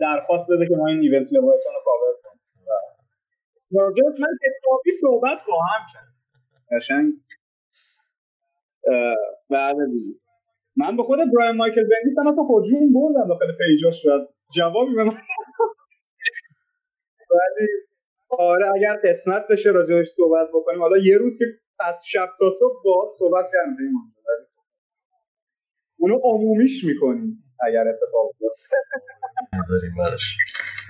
درخواست 0.01 0.51
بده 0.51 0.67
که 0.67 0.75
ما 0.75 0.87
این 0.87 0.99
Event 0.99 1.33
Leviathan 1.33 1.73
رو 1.73 1.81
کاور 1.85 2.13
کنیم. 2.23 2.41
راجبش 3.71 4.19
من 4.19 4.27
حسابی 4.43 4.91
صحبت 5.01 5.41
خواهم 5.41 5.85
کرد. 5.93 6.13
قشنگ. 6.71 7.13
بله 9.49 9.85
من 10.79 10.97
به 10.97 11.03
خود 11.03 11.19
براین 11.37 11.57
مایکل 11.57 11.81
بندیس 11.81 12.17
هم 12.19 12.27
اصلا 12.27 12.43
هجوم 12.43 12.93
بردم 12.93 13.27
داخل 13.27 13.47
پیجاش 13.57 14.05
و 14.05 14.09
جوابی 14.55 14.95
به 14.95 15.03
من 15.03 15.17
ولی 17.31 17.67
آره 18.29 18.71
اگر 18.75 18.99
قسمت 19.03 19.47
بشه 19.49 19.69
راجبش 19.69 20.07
صحبت 20.07 20.47
بکنیم. 20.53 20.79
حالا 20.81 20.97
یه 20.97 21.17
روز 21.17 21.37
که 21.39 21.45
از 21.79 22.05
شب 22.07 22.29
تا 22.39 22.51
صبح 22.59 22.83
با 22.85 23.11
صحبت 23.19 23.45
کردیم. 23.53 23.93
اونو 25.99 26.19
عمومیش 26.23 26.83
می‌کنیم 26.85 27.43
اگر 27.67 27.87
اتفاق 27.87 28.31
نذاریم 29.59 29.95
براش. 29.97 30.37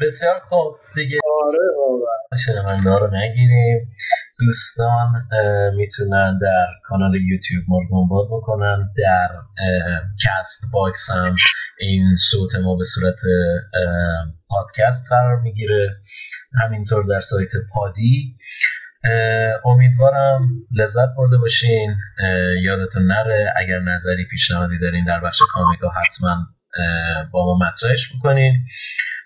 بسیار 0.02 0.40
خوب. 0.40 0.76
دیگه 0.96 1.20
آره 1.44 1.60
واقعا. 1.78 2.18
شنونده 2.46 3.00
رو 3.00 3.08
نگیریم. 3.18 3.88
دوستان 4.40 5.28
می‌تونن 5.76 6.38
در 6.42 6.68
کانال 6.84 7.16
یوتیوب 7.16 7.64
ما 7.68 7.78
رو 7.80 7.88
دنبال 7.92 8.26
بکنن. 8.26 8.90
در 8.98 9.30
Castbox 10.26 11.10
هم 11.12 11.36
این 11.80 12.16
صوت 12.16 12.56
ما 12.56 12.76
به 12.76 12.84
صورت 12.84 13.20
پادکست 14.48 15.06
قرار 15.10 15.40
می‌گیره. 15.40 15.96
همینطور 16.62 17.04
در 17.10 17.20
سایت 17.20 17.52
پادی. 17.74 18.36
امیدوارم 19.66 20.50
لذت 20.72 21.10
برده 21.18 21.38
باشین. 21.38 21.96
یادتون 22.64 23.04
نره 23.04 23.54
اگر 23.56 23.80
نظری 23.80 24.26
پیشنهادی 24.32 24.80
دارین 24.80 25.04
در 25.06 25.20
بخش 25.20 25.40
کامنت‌ها 25.54 25.90
حتما 25.90 26.48
با 27.32 27.46
ما 27.46 27.68
مطرحش 27.68 28.14
بکنین. 28.16 28.66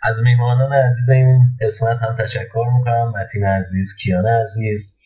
از 0.04 0.22
میهمانان 0.22 0.74
عزیز 0.74 1.10
این 1.10 1.58
قسمت 1.62 1.98
هم 2.02 2.16
تشکر 2.16 2.70
می‌کنم. 2.78 3.10
متین 3.10 3.46
عزیز 3.46 3.98
کیان 4.04 4.26
عزیز 4.28 4.98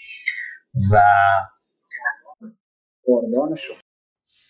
و 0.94 1.02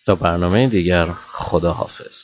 تا 0.06 0.14
برنامه 0.14 0.68
دیگر 0.68 1.06
خدا 1.06 1.72
حافظ 1.72 2.22